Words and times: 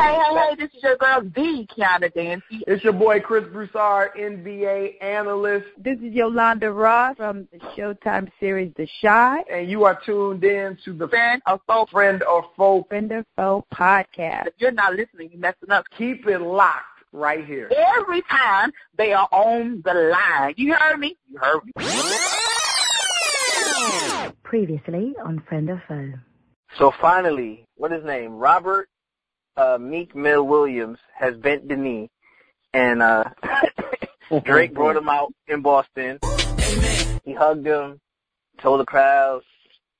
Hey, 0.00 0.14
hey, 0.14 0.34
hey, 0.34 0.54
this 0.58 0.74
is 0.74 0.82
your 0.82 0.96
girl, 0.96 1.20
D. 1.20 1.68
Kiana 1.76 2.10
Dancie. 2.14 2.62
It's 2.66 2.82
your 2.82 2.94
boy 2.94 3.20
Chris 3.20 3.44
Broussard, 3.52 4.12
NBA 4.18 4.94
analyst. 5.02 5.66
This 5.76 5.98
is 5.98 6.14
Yolanda 6.14 6.72
Ross 6.72 7.16
from 7.18 7.46
the 7.52 7.58
Showtime 7.76 8.30
series 8.40 8.72
The 8.78 8.88
Chi. 9.02 9.44
And 9.52 9.68
you 9.68 9.84
are 9.84 10.00
tuned 10.06 10.42
in 10.42 10.78
to 10.86 10.94
the 10.94 11.06
Friend 11.06 11.42
or 11.46 11.60
Foe 11.66 11.86
Friend 11.92 12.22
or 12.22 12.46
Foe 12.56 12.86
Friend 12.88 13.12
or 13.12 13.26
Foe 13.36 13.66
podcast. 13.74 14.46
If 14.46 14.54
you're 14.56 14.72
not 14.72 14.94
listening, 14.94 15.28
you're 15.32 15.40
messing 15.40 15.70
up. 15.70 15.84
Keep 15.98 16.26
it 16.26 16.38
locked 16.38 16.78
right 17.12 17.44
here. 17.44 17.70
Every 17.98 18.22
time 18.22 18.72
they 18.96 19.12
are 19.12 19.28
on 19.30 19.82
the 19.84 19.92
line. 19.92 20.54
You 20.56 20.72
heard 20.72 20.98
me? 20.98 21.18
You 21.28 21.38
heard 21.40 21.60
me. 21.66 21.72
Previously 24.44 25.14
on 25.22 25.42
Friend 25.46 25.68
or 25.68 25.82
Foe. 25.86 26.12
So 26.78 26.90
finally, 27.00 27.66
what 27.76 27.92
is 27.92 27.98
his 27.98 28.06
name? 28.06 28.32
Robert 28.32 28.88
uh, 29.60 29.78
Meek 29.78 30.14
Mill 30.14 30.46
Williams 30.46 30.98
has 31.18 31.36
bent 31.36 31.68
the 31.68 31.76
knee, 31.76 32.10
and 32.72 33.02
uh, 33.02 33.24
Drake 34.44 34.74
brought 34.74 34.96
him 34.96 35.08
out 35.08 35.32
in 35.48 35.60
Boston. 35.60 36.18
He 37.24 37.34
hugged 37.34 37.66
him, 37.66 38.00
told 38.62 38.80
the 38.80 38.86
crowd, 38.86 39.42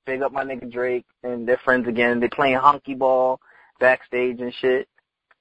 "Big 0.07 0.23
up 0.23 0.33
my 0.33 0.45
nigga 0.45 0.71
Drake," 0.71 1.05
and 1.23 1.47
they're 1.47 1.61
friends 1.63 1.87
again. 1.89 2.21
They're 2.21 2.31
playing 2.31 2.57
honky 2.57 2.97
ball 2.97 3.41
backstage 3.79 4.41
and 4.41 4.55
shit. 4.55 4.89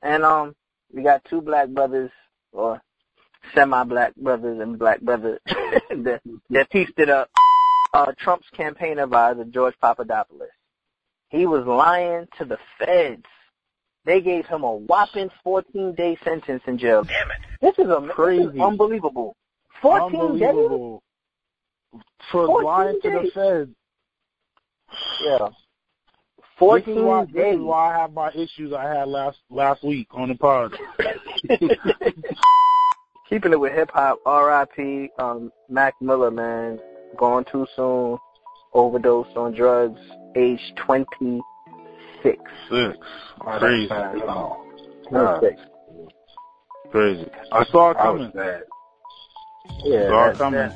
And 0.02 0.23
um, 0.23 0.55
we 0.93 1.01
got 1.04 1.23
two 1.26 1.41
black 1.41 1.70
brothers, 1.70 2.12
or 2.51 2.81
semi-black 3.55 4.15
brothers 4.15 4.59
and 4.59 4.77
black 4.77 4.99
brothers 5.01 5.40
that 5.45 6.21
that 6.49 6.70
pieced 6.70 6.98
it 6.98 7.09
up. 7.09 7.29
Uh, 7.93 8.12
Trump's 8.20 8.49
campaign 8.55 8.99
advisor 8.99 9.45
George 9.45 9.76
Papadopoulos. 9.81 10.49
He 11.29 11.45
was 11.45 11.65
lying 11.65 12.27
to 12.38 12.45
the 12.45 12.57
feds. 12.77 13.26
They 14.05 14.21
gave 14.21 14.45
him 14.45 14.63
a 14.63 14.76
whopping 14.76 15.30
14 15.44 15.94
day 15.95 16.17
sentence 16.23 16.63
in 16.67 16.77
jail. 16.77 17.03
Damn 17.03 17.31
it. 17.31 17.38
This 17.62 17.77
is 17.85 17.91
a 17.91 18.07
Crazy. 18.12 18.46
This 18.46 18.55
is 18.55 18.62
unbelievable. 18.62 19.35
14 19.82 20.40
days? 20.40 20.99
For 22.32 22.46
14 22.48 22.63
lying 22.63 22.99
to 23.01 23.10
the 23.10 23.20
days. 23.21 23.32
feds. 23.34 23.71
Yeah. 25.26 25.38
This 25.40 25.49
is, 25.49 25.55
14 26.57 27.05
why, 27.05 27.26
this 27.26 27.34
days. 27.34 27.55
is 27.55 27.62
why 27.62 27.93
I 27.96 27.99
have 27.99 28.13
my 28.13 28.32
issues 28.32 28.73
I 28.73 28.84
had 28.84 29.07
last 29.07 29.38
last 29.49 29.84
week 29.84 30.07
on 30.12 30.29
the 30.29 30.35
pod. 30.35 30.76
Keeping 33.29 33.54
it 33.54 33.60
with 33.60 33.73
hip 33.73 33.91
hop, 33.93 34.20
R.I.P. 34.26 35.10
Um, 35.20 35.51
Mac 35.70 35.93
Miller, 36.01 36.32
man, 36.32 36.79
gone 37.16 37.45
too 37.51 37.68
soon, 37.76 38.18
overdosed 38.73 39.38
on 39.38 39.54
drugs, 39.54 39.99
age 40.35 40.73
26. 40.77 41.43
Six. 42.23 42.39
Oh, 42.71 42.93
Crazy. 43.59 43.87
Oh, 43.91 44.65
Nah. 45.12 45.39
Crazy. 46.91 47.27
I 47.51 47.65
saw 47.65 47.91
it 47.91 47.98
I 47.98 48.03
coming. 48.03 48.31
sad. 48.35 48.63
Yeah, 49.85 50.07
Saw 50.09 50.29
it 50.29 50.37
coming. 50.37 50.59
that- 50.59 50.76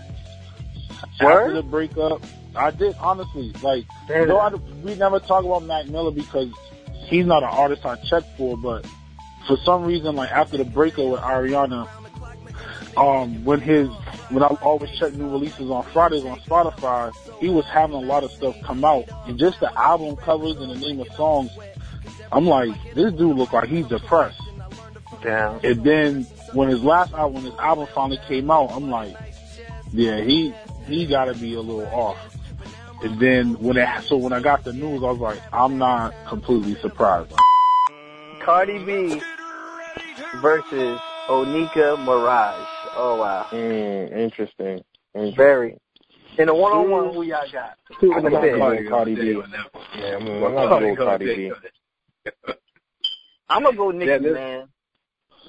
After 1.20 1.26
Word? 1.26 1.56
the 1.56 1.64
breakup, 1.64 2.22
I 2.56 2.72
did 2.72 2.96
honestly 3.00 3.54
like. 3.62 3.86
Though 4.08 4.40
I, 4.40 4.50
we 4.84 4.96
never 4.96 5.20
talk 5.20 5.44
about 5.46 5.64
Mac 5.64 5.88
Miller 5.88 6.12
because 6.12 6.50
he's 7.08 7.26
not 7.26 7.44
an 7.44 7.50
artist 7.50 7.86
I 7.86 7.96
check 7.96 8.24
for, 8.38 8.58
but 8.58 8.86
for 9.48 9.58
some 9.66 9.84
reason, 9.86 10.16
like 10.16 10.32
after 10.32 10.58
the 10.58 10.66
breakup 10.66 11.06
with 11.06 11.20
Ariana, 11.22 11.88
um, 12.98 13.44
when 13.44 13.60
his 13.60 13.88
when 14.30 14.44
I 14.44 14.48
always 14.48 14.92
check 14.92 15.14
new 15.14 15.30
releases 15.30 15.70
on 15.70 15.84
Fridays 15.84 16.26
on 16.26 16.40
Spotify, 16.42 17.14
he 17.40 17.50
was 17.50 17.66
having 17.66 17.96
a 17.96 18.00
lot 18.02 18.24
of 18.24 18.32
stuff 18.32 18.56
come 18.64 18.84
out, 18.84 19.06
and 19.28 19.38
just 19.38 19.60
the 19.60 19.74
album 19.80 20.16
covers 20.16 20.58
and 20.58 20.72
the 20.72 20.78
name 20.78 21.00
of 21.00 21.08
songs, 21.14 21.52
I'm 22.32 22.46
like, 22.46 22.72
this 22.94 23.14
dude 23.14 23.38
look 23.38 23.54
like 23.54 23.70
he's 23.70 23.88
depressed. 23.88 24.42
Damn. 25.22 25.60
And 25.64 25.84
then 25.84 26.24
when 26.54 26.70
his 26.70 26.84
last 26.84 27.14
album, 27.14 27.44
when 27.44 27.52
his 27.52 27.60
album 27.60 27.88
finally 27.94 28.20
came 28.28 28.50
out, 28.52 28.72
I'm 28.72 28.90
like, 28.90 29.16
yeah, 29.92 30.22
he 30.22 30.54
he 30.88 31.06
got 31.06 31.26
to 31.26 31.34
be 31.36 31.54
a 31.54 31.62
little 31.62 31.86
off. 31.88 32.18
And 33.04 33.20
then 33.20 33.60
when 33.60 33.78
it, 33.78 33.88
so 34.04 34.18
when 34.18 34.34
I 34.34 34.40
got 34.40 34.64
the 34.64 34.74
news, 34.74 35.04
I 35.04 35.12
was 35.12 35.20
like, 35.20 35.40
I'm 35.52 35.78
not 35.78 36.14
completely 36.26 36.76
surprised. 36.76 37.34
Cardi 38.42 38.80
B 38.84 39.22
versus 40.42 41.00
Onika 41.28 41.98
Maraj. 41.98 42.73
Oh 42.96 43.16
wow. 43.18 43.48
Mm, 43.52 44.12
interesting. 44.12 44.84
interesting. 45.14 45.36
Very. 45.36 45.78
In 46.38 46.50
a 46.50 46.56
one-on-one, 46.56 47.14
who 47.14 47.24
y'all 47.24 47.48
got? 47.52 47.78
Who 48.00 48.18
in 48.18 48.24
the 48.24 48.38
I'm 48.38 48.42
bid? 48.42 48.60
gonna 48.60 48.84
go 48.84 48.90
Cardi 48.90 49.16
B. 49.16 49.32
Yeah, 49.96 50.16
I'm 50.16 50.26
gonna, 50.26 50.96
go 50.96 50.96
Cardi 50.96 51.26
B. 51.26 51.52
I'm 53.50 53.64
gonna 53.64 53.78
go 53.78 53.92
Nicki, 53.92 54.10
Yeah, 54.10 54.18
this- 54.18 54.34
man. 54.34 54.68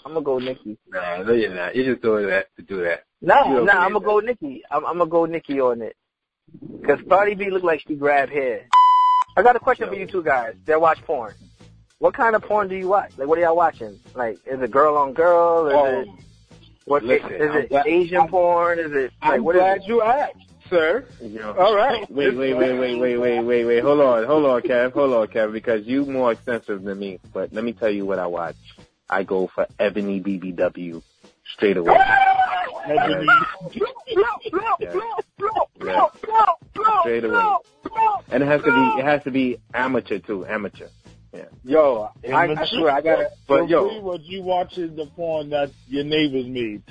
I'm 0.04 0.12
gonna 0.12 0.24
go 0.24 0.38
Nicki. 0.38 0.76
Nah, 0.90 1.22
no, 1.22 1.32
you're 1.32 1.54
not. 1.54 1.74
You're 1.74 1.94
just 1.94 2.02
doing 2.02 2.26
that 2.26 2.48
to 2.56 2.62
do 2.62 2.82
that. 2.82 3.04
Nah, 3.22 3.48
You 3.48 3.64
nah, 3.64 3.72
I'm 3.78 3.94
gonna 3.94 4.04
go 4.04 4.20
Nicki. 4.20 4.62
I'm, 4.70 4.84
I'm 4.84 4.98
gonna 4.98 5.08
go 5.08 5.24
Nicki 5.24 5.60
on 5.60 5.80
it. 5.80 5.96
Cause 6.86 6.98
Cardi 7.08 7.34
B 7.34 7.48
look 7.48 7.62
like 7.62 7.80
she 7.86 7.94
grabbed 7.94 8.30
hair. 8.30 8.68
I 9.36 9.42
got 9.42 9.56
a 9.56 9.60
question 9.60 9.88
for 9.88 9.94
you 9.94 10.06
two 10.06 10.22
guys 10.22 10.54
that 10.66 10.78
watch 10.78 11.00
porn. 11.02 11.34
What 11.98 12.12
kind 12.12 12.36
of 12.36 12.42
porn 12.42 12.68
do 12.68 12.76
you 12.76 12.88
watch? 12.88 13.12
Like, 13.16 13.26
what 13.26 13.38
are 13.38 13.40
y'all 13.40 13.56
watching? 13.56 13.98
Like, 14.14 14.38
is 14.46 14.60
it 14.60 14.70
girl 14.70 14.98
on 14.98 15.14
girl? 15.14 15.68
Is 15.68 15.72
it 15.72 16.08
Oh, 16.08 16.14
what? 16.84 17.02
listen, 17.04 17.32
is 17.32 17.50
I'm 17.50 17.56
it 17.58 17.68
glad- 17.68 17.86
Asian 17.86 18.18
I'm- 18.18 18.28
porn? 18.28 18.78
Is 18.78 18.92
it 18.92 19.12
like 19.22 19.32
I'm 19.34 19.42
glad 19.42 19.78
it? 19.78 19.84
you 19.88 20.02
asked, 20.02 20.36
sir. 20.68 21.06
Yo. 21.22 21.52
All 21.52 21.74
right. 21.76 22.08
Wait, 22.10 22.34
wait, 22.36 22.54
wait, 22.54 22.78
wait, 22.78 22.98
wait, 22.98 23.16
wait, 23.18 23.40
wait, 23.42 23.64
wait. 23.64 23.80
Hold 23.82 24.00
on, 24.00 24.24
hold 24.24 24.44
on, 24.46 24.62
Kev. 24.62 24.92
Hold 24.92 25.12
on, 25.14 25.26
Kev, 25.28 25.52
because 25.52 25.86
you 25.86 26.04
more 26.06 26.32
extensive 26.32 26.82
than 26.82 26.98
me. 26.98 27.20
But 27.32 27.52
let 27.52 27.64
me 27.64 27.72
tell 27.72 27.90
you 27.90 28.04
what 28.06 28.18
I 28.18 28.26
watch. 28.26 28.56
I 29.08 29.22
go 29.22 29.46
for 29.54 29.66
Ebony 29.78 30.20
BBW 30.20 31.02
straight 31.54 31.76
away. 31.76 31.96
Ebony. 32.86 33.26
Yeah. 34.80 36.06
Straight 37.00 37.24
away. 37.24 37.54
And 38.30 38.42
it 38.42 38.46
has 38.46 38.62
to 38.62 38.72
be, 38.72 39.00
it 39.00 39.04
has 39.04 39.22
to 39.24 39.30
be 39.30 39.58
amateur 39.72 40.18
too, 40.18 40.46
amateur. 40.46 40.88
Yo, 41.64 42.10
I, 42.28 42.32
I 42.32 42.66
swear 42.66 42.90
I 42.90 43.00
gotta. 43.00 43.30
But 43.46 43.60
So 43.60 43.66
yo, 43.66 43.86
pretty 43.88 44.02
much 44.02 44.20
you 44.24 44.42
watching 44.42 44.96
the 44.96 45.06
porn 45.06 45.50
that 45.50 45.70
your 45.88 46.04
neighbors 46.04 46.46
made. 46.46 46.82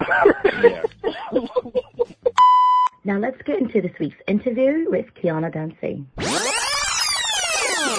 Now 3.06 3.18
let's 3.18 3.40
get 3.42 3.58
into 3.60 3.80
this 3.80 3.92
week's 4.00 4.16
interview 4.26 4.90
with 4.90 5.06
Kiana 5.14 5.54
Dancie. 5.54 6.04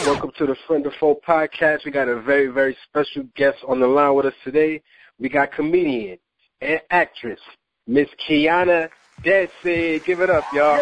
welcome 0.05 0.31
to 0.37 0.45
the 0.45 0.57
Friend 0.67 0.85
of 0.85 0.91
Foe 0.99 1.17
podcast. 1.25 1.85
We 1.85 1.91
got 1.91 2.09
a 2.09 2.19
very, 2.19 2.47
very 2.47 2.75
special 2.83 3.23
guest 3.33 3.59
on 3.69 3.79
the 3.79 3.87
line 3.87 4.15
with 4.15 4.25
us 4.25 4.33
today. 4.43 4.81
We 5.17 5.29
got 5.29 5.53
comedian 5.53 6.17
and 6.59 6.81
actress 6.89 7.39
Miss 7.87 8.09
Kiana 8.27 8.89
Dancie. 9.23 10.03
Give 10.03 10.19
it 10.19 10.29
up, 10.29 10.43
y'all. 10.51 10.77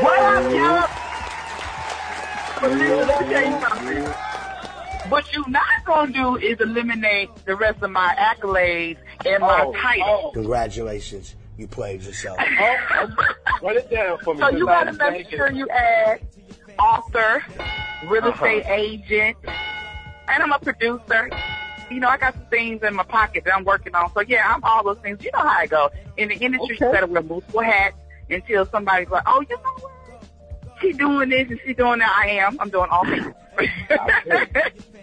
What 0.00 0.20
up, 0.20 0.52
y'all? 0.52 0.88
But 2.60 2.70
listen, 2.70 3.08
let 3.08 3.20
me 3.20 3.26
tell 3.34 3.50
you 3.50 3.60
something. 3.68 4.14
What 5.08 5.32
you're 5.32 5.48
not 5.48 5.84
gonna 5.84 6.12
do 6.12 6.36
is 6.36 6.60
eliminate 6.60 7.30
the 7.44 7.54
rest 7.54 7.82
of 7.82 7.90
my 7.90 8.14
accolades 8.18 8.98
and 9.24 9.40
my 9.40 9.62
Oh, 9.64 9.72
title. 9.72 10.20
Oh. 10.24 10.30
Congratulations, 10.32 11.36
you 11.56 11.68
played 11.68 12.02
yourself. 12.02 12.38
Oh, 12.58 13.08
write 13.62 13.76
it 13.76 13.90
down 13.90 14.18
for 14.18 14.34
me. 14.34 14.40
So 14.40 14.48
you 14.50 14.66
gotta 14.66 14.92
make 14.92 15.30
sure 15.30 15.50
you 15.50 15.68
add 15.68 16.20
author, 16.78 17.42
real 18.08 18.24
uh-huh. 18.24 18.44
estate 18.44 18.66
agent, 18.66 19.36
and 20.28 20.42
I'm 20.42 20.52
a 20.52 20.58
producer. 20.58 21.30
You 21.90 22.00
know, 22.00 22.08
I 22.08 22.16
got 22.18 22.34
some 22.34 22.46
things 22.46 22.82
in 22.82 22.94
my 22.94 23.04
pocket 23.04 23.44
that 23.44 23.54
I'm 23.54 23.64
working 23.64 23.94
on. 23.94 24.12
So 24.12 24.20
yeah, 24.20 24.52
I'm 24.52 24.64
all 24.64 24.82
those 24.82 24.98
things. 24.98 25.22
You 25.22 25.30
know 25.32 25.38
how 25.40 25.58
I 25.58 25.66
go. 25.66 25.90
In 26.16 26.28
the 26.28 26.34
industry, 26.34 26.76
you 26.80 26.92
gotta 26.92 27.06
wear 27.06 27.22
multiple 27.22 27.62
hats 27.62 27.96
until 28.28 28.66
somebody's 28.66 29.08
like, 29.08 29.22
oh, 29.26 29.40
you 29.48 29.56
know 29.56 29.72
what? 29.78 29.92
She 30.80 30.92
doing 30.92 31.28
this 31.30 31.48
and 31.48 31.60
she 31.64 31.74
doing 31.74 32.00
that. 32.00 32.22
I 32.24 32.30
am. 32.30 32.58
I'm 32.60 32.70
doing 32.70 32.88
all 32.90 33.04
things. 33.04 33.32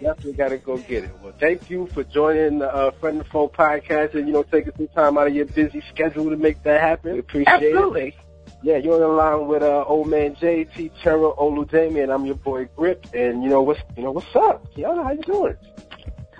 Definitely 0.00 0.32
got 0.34 0.48
to 0.48 0.58
go 0.58 0.76
get 0.78 1.04
it. 1.04 1.10
Well, 1.22 1.34
thank 1.38 1.70
you 1.70 1.88
for 1.88 2.04
joining 2.04 2.58
the 2.58 2.72
uh, 2.72 2.90
Friend 2.92 3.20
of 3.20 3.26
Foe 3.28 3.48
podcast 3.48 4.14
and, 4.14 4.26
you 4.26 4.32
know, 4.32 4.42
taking 4.42 4.72
some 4.76 4.88
time 4.88 5.18
out 5.18 5.26
of 5.26 5.34
your 5.34 5.46
busy 5.46 5.82
schedule 5.92 6.30
to 6.30 6.36
make 6.36 6.62
that 6.62 6.80
happen. 6.80 7.14
We 7.14 7.18
appreciate 7.20 7.62
it. 7.62 7.74
Absolutely. 7.74 8.16
Yeah, 8.62 8.78
you're 8.78 8.94
on 8.94 9.00
the 9.00 9.08
line 9.08 9.46
with 9.46 9.62
uh, 9.62 9.84
old 9.86 10.08
man 10.08 10.36
JT 10.36 10.90
Terra 11.02 11.32
Oludemi, 11.32 12.02
and 12.02 12.10
I'm 12.10 12.24
your 12.24 12.36
boy 12.36 12.66
Grip. 12.76 13.06
And 13.12 13.42
you 13.42 13.50
know 13.50 13.60
what's 13.60 13.80
you 13.94 14.02
know 14.02 14.12
what's 14.12 14.34
up, 14.34 14.66
Kiana? 14.74 15.04
How 15.04 15.12
you 15.12 15.20
doing? 15.20 15.56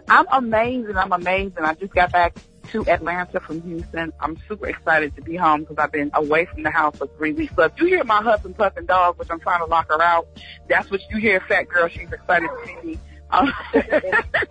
I'm 0.09 0.27
amazing. 0.33 0.97
I'm 0.97 1.13
amazing. 1.13 1.59
I 1.59 1.75
just 1.75 1.93
got 1.93 2.13
back 2.13 2.35
to 2.75 2.85
Atlanta 2.91 3.39
from 3.39 3.63
Houston. 3.63 4.13
I'm 4.19 4.37
super 4.49 4.67
excited 4.67 5.15
to 5.15 5.23
be 5.23 5.37
home 5.37 5.61
because 5.61 5.79
I've 5.79 5.93
been 5.93 6.11
away 6.13 6.47
from 6.47 6.65
the 6.65 6.71
house 6.71 6.97
for 6.97 7.07
three 7.17 7.33
weeks. 7.33 7.55
So 7.55 7.63
if 7.63 7.73
you 7.79 7.87
hear 7.87 8.03
my 8.03 8.21
huffing 8.21 8.53
puffing 8.53 8.87
dog, 8.87 9.17
which 9.17 9.29
I'm 9.31 9.39
trying 9.39 9.61
to 9.61 9.67
lock 9.67 9.89
her 9.91 10.03
out, 10.03 10.27
that's 10.69 10.91
what 10.91 11.01
you 11.09 11.19
hear, 11.19 11.41
fat 11.41 11.69
girl. 11.69 11.89
She's 11.89 12.11
excited 12.13 12.49
to 12.49 12.67
see 12.67 12.87
me. 12.87 12.99
Um, 13.31 13.53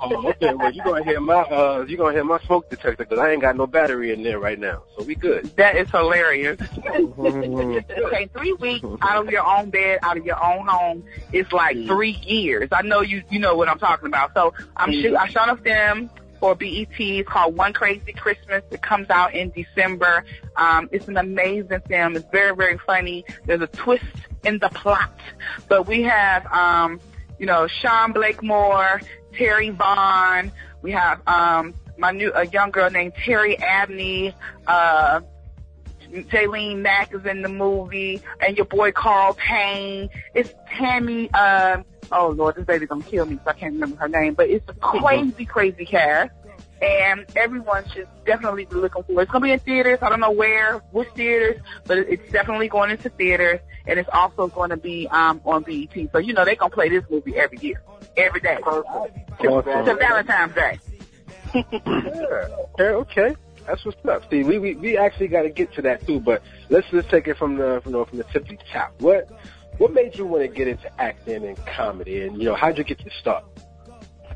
oh, 0.02 0.30
okay. 0.30 0.54
Well, 0.54 0.74
you're 0.74 0.84
gonna 0.84 1.06
hear 1.06 1.22
my 1.22 1.36
uh, 1.36 1.86
you're 1.88 1.98
gonna 1.98 2.12
hear 2.12 2.24
my 2.26 2.40
smoke 2.40 2.70
detector 2.70 3.06
because 3.06 3.20
I 3.20 3.32
ain't 3.32 3.42
got 3.42 3.56
no 3.56 3.66
battery 3.66 4.12
in 4.12 4.24
there 4.24 4.40
right 4.40 4.60
now, 4.60 4.84
so 4.98 5.06
we 5.06 5.16
good. 5.16 5.46
That 5.56 5.78
is 5.78 5.90
hilarious. 5.90 6.60
okay, 6.88 8.30
three 8.36 8.54
weeks 8.54 8.86
out 9.02 9.24
of 9.24 9.32
your 9.32 9.46
own 9.46 9.70
bed, 9.70 10.00
out 10.02 10.18
of 10.18 10.26
your 10.26 10.44
own 10.44 10.68
home, 10.68 11.06
is 11.32 11.50
like 11.54 11.78
three 11.86 12.20
years. 12.26 12.70
I 12.74 12.82
know 12.82 13.00
you 13.00 13.24
you 13.30 13.40
know 13.40 13.56
what 13.56 13.70
I'm 13.70 13.80
talking 13.80 14.08
about. 14.08 14.34
So 14.34 14.54
I'm 14.76 14.92
shoot 14.92 15.16
I 15.16 15.30
shot 15.30 15.48
a 15.48 15.56
film 15.56 16.10
for 16.44 16.56
BET. 16.56 16.90
It's 17.00 17.30
called 17.30 17.56
One 17.56 17.72
Crazy 17.72 18.12
Christmas. 18.12 18.64
It 18.70 18.82
comes 18.82 19.10
out 19.10 19.34
in 19.34 19.52
December. 19.52 20.26
Um, 20.58 20.90
it's 20.92 21.08
an 21.08 21.16
amazing 21.16 21.80
film. 21.88 22.18
It's 22.18 22.26
very 22.34 22.54
very 22.54 22.78
funny. 22.86 23.24
There's 23.46 23.62
a 23.62 23.68
twist 23.68 24.04
in 24.44 24.60
the 24.60 24.68
plot, 24.68 25.18
but 25.70 25.88
we 25.88 26.02
have 26.02 26.46
um, 26.48 27.00
you 27.40 27.46
know 27.46 27.66
Sean 27.68 28.12
Blakemore, 28.12 29.00
Terry 29.32 29.70
Vaughn. 29.70 30.52
We 30.82 30.92
have 30.92 31.26
um, 31.28 31.76
my 31.98 32.12
new 32.12 32.34
a 32.34 32.46
young 32.48 32.72
girl 32.72 32.90
named 32.90 33.14
Terry 33.24 33.58
Abney. 33.60 34.36
Uh, 34.68 35.22
Jaylene 36.12 36.80
Mack 36.80 37.14
is 37.14 37.26
in 37.26 37.42
the 37.42 37.48
movie, 37.48 38.22
and 38.46 38.58
your 38.58 38.66
boy 38.66 38.92
Carl 38.92 39.34
Payne. 39.36 40.10
It's 40.36 40.54
Tammy. 40.78 41.30
Uh, 41.34 41.84
oh 42.12 42.30
Lord, 42.30 42.56
this 42.56 42.66
baby's 42.66 42.90
gonna 42.90 43.04
kill 43.04 43.26
me, 43.26 43.40
so 43.44 43.50
I 43.50 43.54
can't 43.54 43.74
remember 43.74 43.98
her 43.98 44.08
name. 44.08 44.34
But 44.34 44.50
it's 44.50 44.68
a 44.70 44.74
crazy, 44.74 45.46
crazy 45.46 45.86
cast, 45.86 46.32
and 46.82 47.26
everyone 47.36 47.88
should 47.90 48.08
definitely 48.26 48.66
be 48.66 48.76
looking 48.76 49.04
for 49.04 49.14
it. 49.14 49.24
It's 49.24 49.32
gonna 49.32 49.44
be 49.44 49.52
in 49.52 49.60
theaters. 49.60 50.00
I 50.02 50.10
don't 50.10 50.20
know 50.20 50.32
where, 50.32 50.80
which 50.92 51.10
theaters, 51.10 51.62
but 51.86 51.98
it's 51.98 52.32
definitely 52.32 52.68
going 52.68 52.92
into 52.92 53.10
theaters, 53.10 53.60
and 53.88 54.00
it's 54.00 54.10
also 54.12 54.48
going 54.48 54.70
to 54.70 54.78
be 54.78 55.08
um 55.10 55.42
on 55.46 55.64
BET. 55.64 55.94
So 56.12 56.18
you 56.18 56.34
know 56.34 56.46
they're 56.46 56.56
gonna 56.56 56.74
play 56.74 56.90
this 56.90 57.04
movie 57.10 57.36
every 57.38 57.58
year, 57.60 57.82
every 58.18 58.42
day, 58.42 58.58
to, 58.58 58.84
to 59.42 59.96
Valentine's 60.00 60.56
Day. 60.56 60.80
yeah. 61.54 62.48
Okay, 62.74 62.84
okay. 62.84 63.36
That's 63.66 63.86
what's 63.86 64.06
up. 64.06 64.30
See, 64.30 64.44
we 64.44 64.60
we, 64.60 64.76
we 64.76 64.98
actually 64.98 65.30
got 65.30 65.44
to 65.44 65.50
get 65.50 65.74
to 65.74 65.82
that 65.84 66.06
too, 66.06 66.20
but 66.20 66.44
let's 66.70 66.90
just 66.90 67.10
take 67.10 67.28
it 67.28 67.38
from 67.38 67.56
the 67.56 67.80
from 67.84 67.94
the 67.94 68.06
from 68.06 68.18
the 68.18 68.24
tippy 68.26 68.58
top. 68.72 68.94
What 69.00 69.30
what 69.78 69.94
made 69.94 70.18
you 70.18 70.26
want 70.26 70.44
to 70.44 70.48
get 70.48 70.68
into 70.68 71.02
acting 71.02 71.46
and 71.46 71.58
comedy, 71.66 72.22
and 72.22 72.38
you 72.38 72.50
know 72.50 72.56
how'd 72.56 72.78
you 72.78 72.84
get 72.84 73.02
your 73.02 73.14
start? 73.20 73.46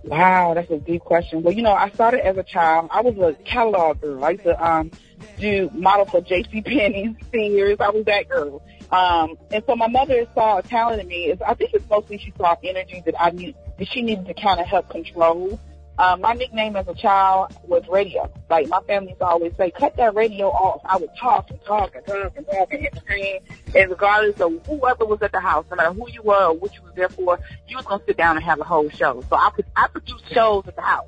Wow, 0.04 0.54
that's 0.54 0.72
a 0.72 0.78
deep 0.78 1.02
question. 1.02 1.44
Well, 1.44 1.54
you 1.54 1.62
know, 1.62 1.74
I 1.74 1.90
started 1.90 2.26
as 2.26 2.38
a 2.38 2.44
child. 2.44 2.90
I 2.92 3.02
was 3.02 3.18
a 3.18 3.34
catalog 3.44 4.00
girl. 4.02 4.24
I 4.24 4.32
used 4.32 4.44
to 4.44 4.66
um 4.66 4.92
do 5.40 5.70
model 5.74 6.06
for 6.06 6.22
J.C. 6.22 6.62
Penney, 6.62 7.16
Sears. 7.32 7.78
I 7.80 7.90
was 7.90 8.06
that 8.06 8.30
girl. 8.30 8.64
Um, 8.92 9.38
and 9.52 9.64
so 9.68 9.76
my 9.76 9.88
mother 9.88 10.26
saw 10.34 10.60
a 10.60 10.64
talent 10.64 11.02
in 11.02 11.08
me. 11.08 11.34
I 11.46 11.54
think 11.56 11.74
it's 11.74 11.90
mostly 11.90 12.18
she 12.18 12.34
saw 12.38 12.56
energy 12.64 13.02
that 13.06 13.22
I 13.22 13.32
need 13.32 13.56
that 13.78 13.88
she 13.90 14.02
needed 14.02 14.26
to 14.28 14.34
kind 14.34 14.60
of 14.60 14.66
help 14.66 14.90
control. 14.90 15.60
Um, 16.00 16.22
my 16.22 16.34
nickname 16.34 16.76
as 16.76 16.88
a 16.88 16.94
child 16.94 17.56
was 17.64 17.84
radio. 17.88 18.32
Like 18.50 18.68
my 18.68 18.82
family 18.82 19.10
used 19.10 19.20
to 19.20 19.26
always 19.26 19.54
say, 19.58 19.72
cut 19.72 19.96
that 19.98 20.14
radio 20.14 20.48
off. 20.48 20.82
I 20.86 20.98
would 20.98 21.10
talk 21.20 21.50
and 21.50 21.64
talk 21.66 21.96
and 21.96 22.06
talk 22.06 22.34
and 22.36 22.46
talk 22.46 22.74
and 22.74 22.86
entertain. 22.86 23.40
And 23.76 23.90
regardless 23.90 24.40
of 24.40 24.66
whoever 24.68 25.06
was 25.06 25.22
at 25.22 25.32
the 25.32 25.40
house, 25.40 25.66
no 25.72 25.76
matter 25.76 25.94
who 25.94 26.08
you 26.10 26.22
were 26.22 26.46
or 26.46 26.54
what 26.54 26.76
you 26.76 26.84
was 26.84 26.94
there 26.96 27.10
for, 27.10 27.40
you 27.68 27.78
was 27.78 27.86
gonna 27.86 28.04
sit 28.06 28.18
down 28.18 28.36
and 28.36 28.46
have 28.46 28.60
a 28.60 28.64
whole 28.64 28.90
show. 28.90 29.24
So 29.30 29.36
I 29.36 29.50
I 29.76 29.88
produced 29.88 30.32
shows 30.32 30.68
at 30.68 30.76
the 30.76 30.84
house. 30.84 31.08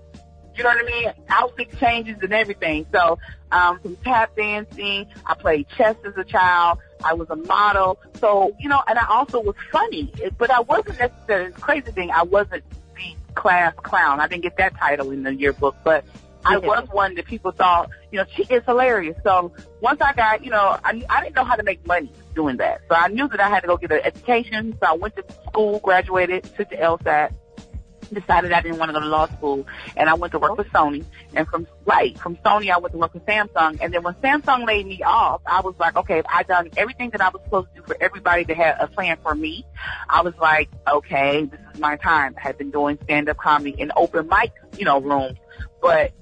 You 0.56 0.64
know 0.64 0.72
what 0.72 0.84
I 0.84 0.88
mean? 0.88 1.14
Outfit 1.30 1.80
changes 1.80 2.18
and 2.22 2.34
everything. 2.34 2.86
So 2.92 3.18
um, 3.52 3.80
from 3.80 3.96
tap 3.98 4.36
dancing, 4.36 5.08
I 5.26 5.36
played 5.36 5.68
chess 5.78 5.96
as 6.06 6.18
a 6.18 6.26
child. 6.26 6.80
I 7.02 7.14
was 7.14 7.30
a 7.30 7.36
model. 7.36 8.00
So 8.20 8.56
you 8.60 8.68
know, 8.68 8.82
and 8.88 8.98
I 8.98 9.06
also 9.08 9.40
was 9.40 9.56
funny, 9.72 10.12
but 10.38 10.52
I 10.52 10.62
wasn't 10.62 11.00
necessarily 11.00 11.52
the 11.52 11.62
crazy 11.62 11.92
thing. 11.92 12.12
I 12.12 12.24
wasn't 12.24 12.64
the 12.72 12.76
class 13.36 13.74
clown. 13.84 14.20
I 14.20 14.28
didn't 14.28 14.44
get 14.44 14.58
that 14.58 14.78
title 14.78 15.12
in 15.12 15.24
the 15.24 15.34
yearbook, 15.34 15.76
but 15.84 16.06
I 16.46 16.58
was 16.58 16.88
one 16.92 17.16
that 17.16 17.26
people 17.26 17.52
thought, 17.52 17.90
you 18.12 18.18
know, 18.18 18.26
she 18.36 18.44
is 18.44 18.64
hilarious. 18.66 19.18
So 19.24 19.54
once 19.82 20.02
I 20.02 20.14
got, 20.14 20.44
you 20.44 20.52
know, 20.52 20.78
I, 20.84 21.04
I 21.10 21.24
didn't 21.24 21.36
know 21.36 21.44
how 21.44 21.56
to 21.56 21.64
make 21.64 21.86
money 21.86 22.12
doing 22.34 22.58
that. 22.58 22.82
So 22.90 22.96
I 22.96 23.08
knew 23.10 23.28
that 23.28 23.40
I 23.40 23.50
had 23.50 23.62
to 23.62 23.68
go 23.68 23.78
get 23.78 23.92
an 23.92 24.02
education. 24.04 24.78
So 24.80 24.88
I 24.88 24.94
went 24.94 25.16
to 25.18 25.26
school, 25.48 25.80
graduated, 25.80 26.44
took 26.56 26.70
the 26.70 26.78
LSAT, 26.78 27.34
decided 28.14 28.52
I 28.52 28.62
didn't 28.62 28.78
want 28.78 28.90
to 28.90 28.94
go 28.94 29.00
to 29.00 29.06
law 29.08 29.28
school, 29.28 29.68
and 29.96 30.10
I 30.10 30.14
went 30.14 30.32
to 30.34 30.40
work 30.40 30.58
with 30.58 30.68
Sony. 30.68 31.06
And 31.36 31.48
from 31.48 31.68
right 31.86 32.18
from 32.20 32.36
Sony, 32.38 32.72
I 32.72 32.78
went 32.78 32.94
to 32.94 32.98
work 32.98 33.14
with 33.14 33.26
Samsung. 33.26 33.80
And 33.82 33.94
then 33.94 34.04
when 34.04 34.14
Samsung 34.16 34.66
laid 34.66 34.88
me 34.88 35.02
off, 35.04 35.42
I 35.46 35.62
was 35.62 35.76
like, 35.80 35.96
okay, 35.98 36.22
I 36.30 36.44
done 36.44 36.70
everything 36.78 37.10
that 37.12 37.22
I 37.22 37.30
was 37.30 37.42
supposed 37.44 37.70
to 37.76 37.82
do 37.82 37.88
for 37.88 37.98
everybody 38.00 38.44
that 38.46 38.58
had 38.58 38.78
a 38.80 38.88
plan 38.88 39.18
for 39.22 39.36
me. 39.36 39.66
I 40.10 40.22
was 40.22 40.34
like, 40.40 40.70
okay, 40.88 41.46
this 41.46 41.60
is 41.74 41.80
my 41.80 41.98
time. 41.98 42.36
I 42.38 42.42
had 42.42 42.58
been 42.58 42.72
doing 42.72 42.98
stand 43.04 43.30
up 43.30 43.38
comedy 43.38 43.76
in 43.78 43.92
open 43.96 44.28
mic, 44.28 44.52
you 44.78 44.86
know, 44.86 45.00
rooms, 45.00 45.38
but 45.82 46.14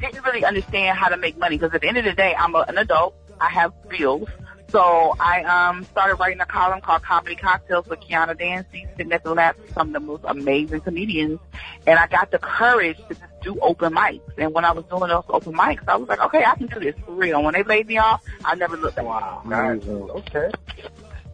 didn't 0.00 0.24
really 0.24 0.44
understand 0.44 0.98
how 0.98 1.08
to 1.08 1.16
make 1.16 1.36
money 1.36 1.58
because 1.58 1.74
at 1.74 1.82
the 1.82 1.88
end 1.88 1.98
of 1.98 2.04
the 2.04 2.12
day, 2.12 2.34
I'm 2.36 2.54
a, 2.54 2.60
an 2.60 2.78
adult. 2.78 3.14
I 3.40 3.48
have 3.50 3.72
bills. 3.88 4.28
So 4.70 5.16
I 5.18 5.42
um 5.42 5.84
started 5.84 6.16
writing 6.16 6.40
a 6.40 6.46
column 6.46 6.80
called 6.80 7.02
Comedy 7.02 7.34
Cocktails 7.34 7.86
with 7.86 8.00
Kiana 8.00 8.38
Dancie, 8.38 8.88
sitting 8.96 9.12
at 9.12 9.24
the 9.24 9.34
lab 9.34 9.56
with 9.58 9.72
some 9.74 9.88
of 9.88 9.92
the 9.94 10.00
most 10.00 10.22
amazing 10.24 10.80
comedians. 10.80 11.40
And 11.86 11.98
I 11.98 12.06
got 12.06 12.30
the 12.30 12.38
courage 12.38 12.98
to 13.08 13.14
just 13.14 13.22
do 13.42 13.58
open 13.60 13.94
mics. 13.94 14.20
And 14.38 14.52
when 14.54 14.64
I 14.64 14.72
was 14.72 14.84
doing 14.84 15.08
those 15.08 15.24
open 15.28 15.54
mics, 15.54 15.88
I 15.88 15.96
was 15.96 16.08
like, 16.08 16.20
okay, 16.20 16.44
I 16.44 16.54
can 16.54 16.66
do 16.66 16.78
this 16.78 16.94
for 17.04 17.12
real. 17.12 17.42
When 17.42 17.54
they 17.54 17.62
laid 17.62 17.86
me 17.86 17.98
off, 17.98 18.22
I 18.44 18.54
never 18.54 18.76
looked 18.76 18.96
back. 18.96 19.06
Wow. 19.06 19.42
Nice. 19.44 19.82
Okay. 19.84 20.50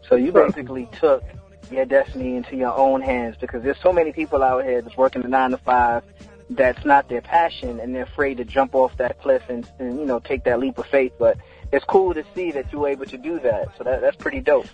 So 0.09 0.17
you 0.17 0.33
basically 0.33 0.89
took 0.99 1.23
your 1.71 1.85
destiny 1.85 2.37
into 2.37 2.57
your 2.57 2.77
own 2.77 3.01
hands 3.01 3.37
because 3.41 3.63
there's 3.63 3.81
so 3.83 3.93
many 3.93 4.13
people 4.13 4.43
out 4.43 4.65
here 4.65 4.81
that's 4.81 4.97
working 4.97 5.23
the 5.23 5.29
nine 5.29 5.51
to 5.51 5.59
five 5.59 6.05
that's 6.51 6.85
not 6.85 7.09
their 7.09 7.21
passion 7.21 7.81
and 7.81 7.93
they're 7.93 8.05
afraid 8.05 8.37
to 8.37 8.45
jump 8.45 8.75
off 8.75 8.97
that 8.99 9.21
cliff 9.21 9.43
and, 9.49 9.69
and 9.81 9.99
you 9.99 10.07
know 10.07 10.21
take 10.21 10.45
that 10.45 10.61
leap 10.61 10.79
of 10.79 10.87
faith. 10.87 11.13
But 11.19 11.39
it's 11.73 11.85
cool 11.85 12.15
to 12.15 12.25
see 12.35 12.53
that 12.53 12.73
you 12.73 12.81
were 12.81 12.89
able 12.89 13.07
to 13.07 13.19
do 13.19 13.39
that. 13.41 13.69
So 13.77 13.85
that 13.85 14.01
that's 14.01 14.17
pretty 14.17 14.41
dope. 14.41 14.67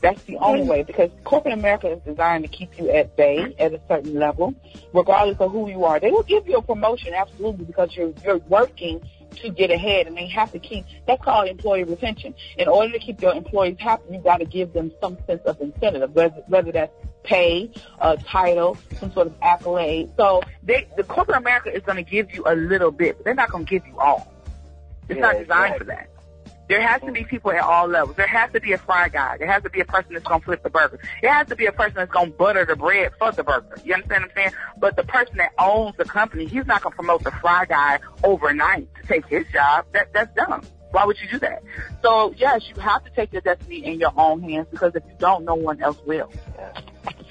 That's 0.00 0.22
the 0.22 0.36
only 0.36 0.62
way 0.62 0.82
because 0.82 1.10
corporate 1.24 1.54
America 1.54 1.90
is 1.90 2.00
designed 2.04 2.44
to 2.44 2.48
keep 2.48 2.78
you 2.78 2.90
at 2.90 3.16
bay 3.16 3.54
at 3.58 3.72
a 3.72 3.80
certain 3.88 4.14
level, 4.14 4.54
regardless 4.92 5.38
of 5.38 5.50
who 5.50 5.68
you 5.68 5.84
are. 5.84 5.98
They 5.98 6.10
will 6.10 6.22
give 6.22 6.48
you 6.48 6.56
a 6.56 6.62
promotion 6.62 7.14
absolutely 7.14 7.64
because 7.64 7.94
you're 7.96 8.12
you're 8.24 8.38
working 8.38 9.00
to 9.36 9.50
get 9.50 9.70
ahead 9.70 10.06
and 10.06 10.16
they 10.16 10.26
have 10.26 10.50
to 10.52 10.58
keep 10.58 10.84
that's 11.06 11.22
called 11.22 11.48
employee 11.48 11.84
retention. 11.84 12.34
In 12.56 12.68
order 12.68 12.92
to 12.92 12.98
keep 12.98 13.20
your 13.20 13.34
employees 13.34 13.76
happy, 13.78 14.14
you 14.14 14.18
got 14.20 14.38
to 14.38 14.44
give 14.44 14.72
them 14.72 14.90
some 15.00 15.18
sense 15.26 15.42
of 15.42 15.60
incentive, 15.60 16.14
whether, 16.14 16.42
whether 16.46 16.72
that's 16.72 16.92
pay, 17.24 17.70
a 18.00 18.16
title, 18.16 18.78
some 18.98 19.12
sort 19.12 19.26
of 19.26 19.34
accolade. 19.42 20.10
So 20.16 20.42
they, 20.62 20.88
the 20.96 21.04
corporate 21.04 21.36
America 21.36 21.74
is 21.74 21.82
going 21.82 22.02
to 22.02 22.10
give 22.10 22.32
you 22.34 22.44
a 22.46 22.54
little 22.54 22.90
bit, 22.90 23.18
but 23.18 23.24
they're 23.24 23.34
not 23.34 23.50
going 23.50 23.66
to 23.66 23.70
give 23.70 23.86
you 23.86 23.98
all. 23.98 24.32
It's 25.08 25.16
Yeah, 25.16 25.22
not 25.22 25.38
designed 25.38 25.74
exactly. 25.74 25.78
for 25.78 25.84
that. 25.84 26.08
There 26.68 26.86
has 26.86 27.00
to 27.02 27.12
be 27.12 27.24
people 27.24 27.50
at 27.50 27.60
all 27.60 27.86
levels. 27.86 28.16
There 28.16 28.26
has 28.26 28.52
to 28.52 28.60
be 28.60 28.72
a 28.72 28.78
fry 28.78 29.08
guy. 29.08 29.38
There 29.38 29.50
has 29.50 29.62
to 29.62 29.70
be 29.70 29.80
a 29.80 29.86
person 29.86 30.12
that's 30.12 30.26
going 30.26 30.40
to 30.40 30.44
flip 30.44 30.62
the 30.62 30.70
burger. 30.70 31.00
There 31.22 31.32
has 31.32 31.46
to 31.48 31.56
be 31.56 31.66
a 31.66 31.72
person 31.72 31.96
that's 31.96 32.12
going 32.12 32.32
to 32.32 32.36
butter 32.36 32.66
the 32.66 32.76
bread 32.76 33.12
for 33.18 33.32
the 33.32 33.42
burger. 33.42 33.78
You 33.84 33.94
understand 33.94 34.24
what 34.24 34.30
I'm 34.30 34.36
saying? 34.36 34.50
But 34.78 34.96
the 34.96 35.04
person 35.04 35.38
that 35.38 35.52
owns 35.58 35.96
the 35.96 36.04
company, 36.04 36.44
he's 36.44 36.66
not 36.66 36.82
going 36.82 36.92
to 36.92 36.96
promote 36.96 37.24
the 37.24 37.30
fry 37.30 37.64
guy 37.64 38.00
overnight 38.22 38.88
to 38.96 39.06
take 39.06 39.26
his 39.26 39.46
job. 39.52 39.86
That 39.92 40.12
that's 40.12 40.34
dumb. 40.34 40.62
Why 40.90 41.04
would 41.04 41.18
you 41.20 41.28
do 41.28 41.38
that? 41.40 41.62
So 42.02 42.34
yes, 42.36 42.68
you 42.68 42.80
have 42.80 43.04
to 43.04 43.10
take 43.10 43.32
your 43.32 43.42
destiny 43.42 43.84
in 43.84 43.98
your 43.98 44.12
own 44.16 44.42
hands 44.42 44.68
because 44.70 44.94
if 44.94 45.02
you 45.06 45.14
don't, 45.18 45.44
no 45.44 45.54
one 45.54 45.82
else 45.82 45.98
will. 46.06 46.30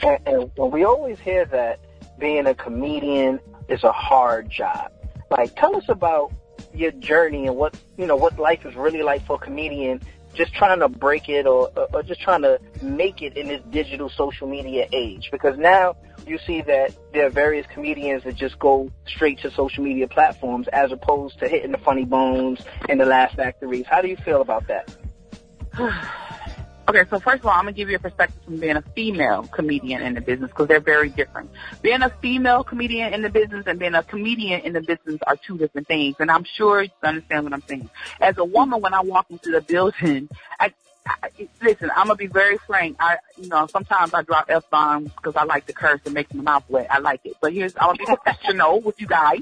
And, 0.04 0.20
and 0.26 0.52
well, 0.56 0.70
we 0.70 0.84
always 0.84 1.20
hear 1.20 1.46
that 1.46 1.80
being 2.20 2.48
a 2.48 2.56
comedian 2.56 3.40
is 3.68 3.84
a 3.84 3.92
hard 3.92 4.50
job. 4.50 4.92
Like, 5.30 5.56
tell 5.56 5.76
us 5.76 5.86
about 5.90 6.32
your 6.78 6.92
journey 6.92 7.48
and 7.48 7.56
what 7.56 7.80
you 7.98 8.06
know 8.06 8.16
what 8.16 8.38
life 8.40 8.66
is 8.66 8.76
really 8.76 9.04
like 9.04 9.26
for 9.26 9.36
a 9.36 9.40
comedian. 9.40 10.02
Just 10.34 10.54
trying 10.54 10.80
to 10.82 10.90
break 10.90 11.30
it, 11.30 11.48
or, 11.48 11.72
or 11.76 11.88
or 11.94 12.04
just 12.04 12.22
trying 12.22 12.44
to 12.44 12.60
make 12.82 13.22
it 13.22 13.36
in 13.36 13.48
this 13.48 13.62
digital 13.72 14.10
social 14.10 14.48
media 14.48 14.88
age. 14.92 15.30
Because 15.32 15.58
now 15.58 15.96
you 16.28 16.38
see 16.46 16.62
that 16.62 16.94
there 17.12 17.26
are 17.26 17.30
various 17.30 17.66
comedians 17.74 18.24
that 18.24 18.36
just 18.36 18.60
go 18.60 18.92
straight 19.08 19.40
to 19.40 19.52
social 19.52 19.84
media 19.84 20.08
platforms, 20.08 20.68
as 20.68 20.92
opposed 20.92 21.40
to 21.40 21.48
hitting 21.48 21.72
the 21.72 21.80
funny 21.80 22.06
bones 22.06 22.60
and 22.88 23.00
the 23.00 23.06
laugh 23.06 23.34
factories. 23.34 23.86
How 23.90 24.02
do 24.02 24.10
you 24.10 24.18
feel 24.18 24.42
about 24.42 24.68
that? 24.68 24.96
Okay, 26.90 27.04
so 27.10 27.20
first 27.20 27.42
of 27.42 27.48
all, 27.48 27.52
I'm 27.52 27.66
gonna 27.66 27.74
give 27.74 27.90
you 27.90 27.98
a 27.98 28.00
perspective 28.00 28.42
from 28.46 28.62
being 28.62 28.78
a 28.78 28.82
female 28.82 29.44
comedian 29.48 30.02
in 30.02 30.14
the 30.14 30.22
business 30.22 30.50
because 30.52 30.70
they're 30.70 30.80
very 30.80 31.10
different. 31.10 31.50
Being 31.82 32.02
a 32.02 32.10
female 32.22 32.64
comedian 32.64 33.14
in 33.14 33.22
the 33.22 33.30
business 33.30 33.66
and 33.68 33.78
being 33.78 33.94
a 33.94 34.04
comedian 34.04 34.62
in 34.62 34.72
the 34.72 34.80
business 34.80 35.20
are 35.28 35.36
two 35.36 35.58
different 35.58 35.88
things, 35.88 36.16
and 36.20 36.32
I'm 36.32 36.46
sure 36.46 36.84
you 36.84 36.90
understand 37.04 37.44
what 37.44 37.54
I'm 37.54 37.64
saying. 37.68 37.90
As 38.22 38.38
a 38.38 38.46
woman, 38.46 38.80
when 38.80 38.94
I 38.94 39.02
walk 39.02 39.26
into 39.30 39.52
the 39.52 39.60
building, 39.60 40.30
I, 40.62 40.72
I 41.06 41.30
listen. 41.62 41.92
I'm 41.94 42.08
gonna 42.08 42.16
be 42.16 42.28
very 42.28 42.58
frank. 42.60 42.96
I, 43.02 43.18
you 43.36 43.50
know, 43.50 43.68
sometimes 43.68 44.14
I 44.14 44.22
drop 44.22 44.46
f 44.48 44.70
bombs 44.70 45.12
because 45.12 45.36
I 45.36 45.44
like 45.44 45.66
to 45.66 45.74
curse 45.74 46.00
and 46.06 46.14
make 46.14 46.34
my 46.34 46.42
mouth 46.42 46.64
wet. 46.70 46.88
I 46.90 47.00
like 47.00 47.20
it, 47.26 47.36
but 47.42 47.52
here's 47.52 47.76
I'm 47.76 47.88
gonna 47.88 47.98
be 47.98 48.06
professional 48.06 48.80
with 48.80 49.02
you 49.02 49.08
guys. 49.08 49.42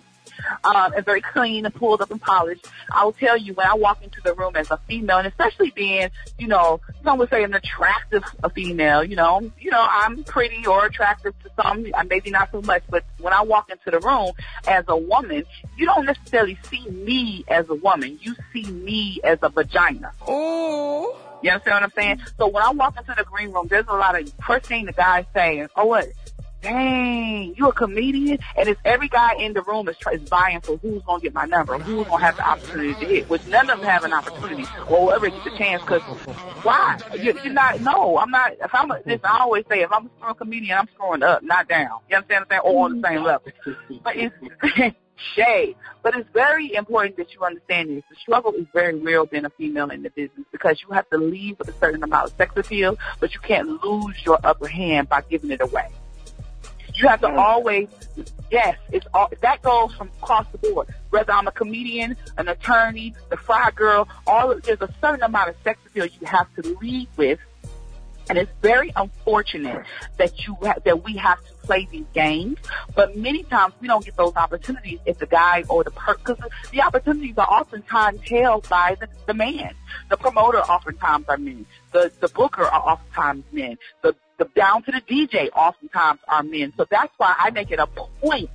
Um, 0.63 0.93
and 0.93 1.05
very 1.05 1.21
clean 1.21 1.65
and 1.65 1.73
pulled 1.73 2.01
up 2.01 2.11
and 2.11 2.21
polished. 2.21 2.67
I 2.91 3.03
will 3.03 3.13
tell 3.13 3.37
you 3.37 3.53
when 3.53 3.67
I 3.67 3.75
walk 3.75 4.03
into 4.03 4.21
the 4.23 4.33
room 4.33 4.55
as 4.55 4.71
a 4.71 4.77
female, 4.87 5.17
and 5.17 5.27
especially 5.27 5.71
being, 5.71 6.09
you 6.37 6.47
know, 6.47 6.81
some 7.03 7.17
would 7.19 7.29
say 7.29 7.43
an 7.43 7.53
attractive 7.53 8.23
a 8.43 8.49
female. 8.49 9.03
You 9.03 9.15
know, 9.15 9.51
you 9.59 9.71
know, 9.71 9.85
I'm 9.87 10.23
pretty 10.23 10.65
or 10.65 10.85
attractive 10.85 11.33
to 11.43 11.49
some, 11.61 11.85
uh, 11.93 12.03
maybe 12.09 12.31
not 12.31 12.51
so 12.51 12.61
much, 12.61 12.83
but 12.89 13.03
when 13.19 13.33
I 13.33 13.41
walk 13.43 13.69
into 13.69 13.91
the 13.91 13.99
room 13.99 14.31
as 14.67 14.85
a 14.87 14.97
woman, 14.97 15.43
you 15.77 15.85
don't 15.85 16.05
necessarily 16.05 16.57
see 16.69 16.87
me 16.89 17.45
as 17.47 17.69
a 17.69 17.75
woman. 17.75 18.19
You 18.21 18.35
see 18.53 18.63
me 18.63 19.19
as 19.23 19.39
a 19.41 19.49
vagina. 19.49 20.11
Oh. 20.27 21.17
You 21.41 21.51
understand 21.51 21.75
what 21.75 21.83
I'm 21.83 21.91
saying? 21.91 22.21
So 22.39 22.47
when 22.47 22.63
I 22.63 22.71
walk 22.71 22.97
into 22.97 23.13
the 23.15 23.23
green 23.23 23.51
room, 23.51 23.67
there's 23.67 23.85
a 23.87 23.93
lot 23.93 24.19
of 24.19 24.31
first 24.45 24.65
thing 24.65 24.85
the 24.85 24.93
guys 24.93 25.25
say, 25.33 25.67
"Oh 25.75 25.85
what? 25.85 26.07
Dang, 26.65 27.53
you 27.55 27.69
a 27.69 27.73
comedian?" 27.73 28.39
And 28.57 28.67
it's 28.67 28.79
every 28.83 29.07
guy 29.07 29.35
in 29.35 29.53
the 29.53 29.61
room 29.61 29.87
is, 29.87 29.95
is 30.11 30.27
vying 30.27 30.61
for 30.61 30.77
who's 30.77 31.01
gonna 31.03 31.21
get 31.21 31.33
my 31.33 31.45
number, 31.45 31.77
who's 31.77 32.07
gonna 32.07 32.23
have 32.23 32.37
the 32.37 32.47
opportunity 32.47 32.93
to 32.95 33.05
hit. 33.05 33.29
Which 33.29 33.45
none 33.47 33.69
of 33.69 33.79
them 33.79 33.87
have 33.87 34.03
an 34.03 34.13
opportunity, 34.13 34.63
or 34.89 35.07
whoever 35.07 35.29
gets 35.29 35.43
the 35.43 35.57
chance. 35.57 35.81
Because 35.81 36.01
why? 36.63 36.97
You, 37.13 37.37
you're 37.43 37.53
not. 37.53 37.81
No, 37.81 38.17
I'm 38.17 38.31
not. 38.31 38.53
If 38.53 38.73
I'm 38.73 38.89
a, 38.91 38.99
listen, 39.05 39.21
I 39.23 39.39
always 39.41 39.63
say 39.69 39.81
if 39.81 39.91
I'm 39.91 40.07
a 40.07 40.09
strong 40.17 40.35
comedian, 40.35 40.77
I'm 40.77 40.89
scoring 40.95 41.23
up, 41.23 41.43
not 41.43 41.67
down. 41.67 41.99
You 42.09 42.17
understand 42.17 42.45
what 42.47 42.55
I'm 42.55 42.63
saying? 42.63 42.75
Or 42.75 42.85
on 42.85 43.01
the 43.01 43.07
same 43.07 43.23
level. 43.23 43.51
But 44.03 44.15
it's 44.15 44.95
shade. 45.35 45.75
But 46.03 46.15
it's 46.15 46.29
very 46.33 46.73
important 46.73 47.17
that 47.17 47.33
you 47.33 47.41
understand 47.43 47.89
this. 47.89 48.03
The 48.09 48.15
struggle 48.15 48.53
is 48.53 48.65
very 48.73 48.95
real 48.95 49.25
being 49.25 49.45
a 49.45 49.49
female 49.51 49.89
in 49.89 50.03
the 50.03 50.09
business 50.09 50.45
because 50.51 50.81
you 50.81 50.93
have 50.93 51.09
to 51.09 51.17
leave 51.17 51.57
with 51.59 51.69
a 51.69 51.73
certain 51.79 52.03
amount 52.03 52.31
of 52.31 52.37
sex 52.37 52.53
appeal, 52.55 52.97
but 53.19 53.33
you 53.33 53.39
can't 53.39 53.83
lose 53.83 54.15
your 54.25 54.39
upper 54.43 54.67
hand 54.67 55.09
by 55.09 55.21
giving 55.21 55.51
it 55.51 55.61
away. 55.61 55.89
You 56.95 57.07
have 57.09 57.21
to 57.21 57.35
always, 57.35 57.89
yes, 58.49 58.77
it's 58.91 59.05
all, 59.13 59.29
that 59.41 59.61
goes 59.61 59.93
from 59.95 60.09
across 60.21 60.47
the 60.51 60.57
board. 60.57 60.87
Whether 61.09 61.33
I'm 61.33 61.47
a 61.47 61.51
comedian, 61.51 62.15
an 62.37 62.47
attorney, 62.47 63.13
the 63.29 63.37
fry 63.37 63.71
girl, 63.71 64.07
all 64.25 64.55
there's 64.63 64.81
a 64.81 64.93
certain 65.01 65.23
amount 65.23 65.49
of 65.49 65.55
sex 65.63 65.79
appeal 65.85 66.05
you 66.05 66.27
have 66.27 66.47
to 66.55 66.77
lead 66.79 67.09
with 67.17 67.39
and 68.29 68.37
it's 68.37 68.51
very 68.61 68.91
unfortunate 68.95 69.85
that 70.17 70.45
you 70.45 70.57
ha- 70.61 70.75
that 70.83 71.03
we 71.03 71.15
have 71.17 71.43
to 71.45 71.53
play 71.63 71.87
these 71.91 72.05
games. 72.13 72.57
But 72.95 73.15
many 73.15 73.43
times 73.43 73.73
we 73.79 73.87
don't 73.87 74.03
get 74.03 74.17
those 74.17 74.35
opportunities 74.35 74.99
if 75.05 75.19
the 75.19 75.27
guy 75.27 75.63
or 75.69 75.83
the 75.83 75.91
per 75.91 76.15
because 76.15 76.37
the 76.71 76.81
opportunities 76.81 77.37
are 77.37 77.47
oftentimes 77.47 78.21
held 78.27 78.67
by 78.69 78.97
the, 78.99 79.07
the 79.27 79.33
man. 79.33 79.73
The 80.09 80.17
promoter 80.17 80.59
oftentimes 80.59 81.25
are 81.27 81.37
men. 81.37 81.65
The 81.91 82.11
the 82.19 82.29
booker 82.29 82.63
are 82.63 82.93
oftentimes 82.93 83.43
men. 83.51 83.77
The 84.01 84.15
the 84.37 84.45
down 84.55 84.83
to 84.83 84.91
the 84.91 85.01
DJ 85.01 85.49
oftentimes 85.55 86.19
are 86.27 86.43
men. 86.43 86.73
So 86.77 86.85
that's 86.89 87.13
why 87.17 87.35
I 87.37 87.51
make 87.51 87.71
it 87.71 87.79
a 87.79 87.87
point 87.87 88.49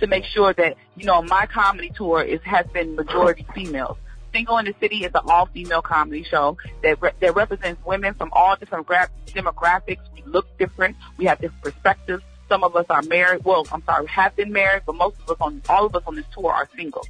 to 0.00 0.06
make 0.06 0.24
sure 0.24 0.52
that 0.54 0.76
you 0.96 1.04
know 1.04 1.22
my 1.22 1.46
comedy 1.46 1.90
tour 1.94 2.22
is 2.22 2.40
has 2.42 2.66
been 2.72 2.96
majority 2.96 3.46
females. 3.54 3.98
Single 4.32 4.58
in 4.58 4.66
the 4.66 4.74
City 4.80 5.04
is 5.04 5.12
an 5.14 5.22
all-female 5.26 5.82
comedy 5.82 6.22
show 6.22 6.58
that 6.82 7.00
re- 7.00 7.12
that 7.20 7.34
represents 7.34 7.84
women 7.86 8.14
from 8.14 8.30
all 8.32 8.56
different 8.56 8.86
gra- 8.86 9.10
demographics. 9.28 10.00
We 10.14 10.22
look 10.26 10.46
different. 10.58 10.96
We 11.16 11.24
have 11.26 11.40
different 11.40 11.62
perspectives. 11.62 12.22
Some 12.48 12.62
of 12.62 12.76
us 12.76 12.86
are 12.90 13.02
married. 13.02 13.44
Well, 13.44 13.66
I'm 13.72 13.82
sorry, 13.84 14.06
have 14.06 14.36
been 14.36 14.52
married, 14.52 14.82
but 14.86 14.94
most 14.94 15.16
of 15.20 15.30
us 15.30 15.36
on 15.40 15.62
all 15.68 15.86
of 15.86 15.96
us 15.96 16.02
on 16.06 16.14
this 16.16 16.26
tour 16.32 16.52
are 16.52 16.68
single. 16.76 17.06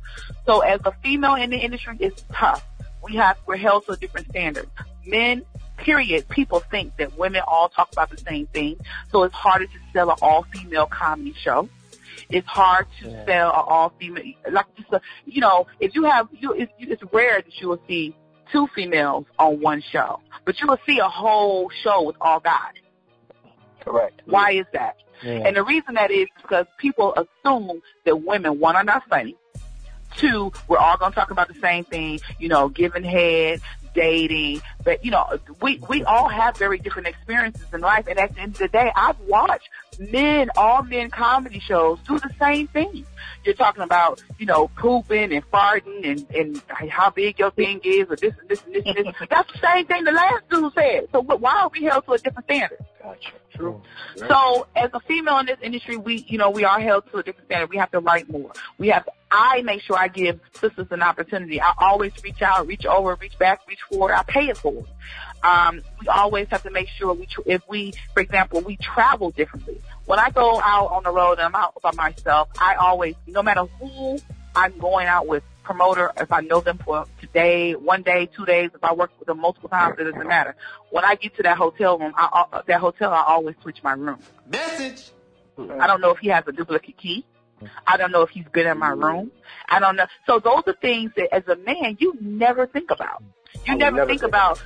So 0.47 0.61
as 0.61 0.81
a 0.85 0.93
female 1.03 1.35
in 1.35 1.51
the 1.51 1.59
industry, 1.59 1.97
it's 2.01 2.25
tough. 2.33 2.65
We 3.07 3.17
have 3.17 3.37
we're 3.47 3.57
held 3.57 3.87
to 3.87 3.93
a 3.93 3.97
different 3.97 4.29
standard. 4.29 4.69
Men, 5.07 5.43
period. 5.79 6.29
People 6.29 6.61
think 6.71 6.97
that 6.99 7.17
women 7.17 7.43
all 7.47 7.69
talk 7.69 7.91
about 7.93 8.11
the 8.11 8.19
same 8.19 8.47
thing, 8.49 8.77
so 9.13 9.23
it's 9.23 9.35
harder 9.35 9.67
to 9.67 9.79
sell 9.93 10.11
an 10.11 10.17
all-female 10.23 10.87
comedy 10.87 11.35
show 11.41 11.69
it's 12.31 12.49
hard 12.49 12.87
to 13.01 13.09
Yeah. 13.09 13.25
sell 13.27 13.49
an 13.51 13.63
all 13.69 13.93
female 14.01 14.25
like 14.51 14.65
just 14.77 14.93
a, 14.93 15.01
you 15.27 15.41
know 15.41 15.67
if 15.79 15.95
you 15.95 16.03
have 16.05 16.29
you 16.33 16.53
it's, 16.55 16.73
it's 16.79 17.03
rare 17.13 17.37
that 17.41 17.61
you 17.61 17.69
will 17.69 17.81
see 17.87 18.17
two 18.51 18.67
females 18.75 19.27
on 19.39 19.61
one 19.61 19.81
show 19.93 20.19
but 20.45 20.59
you 20.61 20.67
will 20.67 20.79
see 20.87 20.99
a 20.99 21.09
whole 21.09 21.71
show 21.85 22.03
with 22.03 22.17
all 22.21 22.41
guys 22.41 22.73
Correct. 23.81 24.23
why 24.27 24.53
is 24.53 24.67
that 24.73 24.97
Yeah. 25.23 25.47
and 25.47 25.57
the 25.57 25.63
reason 25.63 25.95
that 25.95 26.11
is 26.11 26.27
because 26.43 26.67
people 26.79 27.15
assume 27.15 27.81
that 28.05 28.17
women 28.25 28.59
one 28.59 28.75
are 28.77 28.85
not 28.85 29.03
funny 29.09 29.37
two 30.17 30.53
we're 30.69 30.79
all 30.79 30.97
going 30.97 31.13
to 31.13 31.15
talk 31.15 31.31
about 31.31 31.49
the 31.49 31.55
same 31.61 31.85
thing 31.85 32.19
you 32.39 32.49
know 32.49 32.69
giving 32.69 33.05
head 33.05 33.61
dating 33.95 34.61
but 34.85 35.05
you 35.05 35.11
know 35.11 35.39
we 35.63 35.79
we 35.89 36.05
all 36.05 36.29
have 36.29 36.57
very 36.57 36.79
different 36.79 37.09
experiences 37.09 37.67
in 37.73 37.81
life 37.81 38.07
and 38.09 38.19
at 38.19 38.35
the 38.35 38.41
end 38.41 38.53
of 38.53 38.59
the 38.59 38.69
day 38.69 38.93
i've 38.95 39.19
watched 39.21 39.69
men 39.99 40.51
all 40.57 40.83
men 40.83 41.11
comedy 41.11 41.61
shows 41.61 41.99
do 42.07 42.19
the 42.19 42.31
same 42.39 42.67
thing. 42.69 43.07
You're 43.45 43.55
talking 43.55 43.83
about 43.83 44.23
you 44.39 44.47
know 44.47 44.69
pooping 44.69 45.33
and 45.33 45.51
farting 45.51 46.05
and 46.09 46.27
and 46.35 46.91
how 46.91 47.11
big 47.11 47.39
your 47.39 47.51
thing 47.51 47.81
is 47.85 48.07
or 48.09 48.17
this 48.17 48.35
and 48.41 48.49
this 48.49 48.63
and 48.65 48.75
this 48.75 48.85
and 48.87 48.97
this. 48.97 49.15
That's 49.31 49.53
the 49.53 49.59
same 49.59 49.87
thing 49.87 50.05
the 50.05 50.13
last 50.13 50.49
dude 50.51 50.73
said. 50.75 51.09
So 51.13 51.21
why 51.21 51.63
are 51.63 51.71
we 51.73 51.85
held 51.85 52.05
to 52.07 52.13
a 52.13 52.19
different 52.19 52.47
standard 52.47 52.79
Gotcha. 53.07 53.33
True. 53.55 53.83
so 54.17 54.67
as 54.75 54.91
a 54.93 55.01
female 55.01 55.39
in 55.39 55.47
this 55.47 55.59
industry, 55.63 55.97
we, 55.97 56.27
you 56.29 56.39
know, 56.39 56.51
we 56.51 56.65
are 56.65 56.81
held 56.81 57.09
to 57.13 57.19
a 57.19 57.23
different 57.23 57.47
standard. 57.47 57.71
We 57.71 57.77
have 57.77 57.91
to 57.93 58.01
write 58.01 58.29
more. 58.29 58.53
We 58.79 58.89
have 58.89 59.05
to, 59.05 59.13
I 59.31 59.63
make 59.63 59.81
sure 59.83 59.97
I 59.97 60.09
give 60.09 60.41
sisters 60.61 60.89
an 60.91 61.03
opportunity. 61.03 61.61
I 61.61 61.73
always 61.79 62.13
reach 62.25 62.43
out, 62.43 62.67
reach 62.67 62.85
over, 62.85 63.15
reach 63.15 63.39
back, 63.39 63.61
reach 63.69 63.79
forward. 63.89 64.13
I 64.13 64.25
pay 64.25 64.49
it 64.49 64.57
forward. 64.57 64.87
Um, 65.45 65.83
we 66.01 66.09
always 66.09 66.49
have 66.49 66.65
to 66.65 66.71
make 66.71 66.89
sure 66.89 67.15
we, 67.15 67.27
tr- 67.27 67.43
if 67.47 67.63
we, 67.69 67.95
for 68.13 68.21
example, 68.21 68.61
we 68.61 68.77
travel 68.77 69.31
differently. 69.31 69.81
When 70.07 70.19
I 70.19 70.31
go 70.31 70.61
out 70.61 70.91
on 70.91 71.05
the 71.05 71.11
road 71.11 71.39
and 71.39 71.43
I'm 71.43 71.55
out 71.55 71.81
by 71.81 71.93
myself, 71.93 72.49
I 72.59 72.75
always, 72.75 73.15
no 73.29 73.43
matter 73.43 73.67
who 73.79 74.19
I'm 74.57 74.77
going 74.79 75.07
out 75.07 75.29
with, 75.29 75.45
promoter, 75.67 76.13
if 76.17 76.33
I 76.33 76.41
know 76.41 76.61
them 76.61 76.79
for 76.79 77.05
today, 77.21 77.75
one 77.75 78.03
day, 78.03 78.27
two 78.35 78.47
days, 78.47 78.71
if 78.75 78.83
I 78.83 78.95
work 78.95 79.11
with 79.19 79.27
them 79.27 79.41
multiple 79.41 79.69
times, 79.69 79.97
it 79.99 80.05
doesn't 80.05 80.27
matter. 80.27 80.55
When 80.91 81.05
I 81.05 81.17
get 81.17 81.37
to 81.37 81.43
that 81.43 81.59
hotel 81.59 81.99
room, 81.99 82.15
I, 82.17 82.47
uh, 82.53 82.63
that 82.67 82.81
hotel, 82.81 83.13
I 83.13 83.25
always 83.27 83.57
switch 83.63 83.83
my 83.83 83.93
room. 83.93 84.21
Message. 84.49 85.11
I 85.59 85.87
don't 85.87 86.01
know 86.01 86.11
if 86.11 86.19
he 86.19 86.29
has 86.29 86.45
a 86.47 86.53
duplicate 86.53 86.97
key. 86.97 87.27
I 87.87 87.97
don't 87.97 88.13
know 88.13 88.23
if 88.23 88.31
he's 88.31 88.45
been 88.53 88.67
in 88.67 88.79
my 88.79 88.91
room. 88.91 89.33
I 89.69 89.81
don't 89.81 89.97
know. 89.97 90.07
So 90.27 90.39
those 90.39 90.63
are 90.67 90.77
things 90.81 91.11
that 91.17 91.35
as 91.35 91.49
a 91.49 91.57
man, 91.57 91.97
you 91.99 92.15
never 92.21 92.67
think 92.67 92.91
about. 92.91 93.23
You 93.67 93.77
never, 93.77 93.97
never 93.97 94.07
think 94.07 94.21
think 94.21 94.29
about, 94.29 94.63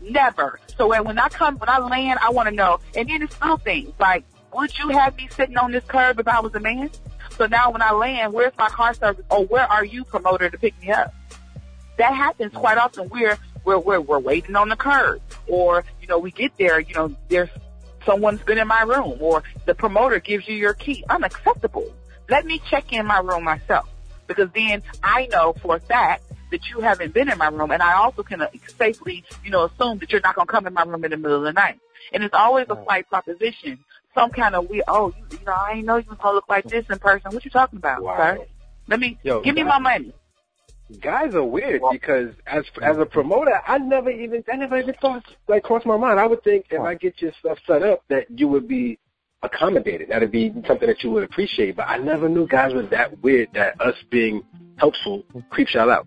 never. 0.00 0.58
So 0.76 0.88
when, 0.88 1.04
when 1.04 1.18
I 1.18 1.28
come, 1.28 1.58
when 1.58 1.68
I 1.68 1.78
land, 1.78 2.18
I 2.20 2.30
want 2.30 2.48
to 2.48 2.54
know. 2.54 2.80
And 2.96 3.08
then 3.08 3.22
it's 3.22 3.38
little 3.40 3.58
things 3.58 3.92
like, 4.00 4.24
would 4.54 4.76
you 4.78 4.88
have 4.88 5.16
me 5.16 5.28
sitting 5.30 5.56
on 5.56 5.72
this 5.72 5.84
curb 5.84 6.18
if 6.18 6.26
I 6.26 6.40
was 6.40 6.54
a 6.54 6.60
man? 6.60 6.90
So 7.36 7.46
now 7.46 7.70
when 7.70 7.82
I 7.82 7.92
land, 7.92 8.32
where's 8.32 8.52
my 8.58 8.68
car 8.68 8.94
service? 8.94 9.24
Or 9.30 9.44
where 9.44 9.70
are 9.70 9.84
you, 9.84 10.04
promoter, 10.04 10.50
to 10.50 10.58
pick 10.58 10.78
me 10.80 10.90
up? 10.90 11.14
That 11.98 12.14
happens 12.14 12.52
quite 12.52 12.78
often. 12.78 13.08
We're, 13.08 13.38
we're, 13.64 13.78
we're, 13.78 14.00
we're 14.00 14.18
waiting 14.18 14.56
on 14.56 14.68
the 14.68 14.76
curb. 14.76 15.20
Or, 15.46 15.84
you 16.00 16.06
know, 16.06 16.18
we 16.18 16.30
get 16.30 16.56
there, 16.58 16.80
you 16.80 16.94
know, 16.94 17.14
there's 17.28 17.50
someone's 18.04 18.42
been 18.42 18.58
in 18.58 18.68
my 18.68 18.82
room 18.82 19.16
or 19.20 19.42
the 19.66 19.74
promoter 19.74 20.18
gives 20.20 20.48
you 20.48 20.54
your 20.54 20.74
key. 20.74 21.04
Unacceptable. 21.08 21.92
Let 22.28 22.46
me 22.46 22.60
check 22.70 22.92
in 22.92 23.06
my 23.06 23.18
room 23.18 23.44
myself 23.44 23.88
because 24.26 24.50
then 24.54 24.82
I 25.02 25.26
know 25.26 25.54
for 25.60 25.76
a 25.76 25.80
fact 25.80 26.24
that 26.50 26.68
you 26.68 26.80
haven't 26.80 27.14
been 27.14 27.30
in 27.30 27.38
my 27.38 27.48
room 27.48 27.70
and 27.70 27.82
I 27.82 27.94
also 27.94 28.22
can 28.22 28.46
safely, 28.78 29.24
you 29.44 29.50
know, 29.50 29.64
assume 29.64 29.98
that 29.98 30.12
you're 30.12 30.20
not 30.20 30.34
going 30.34 30.46
to 30.46 30.52
come 30.52 30.66
in 30.66 30.74
my 30.74 30.82
room 30.82 31.04
in 31.04 31.10
the 31.10 31.16
middle 31.16 31.38
of 31.38 31.44
the 31.44 31.52
night. 31.52 31.78
And 32.12 32.22
it's 32.22 32.34
always 32.34 32.66
a 32.68 32.78
slight 32.84 33.08
proposition. 33.08 33.78
Some 34.14 34.30
kind 34.30 34.54
of 34.54 34.68
we, 34.68 34.82
oh, 34.88 35.12
you, 35.16 35.38
you 35.38 35.44
know, 35.46 35.52
I 35.54 35.74
didn't 35.74 35.86
know 35.86 35.96
you 35.96 36.04
was 36.08 36.18
going 36.18 36.32
to 36.32 36.36
look 36.36 36.48
like 36.48 36.64
this 36.64 36.84
in 36.90 36.98
person. 36.98 37.32
What 37.32 37.44
you 37.44 37.50
talking 37.50 37.78
about, 37.78 38.02
Wow. 38.02 38.16
sir? 38.16 38.44
Let 38.88 39.00
me, 39.00 39.18
Yo, 39.22 39.40
give 39.40 39.54
me 39.54 39.62
guys- 39.62 39.68
my 39.70 39.78
money. 39.78 40.12
Guys 41.00 41.34
are 41.34 41.42
weird 41.44 41.80
because 41.90 42.34
as 42.46 42.64
as 42.82 42.98
a 42.98 43.06
promoter, 43.06 43.58
I 43.66 43.78
never 43.78 44.10
even 44.10 44.44
I 44.52 44.56
never 44.56 44.76
even 44.76 44.94
thought 45.00 45.24
like 45.48 45.62
crossed 45.62 45.86
my 45.86 45.96
mind. 45.96 46.20
I 46.20 46.26
would 46.26 46.44
think 46.44 46.66
if 46.70 46.80
I 46.82 46.94
get 46.96 47.22
your 47.22 47.32
stuff 47.40 47.56
set 47.66 47.82
up 47.82 48.02
that 48.08 48.26
you 48.38 48.46
would 48.48 48.68
be 48.68 48.98
accommodated. 49.42 50.10
That'd 50.10 50.30
be 50.30 50.52
something 50.66 50.86
that 50.86 51.02
you 51.02 51.10
would 51.12 51.22
appreciate. 51.24 51.76
But 51.76 51.88
I 51.88 51.96
never 51.96 52.28
knew 52.28 52.46
guys 52.46 52.74
were 52.74 52.82
that 52.82 53.22
weird 53.22 53.48
that 53.54 53.80
us 53.80 53.94
being 54.10 54.42
helpful 54.76 55.24
creeps 55.48 55.72
y'all 55.72 55.90
out. 55.90 56.06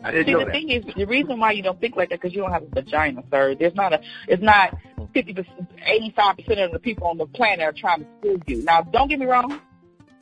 But 0.00 0.12
see, 0.12 0.34
the 0.34 0.46
thing 0.50 0.70
is, 0.70 0.84
the 0.94 1.04
reason 1.04 1.38
why 1.38 1.52
you 1.52 1.62
don't 1.62 1.80
think 1.80 1.96
like 1.96 2.10
that 2.10 2.20
because 2.20 2.34
you 2.34 2.42
don't 2.42 2.52
have 2.52 2.62
a 2.62 2.66
vagina, 2.66 3.22
sir. 3.30 3.54
There's 3.54 3.74
not 3.74 3.92
a, 3.92 4.00
it's 4.28 4.42
not 4.42 4.74
fifty 5.12 5.34
percent, 5.34 5.70
eighty-five 5.84 6.36
percent 6.36 6.60
of 6.60 6.72
the 6.72 6.78
people 6.78 7.08
on 7.08 7.18
the 7.18 7.26
planet 7.26 7.60
are 7.60 7.72
trying 7.72 8.00
to 8.00 8.06
screw 8.18 8.40
you. 8.46 8.62
Now, 8.62 8.82
don't 8.82 9.08
get 9.08 9.18
me 9.18 9.26
wrong. 9.26 9.60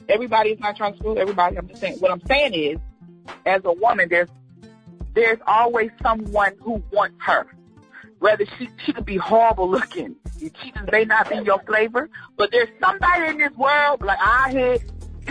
Everybody 0.09 0.51
is 0.51 0.61
not 0.61 0.77
trying 0.77 0.93
to 0.95 0.99
screw 0.99 1.17
everybody. 1.17 1.57
I'm 1.57 1.69
just 1.69 1.81
saying. 1.81 1.99
What 1.99 2.11
I'm 2.11 2.23
saying 2.27 2.55
is, 2.55 2.79
as 3.47 3.63
a 3.65 3.73
woman, 3.73 4.09
there's 4.09 4.29
there's 5.15 5.39
always 5.47 5.91
someone 6.03 6.57
who 6.61 6.83
wants 6.93 7.17
her. 7.21 7.47
Whether 8.19 8.47
she 8.59 8.69
she 8.85 8.93
could 8.93 9.07
be 9.07 9.17
horrible 9.17 9.71
looking, 9.71 10.17
she 10.41 10.73
just 10.73 10.91
may 10.91 11.05
not 11.05 11.31
be 11.31 11.37
your 11.37 11.61
flavor, 11.61 12.11
but 12.37 12.51
there's 12.51 12.69
somebody 12.81 13.29
in 13.29 13.39
this 13.39 13.53
world 13.57 14.03
like 14.03 14.19
I 14.21 14.51
hit. 14.53 14.83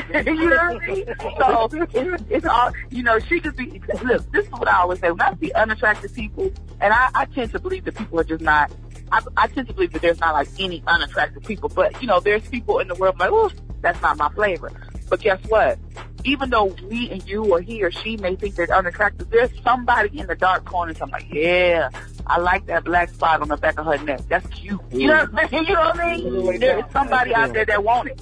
you 0.25 0.49
know 0.49 0.55
what 0.55 0.83
I 0.83 0.87
mean? 0.87 1.05
So 1.05 1.69
it's, 1.71 2.23
it's 2.29 2.45
all 2.45 2.71
you 2.89 3.03
know. 3.03 3.19
She 3.19 3.39
could 3.39 3.55
be. 3.55 3.81
Look, 4.03 4.31
this 4.31 4.45
is 4.45 4.51
what 4.51 4.67
I 4.67 4.79
always 4.79 4.99
say. 4.99 5.11
When 5.11 5.21
I 5.21 5.35
see 5.35 5.51
unattractive 5.51 6.13
people, 6.13 6.51
and 6.81 6.93
I, 6.93 7.09
I 7.13 7.25
tend 7.25 7.51
to 7.51 7.59
believe 7.59 7.85
that 7.85 7.95
people 7.95 8.19
are 8.19 8.23
just 8.23 8.41
not. 8.41 8.71
I, 9.11 9.21
I 9.37 9.47
tend 9.47 9.67
to 9.67 9.73
believe 9.73 9.93
that 9.93 10.01
there's 10.01 10.19
not 10.19 10.33
like 10.33 10.47
any 10.59 10.83
unattractive 10.85 11.43
people, 11.43 11.69
but 11.69 11.99
you 12.01 12.07
know, 12.07 12.19
there's 12.19 12.47
people 12.47 12.79
in 12.79 12.87
the 12.87 12.95
world 12.95 13.17
like, 13.19 13.31
oh, 13.31 13.51
that's 13.81 14.01
not 14.01 14.17
my 14.17 14.29
flavor. 14.29 14.71
But 15.09 15.21
guess 15.21 15.39
what? 15.47 15.79
even 16.25 16.49
though 16.49 16.69
me 16.89 17.09
and 17.11 17.27
you 17.27 17.45
or 17.45 17.61
he 17.61 17.83
or 17.83 17.91
she 17.91 18.17
may 18.17 18.35
think 18.35 18.55
they're 18.55 18.73
unattractive, 18.73 19.29
there's 19.29 19.51
somebody 19.63 20.19
in 20.19 20.27
the 20.27 20.35
dark 20.35 20.65
corner. 20.65 20.93
I'm 21.01 21.09
like, 21.09 21.27
yeah, 21.31 21.89
I 22.27 22.39
like 22.39 22.65
that 22.67 22.83
black 22.83 23.09
spot 23.09 23.41
on 23.41 23.47
the 23.47 23.57
back 23.57 23.79
of 23.79 23.85
her 23.85 23.97
neck. 24.03 24.21
That's 24.27 24.47
cute. 24.47 24.79
You 24.91 25.07
know 25.07 25.25
what 25.31 25.45
I 25.45 25.49
mean? 25.49 25.65
You 25.65 25.73
know 25.73 25.79
what 25.79 25.99
I 25.99 26.17
mean? 26.17 26.59
There's 26.59 26.91
somebody 26.91 27.33
out 27.33 27.53
there 27.53 27.65
that 27.65 27.83
want 27.83 28.09
it. 28.09 28.21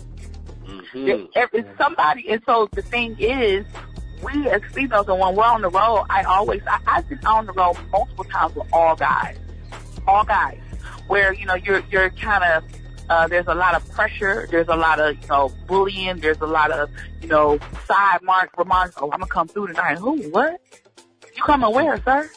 There- 1.36 1.50
It's 1.54 1.78
somebody, 1.78 2.30
and 2.30 2.42
so 2.46 2.68
the 2.72 2.82
thing 2.82 3.16
is, 3.20 3.66
we 4.24 4.50
as 4.50 4.62
females, 4.74 5.08
and 5.08 5.20
when 5.20 5.36
we're 5.36 5.44
on 5.44 5.62
the 5.62 5.70
road, 5.70 6.06
I 6.10 6.24
always, 6.24 6.62
I, 6.68 6.80
I've 6.88 7.08
been 7.10 7.24
on 7.26 7.46
the 7.46 7.54
road 7.54 7.78
multiple 7.92 8.24
times 8.26 8.56
with 8.56 8.68
all 8.74 8.96
guys, 8.96 9.38
all 10.08 10.24
guys, 10.24 10.60
where 11.08 11.34
you 11.34 11.46
know 11.46 11.56
you're 11.56 11.84
you're 11.92 12.10
kind 12.12 12.44
of 12.44 12.64
uh, 13.10 13.28
there's 13.28 13.48
a 13.48 13.54
lot 13.56 13.76
of 13.76 13.88
pressure, 13.92 14.48
there's 14.50 14.68
a 14.70 14.76
lot 14.76 15.00
of 15.00 15.16
you 15.22 15.28
know 15.28 15.50
bullying, 15.68 16.18
there's 16.18 16.42
a 16.42 16.48
lot 16.48 16.72
of 16.72 16.90
you 17.22 17.28
know 17.28 17.60
side 17.86 18.22
mark 18.24 18.50
remarks. 18.58 18.96
Oh, 18.98 19.06
I'm 19.12 19.20
gonna 19.20 19.28
come 19.28 19.48
through 19.48 19.68
tonight. 19.68 19.98
Who? 20.00 20.22
What? 20.30 20.60
You 21.36 21.44
coming 21.44 21.72
where, 21.74 22.02
sir? 22.04 22.30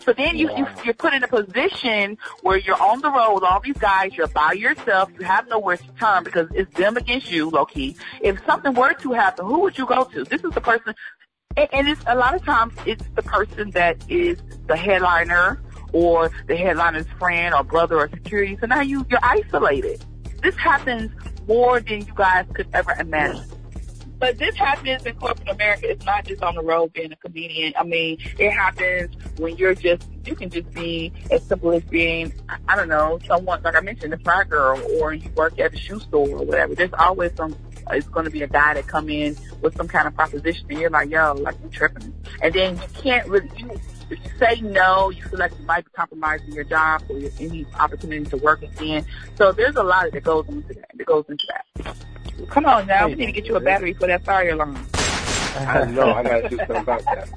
So 0.00 0.12
then 0.12 0.36
you, 0.36 0.50
you 0.56 0.66
you're 0.84 0.94
put 0.94 1.14
in 1.14 1.22
a 1.22 1.28
position 1.28 2.18
where 2.42 2.56
you're 2.56 2.80
on 2.80 3.00
the 3.00 3.10
road 3.10 3.34
with 3.34 3.44
all 3.44 3.60
these 3.60 3.78
guys. 3.78 4.14
You're 4.14 4.28
by 4.28 4.52
yourself. 4.52 5.10
You 5.18 5.24
have 5.24 5.48
nowhere 5.48 5.76
to 5.76 5.88
turn 5.98 6.24
because 6.24 6.48
it's 6.54 6.74
them 6.76 6.96
against 6.96 7.30
you, 7.30 7.50
low 7.50 7.66
key. 7.66 7.96
If 8.20 8.44
something 8.44 8.74
were 8.74 8.94
to 8.94 9.12
happen, 9.12 9.46
who 9.46 9.60
would 9.60 9.78
you 9.78 9.86
go 9.86 10.04
to? 10.04 10.24
This 10.24 10.42
is 10.42 10.52
the 10.52 10.60
person, 10.60 10.94
and, 11.56 11.68
and 11.72 11.88
it's 11.88 12.02
a 12.06 12.14
lot 12.14 12.34
of 12.34 12.44
times 12.44 12.74
it's 12.86 13.04
the 13.14 13.22
person 13.22 13.70
that 13.70 13.96
is 14.08 14.38
the 14.66 14.76
headliner 14.76 15.60
or 15.92 16.30
the 16.46 16.56
headliner's 16.56 17.06
friend 17.18 17.54
or 17.54 17.64
brother 17.64 17.98
or 17.98 18.08
security. 18.08 18.56
So 18.60 18.66
now 18.66 18.80
you 18.80 19.06
you're 19.10 19.20
isolated. 19.22 20.04
This 20.42 20.56
happens 20.56 21.10
more 21.46 21.80
than 21.80 22.06
you 22.06 22.12
guys 22.14 22.46
could 22.54 22.68
ever 22.72 22.92
imagine. 22.92 23.44
But 24.20 24.36
this 24.36 24.54
happens 24.54 25.06
in 25.06 25.14
corporate 25.14 25.48
America. 25.48 25.90
It's 25.90 26.04
not 26.04 26.26
just 26.26 26.42
on 26.42 26.54
the 26.54 26.62
road 26.62 26.92
being 26.92 27.10
a 27.10 27.16
comedian. 27.16 27.72
I 27.76 27.84
mean, 27.84 28.18
it 28.38 28.50
happens 28.50 29.16
when 29.38 29.56
you're 29.56 29.74
just, 29.74 30.06
you 30.26 30.36
can 30.36 30.50
just 30.50 30.70
be 30.72 31.10
as 31.30 31.42
simple 31.42 31.72
as 31.72 31.82
being, 31.84 32.34
I 32.68 32.76
don't 32.76 32.88
know, 32.88 33.18
someone, 33.26 33.62
like 33.62 33.74
I 33.74 33.80
mentioned, 33.80 34.12
a 34.12 34.18
fry 34.18 34.44
girl, 34.44 34.78
or 35.00 35.14
you 35.14 35.30
work 35.30 35.58
at 35.58 35.72
a 35.72 35.76
shoe 35.78 36.00
store 36.00 36.28
or 36.28 36.44
whatever. 36.44 36.74
There's 36.74 36.92
always 36.98 37.34
some, 37.34 37.56
it's 37.90 38.08
going 38.08 38.26
to 38.26 38.30
be 38.30 38.42
a 38.42 38.46
guy 38.46 38.74
that 38.74 38.86
come 38.86 39.08
in 39.08 39.36
with 39.62 39.74
some 39.74 39.88
kind 39.88 40.06
of 40.06 40.14
proposition 40.14 40.66
and 40.68 40.78
you're 40.78 40.90
like, 40.90 41.08
yo, 41.08 41.32
like 41.32 41.56
you're 41.62 41.70
tripping. 41.70 42.14
And 42.42 42.52
then 42.52 42.76
you 42.76 42.88
can't 43.02 43.26
really, 43.26 43.50
you, 43.56 43.70
if 44.10 44.18
you 44.22 44.30
say 44.38 44.60
no, 44.60 45.08
you 45.08 45.22
feel 45.22 45.38
like 45.38 45.52
you 45.58 45.64
might 45.64 45.86
be 45.86 45.90
compromising 45.92 46.52
your 46.52 46.64
job 46.64 47.02
or 47.08 47.16
any 47.16 47.64
opportunity 47.78 48.26
to 48.26 48.36
work 48.36 48.60
again. 48.62 49.06
So 49.36 49.52
there's 49.52 49.76
a 49.76 49.82
lot 49.82 50.12
that 50.12 50.22
goes 50.22 50.46
into 50.48 50.74
that, 50.74 50.90
that 50.94 51.06
goes 51.06 51.24
into 51.28 51.46
that. 51.48 51.96
Come 52.48 52.66
on 52.66 52.86
now, 52.86 53.08
we 53.08 53.14
need 53.14 53.26
to 53.26 53.32
get 53.32 53.46
you 53.46 53.56
a 53.56 53.60
battery 53.60 53.92
for 53.94 54.06
that 54.06 54.24
fire 54.24 54.50
alarm. 54.50 54.78
I 55.56 55.84
know. 55.86 56.12
I 56.12 56.22
gotta 56.22 56.48
do 56.48 56.56
something 56.58 56.76
about 56.76 57.04
that. 57.04 57.28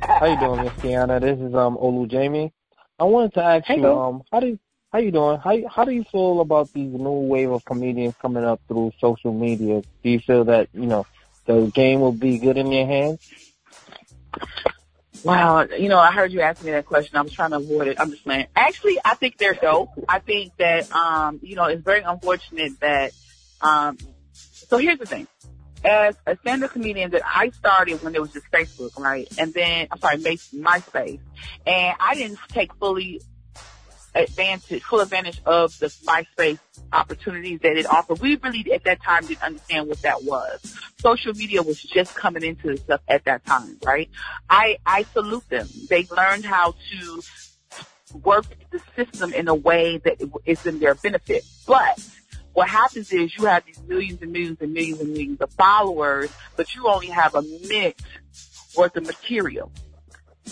How 0.00 0.26
you 0.26 0.38
doing, 0.38 0.64
Miss 0.64 0.72
Kiana? 0.74 1.20
This 1.20 1.38
is 1.38 1.54
um 1.54 1.76
Olu 1.76 2.08
Jamie. 2.10 2.52
I 2.98 3.04
wanted 3.04 3.34
to 3.34 3.42
ask 3.42 3.66
Hey, 3.66 3.76
you, 3.76 3.82
Olu. 3.82 4.08
um, 4.08 4.22
how 4.30 4.40
do 4.40 4.48
you, 4.48 4.58
how 4.92 4.98
you 4.98 5.10
doing? 5.10 5.38
How 5.38 5.56
how 5.68 5.84
do 5.84 5.92
you 5.92 6.04
feel 6.04 6.40
about 6.40 6.72
these 6.72 6.92
new 6.92 7.10
wave 7.10 7.50
of 7.50 7.64
comedians 7.64 8.14
coming 8.20 8.44
up 8.44 8.60
through 8.68 8.92
social 9.00 9.32
media? 9.32 9.82
Do 10.02 10.10
you 10.10 10.20
feel 10.20 10.44
that 10.44 10.68
you 10.72 10.86
know 10.86 11.06
the 11.46 11.70
game 11.74 12.00
will 12.00 12.12
be 12.12 12.38
good 12.38 12.56
in 12.56 12.70
your 12.70 12.86
hands? 12.86 13.20
Wow, 15.24 15.66
you 15.78 15.88
know, 15.88 15.98
I 15.98 16.10
heard 16.10 16.32
you 16.32 16.40
ask 16.40 16.62
me 16.64 16.72
that 16.72 16.86
question. 16.86 17.16
I 17.16 17.22
was 17.22 17.32
trying 17.32 17.50
to 17.50 17.56
avoid 17.56 17.86
it. 17.88 18.00
I'm 18.00 18.10
just 18.10 18.24
saying. 18.24 18.46
Actually, 18.56 18.98
I 19.04 19.14
think 19.14 19.38
they're 19.38 19.54
dope. 19.54 19.90
I 20.08 20.18
think 20.18 20.56
that, 20.56 20.90
um, 20.90 21.38
you 21.42 21.54
know, 21.54 21.66
it's 21.66 21.82
very 21.82 22.02
unfortunate 22.02 22.80
that, 22.80 23.12
um, 23.60 23.98
so 24.72 24.78
here's 24.78 24.98
the 24.98 25.04
thing. 25.04 25.28
As 25.84 26.16
a 26.26 26.34
stand-up 26.38 26.70
comedian 26.70 27.10
that 27.10 27.20
I 27.26 27.50
started 27.50 28.02
when 28.02 28.14
there 28.14 28.22
was 28.22 28.32
just 28.32 28.50
Facebook, 28.50 28.98
right? 28.98 29.28
And 29.36 29.52
then, 29.52 29.86
I'm 29.90 29.98
sorry, 29.98 30.16
My- 30.16 30.78
MySpace. 30.80 31.20
And 31.66 31.94
I 32.00 32.14
didn't 32.14 32.38
take 32.48 32.74
fully 32.76 33.20
advantage, 34.14 34.82
full 34.82 35.00
advantage 35.00 35.42
of 35.44 35.78
the 35.78 35.88
MySpace 36.06 36.58
opportunities 36.90 37.60
that 37.60 37.76
it 37.76 37.84
offered. 37.84 38.20
We 38.20 38.36
really 38.36 38.72
at 38.72 38.84
that 38.84 39.02
time 39.02 39.26
didn't 39.26 39.42
understand 39.42 39.88
what 39.88 40.00
that 40.00 40.24
was. 40.24 40.74
Social 41.00 41.34
media 41.34 41.62
was 41.62 41.82
just 41.82 42.14
coming 42.14 42.42
into 42.42 42.68
the 42.68 42.78
stuff 42.78 43.02
at 43.08 43.26
that 43.26 43.44
time, 43.44 43.76
right? 43.84 44.08
I, 44.48 44.78
I 44.86 45.02
salute 45.02 45.46
them. 45.50 45.68
They 45.90 46.06
learned 46.10 46.46
how 46.46 46.76
to 46.92 47.22
work 48.24 48.46
the 48.70 48.80
system 48.96 49.34
in 49.34 49.48
a 49.48 49.54
way 49.54 49.98
that 49.98 50.16
is 50.46 50.64
in 50.64 50.78
their 50.78 50.94
benefit. 50.94 51.44
But 51.66 51.98
what 52.52 52.68
happens 52.68 53.12
is 53.12 53.36
you 53.36 53.46
have 53.46 53.64
these 53.64 53.80
millions 53.86 54.20
and 54.22 54.32
millions 54.32 54.58
and 54.60 54.72
millions 54.72 55.00
and 55.00 55.10
millions 55.10 55.40
of 55.40 55.52
followers, 55.54 56.30
but 56.56 56.74
you 56.74 56.86
only 56.88 57.08
have 57.08 57.34
a 57.34 57.42
mix 57.68 58.02
worth 58.76 58.96
of 58.96 59.06
material 59.06 59.72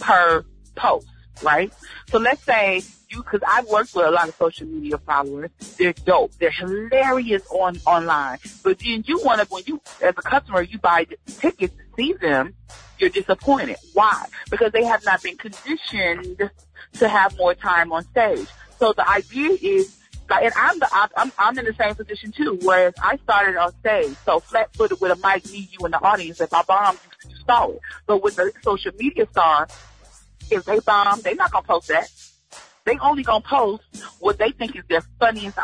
per 0.00 0.44
post, 0.74 1.06
right? 1.42 1.72
So 2.08 2.18
let's 2.18 2.42
say 2.42 2.82
you, 3.08 3.22
cause 3.22 3.40
I've 3.46 3.66
worked 3.68 3.94
with 3.94 4.06
a 4.06 4.10
lot 4.10 4.28
of 4.28 4.34
social 4.36 4.66
media 4.66 4.98
followers. 4.98 5.50
They're 5.78 5.92
dope. 5.92 6.32
They're 6.34 6.50
hilarious 6.50 7.42
on, 7.50 7.78
online. 7.86 8.38
But 8.62 8.78
then 8.78 9.04
you 9.06 9.20
want 9.24 9.40
to, 9.40 9.46
when 9.48 9.64
you, 9.66 9.80
as 10.02 10.14
a 10.16 10.22
customer, 10.22 10.62
you 10.62 10.78
buy 10.78 11.06
tickets 11.26 11.74
to 11.74 11.82
see 11.96 12.12
them, 12.14 12.54
you're 12.98 13.10
disappointed. 13.10 13.76
Why? 13.94 14.26
Because 14.50 14.72
they 14.72 14.84
have 14.84 15.04
not 15.04 15.22
been 15.22 15.36
conditioned 15.36 16.50
to 16.94 17.08
have 17.08 17.36
more 17.36 17.54
time 17.54 17.92
on 17.92 18.04
stage. 18.04 18.46
So 18.78 18.92
the 18.92 19.08
idea 19.08 19.50
is, 19.60 19.99
and 20.36 20.52
I'm 20.56 20.78
the, 20.78 20.88
I'm, 21.16 21.32
I'm 21.38 21.58
in 21.58 21.64
the 21.64 21.74
same 21.74 21.94
position 21.94 22.32
too, 22.32 22.58
whereas 22.62 22.94
I 23.02 23.16
started 23.18 23.56
on 23.56 23.72
stage. 23.80 24.16
So 24.24 24.40
flat 24.40 24.74
footed 24.74 25.00
with 25.00 25.12
a 25.12 25.16
mic, 25.26 25.50
me, 25.50 25.68
you 25.72 25.84
in 25.84 25.92
the 25.92 26.00
audience. 26.02 26.40
If 26.40 26.52
I 26.52 26.62
bomb, 26.62 26.96
you, 27.24 27.30
you 27.30 27.36
saw 27.46 27.68
it. 27.68 27.80
But 28.06 28.22
with 28.22 28.36
the 28.36 28.52
social 28.62 28.92
media 28.98 29.26
star, 29.30 29.68
if 30.50 30.64
they 30.64 30.80
bomb, 30.80 31.20
they're 31.22 31.34
not 31.34 31.50
gonna 31.52 31.66
post 31.66 31.88
that. 31.88 32.10
They 32.84 32.98
only 32.98 33.22
gonna 33.22 33.42
post 33.42 33.82
what 34.20 34.38
they 34.38 34.50
think 34.52 34.76
is 34.76 34.84
their 34.88 35.02
funniest 35.18 35.58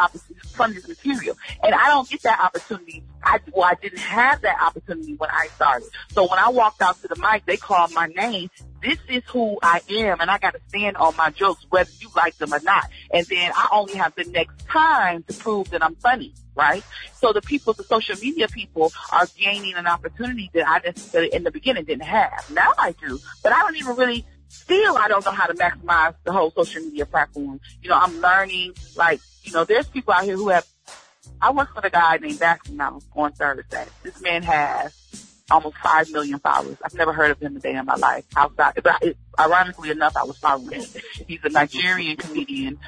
funniest 0.55 0.88
material. 0.88 1.37
And 1.62 1.74
I 1.74 1.88
don't 1.88 2.09
get 2.09 2.22
that 2.22 2.40
opportunity. 2.40 3.02
I 3.26 3.40
well, 3.52 3.64
I 3.64 3.74
didn't 3.74 3.98
have 3.98 4.42
that 4.42 4.62
opportunity 4.62 5.14
when 5.14 5.30
I 5.30 5.48
started. 5.56 5.88
So 6.12 6.26
when 6.28 6.38
I 6.38 6.48
walked 6.50 6.80
out 6.80 7.00
to 7.02 7.08
the 7.08 7.16
mic, 7.16 7.44
they 7.44 7.56
called 7.56 7.92
my 7.92 8.06
name. 8.06 8.50
This 8.82 8.98
is 9.08 9.24
who 9.26 9.58
I 9.62 9.80
am, 9.90 10.20
and 10.20 10.30
I 10.30 10.38
got 10.38 10.54
to 10.54 10.60
stand 10.68 10.96
on 10.96 11.16
my 11.16 11.30
jokes, 11.30 11.66
whether 11.70 11.90
you 11.98 12.08
like 12.14 12.36
them 12.38 12.54
or 12.54 12.60
not. 12.60 12.88
And 13.10 13.26
then 13.26 13.50
I 13.54 13.68
only 13.72 13.94
have 13.94 14.14
the 14.14 14.24
next 14.24 14.66
time 14.68 15.24
to 15.24 15.34
prove 15.34 15.70
that 15.70 15.82
I'm 15.82 15.96
funny, 15.96 16.34
right? 16.54 16.84
So 17.14 17.32
the 17.32 17.42
people, 17.42 17.72
the 17.72 17.82
social 17.82 18.16
media 18.16 18.46
people, 18.46 18.92
are 19.10 19.26
gaining 19.36 19.74
an 19.74 19.88
opportunity 19.88 20.50
that 20.54 20.68
I 20.68 20.78
necessarily 20.86 21.34
in 21.34 21.42
the 21.42 21.50
beginning 21.50 21.84
didn't 21.84 22.04
have. 22.04 22.48
Now 22.52 22.72
I 22.78 22.92
do, 22.92 23.18
but 23.42 23.52
I 23.52 23.60
don't 23.60 23.76
even 23.76 23.96
really 23.96 24.24
still 24.48 24.96
I 24.96 25.08
don't 25.08 25.24
know 25.24 25.32
how 25.32 25.46
to 25.46 25.54
maximize 25.54 26.14
the 26.24 26.32
whole 26.32 26.52
social 26.52 26.82
media 26.82 27.06
platform. 27.06 27.60
You 27.82 27.90
know, 27.90 27.98
I'm 27.98 28.20
learning 28.20 28.74
like, 28.96 29.20
you 29.42 29.52
know, 29.52 29.64
there's 29.64 29.88
people 29.88 30.12
out 30.14 30.24
here 30.24 30.36
who 30.36 30.48
have 30.48 30.66
I 31.40 31.53
work 31.53 31.75
with 31.75 31.85
a 31.85 31.90
guy 31.90 32.16
named 32.18 32.38
Baxter 32.38 32.72
on 33.14 33.33
Thursday. 33.33 33.87
This 34.03 34.20
man 34.20 34.42
has 34.42 34.94
almost 35.51 35.77
five 35.79 36.11
million 36.11 36.38
followers. 36.38 36.77
I've 36.85 36.94
never 36.94 37.12
heard 37.12 37.31
of 37.31 37.40
him 37.40 37.57
a 37.57 37.61
day 37.61 37.75
in 37.75 37.85
my 37.85 37.94
life 37.94 38.25
outside. 38.37 38.75
But 38.83 39.03
it, 39.03 39.16
ironically 39.38 39.90
enough, 39.90 40.16
I 40.16 40.25
was 40.25 40.38
following 40.38 40.81
him. 40.81 40.85
He's 41.27 41.40
a 41.44 41.51
Nigerian 41.51 42.16
comedian. 42.16 42.79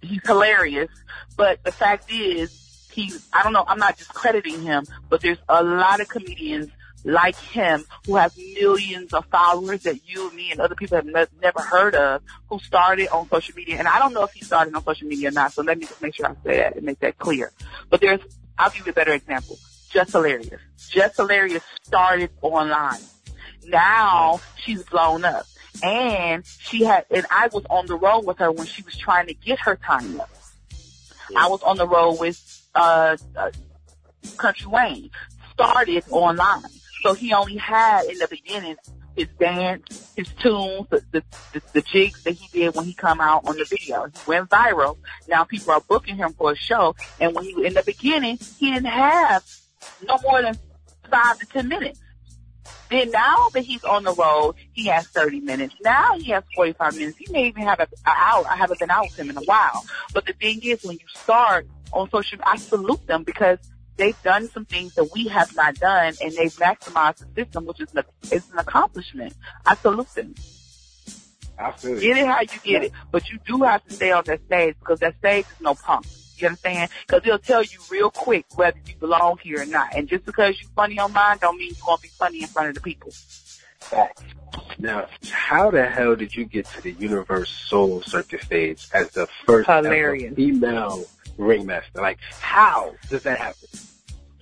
He's 0.00 0.20
hilarious, 0.24 0.90
but 1.36 1.62
the 1.64 1.72
fact 1.72 2.10
is, 2.10 2.88
he's 2.92 3.28
I 3.32 3.42
don't 3.42 3.52
know. 3.52 3.64
I'm 3.66 3.78
not 3.78 3.98
discrediting 3.98 4.62
him, 4.62 4.86
but 5.08 5.20
there's 5.20 5.38
a 5.48 5.62
lot 5.62 6.00
of 6.00 6.08
comedians 6.08 6.70
like 7.04 7.36
him 7.36 7.84
who 8.06 8.16
has 8.16 8.36
millions 8.36 9.12
of 9.12 9.24
followers 9.26 9.84
that 9.84 10.00
you, 10.06 10.28
and 10.28 10.36
me, 10.36 10.50
and 10.50 10.60
other 10.60 10.74
people 10.74 10.96
have 10.96 11.06
ne- 11.06 11.26
never 11.40 11.60
heard 11.60 11.94
of 11.94 12.22
who 12.48 12.58
started 12.58 13.08
on 13.08 13.28
social 13.28 13.54
media. 13.54 13.76
And 13.78 13.88
I 13.88 13.98
don't 13.98 14.12
know 14.12 14.24
if 14.24 14.32
he 14.32 14.44
started 14.44 14.74
on 14.74 14.84
social 14.84 15.08
media 15.08 15.28
or 15.28 15.32
not, 15.32 15.52
so 15.52 15.62
let 15.62 15.78
me 15.78 15.86
just 15.86 16.02
make 16.02 16.14
sure 16.14 16.26
I 16.26 16.34
say 16.44 16.56
that 16.58 16.76
and 16.76 16.84
make 16.84 17.00
that 17.00 17.18
clear. 17.18 17.52
But 17.90 18.00
there's, 18.00 18.20
I'll 18.58 18.70
give 18.70 18.86
you 18.86 18.90
a 18.90 18.94
better 18.94 19.12
example. 19.12 19.58
Jess 19.90 20.12
Hilarious. 20.12 20.60
Jess 20.90 21.16
Hilarious 21.16 21.62
started 21.82 22.30
online. 22.42 23.00
Now 23.64 24.40
she's 24.56 24.82
blown 24.82 25.24
up. 25.24 25.46
And 25.82 26.44
she 26.44 26.84
had, 26.84 27.06
and 27.10 27.24
I 27.30 27.48
was 27.52 27.64
on 27.70 27.86
the 27.86 27.94
road 27.94 28.20
with 28.26 28.38
her 28.38 28.50
when 28.50 28.66
she 28.66 28.82
was 28.82 28.96
trying 28.96 29.28
to 29.28 29.34
get 29.34 29.60
her 29.60 29.76
time 29.76 30.20
up. 30.20 30.30
I 31.36 31.48
was 31.48 31.62
on 31.62 31.76
the 31.76 31.86
road 31.86 32.18
with, 32.18 32.66
uh, 32.74 33.16
uh 33.36 33.50
Country 34.36 34.66
Wayne. 34.66 35.10
Started 35.52 36.04
online. 36.10 36.62
So 37.02 37.14
he 37.14 37.32
only 37.32 37.56
had 37.56 38.04
in 38.04 38.18
the 38.18 38.28
beginning 38.28 38.76
his 39.18 39.28
dance, 39.40 40.12
his 40.16 40.28
tunes, 40.40 40.86
the, 40.90 41.02
the, 41.10 41.24
the, 41.52 41.62
the 41.72 41.82
jigs 41.82 42.22
that 42.22 42.32
he 42.32 42.46
did 42.56 42.74
when 42.76 42.84
he 42.84 42.94
come 42.94 43.20
out 43.20 43.48
on 43.48 43.56
the 43.56 43.64
video. 43.64 44.06
He 44.06 44.12
went 44.26 44.48
viral. 44.48 44.96
Now 45.28 45.44
people 45.44 45.72
are 45.72 45.80
booking 45.80 46.16
him 46.16 46.32
for 46.34 46.52
a 46.52 46.56
show. 46.56 46.94
And 47.20 47.34
when 47.34 47.44
he, 47.44 47.66
in 47.66 47.74
the 47.74 47.82
beginning, 47.84 48.38
he 48.58 48.70
didn't 48.70 48.86
have 48.86 49.44
no 50.06 50.18
more 50.22 50.40
than 50.40 50.56
five 51.10 51.38
to 51.40 51.46
ten 51.46 51.68
minutes. 51.68 52.00
Then 52.90 53.10
now 53.10 53.48
that 53.52 53.64
he's 53.64 53.84
on 53.84 54.04
the 54.04 54.14
road, 54.14 54.54
he 54.72 54.86
has 54.86 55.06
30 55.08 55.40
minutes. 55.40 55.74
Now 55.82 56.16
he 56.16 56.30
has 56.30 56.44
45 56.54 56.96
minutes. 56.96 57.18
He 57.18 57.26
may 57.30 57.48
even 57.48 57.62
have 57.64 57.80
an 57.80 57.88
hour. 58.06 58.46
I 58.48 58.56
haven't 58.56 58.78
been 58.78 58.90
out 58.90 59.04
with 59.04 59.18
him 59.18 59.30
in 59.30 59.36
a 59.36 59.42
while. 59.42 59.84
But 60.14 60.26
the 60.26 60.32
thing 60.32 60.60
is, 60.62 60.82
when 60.84 60.94
you 60.94 61.06
start 61.14 61.66
on 61.92 62.08
social, 62.10 62.38
I 62.44 62.56
salute 62.56 63.06
them 63.06 63.24
because 63.24 63.58
they've 63.98 64.20
done 64.22 64.48
some 64.48 64.64
things 64.64 64.94
that 64.94 65.12
we 65.14 65.28
have 65.28 65.54
not 65.54 65.74
done, 65.74 66.14
and 66.22 66.32
they've 66.32 66.54
maximized 66.54 67.18
the 67.18 67.44
system, 67.44 67.66
which 67.66 67.80
is 67.80 67.94
an, 67.94 68.04
is 68.32 68.50
an 68.52 68.58
accomplishment. 68.58 69.34
I 69.66 69.76
salute 69.76 70.08
them. 70.14 70.34
I 71.58 71.72
feel 71.72 72.00
you. 72.00 72.14
Get 72.14 72.18
it 72.18 72.26
how 72.26 72.40
you 72.40 72.60
get 72.62 72.84
it, 72.84 72.92
but 73.10 73.28
you 73.28 73.38
do 73.46 73.64
have 73.64 73.84
to 73.84 73.92
stay 73.92 74.12
on 74.12 74.24
that 74.26 74.40
stage 74.46 74.76
because 74.78 75.00
that 75.00 75.18
stage 75.18 75.44
is 75.44 75.60
no 75.60 75.74
punk. 75.74 76.06
You 76.36 76.46
understand? 76.46 76.90
Because 77.06 77.22
they'll 77.24 77.38
tell 77.38 77.64
you 77.64 77.80
real 77.90 78.10
quick 78.10 78.46
whether 78.54 78.78
you 78.86 78.94
belong 78.94 79.38
here 79.42 79.60
or 79.62 79.66
not. 79.66 79.88
And 79.96 80.08
just 80.08 80.24
because 80.24 80.60
you're 80.60 80.70
funny 80.70 80.98
on 81.00 81.12
mine, 81.12 81.38
don't 81.40 81.58
mean 81.58 81.70
you're 81.70 81.84
gonna 81.84 82.00
be 82.00 82.08
funny 82.08 82.42
in 82.42 82.46
front 82.46 82.68
of 82.68 82.74
the 82.76 82.80
people. 82.80 83.10
Facts. 83.80 84.22
Now, 84.78 85.08
how 85.30 85.72
the 85.72 85.86
hell 85.86 86.14
did 86.14 86.34
you 86.34 86.44
get 86.44 86.66
to 86.66 86.80
the 86.80 86.94
UniverSoul 86.94 88.08
Circus 88.08 88.42
stage 88.42 88.86
as 88.92 89.10
the 89.10 89.26
first 89.44 89.68
ever 89.68 90.16
female 90.16 91.04
ringmaster? 91.38 92.00
Like, 92.00 92.18
how 92.40 92.94
does 93.08 93.22
that 93.22 93.38
happen? 93.38 93.68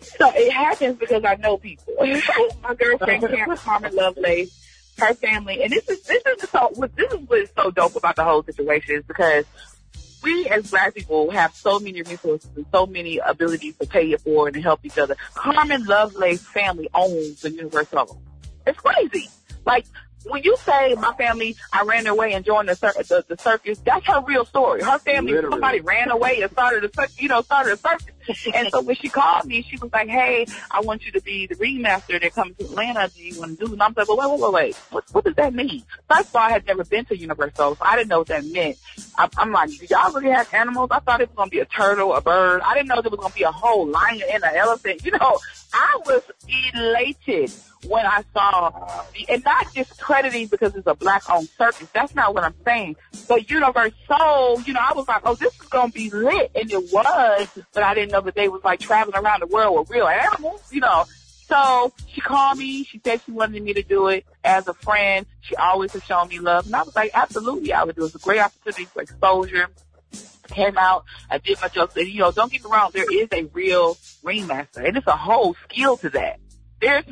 So 0.00 0.30
it 0.35 0.52
happens 0.52 0.98
because 0.98 1.24
I 1.24 1.37
know 1.37 1.59
people. 1.59 1.94
My 2.62 2.74
girlfriend, 2.74 3.24
Carmen 3.59 3.94
Lovelace, 3.94 4.94
her 4.98 5.14
family, 5.14 5.62
and 5.62 5.72
this 5.72 5.88
is 5.88 6.02
this 6.02 6.22
is 6.26 6.48
so 6.48 6.72
this 6.96 7.12
is 7.12 7.20
what's 7.28 7.52
so 7.54 7.70
dope 7.70 7.96
about 7.96 8.16
the 8.16 8.24
whole 8.24 8.42
situation 8.42 8.96
is 8.96 9.04
because 9.04 9.44
we 10.22 10.48
as 10.48 10.70
black 10.70 10.94
people 10.94 11.30
have 11.30 11.54
so 11.54 11.78
many 11.78 12.02
resources 12.02 12.50
and 12.56 12.66
so 12.72 12.87
many 12.87 13.18
abilities 13.18 13.76
to 13.76 13.87
pay 13.87 14.11
it 14.12 14.20
forward 14.22 14.54
and 14.54 14.64
help 14.64 14.80
each 14.85 14.98
other. 14.98 15.16
Carmen 15.35 15.85
Lovelace 15.85 16.42
family 16.42 16.88
owns 16.94 17.42
the 17.42 17.50
UniverSoul. 17.50 18.18
It's 18.66 18.78
crazy. 18.78 19.28
Like 19.64 19.87
when 20.24 20.42
you 20.42 20.57
say 20.59 20.94
my 20.94 21.12
family, 21.14 21.57
I 21.72 21.83
ran 21.85 22.07
away 22.07 22.33
and 22.33 22.44
joined 22.44 22.68
the, 22.68 22.74
cir- 22.74 22.94
the 22.94 23.24
the 23.29 23.37
circus. 23.40 23.79
That's 23.79 24.07
her 24.07 24.22
real 24.26 24.44
story. 24.44 24.83
Her 24.83 24.98
family, 24.98 25.33
Literally. 25.33 25.55
somebody 25.55 25.81
ran 25.81 26.11
away 26.11 26.42
and 26.42 26.50
started 26.50 26.85
a 26.85 27.09
you 27.18 27.29
know 27.29 27.42
started 27.42 27.74
a 27.74 27.76
circus. 27.76 28.07
And 28.55 28.69
so 28.71 28.83
when 28.83 28.97
she 28.97 29.09
called 29.09 29.47
me, 29.47 29.62
she 29.62 29.77
was 29.77 29.93
like, 29.93 30.09
"Hey, 30.09 30.47
I 30.71 30.81
want 30.81 31.05
you 31.05 31.12
to 31.12 31.21
be 31.21 31.47
the 31.47 31.55
ringmaster 31.57 32.19
that 32.19 32.35
comes 32.35 32.57
to 32.57 32.65
Atlanta. 32.65 33.11
Do 33.15 33.23
you 33.23 33.39
want 33.39 33.59
to 33.59 33.67
do?" 33.67 33.73
And 33.73 33.83
I'm 33.83 33.95
like, 33.97 34.09
"Well, 34.09 34.17
wait, 34.19 34.31
wait, 34.31 34.41
wait, 34.41 34.53
wait. 34.53 34.77
What, 34.91 35.05
what 35.12 35.25
does 35.25 35.35
that 35.37 35.55
mean?" 35.55 35.83
First 36.09 36.29
of 36.29 36.37
all, 36.37 36.43
I 36.43 36.51
had 36.51 36.67
never 36.67 36.85
been 36.85 37.05
to 37.07 37.17
UniverSoul, 37.17 37.77
so 37.77 37.79
I 37.81 37.97
didn't 37.97 38.09
know 38.09 38.19
what 38.19 38.29
that 38.29 38.45
meant. 38.45 38.79
I, 39.19 39.29
I'm 39.39 39.53
like, 39.53 39.71
"Do 39.71 39.87
y'all 39.89 40.12
really 40.12 40.31
have 40.31 40.53
animals?" 40.53 40.89
I 40.91 41.01
thought 41.01 41.21
it 41.21 41.29
was 41.29 41.37
gonna 41.37 41.51
be 41.51 41.61
a 41.61 41.67
turtle, 41.67 42.15
a 42.15 42.21
bird. 42.21 42.62
I 42.62 42.75
didn't 42.75 42.89
know 42.89 43.01
there 43.03 43.11
was 43.11 43.21
gonna 43.21 43.35
be 43.35 43.43
a 43.43 43.53
whole 43.53 43.87
lion 43.87 44.23
and 44.31 44.45
an 44.45 44.57
elephant. 44.57 45.05
You 45.05 45.12
know, 45.12 45.39
I 45.73 45.99
was 46.05 46.23
elated 46.75 47.53
when 47.89 48.05
I 48.05 48.25
saw, 48.33 48.71
the, 49.15 49.27
and 49.29 49.45
not 49.45 49.73
just 49.75 50.01
crediting 50.01 50.49
because 50.49 50.75
it's 50.75 50.87
a 50.87 50.95
black-owned 50.95 51.49
circus. 51.57 51.89
That's 51.93 52.15
not 52.15 52.35
what 52.35 52.45
I'm 52.45 52.55
saying. 52.65 52.97
But 53.29 53.43
UniverSoul, 53.43 54.67
you 54.67 54.73
know, 54.73 54.81
I 54.81 54.93
was 54.95 55.07
like, 55.07 55.23
oh, 55.25 55.35
this 55.35 55.55
is 55.55 55.69
gonna 55.69 55.93
be 55.93 56.11
lit, 56.11 56.51
and 56.55 56.71
it 56.71 56.93
was. 56.93 57.49
But 57.73 57.83
I 57.83 57.95
didn't 57.95 58.12
know 58.12 58.15
that 58.20 58.35
they 58.35 58.48
was 58.48 58.62
like 58.64 58.81
traveling 58.81 59.16
around 59.16 59.40
the 59.40 59.46
world 59.46 59.79
with 59.79 59.90
real 59.90 60.07
animals, 60.07 60.62
you 60.70 60.81
know. 60.81 61.05
So 61.48 61.92
she 62.09 62.20
called 62.20 62.59
me. 62.59 62.85
She 62.85 63.00
said 63.05 63.20
she 63.24 63.33
wanted 63.33 63.62
me 63.62 63.72
to 63.74 63.83
do 63.83 64.09
it 64.09 64.26
as 64.42 64.66
a 64.66 64.74
friend. 64.74 65.26
She 65.40 65.55
always 65.55 65.92
has 65.92 66.02
shown 66.02 66.29
me 66.29 66.40
love, 66.40 66.66
and 66.66 66.74
I 66.74 66.83
was 66.83 66.96
like, 66.96 67.12
absolutely, 67.14 67.72
I 67.72 67.85
would 67.85 67.94
do 67.94 68.02
it. 68.02 68.09
It 68.09 68.14
was 68.14 68.22
a 68.22 68.24
great 68.24 68.40
opportunity 68.40 68.85
for 68.87 69.02
exposure. 69.02 69.68
Came 70.48 70.79
out, 70.79 71.05
I 71.29 71.38
did 71.38 71.61
my 71.61 71.68
jokes, 71.68 71.96
and 71.96 72.07
you 72.07 72.20
know, 72.20 72.31
don't 72.31 72.50
get 72.50 72.64
me 72.64 72.70
wrong, 72.70 72.90
there 72.92 73.12
is 73.12 73.29
a 73.33 73.44
real 73.52 73.96
ringmaster, 74.22 74.81
and 74.81 74.96
it's 74.96 75.07
a 75.07 75.16
whole 75.16 75.57
skill 75.64 75.96
to 75.98 76.11
that. 76.11 76.38
There's 76.81 77.05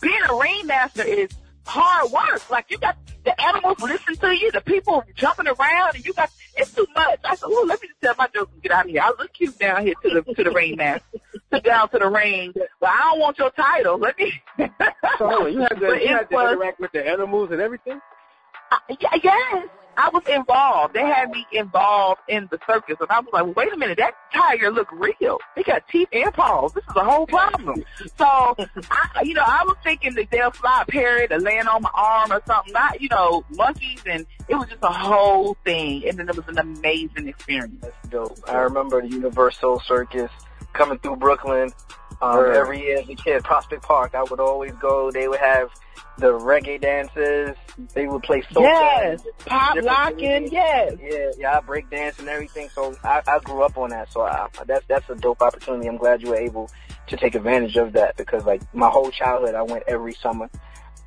being 0.00 0.20
a 0.28 0.36
ringmaster 0.36 1.02
is 1.02 1.30
hard 1.68 2.10
work. 2.10 2.50
Like 2.50 2.66
you 2.70 2.78
got 2.78 2.96
the 3.24 3.40
animals 3.40 3.80
listen 3.80 4.16
to 4.16 4.36
you, 4.36 4.50
the 4.52 4.60
people 4.60 5.04
jumping 5.14 5.46
around, 5.46 5.94
and 5.96 6.04
you 6.04 6.12
got 6.14 6.30
it's 6.56 6.72
too 6.74 6.86
much. 6.94 7.20
I 7.24 7.36
said, 7.36 7.48
well, 7.48 7.66
let 7.66 7.80
me 7.82 7.88
just 7.88 8.00
tell 8.00 8.14
my 8.18 8.26
jokes 8.34 8.50
and 8.52 8.62
get 8.62 8.72
out 8.72 8.84
of 8.86 8.90
here. 8.90 9.02
I 9.04 9.08
look 9.18 9.32
cute 9.32 9.58
down 9.58 9.84
here 9.84 9.94
to 10.02 10.10
the 10.22 10.34
to 10.34 10.44
the 10.44 10.50
ringmaster, 10.50 11.04
to 11.52 11.60
down 11.60 11.88
to 11.90 11.98
the 11.98 12.08
ring, 12.08 12.52
but 12.80 12.88
I 12.88 13.10
don't 13.10 13.20
want 13.20 13.38
your 13.38 13.50
title. 13.50 13.98
Let 13.98 14.18
me. 14.18 14.32
So 15.18 15.46
you 15.46 15.60
had 15.60 15.68
to, 15.80 16.00
you 16.00 16.08
had 16.08 16.28
to 16.30 16.34
was- 16.34 16.52
interact 16.52 16.80
with 16.80 16.92
the 16.92 17.06
animals 17.06 17.50
and 17.50 17.60
everything? 17.60 18.00
I, 18.70 18.78
yeah, 19.00 19.18
yes, 19.22 19.68
I 19.98 20.10
was 20.10 20.22
involved. 20.28 20.94
They 20.94 21.04
had 21.04 21.30
me 21.30 21.44
involved 21.50 22.20
in 22.28 22.48
the 22.52 22.58
circus, 22.64 22.96
and 23.00 23.10
I 23.10 23.18
was 23.18 23.30
like, 23.32 23.56
wait 23.56 23.72
a 23.72 23.76
minute, 23.76 23.98
that 23.98 24.14
tiger 24.32 24.70
look 24.70 24.92
real. 24.92 25.40
They 25.56 25.64
got 25.64 25.88
teeth 25.88 26.08
and 26.12 26.32
paws. 26.32 26.72
This 26.72 26.84
is 26.84 26.94
a 26.94 27.04
whole 27.04 27.26
problem. 27.26 27.84
So, 28.16 28.24
I, 28.24 29.22
you 29.24 29.34
know, 29.34 29.42
I 29.44 29.64
was 29.64 29.76
thinking 29.82 30.14
that 30.14 30.30
they'll 30.30 30.52
fly 30.52 30.82
a 30.82 30.90
parrot 30.90 31.32
or 31.32 31.40
land 31.40 31.68
on 31.68 31.82
my 31.82 31.90
arm 31.92 32.30
or 32.30 32.40
something, 32.46 32.72
not, 32.72 33.00
you 33.00 33.08
know, 33.08 33.44
monkeys, 33.50 34.00
and 34.06 34.24
it 34.46 34.54
was 34.54 34.68
just 34.68 34.82
a 34.84 34.92
whole 34.92 35.56
thing, 35.64 36.08
and 36.08 36.16
then 36.16 36.28
it 36.28 36.36
was 36.36 36.46
an 36.46 36.58
amazing 36.58 37.26
experience. 37.26 37.74
That's 37.82 38.08
dope. 38.08 38.38
I 38.46 38.58
remember 38.58 39.02
the 39.02 39.08
UniverSoul 39.08 39.82
Circus 39.82 40.30
coming 40.74 40.98
through 40.98 41.16
Brooklyn 41.16 41.72
um, 42.20 42.36
Word. 42.36 42.56
every 42.56 42.80
year 42.80 42.98
as 42.98 43.08
a 43.08 43.14
kid. 43.14 43.44
Prospect 43.44 43.82
Park, 43.82 44.14
I 44.14 44.22
would 44.24 44.40
always 44.40 44.72
go. 44.80 45.10
They 45.10 45.28
would 45.28 45.40
have 45.40 45.70
the 46.18 46.32
reggae 46.32 46.80
dances. 46.80 47.56
They 47.94 48.06
would 48.06 48.22
play 48.22 48.42
soca. 48.42 48.62
Yes, 48.62 49.22
pop 49.46 49.76
locking, 49.80 50.50
yes. 50.50 50.94
Yeah, 51.00 51.30
yeah, 51.38 51.58
I 51.58 51.60
break 51.60 51.88
dance 51.90 52.18
and 52.18 52.28
everything. 52.28 52.68
So 52.70 52.96
I, 53.04 53.22
I 53.26 53.38
grew 53.40 53.62
up 53.62 53.78
on 53.78 53.90
that. 53.90 54.12
So 54.12 54.22
I, 54.22 54.48
that's 54.66 54.84
that's 54.86 55.08
a 55.10 55.14
dope 55.14 55.42
opportunity. 55.42 55.88
I'm 55.88 55.96
glad 55.96 56.22
you 56.22 56.30
were 56.30 56.36
able 56.36 56.70
to 57.06 57.16
take 57.16 57.34
advantage 57.34 57.76
of 57.76 57.92
that 57.92 58.16
because 58.16 58.44
like 58.44 58.62
my 58.74 58.88
whole 58.88 59.10
childhood, 59.10 59.54
I 59.54 59.62
went 59.62 59.84
every 59.86 60.14
summer. 60.14 60.50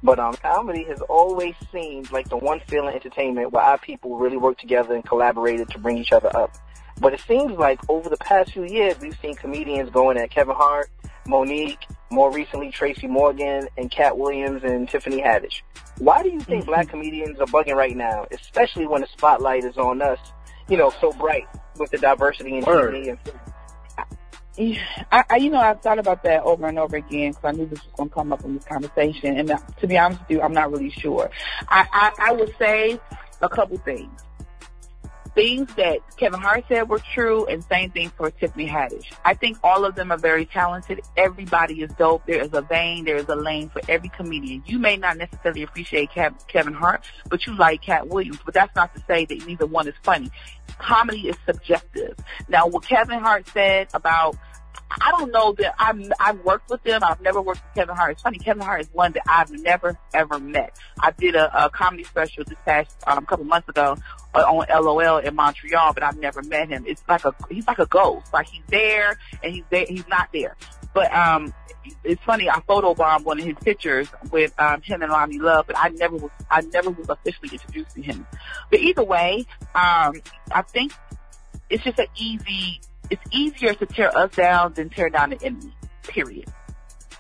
But 0.03 0.17
um, 0.17 0.33
comedy 0.33 0.83
has 0.85 0.99
always 1.01 1.53
seemed 1.71 2.11
like 2.11 2.27
the 2.27 2.37
one 2.37 2.59
field 2.61 2.87
in 2.87 2.95
entertainment 2.95 3.51
where 3.51 3.63
our 3.63 3.77
people 3.77 4.17
really 4.17 4.37
work 4.37 4.57
together 4.57 4.95
and 4.95 5.05
collaborated 5.05 5.69
to 5.69 5.77
bring 5.77 5.97
each 5.97 6.11
other 6.11 6.35
up. 6.35 6.57
But 7.01 7.13
it 7.13 7.21
seems 7.21 7.57
like 7.57 7.79
over 7.89 8.09
the 8.09 8.17
past 8.17 8.53
few 8.53 8.63
years, 8.63 8.99
we've 8.99 9.17
seen 9.21 9.33
comedians 9.35 9.89
going 9.89 10.17
at 10.17 10.29
Kevin 10.29 10.55
Hart, 10.55 10.89
Mo'Nique, 11.27 11.83
more 12.11 12.31
recently 12.31 12.69
Tracy 12.69 13.07
Morgan, 13.07 13.67
and 13.75 13.89
Katt 13.89 14.17
Williams 14.17 14.63
and 14.63 14.87
Tiffany 14.87 15.19
Haddish. 15.19 15.61
Why 15.97 16.21
do 16.21 16.29
you 16.29 16.39
think 16.41 16.67
black 16.67 16.89
comedians 16.89 17.39
are 17.39 17.47
bugging 17.47 17.75
right 17.75 17.97
now, 17.97 18.27
especially 18.31 18.85
when 18.85 19.01
the 19.01 19.07
spotlight 19.07 19.63
is 19.65 19.77
on 19.77 20.01
us, 20.01 20.19
you 20.69 20.77
know, 20.77 20.93
so 21.01 21.11
bright 21.13 21.47
with 21.77 21.89
the 21.89 21.97
diversity 21.97 22.57
in 22.57 22.65
Word. 22.65 22.93
TV 22.93 23.09
and 23.09 23.19
I, 25.11 25.23
I, 25.29 25.35
you 25.37 25.49
know, 25.49 25.59
I've 25.59 25.81
thought 25.81 25.97
about 25.97 26.23
that 26.23 26.43
over 26.43 26.67
and 26.67 26.77
over 26.77 26.97
again 26.97 27.31
because 27.31 27.45
I 27.45 27.51
knew 27.51 27.65
this 27.65 27.79
was 27.83 27.93
going 27.95 28.09
to 28.09 28.15
come 28.15 28.33
up 28.33 28.43
in 28.43 28.55
this 28.55 28.65
conversation. 28.65 29.37
And 29.37 29.49
uh, 29.49 29.57
to 29.79 29.87
be 29.87 29.97
honest 29.97 30.21
with 30.21 30.31
you, 30.31 30.41
I'm 30.41 30.53
not 30.53 30.71
really 30.71 30.89
sure. 30.89 31.31
I, 31.69 31.87
I, 31.91 32.29
I 32.29 32.31
would 32.33 32.53
say 32.59 32.99
a 33.41 33.49
couple 33.49 33.77
things. 33.77 34.11
Things 35.33 35.73
that 35.75 35.99
Kevin 36.17 36.41
Hart 36.41 36.65
said 36.67 36.89
were 36.89 37.01
true, 37.13 37.45
and 37.45 37.63
same 37.63 37.91
thing 37.91 38.09
for 38.09 38.29
Tiffany 38.31 38.67
Haddish. 38.67 39.05
I 39.23 39.33
think 39.33 39.57
all 39.63 39.85
of 39.85 39.95
them 39.95 40.11
are 40.11 40.17
very 40.17 40.45
talented. 40.45 41.01
Everybody 41.15 41.81
is 41.81 41.91
dope. 41.93 42.25
There 42.25 42.41
is 42.41 42.53
a 42.53 42.61
vein, 42.61 43.05
there 43.05 43.15
is 43.15 43.29
a 43.29 43.35
lane 43.35 43.69
for 43.69 43.81
every 43.87 44.09
comedian. 44.09 44.63
You 44.65 44.77
may 44.77 44.97
not 44.97 45.17
necessarily 45.17 45.63
appreciate 45.63 46.11
Kev- 46.11 46.47
Kevin 46.47 46.73
Hart, 46.73 47.05
but 47.29 47.45
you 47.47 47.55
like 47.55 47.81
Katt 47.81 48.09
Williams. 48.09 48.39
But 48.43 48.53
that's 48.53 48.75
not 48.75 48.93
to 48.95 49.01
say 49.07 49.25
that 49.25 49.47
neither 49.47 49.65
one 49.65 49.87
is 49.87 49.95
funny. 50.03 50.29
Comedy 50.77 51.29
is 51.29 51.35
subjective. 51.45 52.15
Now, 52.49 52.67
what 52.67 52.85
Kevin 52.85 53.19
Hart 53.19 53.47
said 53.53 53.87
about 53.93 54.35
I 54.99 55.11
don't 55.11 55.31
know 55.31 55.53
that 55.53 55.75
I'm, 55.79 56.11
I've 56.19 56.39
worked 56.41 56.69
with 56.69 56.83
them. 56.83 57.01
I've 57.03 57.21
never 57.21 57.41
worked 57.41 57.61
with 57.63 57.75
Kevin 57.75 57.95
Hart. 57.95 58.13
It's 58.13 58.21
funny, 58.21 58.39
Kevin 58.39 58.63
Hart 58.63 58.81
is 58.81 58.89
one 58.91 59.13
that 59.13 59.23
I've 59.27 59.51
never 59.51 59.97
ever 60.13 60.39
met. 60.39 60.77
I 60.99 61.11
did 61.11 61.35
a, 61.35 61.65
a 61.65 61.69
comedy 61.69 62.03
special 62.03 62.43
this 62.43 62.57
past 62.65 62.95
um, 63.07 63.25
couple 63.25 63.45
months 63.45 63.69
ago 63.69 63.95
uh, 64.33 64.39
on 64.39 64.83
LOL 64.83 65.17
in 65.19 65.35
Montreal, 65.35 65.93
but 65.93 66.03
I've 66.03 66.17
never 66.17 66.41
met 66.43 66.69
him. 66.69 66.85
It's 66.87 67.03
like 67.07 67.25
a 67.25 67.33
he's 67.49 67.67
like 67.67 67.79
a 67.79 67.85
ghost. 67.85 68.33
Like 68.33 68.47
he's 68.47 68.63
there 68.67 69.17
and 69.43 69.53
he's 69.53 69.63
there. 69.69 69.85
He's 69.87 70.07
not 70.07 70.29
there. 70.33 70.55
But 70.93 71.13
um, 71.13 71.53
it's 72.03 72.21
funny. 72.23 72.49
I 72.49 72.59
photobombed 72.59 73.23
one 73.23 73.39
of 73.39 73.45
his 73.45 73.55
pictures 73.63 74.07
with 74.31 74.53
um, 74.59 74.81
him 74.81 75.01
and 75.01 75.11
Loni 75.11 75.39
Love, 75.39 75.67
but 75.67 75.77
I 75.77 75.89
never 75.89 76.17
was 76.17 76.31
I 76.49 76.61
never 76.61 76.89
was 76.91 77.07
officially 77.09 77.49
introduced 77.53 77.95
to 77.95 78.01
him. 78.01 78.25
But 78.69 78.81
either 78.81 79.03
way, 79.03 79.45
um, 79.73 80.21
I 80.51 80.63
think 80.67 80.93
it's 81.69 81.83
just 81.83 81.99
an 81.99 82.07
easy 82.15 82.81
it's 83.11 83.23
easier 83.31 83.73
to 83.75 83.85
tear 83.85 84.15
us 84.17 84.31
down 84.31 84.73
than 84.73 84.89
tear 84.89 85.09
down 85.09 85.29
the 85.31 85.45
enemy. 85.45 85.73
Period. 86.03 86.47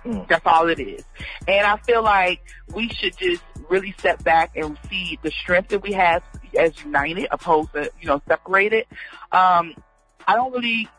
That's 0.03 0.45
all 0.45 0.67
it 0.67 0.79
is. 0.79 1.03
And 1.47 1.67
I 1.67 1.77
feel 1.77 2.01
like 2.01 2.41
we 2.73 2.89
should 2.89 3.15
just 3.17 3.43
really 3.69 3.93
step 3.99 4.23
back 4.23 4.55
and 4.55 4.77
see 4.89 5.19
the 5.21 5.29
strength 5.29 5.69
that 5.69 5.83
we 5.83 5.91
have 5.91 6.23
as 6.57 6.83
united 6.83 7.27
opposed 7.29 7.73
to, 7.73 7.91
you 8.01 8.07
know, 8.07 8.21
separated. 8.27 8.87
Um, 9.31 9.75
I 10.27 10.35
don't 10.35 10.51
really 10.51 10.89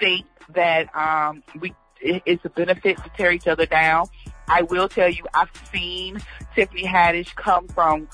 think 0.00 0.26
that, 0.54 0.94
um, 0.96 1.44
we, 1.60 1.74
it, 2.00 2.22
it's 2.26 2.44
a 2.44 2.50
benefit 2.50 2.96
to 2.98 3.10
tear 3.16 3.30
each 3.30 3.46
other 3.46 3.66
down. 3.66 4.08
I 4.48 4.62
will 4.62 4.88
tell 4.88 5.08
you, 5.08 5.24
I've 5.32 5.50
seen 5.72 6.18
Tiffany 6.54 6.84
Haddish 6.84 7.34
come 7.36 7.68
from 7.68 8.08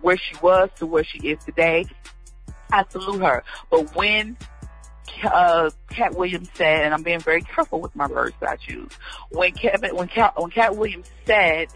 where 0.00 0.16
she 0.16 0.34
was 0.42 0.68
to 0.76 0.86
where 0.86 1.04
she 1.04 1.18
is 1.18 1.44
today. 1.44 1.86
I 2.72 2.84
salute 2.88 3.22
her. 3.22 3.44
But 3.70 3.94
when 3.94 4.36
uh, 5.24 5.70
Katt 5.90 6.14
Williams 6.14 6.48
said, 6.54 6.84
and 6.84 6.94
I'm 6.94 7.02
being 7.02 7.20
very 7.20 7.42
careful 7.42 7.80
with 7.80 7.94
my 7.94 8.06
words 8.06 8.34
that 8.40 8.50
I 8.50 8.56
choose. 8.56 8.90
When 9.30 9.52
Kevin, 9.52 9.96
when 9.96 10.08
Katt, 10.08 10.40
when 10.40 10.50
Katt 10.50 10.76
Williams 10.76 11.10
said 11.26 11.68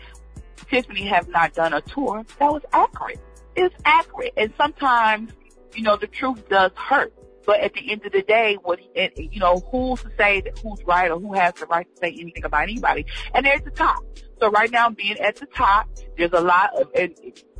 Tiffany 0.70 1.06
have 1.06 1.28
not 1.28 1.54
done 1.54 1.72
a 1.72 1.80
tour, 1.80 2.24
that 2.38 2.52
was 2.52 2.62
accurate. 2.72 3.20
It's 3.54 3.74
accurate, 3.84 4.34
and 4.36 4.52
sometimes, 4.56 5.32
you 5.74 5.82
know, 5.82 5.96
the 5.96 6.06
truth 6.06 6.48
does 6.48 6.72
hurt. 6.76 7.12
But 7.46 7.60
at 7.60 7.74
the 7.74 7.92
end 7.92 8.04
of 8.04 8.12
the 8.12 8.22
day, 8.22 8.58
what 8.60 8.80
and, 8.96 9.12
you 9.16 9.38
know, 9.38 9.60
who's 9.70 10.02
to 10.02 10.10
say 10.18 10.40
that 10.40 10.58
who's 10.58 10.82
right 10.84 11.10
or 11.10 11.20
who 11.20 11.32
has 11.34 11.54
the 11.54 11.66
right 11.66 11.86
to 11.88 12.00
say 12.00 12.08
anything 12.08 12.44
about 12.44 12.64
anybody? 12.64 13.06
And 13.32 13.46
they're 13.46 13.54
at 13.54 13.64
the 13.64 13.70
top. 13.70 14.04
So 14.40 14.50
right 14.50 14.70
now, 14.70 14.90
being 14.90 15.18
at 15.18 15.36
the 15.36 15.46
top, 15.46 15.88
there's 16.18 16.32
a 16.32 16.40
lot 16.40 16.74
of 16.78 16.90
and 16.94 17.14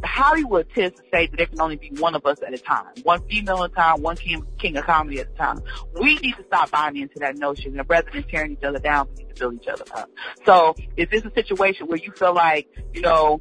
Hollywood 0.05 0.69
tends 0.75 0.99
to 0.99 1.03
say 1.13 1.27
that 1.27 1.37
there 1.37 1.47
can 1.47 1.61
only 1.61 1.77
be 1.77 1.91
one 1.99 2.15
of 2.15 2.27
us 2.27 2.39
at 2.47 2.53
a 2.53 2.59
time, 2.59 2.87
one 3.03 3.27
female 3.29 3.65
at 3.65 3.73
a 3.73 3.75
time, 3.75 4.03
one 4.03 4.17
king, 4.17 4.45
king 4.59 4.77
of 4.77 4.85
comedy 4.85 5.21
at 5.21 5.29
a 5.29 5.37
time. 5.37 5.61
We 5.99 6.17
need 6.17 6.37
to 6.37 6.45
stop 6.47 6.71
buying 6.71 6.97
into 6.97 7.19
that 7.21 7.37
notion, 7.37 7.79
and 7.79 7.89
rather 7.89 8.11
than 8.13 8.25
tearing 8.25 8.53
each 8.53 8.65
other 8.65 8.79
down, 8.79 9.09
we 9.17 9.25
need 9.25 9.35
to 9.35 9.41
build 9.41 9.55
each 9.55 9.69
other 9.69 9.85
up. 9.95 10.11
So, 10.45 10.75
is 10.97 11.09
this 11.11 11.25
a 11.25 11.33
situation 11.35 11.87
where 11.87 11.99
you 11.99 12.13
feel 12.13 12.35
like, 12.35 12.69
you 12.93 13.01
know, 13.01 13.41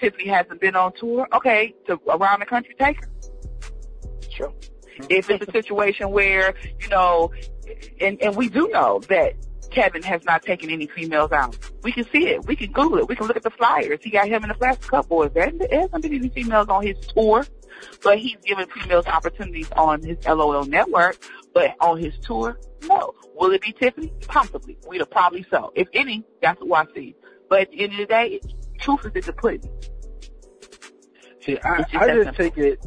Tiffany 0.00 0.28
hasn't 0.28 0.60
been 0.60 0.74
on 0.74 0.92
tour? 0.94 1.28
Okay, 1.32 1.74
to 1.86 2.00
around 2.08 2.40
the 2.40 2.46
country, 2.46 2.74
take 2.78 3.04
her. 3.04 3.10
Sure. 4.36 4.52
If 5.08 5.30
it's 5.30 5.46
a 5.46 5.52
situation 5.52 6.10
where, 6.10 6.54
you 6.80 6.88
know, 6.88 7.32
and, 8.00 8.20
and 8.20 8.36
we 8.36 8.48
do 8.48 8.68
know 8.68 9.00
that 9.08 9.34
Kevin 9.72 10.02
has 10.02 10.22
not 10.24 10.42
taken 10.42 10.70
any 10.70 10.86
females 10.86 11.32
out. 11.32 11.56
We 11.82 11.92
can 11.92 12.04
see 12.12 12.28
it. 12.28 12.44
We 12.46 12.56
can 12.56 12.72
Google 12.72 12.98
it. 12.98 13.08
We 13.08 13.16
can 13.16 13.26
look 13.26 13.36
at 13.36 13.42
the 13.42 13.50
flyers. 13.50 14.00
He 14.02 14.10
got 14.10 14.28
him 14.28 14.42
in 14.42 14.48
the 14.48 14.54
Plastic 14.54 14.90
Cup 14.90 15.08
Boys. 15.08 15.30
There 15.34 15.44
hasn't 15.44 16.02
been 16.02 16.14
any 16.14 16.28
females 16.28 16.68
on 16.68 16.86
his 16.86 16.98
tour, 17.06 17.46
but 18.02 18.18
he's 18.18 18.36
given 18.44 18.66
females 18.68 19.06
opportunities 19.06 19.70
on 19.72 20.02
his 20.02 20.18
LOL 20.26 20.64
network. 20.64 21.16
But 21.54 21.74
on 21.80 21.98
his 21.98 22.14
tour, 22.18 22.58
no. 22.84 23.14
Will 23.34 23.52
it 23.52 23.62
be 23.62 23.72
Tiffany? 23.72 24.12
Possibly. 24.28 24.78
We'd 24.88 24.98
have 24.98 25.10
probably 25.10 25.44
so. 25.50 25.72
If 25.74 25.88
any, 25.94 26.24
that's 26.40 26.60
what 26.60 26.88
I 26.88 26.94
see. 26.94 27.16
But 27.48 27.62
at 27.62 27.70
the 27.70 27.82
end 27.82 27.92
of 27.92 27.98
the 27.98 28.06
day, 28.06 28.40
truth 28.78 29.00
is 29.04 29.12
in 29.14 29.22
the 29.22 29.32
pudding. 29.32 29.68
See, 31.40 31.58
I, 31.64 31.84
I 31.94 32.22
just 32.22 32.36
take 32.36 32.56
it 32.56 32.78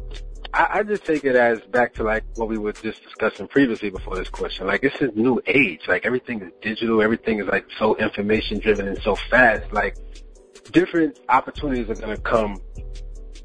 I, 0.56 0.80
I 0.80 0.84
just 0.84 1.06
take 1.06 1.26
it 1.26 1.36
as 1.36 1.60
back 1.62 1.94
to 1.96 2.04
like 2.04 2.24
what 2.36 2.48
we 2.48 2.58
were 2.58 2.72
just 2.72 3.04
discussing 3.04 3.48
previously 3.48 3.89
before 3.89 4.15
this 4.15 4.30
question. 4.30 4.68
Like 4.68 4.84
it's 4.84 5.02
a 5.02 5.08
new 5.08 5.41
age. 5.46 5.82
Like 5.88 6.06
everything 6.06 6.41
is 6.41 6.52
digital. 6.62 7.02
Everything 7.02 7.39
is 7.41 7.48
like 7.48 7.65
so 7.78 7.96
information 7.98 8.60
driven 8.60 8.88
and 8.88 8.98
so 9.02 9.15
fast. 9.30 9.72
Like 9.74 9.98
different 10.72 11.20
opportunities 11.28 11.89
are 11.89 11.96
going 11.96 12.15
to 12.15 12.22
come 12.22 12.62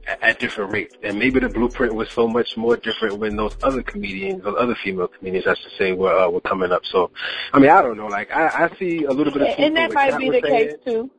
at, 0.06 0.22
at 0.22 0.38
different 0.38 0.72
rates. 0.72 0.94
And 1.02 1.18
maybe 1.18 1.40
the 1.40 1.48
blueprint 1.48 1.92
was 1.96 2.08
so 2.10 2.28
much 2.28 2.56
more 2.56 2.76
different 2.76 3.18
when 3.18 3.34
those 3.34 3.56
other 3.64 3.82
comedians, 3.82 4.46
or 4.46 4.56
other 4.56 4.76
female 4.76 5.08
comedians, 5.08 5.48
I 5.48 5.54
should 5.54 5.72
say, 5.78 5.92
were 5.92 6.16
uh, 6.16 6.28
were 6.28 6.40
coming 6.40 6.70
up. 6.70 6.86
So, 6.86 7.10
I 7.52 7.58
mean, 7.58 7.70
I 7.70 7.82
don't 7.82 7.96
know. 7.96 8.06
Like 8.06 8.30
I, 8.30 8.66
I 8.66 8.76
see 8.78 9.02
a 9.02 9.10
little 9.10 9.32
bit 9.32 9.42
of 9.42 9.48
and 9.58 9.76
that 9.76 9.92
might 9.92 10.16
be 10.16 10.30
the 10.30 10.42
case 10.42 10.74
too. 10.84 11.10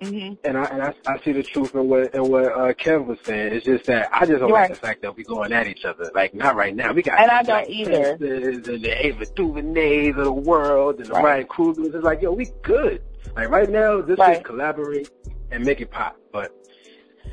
Mm-hmm. 0.00 0.34
And 0.44 0.58
I 0.58 0.64
and 0.64 0.82
I, 0.82 0.94
I 1.06 1.18
see 1.24 1.32
the 1.32 1.42
truth 1.42 1.74
in 1.74 1.88
what 1.88 2.14
in 2.14 2.28
what 2.28 2.44
uh, 2.46 2.72
Kev 2.74 3.06
was 3.06 3.18
saying. 3.24 3.52
It's 3.54 3.64
just 3.64 3.84
that 3.86 4.08
I 4.12 4.26
just 4.26 4.40
don't 4.40 4.50
Right. 4.50 4.68
like 4.68 4.80
the 4.80 4.86
fact 4.86 5.02
that 5.02 5.16
we're 5.16 5.24
going 5.24 5.52
at 5.52 5.66
each 5.66 5.84
other. 5.84 6.10
Like 6.14 6.34
not 6.34 6.56
right 6.56 6.74
now. 6.74 6.92
We 6.92 7.02
got 7.02 7.18
And 7.20 7.30
I 7.30 7.42
the 7.42 7.46
don't 7.48 7.70
either. 7.70 8.10
And 8.12 8.64
the 8.64 9.06
Ava 9.06 9.26
DuVernays 9.26 10.18
of 10.18 10.24
the 10.24 10.32
world 10.32 10.96
and 10.98 11.06
the 11.06 11.12
Right. 11.14 11.24
Ryan 11.24 11.46
Coogler's. 11.46 11.94
It's 11.94 12.04
like 12.04 12.20
yo, 12.22 12.32
we 12.32 12.46
good. 12.62 13.02
Like 13.36 13.48
right 13.50 13.70
now, 13.70 14.00
this 14.02 14.18
Right. 14.18 14.38
is 14.38 14.42
collaborate 14.42 15.08
and 15.50 15.64
make 15.64 15.80
it 15.80 15.90
pop. 15.90 16.18
But 16.32 16.52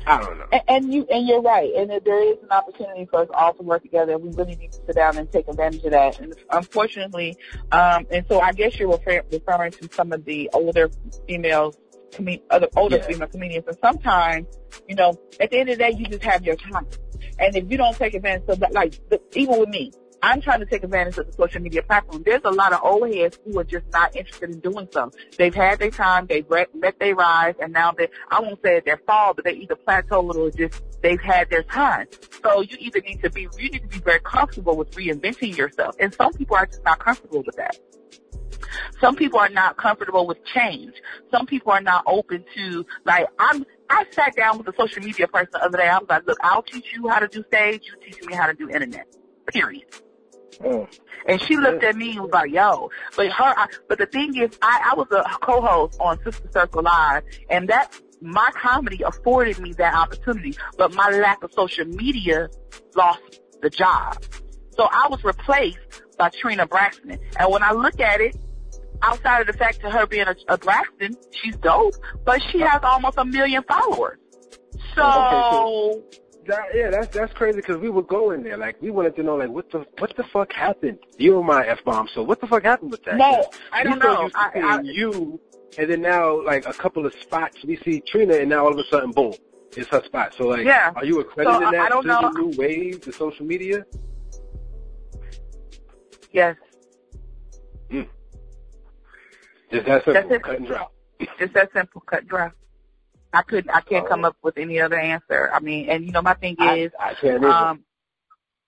I 0.06 0.22
don't 0.22 0.38
know. 0.38 0.46
And, 0.52 0.62
and 0.68 0.94
you 0.94 1.06
and 1.12 1.26
you're 1.28 1.42
right. 1.42 1.70
And 1.76 1.90
there 1.90 2.32
is 2.32 2.38
an 2.42 2.50
opportunity 2.50 3.06
for 3.06 3.20
us 3.22 3.28
all 3.34 3.52
to 3.54 3.62
work 3.62 3.82
together. 3.82 4.16
We 4.18 4.30
really 4.30 4.54
need 4.56 4.72
to 4.72 4.78
sit 4.86 4.94
down 4.96 5.18
and 5.18 5.30
take 5.30 5.48
advantage 5.48 5.84
of 5.84 5.90
that. 5.90 6.18
And 6.20 6.34
unfortunately, 6.50 7.36
um, 7.72 8.06
and 8.10 8.24
so 8.28 8.40
I 8.40 8.52
guess 8.52 8.78
you're 8.78 8.90
refer- 8.90 9.22
referring 9.30 9.72
to 9.72 9.88
some 9.92 10.12
of 10.12 10.24
the 10.24 10.48
older 10.54 10.90
females, 11.28 11.76
com- 12.12 12.28
other 12.50 12.68
older 12.76 12.96
Yeah. 12.96 13.06
female 13.06 13.28
comedians. 13.28 13.64
And 13.66 13.76
sometimes, 13.82 14.46
you 14.88 14.94
know, 14.94 15.18
at 15.40 15.50
the 15.50 15.58
end 15.58 15.68
of 15.70 15.78
the 15.78 15.84
day, 15.84 15.90
you 15.96 16.06
just 16.06 16.22
have 16.22 16.44
your 16.44 16.56
time. 16.56 16.86
And 17.38 17.56
if 17.56 17.70
you 17.70 17.76
don't 17.76 17.96
take 17.96 18.14
advantage 18.14 18.48
of 18.48 18.60
that, 18.60 18.72
like 18.72 18.98
the, 19.08 19.20
even 19.34 19.58
with 19.58 19.68
me, 19.68 19.92
I'm 20.24 20.40
trying 20.40 20.60
to 20.60 20.66
take 20.66 20.84
advantage 20.84 21.18
of 21.18 21.26
the 21.26 21.32
social 21.32 21.60
media 21.60 21.82
platform. 21.82 22.22
There's 22.24 22.42
a 22.44 22.50
lot 22.50 22.72
of 22.72 22.78
old 22.84 23.12
heads 23.12 23.40
who 23.44 23.58
are 23.58 23.64
just 23.64 23.86
not 23.92 24.14
interested 24.14 24.50
in 24.50 24.60
doing 24.60 24.86
so. 24.92 25.10
They've 25.36 25.54
had 25.54 25.80
their 25.80 25.90
time, 25.90 26.26
they've 26.28 26.48
re- 26.48 26.66
met 26.74 27.00
their 27.00 27.16
rise, 27.16 27.56
and 27.60 27.72
now 27.72 27.90
they, 27.90 28.06
I 28.30 28.38
won't 28.40 28.60
say 28.62 28.80
their 28.84 28.98
fall, 28.98 29.34
but 29.34 29.44
they 29.44 29.54
either 29.54 29.74
plateaued 29.74 30.36
or 30.36 30.50
just, 30.52 30.80
they've 31.02 31.20
had 31.20 31.50
their 31.50 31.64
time. 31.64 32.06
So 32.40 32.60
you 32.60 32.76
either 32.78 33.00
need 33.00 33.20
to 33.24 33.30
be, 33.30 33.48
you 33.58 33.70
need 33.70 33.82
to 33.82 33.88
be 33.88 33.98
very 33.98 34.20
comfortable 34.20 34.76
with 34.76 34.92
reinventing 34.92 35.56
yourself. 35.56 35.96
And 35.98 36.14
some 36.14 36.32
people 36.34 36.54
are 36.54 36.66
just 36.66 36.84
not 36.84 37.00
comfortable 37.00 37.42
with 37.44 37.56
that. 37.56 37.76
Some 39.00 39.16
people 39.16 39.38
are 39.38 39.48
not 39.48 39.76
comfortable 39.76 40.26
with 40.26 40.44
change. 40.44 40.94
Some 41.30 41.46
people 41.46 41.72
are 41.72 41.80
not 41.80 42.04
open 42.06 42.44
to, 42.54 42.86
like, 43.04 43.26
I'm, 43.38 43.64
I 43.90 44.04
sat 44.12 44.36
down 44.36 44.58
with 44.58 44.68
a 44.68 44.74
social 44.78 45.02
media 45.02 45.28
person 45.28 45.50
the 45.52 45.64
other 45.64 45.78
day. 45.78 45.88
I 45.88 45.98
was 45.98 46.06
like, 46.08 46.26
look, 46.26 46.38
I'll 46.42 46.62
teach 46.62 46.92
you 46.94 47.08
how 47.08 47.18
to 47.18 47.28
do 47.28 47.44
stage. 47.48 47.82
You 47.86 48.10
teach 48.10 48.22
me 48.24 48.34
how 48.34 48.46
to 48.46 48.54
do 48.54 48.68
internet. 48.68 49.06
Period. 49.46 49.84
Mm. 50.60 50.88
And 51.26 51.40
she 51.42 51.56
looked 51.56 51.82
at 51.82 51.96
me 51.96 52.12
and 52.12 52.20
was 52.20 52.30
like, 52.32 52.52
yo, 52.52 52.90
but 53.16 53.26
her, 53.26 53.54
I, 53.56 53.66
but 53.88 53.98
the 53.98 54.06
thing 54.06 54.36
is, 54.36 54.50
I, 54.60 54.90
I 54.92 54.94
was 54.94 55.08
a 55.10 55.22
co-host 55.40 55.96
on 56.00 56.22
Sister 56.24 56.48
Circle 56.52 56.82
Live 56.82 57.22
and 57.48 57.68
that, 57.68 57.98
my 58.24 58.52
comedy 58.54 59.02
afforded 59.02 59.58
me 59.58 59.72
that 59.72 59.94
opportunity, 59.94 60.56
but 60.78 60.94
my 60.94 61.10
lack 61.10 61.42
of 61.42 61.52
social 61.52 61.84
media 61.86 62.48
lost 62.94 63.40
the 63.62 63.68
job. 63.68 64.22
So 64.76 64.86
I 64.88 65.08
was 65.08 65.24
replaced 65.24 66.02
by 66.18 66.28
Trina 66.28 66.66
Braxton. 66.66 67.18
And 67.38 67.52
when 67.52 67.64
I 67.64 67.72
look 67.72 67.98
at 67.98 68.20
it, 68.20 68.36
outside 69.02 69.40
of 69.42 69.46
the 69.46 69.52
fact 69.52 69.82
of 69.84 69.92
her 69.92 70.06
being 70.06 70.26
a, 70.26 70.36
a 70.48 70.58
Braxton, 70.58 71.16
she's 71.32 71.56
dope, 71.56 71.94
but 72.24 72.40
she 72.50 72.60
has 72.60 72.80
almost 72.82 73.18
a 73.18 73.24
million 73.24 73.62
followers. 73.64 74.18
So, 74.94 75.02
oh, 75.04 76.02
Okay, 76.02 76.18
That, 76.46 76.64
yeah, 76.74 76.90
that's 76.90 77.08
that's 77.16 77.32
crazy 77.34 77.56
because 77.56 77.78
we 77.78 77.88
were 77.88 78.02
going 78.02 78.42
there. 78.42 78.56
Like 78.56 78.80
we 78.82 78.90
wanted 78.90 79.14
to 79.16 79.22
know, 79.22 79.36
like 79.36 79.50
what 79.50 79.70
the 79.70 79.86
what 79.98 80.14
the 80.16 80.24
fuck 80.24 80.52
happened? 80.52 80.98
You 81.18 81.36
were 81.36 81.44
my 81.44 81.64
f 81.66 81.84
bomb. 81.84 82.08
So 82.14 82.22
what 82.22 82.40
the 82.40 82.46
fuck 82.48 82.64
happened 82.64 82.90
with 82.90 83.02
that? 83.04 83.16
No, 83.16 83.48
I 83.72 83.84
don't 83.84 83.98
know. 84.00 84.28
I- 84.34 84.50
I- 84.60 84.80
you, 84.82 85.40
and 85.78 85.88
then 85.88 86.00
now 86.02 86.44
like 86.44 86.66
a 86.66 86.72
couple 86.72 87.06
of 87.06 87.14
spots 87.22 87.64
we 87.64 87.76
see 87.76 88.00
Trina, 88.00 88.34
and 88.34 88.48
now 88.50 88.64
all 88.64 88.72
of 88.72 88.78
a 88.78 88.84
sudden, 88.90 89.12
boom, 89.12 89.34
it's 89.76 89.88
her 89.90 90.02
spot. 90.04 90.34
So 90.36 90.48
like, 90.48 90.64
Yeah. 90.66 90.92
are 90.96 91.04
you 91.04 91.20
accrediting 91.20 91.60
So, 91.60 91.70
that 91.70 91.80
I 91.80 91.88
don't 91.88 92.02
to 92.02 92.08
know. 92.08 92.20
the 92.22 92.40
new 92.42 92.52
wave, 92.58 93.00
the 93.02 93.12
social 93.12 93.46
media? 93.46 93.86
yes, 96.32 96.56
Just 99.72 99.86
that 99.86 100.04
simple, 100.04 100.12
That's 100.28 100.44
cut 100.44 100.56
and 100.56 100.66
dry. 100.66 100.86
just 101.38 101.54
that 101.54 101.72
simple, 101.72 102.00
cut 102.02 102.20
and 102.20 102.28
dry. 102.28 102.50
I 103.32 103.42
couldn't, 103.42 103.70
I 103.70 103.80
can't 103.80 104.06
come 104.06 104.24
up 104.24 104.36
with 104.42 104.58
any 104.58 104.80
other 104.80 104.98
answer. 104.98 105.50
I 105.52 105.60
mean, 105.60 105.88
and 105.88 106.04
you 106.04 106.12
know, 106.12 106.20
my 106.22 106.34
thing 106.34 106.56
is, 106.60 106.92
I 107.00 107.14
can't 107.14 107.38
either. 107.38 107.48
um, 107.48 107.84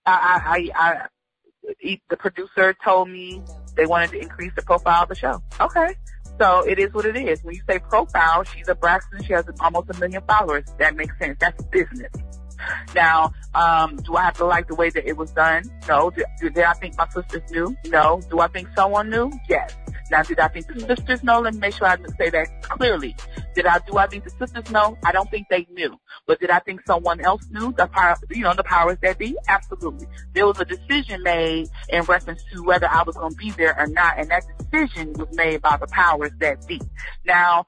I, 0.05 0.71
I, 0.75 0.79
I, 0.79 1.07
I, 1.83 1.99
the 2.09 2.17
producer 2.17 2.75
told 2.83 3.09
me 3.09 3.41
they 3.75 3.85
wanted 3.85 4.11
to 4.11 4.19
increase 4.19 4.53
the 4.55 4.63
profile 4.63 5.03
of 5.03 5.09
the 5.09 5.15
show. 5.15 5.41
Okay. 5.59 5.95
So 6.39 6.61
it 6.67 6.79
is 6.79 6.93
what 6.93 7.05
it 7.05 7.15
is. 7.15 7.43
When 7.43 7.55
you 7.55 7.61
say 7.69 7.79
profile, 7.79 8.43
she's 8.43 8.67
a 8.67 8.75
Braxton. 8.75 9.23
She 9.23 9.33
has 9.33 9.45
almost 9.59 9.89
a 9.91 9.99
million 9.99 10.21
followers. 10.27 10.63
That 10.79 10.95
makes 10.95 11.17
sense. 11.19 11.37
That's 11.39 11.63
business. 11.65 12.11
Now, 12.95 13.33
um, 13.53 13.97
do 13.97 14.15
I 14.15 14.23
have 14.23 14.37
to 14.37 14.45
like 14.45 14.67
the 14.67 14.75
way 14.75 14.89
that 14.89 15.07
it 15.07 15.15
was 15.17 15.31
done? 15.31 15.63
No. 15.87 16.09
Did, 16.09 16.25
did 16.41 16.57
I 16.59 16.73
think 16.73 16.97
my 16.97 17.07
sisters 17.09 17.43
knew? 17.51 17.75
No. 17.85 18.21
Do 18.29 18.39
I 18.39 18.47
think 18.47 18.67
someone 18.75 19.09
knew? 19.09 19.31
Yes. 19.47 19.75
Now, 20.11 20.21
did 20.21 20.39
I 20.39 20.47
think 20.47 20.67
the 20.67 20.73
hmm. 20.73 20.85
sisters 20.87 21.23
know? 21.23 21.39
Let 21.39 21.53
me 21.53 21.59
make 21.59 21.73
sure 21.75 21.87
I 21.87 21.97
say 22.17 22.29
that 22.29 22.61
clearly. 22.63 23.15
Did 23.55 23.65
I, 23.65 23.79
do 23.79 23.97
I 23.97 24.07
think 24.07 24.23
the 24.23 24.29
sisters 24.29 24.69
know? 24.71 24.97
I 25.03 25.11
don't 25.11 25.29
think 25.31 25.47
they 25.49 25.67
knew. 25.71 25.97
But 26.27 26.39
did 26.39 26.49
I 26.49 26.59
think 26.59 26.81
someone 26.85 27.21
else 27.21 27.47
knew? 27.49 27.73
The 27.73 27.87
power, 27.87 28.15
you 28.29 28.43
know, 28.43 28.53
the 28.53 28.63
powers 28.63 28.97
that 29.01 29.17
be? 29.17 29.35
Absolutely. 29.47 30.07
There 30.33 30.45
was 30.45 30.59
a 30.59 30.65
decision 30.65 31.23
made 31.23 31.67
in 31.89 32.03
reference 32.03 32.43
to 32.53 32.63
whether 32.63 32.87
I 32.87 33.03
was 33.03 33.15
going 33.15 33.31
to 33.31 33.37
be 33.37 33.51
there 33.51 33.77
or 33.79 33.87
not, 33.87 34.17
and 34.17 34.29
that 34.29 34.43
decision 34.71 35.13
was 35.13 35.27
made 35.33 35.61
by 35.61 35.77
the 35.77 35.87
powers 35.87 36.31
that 36.39 36.67
be. 36.67 36.81
Now, 37.25 37.65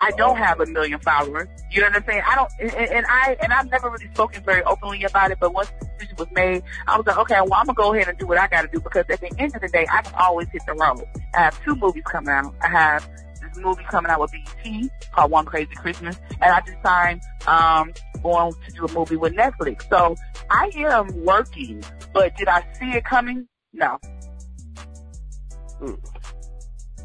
I 0.00 0.10
don't 0.12 0.36
have 0.36 0.60
a 0.60 0.66
million 0.66 1.00
followers. 1.00 1.48
You 1.70 1.80
know 1.80 1.88
what 1.88 1.96
I'm 1.96 2.04
saying? 2.04 2.22
I 2.26 2.34
don't, 2.34 2.50
and, 2.60 2.90
and 2.90 3.06
I, 3.08 3.36
and 3.42 3.52
I've 3.52 3.70
never 3.70 3.90
really 3.90 4.10
spoken 4.12 4.44
very 4.44 4.62
openly 4.64 5.04
about 5.04 5.30
it, 5.30 5.38
but 5.40 5.52
once 5.52 5.70
the 5.80 5.86
decision 5.86 6.16
was 6.18 6.28
made, 6.32 6.62
I 6.86 6.96
was 6.96 7.06
like, 7.06 7.18
okay, 7.18 7.40
well, 7.40 7.54
I'm 7.54 7.66
gonna 7.66 7.74
go 7.74 7.94
ahead 7.94 8.08
and 8.08 8.18
do 8.18 8.26
what 8.26 8.38
I 8.38 8.48
gotta 8.48 8.68
do 8.68 8.80
because 8.80 9.04
at 9.08 9.20
the 9.20 9.32
end 9.38 9.54
of 9.54 9.60
the 9.60 9.68
day, 9.68 9.86
I 9.90 10.02
can 10.02 10.14
always 10.14 10.48
hit 10.48 10.62
the 10.66 10.74
road. 10.74 11.04
I 11.34 11.40
have 11.40 11.64
two 11.64 11.76
movies 11.78 12.04
coming 12.06 12.30
out. 12.30 12.54
I 12.62 12.68
have 12.68 13.08
this 13.40 13.56
movie 13.56 13.84
coming 13.84 14.10
out 14.10 14.20
with 14.20 14.32
BET 14.32 14.90
called 15.12 15.30
One 15.30 15.44
Crazy 15.44 15.74
Christmas, 15.74 16.18
and 16.40 16.52
I 16.52 16.60
just 16.60 16.82
signed, 16.84 17.22
um, 17.46 17.92
going 18.22 18.52
to 18.52 18.72
do 18.72 18.84
a 18.84 18.92
movie 18.92 19.16
with 19.16 19.32
Netflix. 19.34 19.88
So 19.88 20.16
I 20.50 20.70
am 20.76 21.24
working, 21.24 21.82
but 22.12 22.36
did 22.36 22.48
I 22.48 22.64
see 22.78 22.90
it 22.92 23.04
coming? 23.04 23.46
No. 23.72 23.98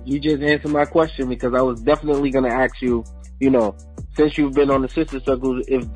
You 0.05 0.19
just 0.19 0.41
answered 0.41 0.71
my 0.71 0.85
question 0.85 1.29
because 1.29 1.53
I 1.53 1.61
was 1.61 1.81
definitely 1.81 2.31
going 2.31 2.45
to 2.45 2.51
ask 2.51 2.81
you, 2.81 3.03
you 3.39 3.49
know, 3.49 3.75
since 4.15 4.37
you've 4.37 4.53
been 4.53 4.69
on 4.69 4.81
the 4.81 4.89
sister 4.89 5.19
circle, 5.19 5.61
if 5.67 5.93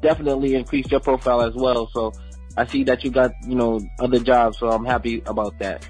definitely 0.00 0.54
increased 0.54 0.90
your 0.90 1.00
profile 1.00 1.42
as 1.42 1.54
well. 1.54 1.88
So 1.92 2.12
I 2.56 2.66
see 2.66 2.84
that 2.84 3.04
you 3.04 3.10
got, 3.10 3.32
you 3.46 3.54
know, 3.54 3.80
other 4.00 4.18
jobs. 4.18 4.58
So 4.58 4.70
I'm 4.70 4.84
happy 4.84 5.22
about 5.26 5.58
that. 5.58 5.86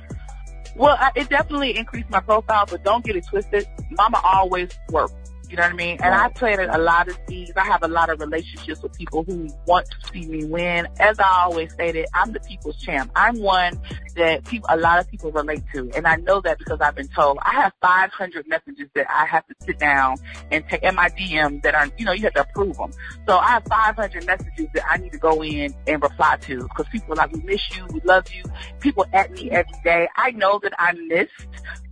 Well, 0.74 0.96
I, 0.98 1.10
it 1.14 1.28
definitely 1.28 1.76
increased 1.76 2.10
my 2.10 2.20
profile, 2.20 2.64
but 2.68 2.82
don't 2.82 3.04
get 3.04 3.16
it 3.16 3.26
twisted. 3.26 3.66
Mama 3.90 4.20
always 4.24 4.70
worked. 4.90 5.21
You 5.52 5.58
know 5.58 5.64
what 5.64 5.72
I 5.72 5.76
mean? 5.76 5.98
And 6.02 6.14
I 6.14 6.30
planted 6.30 6.74
a 6.74 6.78
lot 6.78 7.08
of 7.08 7.18
seeds. 7.28 7.52
I 7.56 7.66
have 7.66 7.82
a 7.82 7.88
lot 7.88 8.08
of 8.08 8.20
relationships 8.20 8.82
with 8.82 8.94
people 8.94 9.22
who 9.22 9.50
want 9.66 9.86
to 9.90 10.10
see 10.10 10.26
me 10.26 10.46
win. 10.46 10.88
As 10.98 11.20
I 11.20 11.42
always 11.42 11.70
stated, 11.74 12.06
I'm 12.14 12.32
the 12.32 12.40
people's 12.40 12.76
champ. 12.76 13.12
I'm 13.14 13.38
one 13.38 13.78
that 14.16 14.46
people, 14.46 14.66
a 14.72 14.78
lot 14.78 14.98
of 14.98 15.10
people 15.10 15.30
relate 15.30 15.62
to. 15.74 15.90
And 15.94 16.06
I 16.06 16.16
know 16.16 16.40
that 16.40 16.58
because 16.58 16.80
I've 16.80 16.94
been 16.94 17.08
told. 17.08 17.36
I 17.42 17.52
have 17.52 17.74
500 17.82 18.48
messages 18.48 18.88
that 18.94 19.04
I 19.10 19.26
have 19.26 19.46
to 19.46 19.54
sit 19.60 19.78
down 19.78 20.16
and 20.50 20.66
take 20.70 20.82
in 20.82 20.94
my 20.94 21.10
DM 21.10 21.62
that 21.64 21.74
are, 21.74 21.86
you 21.98 22.06
know, 22.06 22.12
you 22.12 22.22
have 22.22 22.32
to 22.32 22.40
approve 22.40 22.78
them. 22.78 22.92
So 23.28 23.36
I 23.36 23.48
have 23.48 23.64
500 23.68 24.24
messages 24.24 24.68
that 24.72 24.90
I 24.90 24.96
need 24.96 25.12
to 25.12 25.18
go 25.18 25.44
in 25.44 25.74
and 25.86 26.02
reply 26.02 26.38
to 26.42 26.62
because 26.62 26.86
people 26.90 27.12
are 27.12 27.16
like, 27.16 27.32
we 27.32 27.42
miss 27.42 27.76
you, 27.76 27.84
we 27.92 28.00
love 28.06 28.24
you. 28.32 28.42
People 28.80 29.04
at 29.12 29.30
me 29.32 29.50
every 29.50 29.78
day. 29.84 30.08
I 30.16 30.30
know 30.30 30.60
that 30.62 30.72
I'm 30.78 31.08
missed, 31.08 31.30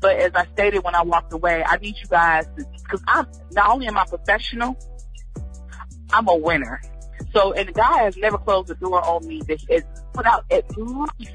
but 0.00 0.16
as 0.16 0.32
I 0.34 0.46
stated 0.52 0.82
when 0.82 0.94
I 0.94 1.02
walked 1.02 1.32
away, 1.32 1.62
I 1.66 1.76
need 1.76 1.96
you 1.98 2.06
guys 2.08 2.46
to, 2.56 2.64
because 2.82 3.02
I'm 3.06 3.26
not 3.52 3.68
only 3.70 3.86
am 3.86 3.98
I 3.98 4.04
professional, 4.06 4.76
I'm 6.12 6.28
a 6.28 6.36
winner. 6.36 6.80
So, 7.34 7.52
and 7.52 7.68
the 7.68 7.72
guy 7.72 8.04
has 8.04 8.16
never 8.16 8.38
closed 8.38 8.68
the 8.68 8.74
door 8.74 9.04
on 9.04 9.26
me 9.26 9.42
that 9.46 9.62
is 9.68 9.84
without 10.14 10.44
at 10.50 10.76
least 10.76 11.32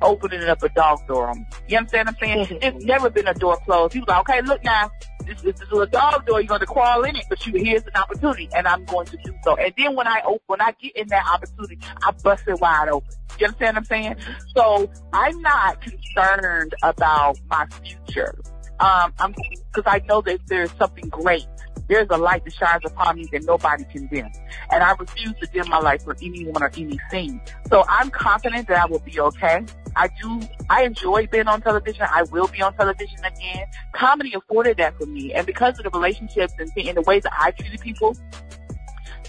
opening 0.00 0.42
up 0.44 0.62
a 0.62 0.68
dog 0.70 1.06
door 1.06 1.28
on 1.28 1.40
me. 1.40 1.46
You 1.68 1.78
understand 1.78 2.08
what 2.08 2.14
I'm 2.14 2.20
saying? 2.20 2.46
Mm-hmm. 2.46 2.58
There's 2.60 2.84
never 2.84 3.10
been 3.10 3.26
a 3.26 3.34
door 3.34 3.58
closed. 3.64 3.92
He 3.92 4.00
was 4.00 4.08
like, 4.08 4.20
okay, 4.20 4.40
look 4.42 4.62
now, 4.64 4.90
this, 5.26 5.42
this 5.42 5.60
is 5.60 5.78
a 5.78 5.86
dog 5.86 6.26
door. 6.26 6.40
You're 6.40 6.48
going 6.48 6.60
to 6.60 6.66
crawl 6.66 7.02
in 7.04 7.16
it, 7.16 7.24
but 7.28 7.44
you 7.46 7.52
here's 7.62 7.82
an 7.82 7.96
opportunity, 7.96 8.48
and 8.54 8.66
I'm 8.66 8.84
going 8.84 9.06
to 9.06 9.16
do 9.24 9.34
so. 9.44 9.56
And 9.56 9.72
then 9.76 9.94
when 9.94 10.06
I 10.06 10.20
open, 10.24 10.40
when 10.46 10.60
I 10.60 10.72
get 10.80 10.96
in 10.96 11.08
that 11.08 11.24
opportunity, 11.32 11.78
I 12.04 12.12
bust 12.22 12.44
it 12.46 12.60
wide 12.60 12.88
open. 12.88 13.08
You 13.38 13.46
understand 13.46 13.76
what 13.76 13.78
I'm 13.78 13.84
saying? 13.84 14.16
So 14.56 14.90
I'm 15.12 15.40
not 15.42 15.80
concerned 15.80 16.74
about 16.82 17.38
my 17.50 17.66
future. 17.82 18.38
Um, 18.78 19.12
I'm 19.18 19.32
because 19.32 19.84
I 19.86 20.00
know 20.06 20.20
that 20.22 20.40
there's 20.46 20.72
something 20.78 21.08
great. 21.08 21.46
There's 21.88 22.08
a 22.10 22.16
light 22.16 22.44
that 22.44 22.52
shines 22.52 22.82
upon 22.84 23.16
me 23.16 23.28
that 23.32 23.44
nobody 23.44 23.84
can 23.84 24.06
dim, 24.08 24.28
and 24.72 24.82
I 24.82 24.92
refuse 24.98 25.34
to 25.40 25.46
dim 25.52 25.68
my 25.68 25.78
light 25.78 26.02
for 26.02 26.16
anyone 26.20 26.62
or 26.62 26.70
anything. 26.76 27.40
So 27.68 27.84
I'm 27.88 28.10
confident 28.10 28.68
that 28.68 28.78
I 28.78 28.86
will 28.86 28.98
be 29.00 29.18
okay. 29.20 29.64
I 29.96 30.08
do. 30.20 30.42
I 30.68 30.84
enjoy 30.84 31.26
being 31.26 31.48
on 31.48 31.62
television. 31.62 32.06
I 32.08 32.24
will 32.24 32.48
be 32.48 32.60
on 32.62 32.74
television 32.74 33.18
again. 33.24 33.66
Comedy 33.92 34.34
afforded 34.34 34.76
that 34.76 34.96
for 34.98 35.06
me, 35.06 35.32
and 35.32 35.46
because 35.46 35.78
of 35.78 35.84
the 35.84 35.90
relationships 35.90 36.52
and, 36.58 36.70
and 36.76 36.96
the 36.96 37.02
ways 37.02 37.22
that 37.22 37.32
I 37.38 37.50
treated 37.52 37.80
people, 37.80 38.14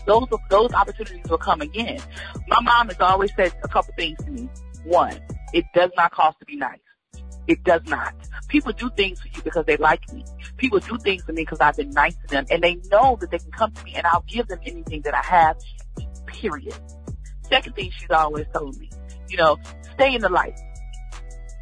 those 0.05 0.27
those 0.49 0.73
opportunities 0.73 1.29
will 1.29 1.37
come 1.37 1.61
again. 1.61 1.99
My 2.47 2.61
mom 2.61 2.89
has 2.89 2.99
always 2.99 3.31
said 3.35 3.53
a 3.63 3.67
couple 3.67 3.93
things 3.95 4.17
to 4.25 4.31
me. 4.31 4.49
One, 4.83 5.17
it 5.53 5.65
does 5.73 5.91
not 5.95 6.11
cost 6.11 6.37
to 6.39 6.45
be 6.45 6.57
nice. 6.57 6.79
It 7.47 7.63
does 7.63 7.81
not. 7.87 8.13
People 8.49 8.73
do 8.73 8.89
things 8.97 9.21
for 9.21 9.29
you 9.29 9.41
because 9.41 9.65
they 9.65 9.77
like 9.77 10.01
me. 10.13 10.25
People 10.57 10.79
do 10.79 10.97
things 10.97 11.23
for 11.23 11.31
me 11.31 11.43
because 11.43 11.61
I've 11.61 11.77
been 11.77 11.91
nice 11.91 12.15
to 12.15 12.27
them 12.27 12.45
and 12.51 12.61
they 12.61 12.75
know 12.91 13.17
that 13.21 13.31
they 13.31 13.37
can 13.37 13.51
come 13.51 13.71
to 13.71 13.83
me 13.85 13.93
and 13.95 14.05
I'll 14.05 14.25
give 14.27 14.47
them 14.47 14.59
anything 14.65 15.01
that 15.03 15.13
I 15.13 15.25
have, 15.25 15.57
period. 16.25 16.75
Second 17.43 17.75
thing 17.75 17.91
she's 17.97 18.09
always 18.09 18.45
told 18.53 18.77
me, 18.77 18.89
you 19.29 19.37
know, 19.37 19.57
stay 19.93 20.15
in 20.15 20.21
the 20.21 20.29
light. 20.29 20.59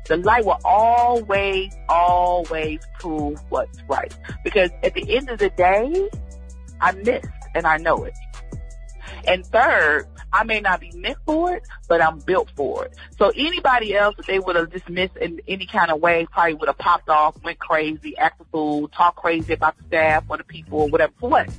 The 0.08 0.18
light 0.18 0.46
will 0.46 0.60
always, 0.64 1.74
always 1.90 2.80
prove 3.00 3.40
what's 3.50 3.82
right. 3.88 4.14
Because 4.44 4.70
at 4.84 4.94
the 4.94 5.16
end 5.16 5.30
of 5.30 5.40
the 5.40 5.50
day, 5.50 6.10
I 6.80 6.92
missed 6.92 7.28
and 7.56 7.66
I 7.66 7.78
know 7.78 8.04
it. 8.04 8.14
And 9.28 9.46
third, 9.46 10.08
I 10.32 10.44
may 10.44 10.60
not 10.60 10.80
be 10.80 10.92
meant 10.92 11.18
for 11.26 11.56
it, 11.56 11.64
but 11.88 12.02
I'm 12.02 12.20
built 12.20 12.52
for 12.56 12.86
it. 12.86 12.94
So 13.18 13.32
anybody 13.36 13.96
else 13.96 14.16
that 14.18 14.28
they 14.28 14.38
would 14.38 14.56
have 14.56 14.70
dismissed 14.70 15.18
in 15.18 15.42
any 15.48 15.66
kind 15.66 15.90
of 15.90 16.02
way 16.02 16.28
probably 16.30 16.56
would 16.56 16.68
have 16.68 16.78
popped 16.78 17.10
off, 17.10 17.42
went 17.44 17.58
crazy, 17.58 18.18
acted 18.18 18.46
fool, 18.52 18.88
talked 18.90 19.18
crazy 19.18 19.54
about 19.54 19.78
the 19.78 19.84
staff 19.86 20.26
or 20.28 20.38
the 20.38 20.44
people 20.44 20.82
or 20.82 20.90
whatever. 20.90 21.14
For 21.20 21.30
what? 21.30 21.50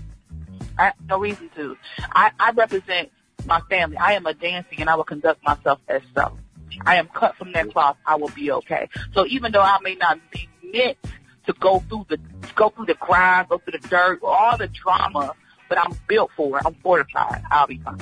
I 0.79 0.92
no 1.09 1.19
reason 1.19 1.51
to. 1.57 1.77
I, 2.12 2.33
I 2.38 2.51
represent 2.51 3.11
my 3.46 3.61
family. 3.70 3.96
I 3.96 4.12
am 4.12 4.26
a 4.26 4.32
Dancie 4.32 4.78
and 4.78 4.90
I 4.90 4.94
will 4.94 5.04
conduct 5.04 5.42
myself 5.44 5.80
as 5.88 6.02
so. 6.14 6.37
I 6.85 6.96
am 6.96 7.09
cut 7.09 7.37
from 7.37 7.52
that 7.52 7.72
cloth. 7.72 7.96
I 8.06 8.16
will 8.16 8.28
be 8.28 8.50
okay. 8.50 8.88
So 9.14 9.26
even 9.26 9.52
though 9.52 9.62
I 9.62 9.78
may 9.82 9.94
not 9.94 10.18
be 10.30 10.48
meant 10.72 10.98
to 11.46 11.52
go 11.54 11.80
through 11.88 12.06
the 12.09 12.18
go 12.54 12.70
through 12.70 12.87
the 12.87 12.94
grind, 12.94 13.48
go 13.48 13.59
through 13.59 13.78
the 13.80 13.88
dirt, 13.88 14.20
all 14.22 14.56
the 14.59 14.68
drama, 14.68 15.35
but 15.68 15.78
I'm 15.78 15.96
built 16.09 16.30
for 16.37 16.59
it. 16.59 16.62
I'm 16.66 16.74
fortified. 16.74 17.42
I'll 17.50 17.66
be 17.66 17.78
fine. 17.78 17.98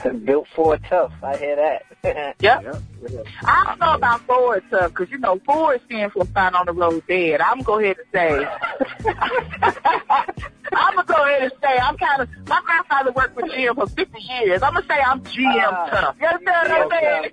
Built 0.24 0.48
Ford 0.54 0.80
tough. 0.88 1.12
I 1.22 1.36
hear 1.36 1.56
that. 1.56 2.36
yep. 2.40 2.82
I 3.44 3.64
don't 3.66 3.80
know 3.80 3.94
about 3.94 4.20
Ford 4.22 4.64
tough 4.70 4.90
because 4.90 5.10
you 5.10 5.18
know 5.18 5.40
Ford 5.44 5.80
stands 5.86 6.12
for 6.14 6.24
fine 6.26 6.54
on 6.54 6.66
the 6.66 6.72
road 6.72 7.02
dead. 7.08 7.40
I'm 7.40 7.60
gonna 7.60 7.64
go 7.64 7.78
ahead 7.78 7.96
and 7.98 8.06
say. 8.12 8.46
I'm 10.74 10.94
gonna 10.94 11.06
go 11.06 11.24
ahead 11.24 11.42
and 11.42 11.52
say 11.62 11.78
I'm 11.78 11.96
kind 11.96 12.22
of. 12.22 12.28
My 12.46 12.60
grandfather 12.64 13.12
worked 13.12 13.34
for 13.34 13.42
GM 13.42 13.74
for 13.74 13.86
50 13.86 14.20
years. 14.20 14.62
I'm 14.62 14.74
gonna 14.74 14.86
say 14.86 15.00
I'm 15.00 15.20
GM 15.22 15.72
Uh, 15.72 15.90
tough. 15.90 16.16
You 16.20 16.26
understand 16.26 16.68
what 16.68 16.80
I'm 16.80 16.90
saying? 17.00 17.30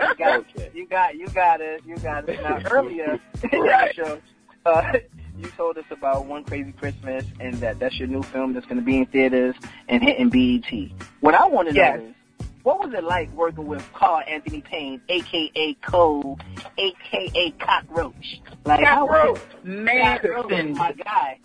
you 0.00 0.14
got, 0.16 0.74
you 0.74 0.86
got, 0.86 1.16
you 1.16 1.28
got 1.28 1.60
it, 1.60 1.82
you 1.86 1.96
got 1.98 2.28
it. 2.28 2.42
Now 2.42 2.60
earlier 2.70 3.20
in 3.52 3.60
the 3.60 3.92
show, 3.94 4.18
uh, 4.64 4.92
you 5.38 5.46
told 5.56 5.76
us 5.78 5.84
about 5.90 6.26
One 6.26 6.44
Crazy 6.44 6.72
Christmas 6.72 7.24
and 7.40 7.54
that 7.56 7.78
that's 7.78 7.98
your 7.98 8.08
new 8.08 8.22
film 8.22 8.54
that's 8.54 8.66
going 8.66 8.78
to 8.78 8.84
be 8.84 8.98
in 8.98 9.06
theaters 9.06 9.54
and 9.88 10.02
hitting 10.02 10.30
BET. 10.30 10.90
What 11.20 11.34
I 11.34 11.46
want 11.46 11.68
to 11.68 11.74
Yes. 11.74 11.98
know 11.98 12.06
is, 12.06 12.14
what 12.62 12.80
was 12.80 12.92
it 12.94 13.04
like 13.04 13.30
working 13.32 13.66
with 13.66 13.84
Carl 13.92 14.22
Anthony 14.26 14.60
Payne, 14.60 15.00
aka 15.08 15.74
Cole, 15.82 16.38
aka 16.78 17.50
Cockroach? 17.52 18.40
Like, 18.64 18.84
how 18.84 19.06
Cockroach. 19.06 19.40
Man, 19.62 20.20
Man, 20.48 20.74
my 20.74 20.92
guy. 20.92 21.38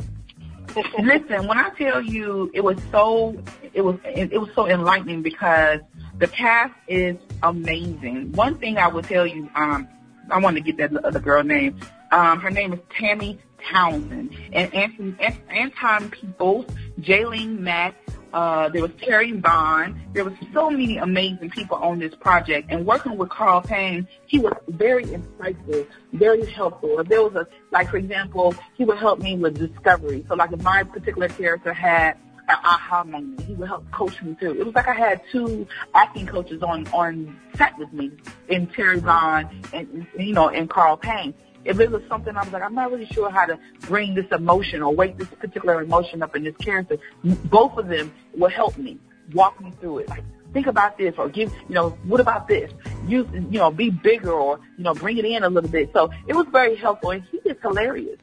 Listen, 0.99 1.47
when 1.47 1.58
I 1.58 1.69
tell 1.77 2.01
you 2.01 2.49
it 2.54 2.63
was 2.63 2.77
so 2.91 3.38
it 3.73 3.82
was 3.82 3.97
it 4.06 4.39
was 4.39 4.49
so 4.56 4.67
enlightening 4.67 5.21
because 5.21 5.80
the 6.17 6.27
cast 6.27 6.73
is 6.88 7.17
amazing. 7.43 8.32
One 8.32 8.58
thing 8.58 8.77
I 8.77 8.88
will 8.88 9.01
tell 9.01 9.27
you, 9.27 9.49
um, 9.56 9.88
I 10.30 10.39
want 10.39 10.56
to 10.56 10.62
get 10.62 10.77
that 10.77 10.95
other 11.04 11.19
girl 11.19 11.43
name. 11.43 11.77
Um, 12.12 12.39
her 12.39 12.49
name 12.51 12.73
is 12.73 12.80
Tammy 12.97 13.38
Townsend 13.69 14.36
and 14.54 14.74
Anton, 14.74 15.17
Anton 15.50 16.10
Peeples, 16.10 16.69
Jaylene 17.00 17.60
Mack. 17.60 17.95
Uh, 18.34 18.69
there 18.69 18.82
was 18.82 18.91
Terry 19.02 19.34
Bond. 19.34 20.00
There 20.13 20.24
was 20.24 20.34
so 20.54 20.69
many 20.69 20.97
amazing 20.97 21.50
people 21.50 21.76
on 21.78 22.00
this 22.00 22.15
project. 22.15 22.67
And 22.71 22.86
working 22.86 23.17
with 23.17 23.30
Carl 23.30 23.60
Payne, 23.60 24.08
he 24.26 24.39
was 24.39 24.54
very 24.69 25.04
insightful, 25.04 25.86
very 26.13 26.50
helpful. 26.50 27.04
There 27.04 27.21
was 27.21 27.36
a, 27.36 27.45
like 27.71 27.89
for 27.89 27.97
example, 27.97 28.56
he 28.76 28.86
would 28.86 28.97
help 28.97 29.19
me 29.19 29.38
with 29.38 29.58
discovery. 29.58 30.26
So 30.30 30.36
like 30.36 30.54
if 30.54 30.63
my 30.63 30.84
particular 30.84 31.28
character 31.28 31.74
had 31.74 32.17
an 32.47 32.56
aha 32.63 33.04
moment, 33.04 33.41
he 33.41 33.54
would 33.54 33.67
help 33.67 33.89
coach 33.91 34.21
me 34.21 34.34
through. 34.39 34.60
It 34.62 34.65
was 34.65 34.76
like 34.76 34.88
I 34.88 34.93
had 34.93 35.21
two 35.30 35.67
acting 35.93 36.26
coaches 36.26 36.63
on, 36.63 36.88
on 36.93 37.38
set 37.56 37.78
with 37.78 37.91
me 37.91 38.12
in 38.47 38.67
Terry 38.67 39.02
Bond 39.02 39.50
and, 39.74 40.08
you 40.17 40.34
know, 40.34 40.47
and 40.47 40.69
Carl 40.69 40.95
Payne 40.95 41.34
if 41.65 41.80
it 41.80 41.91
was 41.91 42.02
something 42.08 42.36
I 42.36 42.43
was 42.43 42.54
like, 42.54 42.63
I'm 42.63 42.76
not 42.76 42.91
really 42.91 43.06
sure 43.06 43.30
how 43.30 43.45
to 43.45 43.60
bring 43.82 44.13
this 44.15 44.26
emotion 44.32 44.82
or 44.82 44.93
wake 44.93 45.17
this 45.17 45.28
particular 45.28 45.82
emotion 45.82 46.24
up 46.24 46.36
in 46.36 46.43
this 46.43 46.56
character, 46.58 46.97
both 47.24 47.78
of 47.78 47.88
them 47.88 48.12
will 48.36 48.50
help 48.50 48.78
me, 48.78 48.97
walk 49.34 49.62
me 49.62 49.71
through 49.80 50.00
it. 50.00 50.10
Like, 50.10 50.24
think 50.54 50.67
about 50.67 50.97
this 50.97 51.15
or 51.17 51.30
give, 51.30 51.54
you 51.67 51.76
know, 51.76 51.91
what 52.04 52.19
about 52.19 52.47
this? 52.47 52.71
Use, 53.08 53.28
you 53.34 53.60
know, 53.60 53.71
be 53.71 53.89
bigger 53.89 54.32
or, 54.32 54.60
you 54.78 54.84
know, 54.84 54.93
bring 54.93 55.17
it 55.17 55.26
in 55.26 55.43
a 55.43 55.50
little 55.50 55.69
bit. 55.69 55.91
So 55.93 56.12
it 56.28 56.36
was 56.36 56.47
very 56.52 56.76
helpful 56.76 57.12
and 57.12 57.24
he 57.32 57.38
is 57.38 57.58
hilarious. 57.62 58.19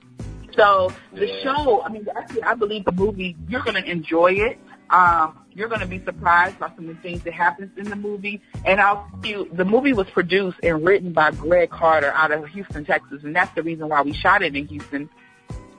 So 0.56 0.92
the 1.12 1.28
show, 1.42 1.82
I 1.82 1.88
mean, 1.88 2.06
actually, 2.16 2.42
I 2.42 2.54
believe 2.54 2.84
the 2.84 2.92
movie, 2.92 3.36
you're 3.48 3.62
going 3.62 3.80
to 3.80 3.88
enjoy 3.88 4.32
it. 4.32 4.58
Um, 4.90 5.38
you're 5.58 5.68
going 5.68 5.80
to 5.80 5.86
be 5.86 6.02
surprised 6.04 6.56
by 6.60 6.68
some 6.76 6.88
of 6.88 6.96
the 6.96 7.02
things 7.02 7.22
that 7.22 7.34
happens 7.34 7.76
in 7.76 7.90
the 7.90 7.96
movie. 7.96 8.40
And 8.64 8.80
I'll 8.80 9.10
you, 9.24 9.48
the 9.52 9.64
movie 9.64 9.92
was 9.92 10.08
produced 10.08 10.58
and 10.62 10.84
written 10.84 11.12
by 11.12 11.32
Greg 11.32 11.70
Carter 11.70 12.12
out 12.12 12.30
of 12.30 12.46
Houston, 12.46 12.84
Texas, 12.84 13.24
and 13.24 13.34
that's 13.34 13.52
the 13.56 13.64
reason 13.64 13.88
why 13.88 14.02
we 14.02 14.12
shot 14.12 14.42
it 14.42 14.54
in 14.54 14.68
Houston 14.68 15.10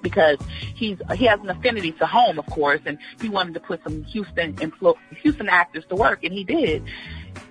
because 0.01 0.37
he's 0.75 0.97
he 1.15 1.25
has 1.25 1.39
an 1.39 1.49
affinity 1.49 1.93
to 1.93 2.05
home, 2.05 2.39
of 2.39 2.45
course, 2.47 2.81
and 2.85 2.97
he 3.21 3.29
wanted 3.29 3.53
to 3.53 3.61
put 3.61 3.81
some 3.83 4.03
Houston 4.03 4.53
emplo- 4.55 4.97
Houston 5.21 5.47
actors 5.47 5.85
to 5.89 5.95
work, 5.95 6.25
and 6.25 6.33
he 6.33 6.43
did. 6.43 6.83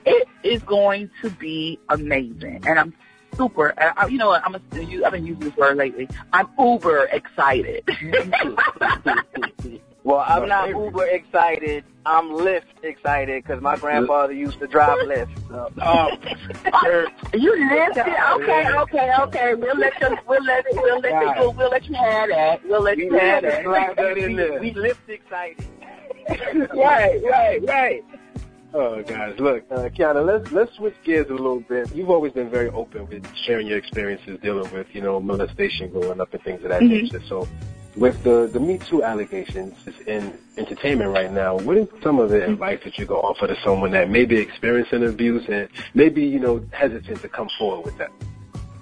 It 0.05 0.29
is 0.43 0.63
going 0.63 1.11
to 1.23 1.31
be 1.31 1.79
amazing, 1.89 2.63
and 2.67 2.79
I'm 2.79 2.93
super. 3.37 3.73
I, 3.79 4.07
you 4.07 4.19
know, 4.19 4.33
I'm 4.33 4.55
a, 4.55 4.61
I've 5.05 5.13
been 5.13 5.27
using 5.27 5.41
this 5.41 5.57
word 5.57 5.79
lately. 5.79 6.09
I'm 6.33 6.49
uber 6.59 7.05
excited. 7.05 7.85
Well, 10.09 10.25
I'm 10.27 10.49
not 10.49 10.71
Uber 10.71 11.05
excited. 11.05 11.85
I'm 12.07 12.31
Lyft 12.31 12.63
excited 12.83 13.45
because 13.45 13.61
my 13.61 13.77
grandfather 13.77 14.33
used 14.33 14.59
to 14.61 14.67
drive 14.67 14.97
Lyft. 15.01 15.29
So. 15.49 15.71
Um, 15.83 16.09
you 17.35 17.53
lived 17.69 17.99
it. 17.99 18.07
Okay, 18.07 18.73
okay, 18.79 19.13
okay. 19.21 19.55
We'll 19.55 19.77
let 19.77 20.01
you. 20.01 20.17
We'll 20.27 20.43
let 20.45 20.65
it. 20.67 20.75
We'll 20.77 21.01
let 21.01 21.13
you. 21.23 21.33
We'll, 21.37 21.53
we'll 21.53 21.71
let 21.71 21.87
you 21.87 21.95
have 21.95 22.29
that. 22.31 22.65
We'll 22.65 22.83
let 22.83 22.97
you 22.97 23.13
have 23.13 23.43
that. 23.43 23.65
Slap 23.65 23.97
that 23.97 24.17
in 24.17 24.37
there. 24.37 24.59
We 24.61 24.73
Lyft 24.73 25.09
excited. 25.09 25.67
right, 26.75 27.21
right, 27.23 27.63
right. 27.67 28.05
Oh, 28.73 29.03
guys, 29.03 29.39
look, 29.39 29.65
uh, 29.71 29.89
Kiana, 29.91 30.25
let's 30.25 30.51
let's 30.53 30.75
switch 30.77 30.95
gears 31.05 31.27
a 31.29 31.33
little 31.33 31.61
bit. 31.61 31.95
You've 31.95 32.11
always 32.11 32.33
been 32.33 32.49
very 32.51 32.71
open 32.71 33.07
with 33.09 33.27
sharing 33.45 33.67
your 33.67 33.79
experiences 33.79 34.39
dealing 34.43 34.71
with, 34.73 34.87
you 34.93 35.03
know, 35.03 35.21
molestation 35.21 35.91
growing 35.91 36.21
up 36.21 36.33
and 36.33 36.43
things 36.43 36.63
of 36.63 36.71
that 36.71 36.83
Mhm. 36.83 36.89
nature. 36.89 37.23
So, 37.29 37.47
with 37.99 38.23
the 38.23 38.49
the 38.53 38.61
Me 38.61 38.79
Too 38.79 39.03
allegations 39.03 39.75
in 40.07 40.33
entertainment 40.57 41.11
right 41.11 41.33
now, 41.33 41.57
what 41.57 41.77
is 41.77 41.89
some 42.03 42.19
of 42.19 42.31
the 42.31 42.45
advice 42.45 42.81
that 42.85 42.99
you 42.99 43.07
go 43.07 43.21
offer 43.21 43.47
to 43.47 43.57
someone 43.63 43.91
that 43.93 44.11
may 44.11 44.25
be 44.25 44.37
experiencing 44.37 45.05
abuse 45.07 45.49
and 45.49 45.69
maybe 45.95 46.25
you 46.25 46.39
know 46.39 46.65
hesitant 46.73 47.21
to 47.23 47.29
come 47.29 47.49
forward 47.59 47.85
with 47.85 47.99
that? 47.99 48.11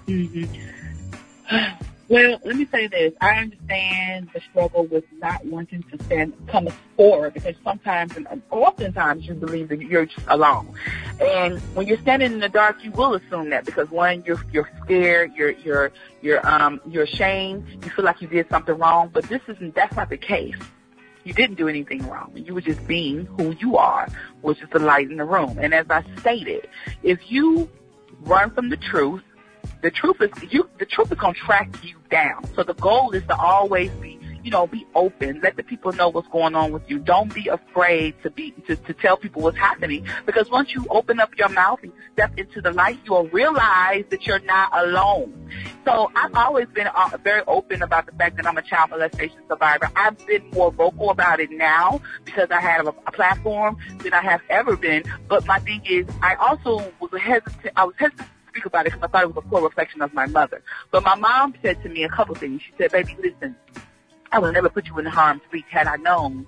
Mm-hmm. 0.07 1.83
Well, 2.09 2.39
let 2.45 2.55
me 2.55 2.65
say 2.71 2.87
this. 2.87 3.13
I 3.19 3.35
understand 3.35 4.29
the 4.33 4.39
struggle 4.39 4.85
with 4.85 5.03
not 5.19 5.43
wanting 5.45 5.83
to 5.91 6.01
stand 6.05 6.33
come 6.47 6.69
forward 6.95 7.33
because 7.33 7.55
sometimes 7.65 8.15
and 8.15 8.41
oftentimes 8.49 9.27
you 9.27 9.33
believe 9.33 9.67
that 9.69 9.81
you're 9.81 10.05
just 10.05 10.25
alone. 10.29 10.73
And 11.19 11.59
when 11.75 11.85
you're 11.85 11.97
standing 11.97 12.31
in 12.31 12.39
the 12.39 12.47
dark, 12.47 12.81
you 12.81 12.91
will 12.91 13.15
assume 13.15 13.49
that 13.49 13.65
because 13.65 13.91
one, 13.91 14.23
you're 14.25 14.39
you're 14.53 14.69
scared, 14.85 15.33
you're 15.35 15.51
you're 15.51 15.91
you're 16.21 16.45
um 16.47 16.81
you're 16.87 17.03
ashamed, 17.03 17.65
you 17.83 17.89
feel 17.91 18.05
like 18.05 18.21
you 18.21 18.27
did 18.27 18.49
something 18.49 18.77
wrong, 18.77 19.09
but 19.11 19.23
this 19.25 19.41
isn't 19.47 19.75
that's 19.75 19.95
not 19.95 20.09
the 20.09 20.17
case. 20.17 20.55
You 21.23 21.33
didn't 21.33 21.57
do 21.57 21.67
anything 21.67 22.07
wrong. 22.07 22.31
You 22.35 22.53
were 22.53 22.61
just 22.61 22.87
being 22.87 23.25
who 23.25 23.53
you 23.59 23.77
are, 23.77 24.07
which 24.41 24.61
is 24.61 24.69
the 24.71 24.79
light 24.79 25.11
in 25.11 25.17
the 25.17 25.25
room. 25.25 25.57
And 25.59 25.73
as 25.73 25.85
I 25.89 26.03
stated, 26.19 26.67
if 27.03 27.29
you 27.29 27.69
run 28.21 28.51
from 28.51 28.69
the 28.69 28.77
truth 28.77 29.23
the 29.81 29.91
truth 29.91 30.21
is 30.21 30.31
you 30.51 30.69
the 30.79 30.85
truth 30.85 31.11
is 31.11 31.17
gonna 31.17 31.33
track 31.33 31.69
you 31.83 31.95
down. 32.09 32.45
So 32.55 32.63
the 32.63 32.73
goal 32.75 33.11
is 33.11 33.23
to 33.27 33.35
always 33.35 33.91
be 33.91 34.19
you 34.47 34.51
know, 34.51 34.65
be 34.65 34.87
open. 34.95 35.41
Let 35.43 35.57
the 35.57 35.63
people 35.63 35.91
know 35.91 36.07
what's 36.07 36.29
going 36.29 36.55
on 36.55 36.71
with 36.71 36.89
you. 36.89 36.99
Don't 36.99 37.33
be 37.33 37.49
afraid 37.49 38.15
to 38.23 38.29
be 38.29 38.51
to, 38.67 38.77
to 38.77 38.93
tell 38.93 39.17
people 39.17 39.41
what's 39.41 39.57
happening 39.57 40.07
because 40.25 40.49
once 40.49 40.73
you 40.73 40.87
open 40.89 41.19
up 41.19 41.37
your 41.37 41.49
mouth 41.49 41.79
and 41.83 41.91
you 41.91 42.01
step 42.13 42.31
into 42.37 42.61
the 42.61 42.71
light, 42.71 42.97
you'll 43.03 43.27
realize 43.27 44.05
that 44.09 44.25
you're 44.25 44.39
not 44.39 44.69
alone. 44.71 45.51
So 45.83 46.09
I've 46.15 46.33
always 46.33 46.67
been 46.69 46.87
uh, 46.87 47.17
very 47.21 47.41
open 47.45 47.81
about 47.81 48.05
the 48.05 48.13
fact 48.13 48.37
that 48.37 48.47
I'm 48.47 48.57
a 48.57 48.61
child 48.61 48.91
molestation 48.91 49.37
survivor. 49.49 49.91
I've 49.97 50.25
been 50.25 50.49
more 50.51 50.71
vocal 50.71 51.09
about 51.09 51.41
it 51.41 51.51
now 51.51 51.99
because 52.23 52.49
I 52.49 52.61
have 52.61 52.87
a, 52.87 52.93
a 53.05 53.11
platform 53.11 53.75
than 53.97 54.13
I 54.13 54.21
have 54.21 54.39
ever 54.49 54.77
been. 54.77 55.03
But 55.27 55.45
my 55.45 55.59
thing 55.59 55.81
is, 55.85 56.07
I 56.21 56.35
also 56.35 56.89
was 57.01 57.11
hesitant. 57.21 57.73
I 57.75 57.83
was 57.83 57.95
hesitant 57.97 58.29
to 58.29 58.47
speak 58.47 58.65
about 58.65 58.87
it 58.87 58.93
because 58.93 59.09
I 59.09 59.11
thought 59.11 59.23
it 59.23 59.35
was 59.35 59.43
a 59.43 59.49
poor 59.49 59.61
reflection 59.61 60.01
of 60.01 60.13
my 60.13 60.25
mother. 60.25 60.63
But 60.91 61.03
my 61.03 61.15
mom 61.15 61.53
said 61.61 61.83
to 61.83 61.89
me 61.89 62.03
a 62.03 62.09
couple 62.09 62.33
things. 62.35 62.61
She 62.61 62.71
said, 62.77 62.93
baby, 62.93 63.17
listen, 63.21 63.57
I 64.31 64.39
would 64.39 64.53
never 64.53 64.69
put 64.69 64.87
you 64.87 64.97
in 64.99 65.05
harm's 65.05 65.41
reach 65.51 65.65
had 65.69 65.87
I 65.87 65.95
known 65.97 66.47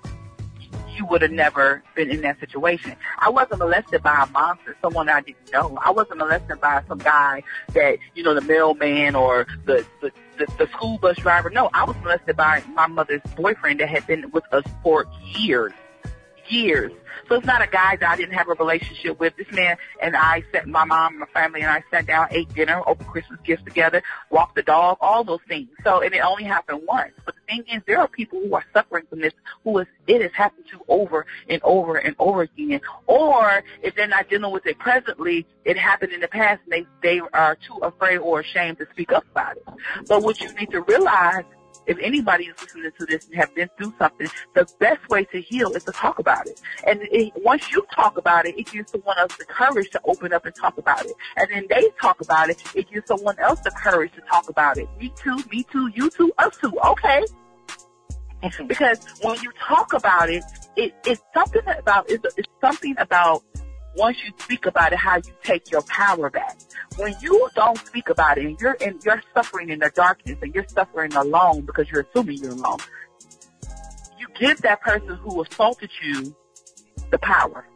you 0.99 1.05
would 1.05 1.21
have 1.21 1.31
never 1.31 1.81
been 1.95 2.09
in 2.09 2.21
that 2.21 2.39
situation. 2.39 2.95
I 3.19 3.29
wasn't 3.29 3.59
molested 3.59 4.03
by 4.03 4.25
a 4.27 4.31
monster, 4.31 4.75
someone 4.81 5.07
I 5.07 5.21
didn't 5.21 5.51
know. 5.53 5.77
I 5.83 5.91
wasn't 5.91 6.19
molested 6.19 6.59
by 6.59 6.83
some 6.87 6.97
guy 6.97 7.43
that, 7.73 7.99
you 8.15 8.23
know, 8.23 8.33
the 8.33 8.41
mailman 8.41 9.15
or 9.15 9.47
the, 9.65 9.85
the, 10.01 10.11
the, 10.37 10.45
the 10.57 10.67
school 10.67 10.97
bus 10.97 11.17
driver. 11.17 11.49
No, 11.49 11.69
I 11.73 11.85
was 11.85 11.95
molested 12.03 12.35
by 12.35 12.61
my 12.73 12.87
mother's 12.87 13.21
boyfriend 13.35 13.79
that 13.79 13.89
had 13.89 14.05
been 14.07 14.29
with 14.31 14.43
us 14.51 14.65
for 14.83 15.05
years. 15.37 15.71
Years. 16.49 16.91
So 17.27 17.35
it's 17.35 17.45
not 17.45 17.61
a 17.61 17.67
guy 17.67 17.95
that 17.97 18.09
I 18.09 18.15
didn't 18.15 18.33
have 18.33 18.47
a 18.47 18.53
relationship 18.53 19.19
with. 19.19 19.35
This 19.37 19.51
man 19.51 19.77
and 20.01 20.15
I 20.15 20.43
sat, 20.51 20.67
my 20.67 20.83
mom 20.83 21.13
and 21.13 21.19
my 21.19 21.27
family 21.27 21.61
and 21.61 21.69
I 21.69 21.83
sat 21.91 22.07
down, 22.07 22.27
ate 22.31 22.51
dinner, 22.55 22.81
opened 22.87 23.09
Christmas 23.09 23.39
gifts 23.43 23.63
together, 23.63 24.01
walked 24.31 24.55
the 24.55 24.63
dog, 24.63 24.97
all 24.99 25.23
those 25.23 25.41
things. 25.47 25.69
So, 25.83 26.01
and 26.01 26.13
it 26.13 26.19
only 26.19 26.43
happened 26.43 26.81
once. 26.87 27.13
But 27.25 27.35
the 27.35 27.41
thing 27.47 27.65
is, 27.71 27.83
there 27.85 27.99
are 27.99 28.07
people 28.07 28.39
who 28.39 28.55
are 28.55 28.65
suffering 28.73 29.05
from 29.09 29.21
this, 29.21 29.33
who 29.63 29.77
is, 29.77 29.87
it 30.07 30.23
has 30.23 30.31
happened 30.33 30.65
to 30.71 30.79
over 30.87 31.27
and 31.47 31.61
over 31.63 31.97
and 31.97 32.15
over 32.17 32.41
again. 32.41 32.81
Or 33.05 33.63
if 33.83 33.93
they're 33.95 34.07
not 34.07 34.27
dealing 34.29 34.51
with 34.51 34.65
it 34.65 34.79
presently, 34.79 35.45
it 35.65 35.77
happened 35.77 36.13
in 36.13 36.21
the 36.21 36.27
past 36.27 36.61
and 36.63 36.73
they, 36.73 36.87
they 37.03 37.21
are 37.31 37.55
too 37.55 37.77
afraid 37.83 38.17
or 38.17 38.39
ashamed 38.39 38.79
to 38.79 38.87
speak 38.91 39.11
up 39.11 39.25
about 39.31 39.57
it. 39.57 39.65
But 40.07 40.23
what 40.23 40.41
you 40.41 40.51
need 40.53 40.71
to 40.71 40.81
realize 40.81 41.43
if 41.89 41.97
anybody 42.01 42.45
is 42.45 42.55
listening 42.61 42.91
to 42.97 43.05
this 43.05 43.25
and 43.25 43.35
have 43.35 43.53
been 43.55 43.67
through 43.77 43.93
something, 43.97 44.27
the 44.53 44.67
best 44.79 45.09
way 45.09 45.25
to 45.25 45.41
heal 45.41 45.71
is 45.73 45.83
to 45.85 45.91
talk 45.91 46.19
about 46.19 46.45
it. 46.47 46.61
And 46.85 47.01
it, 47.11 47.33
once 47.37 47.71
you 47.71 47.85
talk 47.93 48.17
about 48.17 48.45
it, 48.45 48.57
it 48.57 48.71
gives 48.71 48.91
someone 48.91 49.17
else 49.17 49.35
the 49.37 49.45
courage 49.45 49.89
to 49.91 50.01
open 50.05 50.31
up 50.31 50.45
and 50.45 50.55
talk 50.55 50.77
about 50.77 51.03
it. 51.05 51.13
And 51.35 51.47
then 51.51 51.65
they 51.67 51.89
talk 51.99 52.21
about 52.21 52.49
it, 52.49 52.61
it 52.75 52.89
gives 52.91 53.07
someone 53.07 53.37
else 53.39 53.59
the 53.61 53.71
courage 53.71 54.13
to 54.13 54.21
talk 54.21 54.47
about 54.49 54.77
it. 54.77 54.87
Me 54.99 55.11
too, 55.21 55.37
me 55.51 55.63
too, 55.63 55.91
you 55.95 56.09
too, 56.11 56.31
us 56.37 56.55
too. 56.57 56.71
Okay. 56.85 57.25
because 58.67 59.05
when 59.21 59.41
you 59.41 59.51
talk 59.59 59.93
about 59.93 60.29
it, 60.29 60.43
it 60.77 60.93
it's 61.05 61.21
something 61.33 61.61
about 61.77 62.09
it's, 62.09 62.23
it's 62.37 62.47
something 62.61 62.95
about 62.97 63.43
once 63.99 64.17
you 64.23 64.31
speak 64.39 64.65
about 64.65 64.93
it, 64.93 64.97
how 64.97 65.17
you 65.17 65.33
take 65.43 65.69
your 65.69 65.81
power 65.83 66.29
back. 66.29 66.57
When 66.95 67.13
you 67.21 67.49
don't 67.53 67.77
speak 67.85 68.09
about 68.09 68.37
it 68.37 68.45
and 68.45 68.59
you're 68.59 68.73
in, 68.75 68.97
you're 69.03 69.21
suffering 69.33 69.69
in 69.69 69.79
the 69.79 69.91
darkness 69.93 70.37
and 70.41 70.55
you're 70.55 70.67
suffering 70.69 71.13
alone 71.13 71.65
because 71.65 71.91
you're 71.91 72.07
assuming 72.09 72.37
you're 72.37 72.53
alone, 72.53 72.77
you 74.17 74.27
give 74.39 74.61
that 74.61 74.81
person 74.81 75.15
who 75.17 75.43
assaulted 75.43 75.91
you 76.01 76.33
the 77.11 77.19
power. 77.19 77.67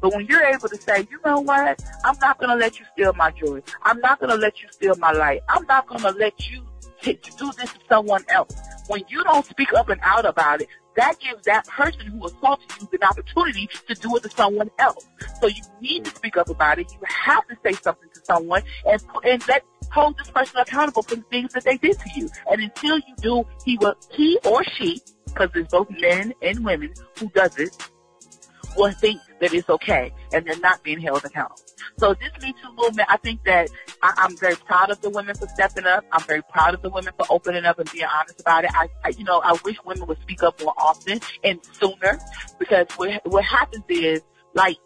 But 0.00 0.14
when 0.14 0.26
you're 0.26 0.44
able 0.44 0.68
to 0.68 0.80
say, 0.80 1.06
you 1.10 1.20
know 1.24 1.40
what, 1.40 1.82
I'm 2.04 2.18
not 2.20 2.38
going 2.38 2.50
to 2.50 2.56
let 2.56 2.78
you 2.78 2.86
steal 2.94 3.12
my 3.12 3.30
joy. 3.30 3.62
I'm 3.82 4.00
not 4.00 4.20
going 4.20 4.30
to 4.30 4.36
let 4.36 4.62
you 4.62 4.68
steal 4.70 4.96
my 4.96 5.12
light. 5.12 5.40
I'm 5.48 5.64
not 5.66 5.86
going 5.86 6.00
to 6.00 6.10
let 6.10 6.50
you 6.50 6.64
t- 7.02 7.18
do 7.36 7.52
this 7.58 7.70
to 7.70 7.78
someone 7.88 8.24
else. 8.30 8.54
When 8.88 9.02
you 9.08 9.22
don't 9.24 9.44
speak 9.44 9.74
up 9.74 9.90
and 9.90 10.00
out 10.02 10.24
about 10.24 10.62
it, 10.62 10.68
that 10.96 11.18
gives 11.20 11.44
that 11.44 11.66
person 11.66 12.06
who 12.06 12.26
assaulted 12.26 12.70
you 12.80 12.88
an 12.92 13.08
opportunity 13.08 13.68
to 13.88 13.94
do 13.94 14.16
it 14.16 14.22
to 14.22 14.30
someone 14.30 14.70
else. 14.78 15.06
So 15.40 15.48
you 15.48 15.62
need 15.80 16.04
to 16.04 16.10
speak 16.10 16.36
up 16.36 16.48
about 16.48 16.78
it. 16.78 16.92
You 16.92 16.98
have 17.04 17.46
to 17.48 17.56
say 17.64 17.72
something 17.72 18.08
to 18.14 18.20
someone 18.24 18.62
and 18.86 19.02
and 19.24 19.48
let 19.48 19.64
hold 19.92 20.16
this 20.18 20.30
person 20.30 20.58
accountable 20.58 21.02
for 21.02 21.16
the 21.16 21.22
things 21.22 21.52
that 21.52 21.64
they 21.64 21.76
did 21.76 21.98
to 21.98 22.10
you. 22.16 22.28
And 22.50 22.62
until 22.62 22.96
you 22.98 23.14
do, 23.20 23.44
he 23.64 23.76
will 23.78 23.94
he 24.10 24.38
or 24.44 24.64
she, 24.64 25.00
because 25.26 25.50
there's 25.52 25.68
both 25.68 25.88
men 25.90 26.34
and 26.42 26.64
women 26.64 26.94
who 27.18 27.28
does 27.30 27.58
it, 27.58 27.76
will 28.76 28.92
think 28.92 29.20
that 29.40 29.52
it's 29.52 29.68
okay 29.68 30.12
and 30.32 30.46
they're 30.46 30.58
not 30.58 30.82
being 30.82 31.00
held 31.00 31.24
accountable. 31.24 31.60
So 31.98 32.14
this 32.14 32.30
Me 32.42 32.52
Too 32.52 32.72
movement, 32.76 33.08
I 33.10 33.16
think 33.18 33.44
that 33.44 33.68
I, 34.02 34.12
I'm 34.16 34.36
very 34.36 34.56
proud 34.56 34.90
of 34.90 35.00
the 35.00 35.10
women 35.10 35.34
for 35.36 35.48
stepping 35.48 35.86
up. 35.86 36.04
I'm 36.12 36.22
very 36.24 36.42
proud 36.42 36.74
of 36.74 36.82
the 36.82 36.90
women 36.90 37.12
for 37.16 37.26
opening 37.30 37.64
up 37.64 37.78
and 37.78 37.90
being 37.92 38.06
honest 38.06 38.40
about 38.40 38.64
it. 38.64 38.70
I, 38.74 38.88
I 39.04 39.08
you 39.10 39.24
know, 39.24 39.40
I 39.44 39.56
wish 39.64 39.76
women 39.84 40.06
would 40.06 40.20
speak 40.22 40.42
up 40.42 40.60
more 40.62 40.74
often 40.76 41.20
and 41.42 41.60
sooner 41.72 42.18
because 42.58 42.86
what, 42.96 43.20
what 43.26 43.44
happens 43.44 43.84
is, 43.88 44.22
like, 44.54 44.78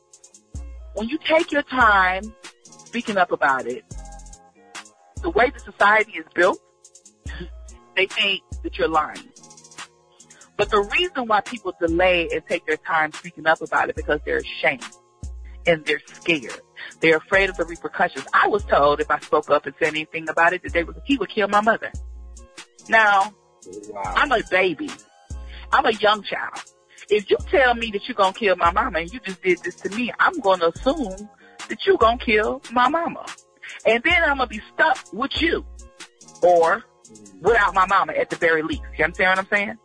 when 0.94 1.08
you 1.08 1.18
take 1.18 1.52
your 1.52 1.62
time 1.62 2.34
speaking 2.62 3.16
up 3.16 3.32
about 3.32 3.66
it, 3.66 3.84
the 5.22 5.30
way 5.30 5.50
the 5.50 5.60
society 5.60 6.12
is 6.12 6.24
built, 6.34 6.60
they 7.96 8.06
think 8.06 8.42
that 8.62 8.78
you're 8.78 8.88
lying. 8.88 9.28
But 10.58 10.70
the 10.70 10.80
reason 10.80 11.28
why 11.28 11.40
people 11.40 11.72
delay 11.80 12.28
and 12.32 12.42
take 12.46 12.66
their 12.66 12.76
time 12.76 13.12
speaking 13.12 13.46
up 13.46 13.62
about 13.62 13.88
it 13.88 13.96
because 13.96 14.20
they're 14.26 14.38
ashamed 14.38 14.84
and 15.66 15.84
they're 15.86 16.02
scared. 16.04 16.60
They're 17.00 17.18
afraid 17.18 17.48
of 17.48 17.56
the 17.56 17.64
repercussions. 17.64 18.26
I 18.34 18.48
was 18.48 18.64
told 18.64 19.00
if 19.00 19.08
I 19.08 19.20
spoke 19.20 19.48
up 19.50 19.66
and 19.66 19.74
said 19.78 19.88
anything 19.88 20.28
about 20.28 20.52
it 20.52 20.64
that 20.64 20.72
they 20.72 20.82
would, 20.82 20.96
he 21.04 21.16
would 21.16 21.28
kill 21.28 21.46
my 21.46 21.60
mother. 21.60 21.92
Now, 22.88 23.32
wow. 23.90 24.02
I'm 24.16 24.32
a 24.32 24.42
baby. 24.50 24.90
I'm 25.72 25.86
a 25.86 25.92
young 25.92 26.24
child. 26.24 26.64
If 27.08 27.30
you 27.30 27.36
tell 27.50 27.74
me 27.74 27.92
that 27.92 28.08
you're 28.08 28.16
gonna 28.16 28.32
kill 28.32 28.56
my 28.56 28.72
mama 28.72 28.98
and 28.98 29.12
you 29.12 29.20
just 29.20 29.40
did 29.40 29.60
this 29.62 29.76
to 29.76 29.90
me, 29.90 30.12
I'm 30.18 30.40
gonna 30.40 30.68
assume 30.74 31.28
that 31.68 31.86
you're 31.86 31.98
gonna 31.98 32.18
kill 32.18 32.62
my 32.72 32.88
mama. 32.88 33.24
And 33.86 34.02
then 34.02 34.24
I'm 34.24 34.38
gonna 34.38 34.48
be 34.48 34.60
stuck 34.74 34.98
with 35.12 35.40
you. 35.40 35.64
Or 36.42 36.84
without 37.40 37.74
my 37.74 37.86
mama 37.86 38.12
at 38.14 38.30
the 38.30 38.36
very 38.36 38.62
least. 38.62 38.82
You 38.96 39.04
understand 39.04 39.30
what 39.30 39.38
I'm 39.38 39.48
saying? 39.50 39.78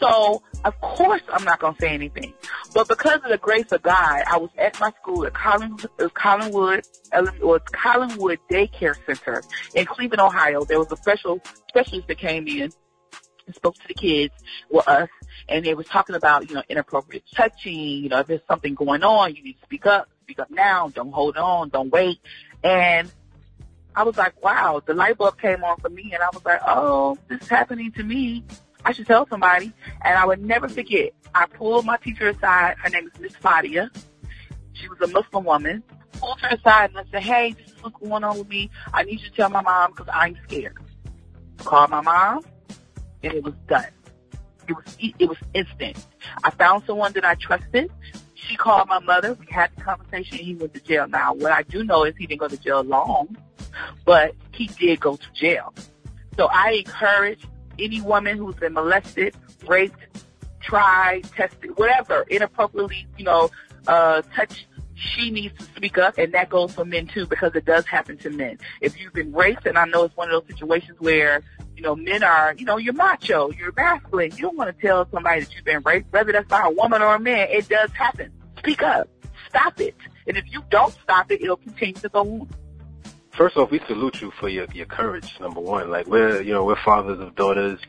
So, 0.00 0.42
of 0.64 0.80
course 0.80 1.22
I'm 1.30 1.44
not 1.44 1.60
going 1.60 1.74
to 1.74 1.80
say 1.80 1.90
anything. 1.90 2.32
But 2.74 2.88
because 2.88 3.16
of 3.16 3.28
the 3.28 3.38
grace 3.38 3.70
of 3.70 3.82
God, 3.82 4.22
I 4.26 4.38
was 4.38 4.50
at 4.56 4.80
my 4.80 4.92
school 5.02 5.26
at 5.26 5.32
uh, 5.32 5.38
Collinwood, 5.38 6.10
Collinwood, 6.10 7.42
or 7.42 7.60
Collinwood 7.60 8.38
Daycare 8.50 8.96
Center 9.04 9.42
in 9.74 9.84
Cleveland, 9.84 10.20
Ohio. 10.20 10.64
There 10.64 10.78
was 10.78 10.90
a 10.90 10.96
special 10.96 11.40
specialist 11.68 12.08
that 12.08 12.18
came 12.18 12.48
in 12.48 12.72
and 13.46 13.54
spoke 13.54 13.74
to 13.74 13.88
the 13.88 13.94
kids, 13.94 14.34
or 14.70 14.88
us, 14.88 15.08
and 15.48 15.64
they 15.64 15.74
was 15.74 15.86
talking 15.86 16.16
about, 16.16 16.48
you 16.48 16.54
know, 16.54 16.62
inappropriate 16.68 17.24
touching, 17.34 18.02
you 18.02 18.08
know, 18.08 18.20
if 18.20 18.26
there's 18.26 18.40
something 18.48 18.74
going 18.74 19.02
on, 19.02 19.34
you 19.34 19.42
need 19.42 19.54
to 19.54 19.62
speak 19.64 19.84
up, 19.84 20.08
speak 20.22 20.38
up 20.38 20.50
now, 20.50 20.88
don't 20.88 21.12
hold 21.12 21.36
on, 21.36 21.68
don't 21.68 21.90
wait. 21.90 22.18
And 22.62 23.10
I 23.94 24.04
was 24.04 24.16
like, 24.16 24.42
wow, 24.42 24.80
the 24.84 24.94
light 24.94 25.18
bulb 25.18 25.38
came 25.38 25.64
on 25.64 25.78
for 25.78 25.88
me 25.88 26.12
and 26.14 26.22
I 26.22 26.28
was 26.32 26.44
like, 26.44 26.60
oh, 26.66 27.18
this 27.28 27.42
is 27.42 27.48
happening 27.48 27.92
to 27.92 28.02
me. 28.04 28.44
I 28.84 28.92
should 28.92 29.06
tell 29.06 29.26
somebody. 29.28 29.72
And 30.02 30.18
I 30.18 30.26
would 30.26 30.44
never 30.44 30.68
forget. 30.68 31.12
I 31.34 31.46
pulled 31.46 31.84
my 31.84 31.96
teacher 31.98 32.28
aside. 32.28 32.76
Her 32.78 32.90
name 32.90 33.10
is 33.12 33.20
Miss 33.20 33.32
Fadia. 33.34 33.90
She 34.72 34.88
was 34.88 35.00
a 35.02 35.06
Muslim 35.08 35.44
woman. 35.44 35.82
Pulled 36.12 36.40
her 36.40 36.56
aside 36.56 36.90
and 36.90 36.98
I 36.98 37.04
said, 37.10 37.22
hey, 37.22 37.52
this 37.52 37.72
is 37.72 37.82
what's 37.82 37.96
going 37.96 38.24
on 38.24 38.38
with 38.38 38.48
me. 38.48 38.70
I 38.92 39.04
need 39.04 39.20
you 39.20 39.28
to 39.28 39.34
tell 39.34 39.50
my 39.50 39.62
mom 39.62 39.92
because 39.92 40.08
I'm 40.12 40.36
scared. 40.46 40.76
Called 41.58 41.90
my 41.90 42.00
mom 42.00 42.44
and 43.22 43.32
it 43.34 43.44
was 43.44 43.54
done. 43.68 43.86
It 44.68 44.74
was, 44.74 44.96
it 44.98 45.28
was 45.28 45.38
instant. 45.54 46.06
I 46.44 46.50
found 46.50 46.84
someone 46.86 47.12
that 47.14 47.24
I 47.24 47.34
trusted. 47.34 47.90
She 48.34 48.56
called 48.56 48.88
my 48.88 49.00
mother. 49.00 49.34
We 49.34 49.46
had 49.50 49.70
the 49.76 49.82
conversation. 49.82 50.38
He 50.38 50.54
went 50.54 50.74
to 50.74 50.80
jail. 50.80 51.08
Now, 51.08 51.34
what 51.34 51.52
I 51.52 51.62
do 51.62 51.84
know 51.84 52.04
is 52.04 52.14
he 52.16 52.26
didn't 52.26 52.40
go 52.40 52.48
to 52.48 52.56
jail 52.56 52.82
long, 52.82 53.36
but 54.04 54.34
he 54.52 54.66
did 54.66 55.00
go 55.00 55.16
to 55.16 55.32
jail. 55.34 55.74
So 56.36 56.48
I 56.50 56.82
encourage 56.84 57.44
any 57.80 58.00
woman 58.00 58.36
who's 58.36 58.54
been 58.56 58.74
molested, 58.74 59.34
raped, 59.66 60.24
tried, 60.60 61.24
tested, 61.34 61.76
whatever, 61.76 62.26
inappropriately, 62.28 63.06
you 63.16 63.24
know, 63.24 63.50
uh, 63.86 64.22
touched, 64.34 64.66
she 64.94 65.30
needs 65.30 65.56
to 65.58 65.64
speak 65.76 65.96
up, 65.96 66.18
and 66.18 66.34
that 66.34 66.50
goes 66.50 66.74
for 66.74 66.84
men 66.84 67.06
too, 67.06 67.26
because 67.26 67.54
it 67.54 67.64
does 67.64 67.86
happen 67.86 68.18
to 68.18 68.30
men. 68.30 68.58
If 68.80 69.00
you've 69.00 69.14
been 69.14 69.32
raped, 69.32 69.66
and 69.66 69.78
I 69.78 69.86
know 69.86 70.04
it's 70.04 70.16
one 70.16 70.30
of 70.30 70.42
those 70.42 70.54
situations 70.54 70.98
where, 71.00 71.42
you 71.74 71.82
know, 71.82 71.96
men 71.96 72.22
are, 72.22 72.54
you 72.58 72.66
know, 72.66 72.76
you're 72.76 72.92
macho, 72.92 73.50
you're 73.52 73.72
masculine. 73.72 74.32
You 74.32 74.42
don't 74.42 74.56
want 74.56 74.76
to 74.76 74.86
tell 74.86 75.08
somebody 75.10 75.40
that 75.40 75.54
you've 75.54 75.64
been 75.64 75.80
raped, 75.84 76.12
whether 76.12 76.32
that's 76.32 76.48
by 76.48 76.62
a 76.66 76.70
woman 76.70 77.00
or 77.00 77.14
a 77.14 77.20
man. 77.20 77.48
It 77.50 77.68
does 77.68 77.90
happen. 77.92 78.30
Speak 78.58 78.82
up. 78.82 79.08
Stop 79.48 79.80
it. 79.80 79.96
And 80.26 80.36
if 80.36 80.44
you 80.52 80.62
don't 80.70 80.92
stop 80.92 81.30
it, 81.30 81.40
it'll 81.40 81.56
continue 81.56 81.94
to 81.94 82.08
go 82.10 82.20
on. 82.20 82.48
First 83.40 83.56
off, 83.56 83.70
we 83.70 83.80
salute 83.86 84.20
you 84.20 84.30
for 84.32 84.50
your 84.50 84.66
your 84.74 84.84
courage. 84.84 85.40
Number 85.40 85.62
one, 85.62 85.88
like 85.88 86.06
we're 86.06 86.42
you 86.42 86.52
know 86.52 86.62
we're 86.62 86.76
fathers 86.76 87.18
of 87.20 87.34
daughters, 87.36 87.80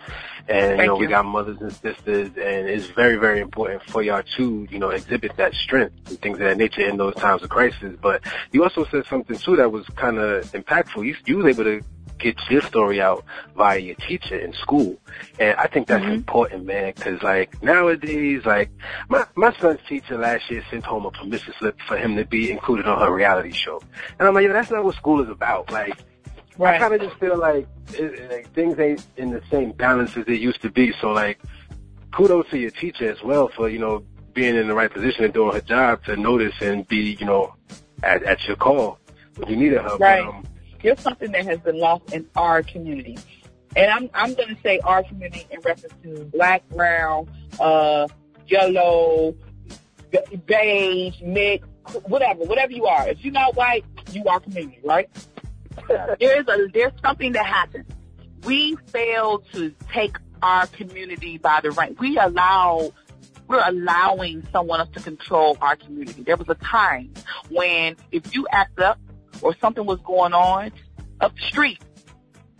and 0.47 0.79
you 0.79 0.85
know 0.85 0.95
we 0.95 1.07
got 1.07 1.25
mothers 1.25 1.57
and 1.59 1.73
sisters, 1.73 2.29
and 2.37 2.69
it's 2.69 2.85
very 2.85 3.17
very 3.17 3.41
important 3.41 3.83
for 3.83 4.01
y'all 4.01 4.23
to 4.37 4.65
you 4.71 4.79
know 4.79 4.91
exhibit 4.91 5.35
that 5.35 5.53
strength 5.53 5.93
and 6.07 6.21
things 6.21 6.35
of 6.35 6.45
that 6.45 6.55
nature 6.55 6.87
in 6.87 6.95
those 6.95 7.15
times 7.15 7.43
of 7.43 7.49
crisis. 7.49 7.97
But 8.01 8.23
you 8.53 8.63
also 8.63 8.85
said 8.85 9.05
something 9.07 9.37
too 9.37 9.57
that 9.57 9.69
was 9.69 9.85
kind 9.97 10.19
of 10.19 10.49
impactful. 10.53 11.05
You 11.05 11.17
you 11.25 11.39
was 11.39 11.47
able 11.47 11.65
to 11.65 11.81
get 12.21 12.37
your 12.49 12.61
story 12.61 13.01
out 13.01 13.23
via 13.55 13.79
your 13.79 13.95
teacher 13.95 14.37
in 14.37 14.53
school. 14.53 14.97
And 15.39 15.57
I 15.57 15.67
think 15.67 15.87
that's 15.87 16.03
mm-hmm. 16.03 16.13
important, 16.13 16.65
man, 16.65 16.93
cause 16.93 17.21
like 17.21 17.61
nowadays, 17.63 18.45
like 18.45 18.69
my, 19.09 19.25
my 19.35 19.53
son's 19.57 19.79
teacher 19.87 20.17
last 20.17 20.49
year 20.49 20.63
sent 20.69 20.85
home 20.85 21.05
a 21.05 21.11
permission 21.11 21.53
slip 21.59 21.79
for 21.87 21.97
him 21.97 22.15
to 22.15 22.25
be 22.25 22.51
included 22.51 22.87
on 22.87 22.99
her 22.99 23.13
reality 23.13 23.51
show. 23.51 23.81
And 24.19 24.27
I'm 24.27 24.33
like, 24.33 24.45
yeah, 24.45 24.53
that's 24.53 24.71
not 24.71 24.83
what 24.83 24.95
school 24.95 25.21
is 25.21 25.29
about. 25.29 25.71
Like, 25.71 25.97
right. 26.57 26.75
I 26.75 26.79
kind 26.79 26.93
of 26.93 27.01
just 27.01 27.19
feel 27.19 27.37
like, 27.37 27.67
it, 27.93 28.31
like 28.31 28.53
things 28.53 28.79
ain't 28.79 29.05
in 29.17 29.31
the 29.31 29.41
same 29.49 29.71
balance 29.71 30.15
as 30.15 30.25
they 30.25 30.35
used 30.35 30.61
to 30.61 30.69
be. 30.69 30.93
So 31.01 31.11
like, 31.11 31.39
kudos 32.11 32.49
to 32.49 32.57
your 32.57 32.71
teacher 32.71 33.09
as 33.09 33.21
well 33.23 33.47
for, 33.47 33.69
you 33.69 33.79
know, 33.79 34.03
being 34.33 34.55
in 34.55 34.67
the 34.67 34.73
right 34.73 34.91
position 34.91 35.25
and 35.25 35.33
doing 35.33 35.53
her 35.53 35.61
job 35.61 36.03
to 36.05 36.15
notice 36.15 36.55
and 36.61 36.87
be, 36.87 37.17
you 37.19 37.25
know, 37.25 37.53
at, 38.03 38.23
at 38.23 38.45
your 38.47 38.55
call 38.55 38.97
when 39.35 39.49
you 39.49 39.55
needed 39.57 39.81
her. 39.81 39.97
Right. 39.97 40.25
Um, 40.25 40.45
here's 40.81 40.99
something 40.99 41.31
that 41.31 41.45
has 41.45 41.59
been 41.59 41.79
lost 41.79 42.13
in 42.13 42.27
our 42.35 42.63
community. 42.63 43.17
And 43.75 43.89
I'm 43.89 44.09
I'm 44.13 44.33
going 44.33 44.53
to 44.53 44.61
say 44.61 44.79
our 44.79 45.03
community 45.03 45.47
in 45.49 45.61
reference 45.61 45.93
to 46.03 46.25
black, 46.25 46.67
brown, 46.69 47.29
uh, 47.59 48.07
yellow, 48.47 49.35
beige, 50.45 51.21
mixed, 51.21 51.69
whatever, 52.05 52.43
whatever 52.43 52.73
you 52.73 52.85
are. 52.85 53.07
If 53.07 53.23
you're 53.23 53.33
not 53.33 53.55
white, 53.55 53.85
you 54.11 54.25
are 54.25 54.39
community, 54.39 54.79
right? 54.83 55.09
there's 56.19 56.47
a 56.47 56.67
there's 56.73 56.91
something 57.01 57.31
that 57.33 57.45
happens. 57.45 57.85
We 58.43 58.75
fail 58.87 59.39
to 59.53 59.73
take 59.93 60.17
our 60.41 60.67
community 60.67 61.37
by 61.37 61.61
the 61.61 61.71
right. 61.71 61.97
We 61.99 62.17
allow 62.17 62.91
we're 63.47 63.63
allowing 63.65 64.47
someone 64.51 64.79
else 64.79 64.89
to 64.93 65.01
control 65.01 65.57
our 65.61 65.75
community. 65.75 66.23
There 66.23 66.37
was 66.37 66.49
a 66.49 66.55
time 66.55 67.13
when 67.49 67.95
if 68.11 68.33
you 68.33 68.47
act 68.51 68.79
up 68.79 68.99
or 69.41 69.55
something 69.59 69.85
was 69.85 69.99
going 70.01 70.33
on 70.33 70.71
up 71.19 71.35
the 71.35 71.41
street, 71.43 71.79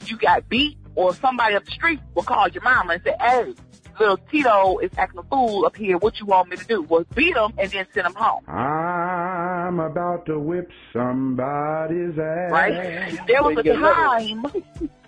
you 0.05 0.17
got 0.17 0.47
beat, 0.49 0.77
or 0.95 1.13
somebody 1.15 1.55
up 1.55 1.65
the 1.65 1.71
street 1.71 1.99
will 2.15 2.23
call 2.23 2.47
your 2.49 2.63
mama 2.63 2.93
and 2.93 3.03
say, 3.03 3.15
hey, 3.19 3.53
little 3.99 4.17
Tito 4.17 4.79
is 4.79 4.91
acting 4.97 5.19
a 5.19 5.23
fool 5.23 5.65
up 5.65 5.75
here. 5.75 5.97
What 5.97 6.19
you 6.19 6.25
want 6.25 6.49
me 6.49 6.57
to 6.57 6.65
do? 6.65 6.82
Well, 6.82 7.05
beat 7.15 7.36
him 7.36 7.53
and 7.57 7.71
then 7.71 7.86
send 7.93 8.07
him 8.07 8.15
home. 8.15 8.43
I'm 8.49 9.79
about 9.79 10.25
to 10.25 10.39
whip 10.39 10.69
somebody's 10.91 12.17
ass. 12.17 12.51
Right? 12.51 13.19
There 13.27 13.43
was 13.43 13.57
a 13.57 13.63
time, 13.63 14.45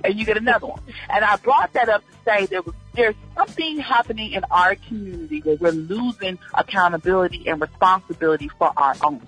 and 0.04 0.20
you 0.20 0.26
get 0.26 0.38
another 0.38 0.68
one. 0.68 0.82
And 1.10 1.26
I 1.26 1.36
brought 1.38 1.74
that 1.74 1.90
up 1.90 2.04
to 2.08 2.18
say 2.26 2.46
there 2.46 2.62
was 2.62 2.76
there's 2.94 3.16
something 3.36 3.80
happening 3.80 4.34
in 4.34 4.44
our 4.52 4.76
community 4.76 5.40
where 5.40 5.56
we're 5.56 5.72
losing 5.72 6.38
accountability 6.54 7.48
and 7.48 7.60
responsibility 7.60 8.50
for 8.60 8.72
our 8.78 8.96
own. 9.04 9.22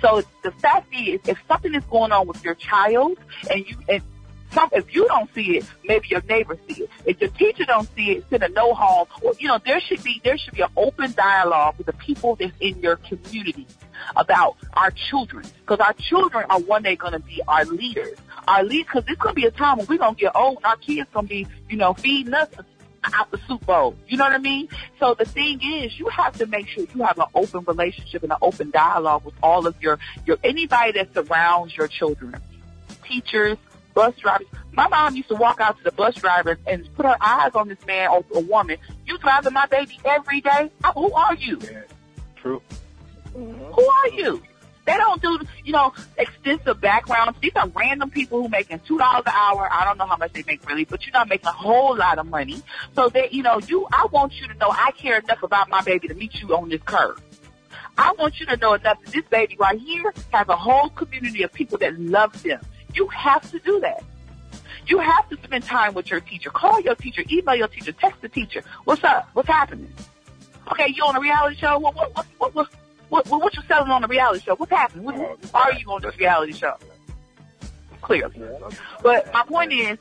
So 0.00 0.22
the 0.42 0.52
fact 0.52 0.92
is, 0.94 1.20
if 1.26 1.38
something 1.48 1.74
is 1.74 1.84
going 1.84 2.12
on 2.12 2.26
with 2.26 2.42
your 2.44 2.54
child 2.54 3.18
and 3.50 3.66
you, 3.68 3.76
and 3.88 4.02
some, 4.52 4.70
if 4.72 4.94
you 4.94 5.06
don't 5.08 5.32
see 5.34 5.58
it, 5.58 5.66
maybe 5.84 6.08
your 6.08 6.22
neighbor 6.22 6.56
see 6.68 6.84
it. 6.84 6.90
If 7.04 7.20
your 7.20 7.30
teacher 7.30 7.64
don't 7.64 7.88
see 7.96 8.12
it, 8.12 8.24
send 8.30 8.42
a 8.42 8.48
no 8.48 8.74
home. 8.74 9.08
Or 9.22 9.34
you 9.38 9.48
know, 9.48 9.58
there 9.64 9.80
should 9.80 10.02
be 10.04 10.20
there 10.24 10.38
should 10.38 10.54
be 10.54 10.62
an 10.62 10.68
open 10.76 11.12
dialogue 11.12 11.74
with 11.78 11.86
the 11.86 11.92
people 11.92 12.36
that's 12.36 12.52
in 12.60 12.78
your 12.80 12.96
community 12.96 13.66
about 14.14 14.56
our 14.74 14.90
children, 14.90 15.44
because 15.60 15.80
our 15.80 15.94
children 15.94 16.44
are 16.48 16.60
one 16.60 16.82
day 16.82 16.96
going 16.96 17.12
to 17.12 17.18
be 17.18 17.42
our 17.48 17.64
leaders. 17.64 18.16
Our 18.46 18.62
lead, 18.62 18.86
because 18.86 19.04
there's 19.06 19.18
going 19.18 19.34
to 19.34 19.40
be 19.40 19.46
a 19.46 19.50
time 19.50 19.78
when 19.78 19.86
we're 19.88 19.98
going 19.98 20.14
to 20.14 20.20
get 20.20 20.36
old, 20.36 20.58
and 20.58 20.66
our 20.66 20.76
kids 20.76 21.08
going 21.12 21.26
to 21.26 21.28
be, 21.28 21.46
you 21.68 21.76
know, 21.76 21.94
feeding 21.94 22.32
us 22.32 22.48
out 23.14 23.30
the 23.30 23.38
soup 23.46 23.64
bowl. 23.66 23.96
You 24.08 24.16
know 24.16 24.24
what 24.24 24.32
I 24.32 24.38
mean? 24.38 24.68
So 25.00 25.14
the 25.14 25.24
thing 25.24 25.60
is, 25.62 25.98
you 25.98 26.08
have 26.08 26.36
to 26.38 26.46
make 26.46 26.68
sure 26.68 26.84
you 26.94 27.02
have 27.04 27.18
an 27.18 27.26
open 27.34 27.64
relationship 27.66 28.22
and 28.22 28.32
an 28.32 28.38
open 28.42 28.70
dialogue 28.70 29.24
with 29.24 29.34
all 29.42 29.66
of 29.66 29.80
your, 29.80 29.98
your, 30.24 30.38
anybody 30.42 30.92
that 30.92 31.14
surrounds 31.14 31.76
your 31.76 31.88
children. 31.88 32.36
Teachers, 33.04 33.58
bus 33.94 34.14
drivers. 34.16 34.46
My 34.72 34.88
mom 34.88 35.16
used 35.16 35.28
to 35.28 35.34
walk 35.34 35.60
out 35.60 35.78
to 35.78 35.84
the 35.84 35.92
bus 35.92 36.14
drivers 36.16 36.58
and 36.66 36.88
put 36.94 37.06
her 37.06 37.16
eyes 37.20 37.52
on 37.54 37.68
this 37.68 37.84
man 37.86 38.10
or 38.10 38.24
a 38.34 38.40
woman. 38.40 38.76
You 39.06 39.18
driving 39.18 39.54
my 39.54 39.66
baby 39.66 39.98
every 40.04 40.40
day? 40.40 40.70
Who 40.94 41.12
are 41.12 41.34
you? 41.34 41.58
Yeah, 41.62 41.82
true. 42.36 42.62
Who 43.32 43.88
are 43.88 44.08
you? 44.08 44.42
They 44.86 44.96
don't 44.96 45.20
do, 45.20 45.40
you 45.64 45.72
know, 45.72 45.92
extensive 46.16 46.80
backgrounds. 46.80 47.38
These 47.40 47.52
are 47.56 47.68
random 47.68 48.10
people 48.10 48.42
who 48.42 48.48
making 48.48 48.80
two 48.86 48.98
dollars 48.98 49.24
an 49.26 49.32
hour. 49.34 49.68
I 49.70 49.84
don't 49.84 49.98
know 49.98 50.06
how 50.06 50.16
much 50.16 50.32
they 50.32 50.44
make 50.46 50.66
really, 50.68 50.84
but 50.84 51.04
you're 51.04 51.12
not 51.12 51.28
making 51.28 51.48
a 51.48 51.52
whole 51.52 51.96
lot 51.96 52.18
of 52.18 52.26
money. 52.26 52.62
So 52.94 53.08
that, 53.08 53.32
you 53.32 53.42
know, 53.42 53.58
you, 53.58 53.86
I 53.92 54.06
want 54.12 54.40
you 54.40 54.46
to 54.46 54.54
know 54.54 54.70
I 54.70 54.92
care 54.92 55.18
enough 55.18 55.42
about 55.42 55.68
my 55.68 55.82
baby 55.82 56.08
to 56.08 56.14
meet 56.14 56.40
you 56.40 56.56
on 56.56 56.68
this 56.68 56.80
curve. 56.82 57.20
I 57.98 58.14
want 58.18 58.38
you 58.38 58.46
to 58.46 58.56
know 58.56 58.74
enough 58.74 59.02
that 59.02 59.12
this 59.12 59.24
baby 59.28 59.56
right 59.58 59.78
here 59.78 60.14
has 60.32 60.48
a 60.48 60.56
whole 60.56 60.90
community 60.90 61.42
of 61.42 61.52
people 61.52 61.78
that 61.78 61.98
love 61.98 62.40
them. 62.42 62.60
You 62.94 63.08
have 63.08 63.50
to 63.50 63.58
do 63.58 63.80
that. 63.80 64.04
You 64.86 64.98
have 64.98 65.28
to 65.30 65.36
spend 65.42 65.64
time 65.64 65.94
with 65.94 66.10
your 66.10 66.20
teacher. 66.20 66.50
Call 66.50 66.80
your 66.80 66.94
teacher, 66.94 67.24
email 67.30 67.56
your 67.56 67.68
teacher, 67.68 67.90
text 67.92 68.22
the 68.22 68.28
teacher. 68.28 68.62
What's 68.84 69.02
up? 69.02 69.28
What's 69.32 69.48
happening? 69.48 69.92
Okay, 70.70 70.92
you 70.94 71.02
on 71.04 71.16
a 71.16 71.20
reality 71.20 71.56
show? 71.56 71.78
What, 71.78 71.96
what, 71.96 72.26
what, 72.38 72.54
what, 72.54 72.68
what, 73.08 73.28
what, 73.28 73.42
what 73.42 73.56
you 73.56 73.62
selling 73.68 73.90
on 73.90 74.02
the 74.02 74.08
reality 74.08 74.44
show? 74.44 74.56
What's 74.56 74.72
happening? 74.72 75.04
What, 75.04 75.16
why 75.52 75.60
are 75.60 75.74
you 75.74 75.90
on 75.92 76.02
this 76.02 76.16
reality 76.18 76.52
show? 76.52 76.76
Clearly. 78.02 78.40
But 79.02 79.32
my 79.32 79.44
point 79.44 79.72
is, 79.72 79.98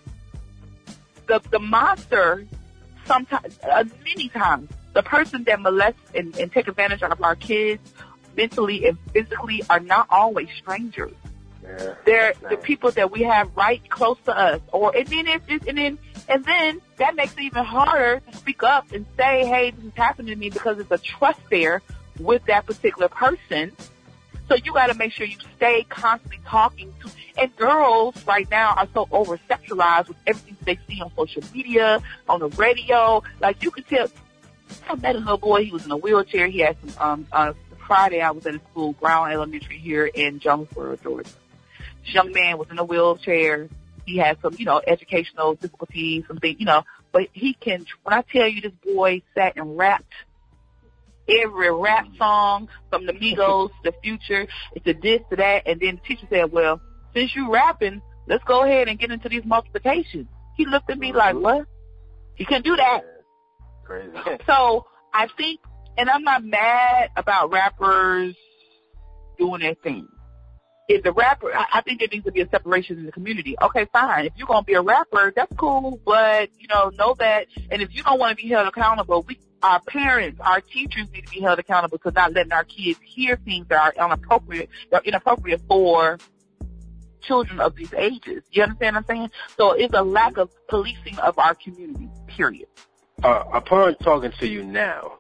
the 1.28 1.41
the 1.49 1.60
monster, 1.60 2.45
sometimes, 3.06 3.60
uh, 3.64 3.84
many 4.03 4.30
times, 4.30 4.70
the 4.93 5.03
person 5.03 5.43
that 5.45 5.60
molests 5.60 6.12
and, 6.14 6.36
and 6.38 6.51
take 6.51 6.68
advantage 6.68 7.03
of 7.03 7.22
our 7.22 7.36
kids, 7.36 7.82
mentally 8.36 8.86
and 8.86 8.97
physically, 9.12 9.64
are 9.70 9.80
not 9.80 10.08
always 10.10 10.49
strangers. 10.58 11.14
Yeah. 11.64 11.95
They're 12.06 12.34
the 12.47 12.58
people 12.58 12.91
that 12.91 13.12
we 13.12 13.24
have 13.24 13.49
right 13.56 13.88
close 13.89 14.18
to 14.26 14.38
us, 14.38 14.62
or 14.72 14.95
and 14.95 15.08
then 15.08 15.28
if 15.28 15.41
and 15.49 15.78
then 15.78 15.97
and 16.28 16.45
then 16.45 16.82
that 16.97 17.16
makes 17.16 17.34
it 17.34 17.41
even 17.41 17.64
harder 17.64 18.20
to 18.20 18.38
speak 18.38 18.62
up 18.62 18.91
and 18.91 19.06
say, 19.18 19.45
"Hey, 19.45 19.72
this 19.72 19.86
is 19.86 19.93
happening 19.95 20.34
to 20.34 20.36
me," 20.36 20.49
because 20.51 20.78
it's 20.80 20.91
a 20.91 20.99
trust 20.99 21.39
there 21.49 21.82
with 22.20 22.45
that 22.45 22.66
particular 22.66 23.09
person. 23.09 23.72
So 24.47 24.55
you 24.55 24.74
got 24.74 24.88
to 24.88 24.93
make 24.93 25.11
sure 25.11 25.26
you 25.26 25.38
stay 25.57 25.86
constantly 25.89 26.39
talking 26.45 26.93
to. 27.01 27.09
And 27.38 27.55
girls 27.55 28.16
right 28.26 28.49
now 28.49 28.76
are 28.76 28.88
so 28.93 29.07
over 29.11 29.38
sexualized 29.49 30.07
with 30.07 30.18
everything 30.28 30.57
they 30.63 30.80
see 30.88 31.01
on 31.01 31.11
social 31.16 31.41
media, 31.53 32.01
on 32.30 32.39
the 32.39 32.49
radio. 32.49 33.24
Like 33.39 33.63
you 33.63 33.72
could 33.72 33.88
tell. 33.88 34.07
I 34.89 34.95
met 34.95 35.16
a 35.16 35.20
little 35.20 35.38
boy. 35.38 35.66
He 35.66 35.72
was 35.72 35.86
in 35.86 35.91
a 35.91 35.97
wheelchair. 35.97 36.47
He 36.47 36.59
had 36.59 36.78
some. 36.82 36.93
Um, 36.99 37.28
uh, 37.32 37.53
Friday 37.86 38.22
I 38.22 38.32
was 38.32 38.45
at 38.45 38.55
a 38.55 38.59
school, 38.72 38.93
Brown 38.93 39.32
Elementary 39.32 39.78
here 39.78 40.07
in 40.07 40.39
Jonesboro, 40.39 40.97
Georgia. 40.97 41.30
This 42.03 42.13
young 42.13 42.32
man 42.32 42.57
was 42.57 42.68
in 42.72 42.80
a 42.80 42.84
wheelchair. 42.84 43.70
He 44.05 44.18
had 44.18 44.39
some, 44.41 44.55
you 44.57 44.66
know, 44.66 44.82
educational 44.86 45.55
difficulties, 45.55 46.24
some 46.28 46.38
things, 46.38 46.59
you 46.59 46.66
know. 46.66 46.84
But 47.11 47.30
he 47.34 47.53
can. 47.53 47.86
When 48.03 48.13
I 48.13 48.22
tell 48.22 48.47
you, 48.47 48.61
this 48.61 48.72
boy 48.84 49.22
sat 49.34 49.55
and 49.55 49.78
rapped 49.78 50.13
every 51.28 51.71
rap 51.71 52.07
song 52.17 52.67
from 52.89 53.05
the 53.05 53.13
Migos, 53.13 53.71
the 53.84 53.93
Future, 54.03 54.47
it's 54.73 54.88
a 54.88 54.93
this 54.93 55.21
to 55.30 55.36
that, 55.38 55.63
and 55.65 55.80
then 55.80 55.95
the 55.95 56.01
teacher 56.07 56.28
said, 56.30 56.51
"Well, 56.51 56.82
since 57.13 57.36
you 57.36 57.51
rapping, 57.51 58.01
let's 58.28 58.43
go 58.43 58.63
ahead 58.63 58.88
and 58.88 58.99
get 58.99 59.11
into 59.11 59.30
these 59.30 59.45
multiplications." 59.45 60.28
He 60.55 60.65
looked 60.65 60.89
at 60.89 60.97
me 60.97 61.13
like, 61.13 61.36
mm-hmm. 61.36 61.43
"What? 61.43 61.65
You 62.38 62.45
can't 62.45 62.63
do 62.63 62.76
that?" 62.76 63.01
Crazy. 63.84 64.11
So 64.47 64.86
I 65.13 65.28
think, 65.38 65.59
and 65.97 66.09
I'm 66.09 66.23
not 66.23 66.43
mad 66.43 67.09
about 67.15 67.51
rappers 67.51 68.36
doing 69.38 69.61
their 69.61 69.76
thing 69.76 70.07
if 70.88 71.03
the 71.03 71.11
rapper, 71.11 71.53
I, 71.53 71.65
I 71.76 71.82
think 71.82 71.99
there 71.99 72.07
needs 72.11 72.26
to 72.26 72.32
be 72.32 72.41
a 72.41 72.49
separation 72.49 72.97
in 72.99 73.05
the 73.05 73.11
community. 73.11 73.55
Okay, 73.61 73.88
fine. 73.91 74.26
If 74.26 74.34
you're 74.36 74.47
gonna 74.47 74.63
be 74.63 74.73
a 74.73 74.82
rapper, 74.82 75.34
that's 75.36 75.51
cool, 75.57 75.99
but 76.05 76.49
you 76.59 76.67
know, 76.67 76.91
know 76.97 77.15
that. 77.19 77.47
And 77.71 77.82
if 77.82 77.93
you 77.93 78.03
don't 78.03 78.19
want 78.19 78.38
to 78.38 78.43
be 78.43 78.49
held 78.49 78.67
accountable, 78.67 79.23
we, 79.28 79.39
our 79.66 79.82
parents, 79.82 80.39
our 80.41 80.61
teachers 80.61 81.07
need 81.11 81.26
to 81.26 81.32
be 81.32 81.39
held 81.39 81.57
accountable 81.57 81.97
for 81.97 82.11
not 82.11 82.34
letting 82.34 82.51
our 82.51 82.63
kids 82.63 82.99
hear 83.03 83.36
things 83.38 83.66
that 83.70 83.82
are 83.82 84.05
inappropriate, 84.05 84.70
that 84.91 85.01
are 85.01 85.05
inappropriate 85.05 85.61
for 85.68 86.20
children 87.22 87.59
of 87.59 87.76
these 87.76 87.91
ages. 87.95 88.43
You 88.51 88.61
understand 88.61 88.95
what 88.95 89.05
I'm 89.09 89.16
saying? 89.16 89.32
So 89.57 89.72
it's 89.72 89.95
a 89.95 90.03
lack 90.03 90.38
of 90.38 90.51
policing 90.68 91.18
of 91.18 91.39
our 91.39 91.55
community. 91.55 92.07
Period. 92.28 92.68
Uh, 93.24 93.43
upon 93.53 93.95
talking 93.95 94.32
to 94.39 94.47
you 94.47 94.63
now, 94.63 95.13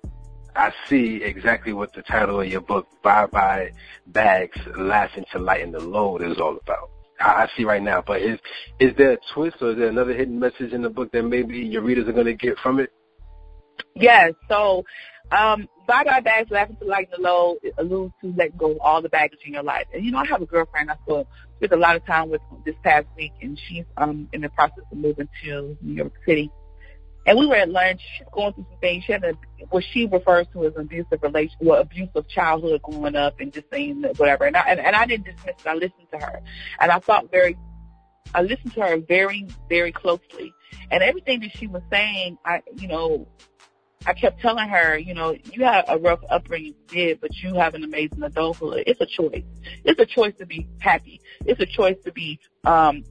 I 0.55 0.71
see 0.87 1.23
exactly 1.23 1.73
what 1.73 1.93
the 1.93 2.03
title 2.03 2.39
of 2.39 2.47
your 2.47 2.61
book, 2.61 2.87
Bye 3.01 3.25
Bye 3.25 3.71
Bags, 4.05 4.59
Laughing 4.77 5.25
to 5.31 5.39
Lighten 5.39 5.71
the 5.71 5.79
Load, 5.79 6.21
is 6.21 6.37
all 6.39 6.57
about. 6.57 6.91
I, 7.19 7.43
I 7.43 7.49
see 7.57 7.63
right 7.63 7.81
now, 7.81 8.03
but 8.05 8.21
is 8.21 8.39
is 8.79 8.95
there 8.95 9.13
a 9.13 9.17
twist 9.33 9.57
or 9.61 9.71
is 9.71 9.77
there 9.77 9.87
another 9.87 10.13
hidden 10.13 10.39
message 10.39 10.71
in 10.71 10.83
the 10.83 10.89
book 10.89 11.11
that 11.13 11.23
maybe 11.23 11.57
your 11.57 11.81
readers 11.81 12.07
are 12.07 12.13
going 12.13 12.27
to 12.27 12.33
get 12.33 12.59
from 12.59 12.79
it? 12.79 12.91
Yes. 13.95 14.33
So, 14.49 14.85
um, 15.31 15.67
bye 15.87 16.03
bye 16.03 16.19
bags 16.19 16.49
laughing 16.51 16.77
to 16.77 16.85
lighten 16.85 17.13
the 17.15 17.21
load 17.21 17.57
it 17.61 17.73
alludes 17.77 18.13
to 18.21 18.33
letting 18.35 18.57
go 18.57 18.71
of 18.71 18.79
all 18.81 19.01
the 19.01 19.09
baggage 19.09 19.39
in 19.45 19.53
your 19.53 19.63
life. 19.63 19.85
And 19.93 20.05
you 20.05 20.11
know, 20.11 20.19
I 20.19 20.25
have 20.25 20.41
a 20.41 20.45
girlfriend 20.45 20.91
I 20.91 20.95
spent 21.05 21.27
spent 21.57 21.73
a 21.73 21.77
lot 21.77 21.95
of 21.95 22.05
time 22.05 22.29
with 22.29 22.41
this 22.65 22.75
past 22.83 23.07
week, 23.15 23.31
and 23.41 23.59
she's 23.67 23.85
um 23.97 24.29
in 24.33 24.41
the 24.41 24.49
process 24.49 24.83
of 24.91 24.97
moving 24.97 25.29
to 25.43 25.77
New 25.81 25.93
York 25.93 26.13
City. 26.25 26.51
And 27.27 27.39
we 27.39 27.47
were 27.47 27.55
at 27.55 27.69
lunch. 27.69 28.01
She's 28.17 28.27
going 28.31 28.53
through 28.53 28.67
some 28.69 28.79
things. 28.79 29.03
She 29.03 29.11
had 29.11 29.23
a, 29.23 29.33
what 29.71 29.83
she 29.91 30.05
refers 30.05 30.45
to 30.53 30.65
as 30.67 30.73
abusive 30.77 31.23
relation, 31.23 31.57
well, 31.59 31.81
abusive 31.81 32.27
childhood 32.27 32.83
growing 32.83 33.15
up, 33.15 33.39
and 33.39 33.51
just 33.51 33.65
saying 33.71 34.03
whatever. 34.17 34.45
And 34.45 34.55
I 34.55 34.61
and, 34.67 34.79
and 34.79 34.95
I 34.95 35.05
didn't 35.05 35.25
dismiss 35.25 35.55
it. 35.57 35.67
I 35.67 35.73
listened 35.73 36.07
to 36.11 36.19
her, 36.19 36.41
and 36.79 36.91
I 36.91 36.99
thought 36.99 37.31
very, 37.31 37.57
I 38.35 38.43
listened 38.43 38.73
to 38.73 38.81
her 38.81 38.97
very, 38.99 39.47
very 39.69 39.91
closely, 39.91 40.53
and 40.91 41.01
everything 41.01 41.39
that 41.39 41.57
she 41.57 41.65
was 41.65 41.81
saying, 41.91 42.37
I, 42.45 42.61
you 42.75 42.87
know, 42.87 43.27
I 44.05 44.13
kept 44.13 44.39
telling 44.41 44.69
her, 44.69 44.97
you 44.97 45.13
know, 45.13 45.35
you 45.51 45.63
had 45.63 45.85
a 45.87 45.97
rough 45.97 46.19
upbringing, 46.29 46.75
did, 46.87 47.21
but 47.21 47.35
you 47.37 47.55
have 47.55 47.73
an 47.73 47.83
amazing 47.83 48.21
adulthood. 48.23 48.83
It's 48.85 49.01
a 49.01 49.05
choice. 49.05 49.43
It's 49.83 49.99
a 49.99 50.05
choice 50.05 50.35
to 50.37 50.45
be 50.45 50.67
happy. 50.79 51.21
It's 51.45 51.59
a 51.59 51.65
choice 51.65 51.97
to 52.05 52.11
be 52.11 52.39
um 52.63 53.03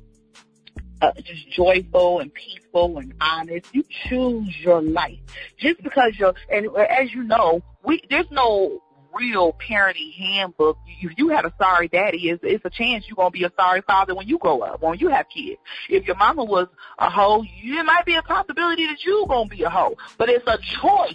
uh, 1.03 1.12
just 1.22 1.51
joyful 1.51 2.20
and 2.20 2.32
peaceful 2.32 2.99
and 2.99 3.12
honest. 3.20 3.66
You 3.72 3.85
choose 4.09 4.55
your 4.61 4.80
life. 4.80 5.18
Just 5.59 5.82
because 5.82 6.12
you're, 6.18 6.35
and 6.51 6.68
as 6.76 7.12
you 7.12 7.24
know, 7.24 7.62
we 7.85 8.01
there's 8.09 8.30
no 8.30 8.82
real 9.19 9.53
parenting 9.53 10.12
handbook. 10.15 10.79
If 11.01 11.19
you 11.19 11.29
had 11.29 11.45
a 11.45 11.53
sorry 11.59 11.89
daddy, 11.89 12.31
it's, 12.31 12.43
it's 12.43 12.65
a 12.65 12.71
chance 12.71 13.07
you're 13.07 13.17
gonna 13.17 13.31
be 13.31 13.45
a 13.45 13.53
sorry 13.59 13.83
father 13.83 14.15
when 14.15 14.29
you 14.29 14.39
grow 14.39 14.61
up, 14.61 14.83
when 14.83 14.99
you 14.99 15.09
have 15.09 15.27
kids. 15.29 15.61
If 15.89 16.07
your 16.07 16.17
mama 16.17 16.45
was 16.45 16.69
a 16.99 17.11
hoe, 17.11 17.45
it 17.45 17.85
might 17.85 18.05
be 18.05 18.15
a 18.15 18.23
possibility 18.23 18.87
that 18.87 19.05
you're 19.05 19.27
gonna 19.27 19.49
be 19.49 19.62
a 19.62 19.71
hoe. 19.71 19.97
But 20.19 20.29
it's 20.29 20.47
a 20.47 20.59
choice. 20.59 21.15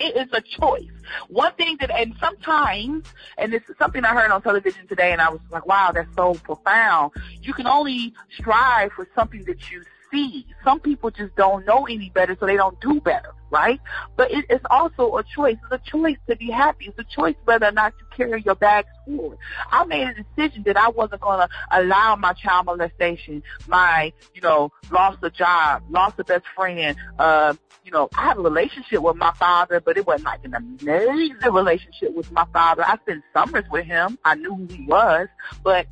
It 0.00 0.16
is 0.16 0.28
a 0.32 0.40
choice. 0.40 0.90
One 1.28 1.52
thing 1.54 1.76
that, 1.80 1.90
and 1.90 2.14
sometimes, 2.20 3.04
and 3.36 3.52
this 3.52 3.62
is 3.68 3.76
something 3.78 4.04
I 4.04 4.14
heard 4.14 4.30
on 4.30 4.42
television 4.42 4.86
today, 4.86 5.12
and 5.12 5.20
I 5.20 5.30
was 5.30 5.40
like, 5.50 5.66
wow, 5.66 5.90
that's 5.92 6.14
so 6.14 6.34
profound. 6.34 7.12
You 7.42 7.52
can 7.52 7.66
only 7.66 8.14
strive 8.38 8.92
for 8.92 9.08
something 9.14 9.44
that 9.44 9.70
you 9.70 9.82
see. 10.10 10.46
Some 10.64 10.80
people 10.80 11.10
just 11.10 11.34
don't 11.36 11.66
know 11.66 11.86
any 11.86 12.10
better, 12.10 12.36
so 12.38 12.46
they 12.46 12.56
don't 12.56 12.80
do 12.80 13.00
better, 13.00 13.34
right? 13.50 13.80
But 14.16 14.30
it, 14.30 14.46
it's 14.48 14.64
also 14.70 15.16
a 15.16 15.24
choice. 15.24 15.56
It's 15.70 15.82
a 15.86 15.90
choice 15.90 16.16
to 16.28 16.36
be 16.36 16.50
happy. 16.50 16.86
It's 16.86 16.98
a 16.98 17.04
choice 17.04 17.36
whether 17.44 17.66
or 17.66 17.72
not 17.72 17.94
you 17.98 18.06
carry 18.16 18.42
your 18.42 18.54
bags 18.54 18.88
forward. 19.06 19.38
I 19.70 19.84
made 19.84 20.08
a 20.08 20.14
decision 20.14 20.62
that 20.64 20.76
I 20.76 20.88
wasn't 20.88 21.20
going 21.20 21.40
to 21.40 21.48
allow 21.70 22.16
my 22.16 22.32
child 22.32 22.66
molestation, 22.66 23.42
my, 23.66 24.12
you 24.34 24.40
know, 24.40 24.72
lost 24.90 25.18
a 25.22 25.30
job, 25.30 25.82
lost 25.90 26.18
a 26.18 26.24
best 26.24 26.44
friend, 26.54 26.96
uh, 27.18 27.54
you 27.88 27.92
know, 27.92 28.10
I 28.14 28.24
had 28.24 28.36
a 28.36 28.40
relationship 28.40 29.00
with 29.00 29.16
my 29.16 29.32
father, 29.32 29.80
but 29.80 29.96
it 29.96 30.06
wasn't 30.06 30.26
like 30.26 30.44
an 30.44 30.54
amazing 30.54 31.36
relationship 31.50 32.14
with 32.14 32.30
my 32.30 32.44
father. 32.52 32.84
I 32.84 32.98
spent 32.98 33.24
summers 33.32 33.64
with 33.70 33.86
him. 33.86 34.18
I 34.26 34.34
knew 34.34 34.54
who 34.54 34.66
he 34.66 34.84
was, 34.84 35.28
but 35.64 35.86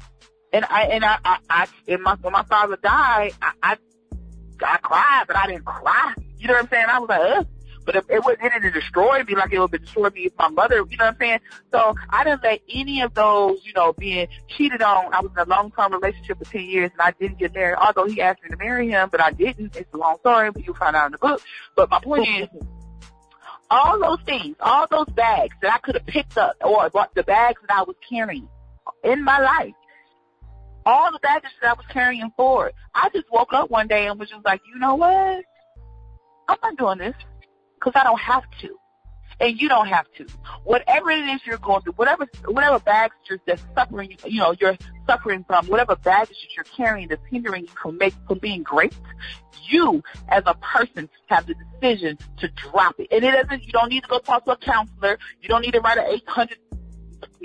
and 0.52 0.66
I 0.66 0.82
and 0.84 1.04
I 1.04 1.18
I, 1.24 1.38
I 1.48 1.66
and 1.88 2.02
my 2.02 2.16
when 2.20 2.34
my 2.34 2.44
father 2.44 2.76
died, 2.76 3.32
I, 3.40 3.52
I 3.62 3.76
I 4.62 4.78
cried, 4.78 5.24
but 5.26 5.36
I 5.36 5.46
didn't 5.46 5.64
cry. 5.64 6.14
You 6.38 6.48
know 6.48 6.54
what 6.54 6.64
I'm 6.64 6.68
saying? 6.68 6.86
I 6.88 6.98
was 6.98 7.09
like, 7.09 7.20
Ugh. 7.20 7.46
But 7.86 7.94
it, 7.94 8.04
it, 8.11 8.24
would, 8.24 8.38
it 8.42 8.52
didn't 8.52 8.72
destroy 8.74 9.22
me 9.22 9.36
like 9.36 9.52
it 9.52 9.61
would 9.61 9.70
destroy 9.70 10.11
me 10.11 10.22
if 10.22 10.32
my 10.36 10.48
mother, 10.48 10.84
you 10.90 10.96
know 10.96 11.04
what 11.04 11.14
I'm 11.14 11.16
saying? 11.20 11.38
So 11.70 11.94
I 12.11 12.24
didn't 12.24 12.42
let 12.42 12.61
any 12.68 13.00
of 13.00 13.14
those, 13.14 13.64
you 13.64 13.72
know, 13.74 13.92
being 13.92 14.26
cheated 14.48 14.82
on. 14.82 15.14
I 15.14 15.20
was 15.20 15.30
in 15.30 15.38
a 15.38 15.44
long-term 15.44 15.92
relationship 15.92 16.38
for 16.38 16.44
10 16.44 16.62
years 16.62 16.90
and 16.90 17.00
I 17.00 17.12
didn't 17.12 17.38
get 17.38 17.54
married, 17.54 17.76
although 17.76 18.07
he 18.07 18.20
asked 18.20 18.42
me 18.42 18.50
to 18.50 18.57
marry 18.57 18.88
him, 18.88 19.09
but 19.11 19.22
I 19.22 19.30
didn't. 19.30 19.76
It's 19.76 19.92
a 19.94 19.96
long 19.96 20.18
story, 20.18 20.50
but 20.50 20.66
you'll 20.66 20.74
find 20.74 20.96
out 20.96 21.07
in 21.07 21.12
the 21.12 21.18
book. 21.18 21.40
But 21.76 21.88
my 21.88 22.00
point 22.00 22.28
is, 22.28 22.48
all 23.70 24.00
those 24.00 24.20
things, 24.26 24.57
all 24.59 24.88
those 24.90 25.09
bags 25.14 25.54
that 25.62 25.72
I 25.72 25.78
could 25.78 25.94
have 25.94 26.07
picked 26.07 26.36
up 26.36 26.57
or 26.62 26.90
bought 26.90 27.14
the 27.14 27.22
bags 27.22 27.61
that 27.68 27.78
I 27.78 27.82
was 27.82 27.96
carrying 28.09 28.48
in 29.04 29.22
my 29.22 29.38
life, 29.38 29.74
all 30.87 31.11
the 31.12 31.18
baggage 31.18 31.51
that 31.61 31.70
I 31.70 31.72
was 31.74 31.84
carrying 31.91 32.30
forward. 32.37 32.72
I 32.95 33.11
just 33.11 33.30
woke 33.30 33.53
up 33.53 33.70
one 33.70 33.89
day 33.89 34.07
and 34.07 34.18
was 34.18 34.30
just 34.30 34.45
like, 34.45 34.61
you 34.72 34.78
know 34.78 34.95
what? 34.95 35.45
I'm 36.49 36.57
not 36.62 36.76
doing 36.76 36.99
this 36.99 37.16
because 37.74 37.93
I 37.97 38.05
don't 38.05 38.20
have 38.20 38.45
to. 38.61 38.78
And 39.39 39.61
you 39.61 39.68
don't 39.68 39.89
have 39.89 40.07
to. 40.16 40.26
Whatever 40.64 41.11
it 41.11 41.18
is 41.28 41.41
you're 41.45 41.59
going 41.59 41.82
through, 41.82 41.93
whatever 41.95 42.26
whatever 42.47 42.78
baggage 42.78 43.41
that's 43.47 43.62
suffering, 43.74 44.16
you 44.24 44.39
know, 44.39 44.55
you're 44.59 44.78
suffering 45.07 45.45
from, 45.47 45.66
whatever 45.66 45.95
baggage 45.97 46.39
that 46.41 46.55
you're 46.57 46.64
carrying 46.64 47.09
that's 47.09 47.20
hindering 47.30 47.64
you 47.64 47.72
from 47.82 47.99
make 47.99 48.14
from 48.26 48.39
being 48.39 48.62
great, 48.62 48.95
you 49.68 50.03
as 50.28 50.43
a 50.47 50.55
person 50.55 51.11
have 51.26 51.47
the 51.47 51.55
decision 51.55 52.16
to 52.39 52.49
drop 52.49 52.99
it. 52.99 53.09
And 53.11 53.24
it 53.24 53.32
doesn't. 53.32 53.62
You 53.62 53.72
don't 53.72 53.91
need 53.91 54.05
to 54.05 54.09
go 54.09 54.20
talk 54.20 54.47
to 54.47 54.53
a 54.53 54.57
counselor. 54.57 55.18
You 55.43 55.51
don't 55.51 55.61
need 55.61 55.72
to 55.72 55.80
write 55.80 55.99
an 55.99 56.07
800 56.07 56.57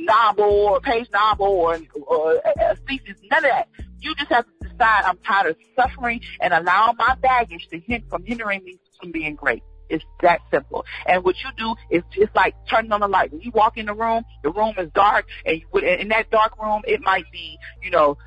novel 0.05 0.45
or 0.45 0.81
page 0.81 1.09
novel 1.11 1.47
or, 1.47 1.79
or 2.07 2.35
a 2.35 2.75
thesis, 2.87 3.17
none 3.29 3.45
of 3.45 3.51
that. 3.51 3.67
You 3.99 4.15
just 4.15 4.31
have 4.31 4.45
to 4.45 4.69
decide 4.69 5.03
I'm 5.05 5.17
tired 5.17 5.51
of 5.51 5.57
suffering 5.75 6.21
and 6.39 6.53
allowing 6.53 6.97
my 6.97 7.15
baggage 7.21 7.67
to 7.69 7.79
hint 7.79 8.05
from 8.09 8.23
hindering 8.25 8.63
me 8.63 8.79
from 8.99 9.11
being 9.11 9.35
great. 9.35 9.63
It's 9.89 10.05
that 10.21 10.39
simple. 10.51 10.85
And 11.05 11.23
what 11.23 11.35
you 11.43 11.49
do 11.57 11.75
is 11.89 12.03
just 12.11 12.33
like 12.35 12.55
turning 12.69 12.91
on 12.93 13.01
the 13.01 13.07
light. 13.07 13.31
When 13.31 13.41
you 13.41 13.51
walk 13.51 13.77
in 13.77 13.87
the 13.87 13.93
room, 13.93 14.23
the 14.41 14.49
room 14.49 14.73
is 14.77 14.89
dark, 14.93 15.25
and 15.45 15.61
in 15.83 16.07
that 16.09 16.31
dark 16.31 16.57
room, 16.61 16.81
it 16.87 17.01
might 17.01 17.29
be, 17.31 17.57
you 17.83 17.91
know, 17.91 18.17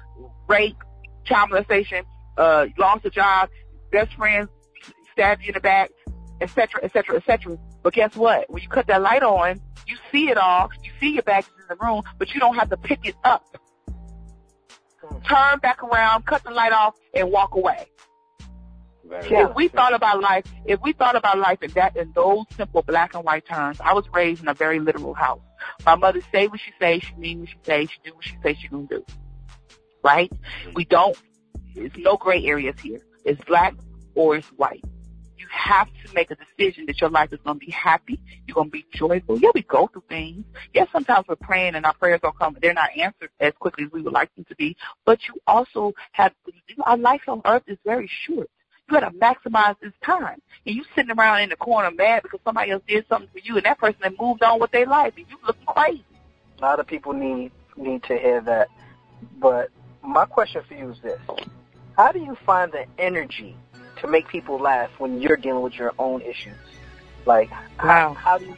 rape, 0.46 0.76
child 1.24 1.50
molestation, 1.50 2.04
uh, 2.36 2.66
lost 2.76 3.06
a 3.06 3.10
job, 3.10 3.48
best 3.90 4.12
friends 4.14 4.48
stabbed 5.12 5.42
you 5.42 5.48
in 5.48 5.54
the 5.54 5.60
back, 5.60 5.90
etc., 6.40 6.84
etc., 6.84 7.16
etc. 7.16 7.56
But 7.84 7.92
guess 7.92 8.16
what? 8.16 8.50
When 8.50 8.62
you 8.62 8.68
cut 8.68 8.86
that 8.86 9.02
light 9.02 9.22
on, 9.22 9.60
you 9.86 9.96
see 10.10 10.30
it 10.30 10.38
all. 10.38 10.70
You 10.82 10.90
see 10.98 11.12
your 11.12 11.22
bags 11.22 11.46
in 11.46 11.64
the 11.68 11.84
room, 11.84 12.02
but 12.18 12.32
you 12.32 12.40
don't 12.40 12.56
have 12.56 12.70
to 12.70 12.78
pick 12.78 13.00
it 13.04 13.14
up. 13.22 13.44
Turn 15.28 15.58
back 15.58 15.84
around, 15.84 16.24
cut 16.24 16.42
the 16.44 16.50
light 16.50 16.72
off, 16.72 16.94
and 17.12 17.30
walk 17.30 17.54
away. 17.54 17.86
Very 19.06 19.36
If 19.36 19.54
we 19.54 19.68
thought 19.68 19.92
about 19.92 20.22
life, 20.22 20.46
if 20.64 20.80
we 20.80 20.94
thought 20.94 21.14
about 21.14 21.38
life 21.38 21.62
in 21.62 21.70
that 21.72 21.94
in 21.94 22.10
those 22.14 22.46
simple 22.56 22.80
black 22.80 23.14
and 23.14 23.22
white 23.22 23.46
terms, 23.46 23.78
I 23.84 23.92
was 23.92 24.06
raised 24.14 24.40
in 24.40 24.48
a 24.48 24.54
very 24.54 24.80
literal 24.80 25.12
house. 25.12 25.42
My 25.84 25.94
mother 25.94 26.22
say 26.32 26.46
what 26.46 26.60
she 26.60 26.72
say, 26.80 27.00
she 27.00 27.14
mean 27.16 27.40
what 27.40 27.50
she 27.50 27.56
say, 27.64 27.84
she 27.84 27.98
do 28.02 28.14
what 28.14 28.24
she 28.24 28.34
say 28.42 28.54
she 28.54 28.68
gonna 28.68 28.86
do. 28.86 29.04
Right? 30.02 30.32
We 30.74 30.86
don't. 30.86 31.18
There's 31.74 31.92
no 31.98 32.16
gray 32.16 32.46
areas 32.46 32.76
here. 32.80 33.02
It's 33.26 33.42
black 33.44 33.74
or 34.14 34.36
it's 34.36 34.48
white. 34.52 34.82
Have 35.54 35.88
to 36.04 36.14
make 36.14 36.30
a 36.30 36.36
decision 36.36 36.86
that 36.86 37.00
your 37.00 37.10
life 37.10 37.32
is 37.32 37.38
going 37.44 37.58
to 37.58 37.64
be 37.64 37.72
happy. 37.72 38.20
You're 38.46 38.56
going 38.56 38.68
to 38.68 38.72
be 38.72 38.84
joyful. 38.92 39.38
Yeah, 39.38 39.50
we 39.54 39.62
go 39.62 39.86
through 39.86 40.02
things. 40.08 40.44
Yes, 40.74 40.88
sometimes 40.92 41.26
we're 41.28 41.36
praying 41.36 41.74
and 41.74 41.86
our 41.86 41.94
prayers 41.94 42.20
don't 42.22 42.38
come. 42.38 42.56
They're 42.60 42.74
not 42.74 42.90
answered 42.96 43.30
as 43.40 43.52
quickly 43.58 43.84
as 43.84 43.92
we 43.92 44.02
would 44.02 44.12
like 44.12 44.34
them 44.34 44.44
to 44.48 44.56
be. 44.56 44.76
But 45.06 45.20
you 45.26 45.34
also 45.46 45.94
have, 46.12 46.32
our 46.84 46.98
life 46.98 47.22
on 47.28 47.40
earth 47.44 47.62
is 47.66 47.78
very 47.84 48.10
short. 48.26 48.50
You 48.88 49.00
got 49.00 49.08
to 49.08 49.16
maximize 49.18 49.76
this 49.80 49.92
time. 50.04 50.42
And 50.66 50.74
you 50.74 50.84
sitting 50.94 51.16
around 51.16 51.40
in 51.42 51.48
the 51.48 51.56
corner 51.56 51.90
mad 51.90 52.24
because 52.24 52.40
somebody 52.44 52.72
else 52.72 52.82
did 52.86 53.06
something 53.08 53.30
for 53.32 53.38
you 53.38 53.56
and 53.56 53.64
that 53.64 53.78
person 53.78 54.00
has 54.02 54.12
moved 54.20 54.42
on 54.42 54.60
with 54.60 54.72
their 54.72 54.86
life 54.86 55.14
and 55.16 55.24
you 55.30 55.38
looking 55.46 55.66
crazy. 55.66 56.04
A 56.58 56.62
lot 56.62 56.80
of 56.80 56.86
people 56.86 57.12
need 57.12 57.52
need 57.76 58.02
to 58.04 58.18
hear 58.18 58.40
that. 58.42 58.68
But 59.38 59.70
my 60.02 60.26
question 60.26 60.62
for 60.68 60.74
you 60.74 60.90
is 60.90 60.98
this: 61.00 61.18
How 61.96 62.12
do 62.12 62.18
you 62.18 62.36
find 62.44 62.70
the 62.72 62.84
energy 62.98 63.56
to 64.04 64.10
make 64.10 64.28
people 64.28 64.58
laugh 64.58 64.90
when 64.98 65.20
you're 65.20 65.36
dealing 65.36 65.62
with 65.62 65.74
your 65.74 65.92
own 65.98 66.20
issues? 66.22 66.54
Like, 67.26 67.50
how, 67.78 68.10
Wow. 68.10 68.14
how 68.14 68.38
do 68.38 68.44
you? 68.46 68.56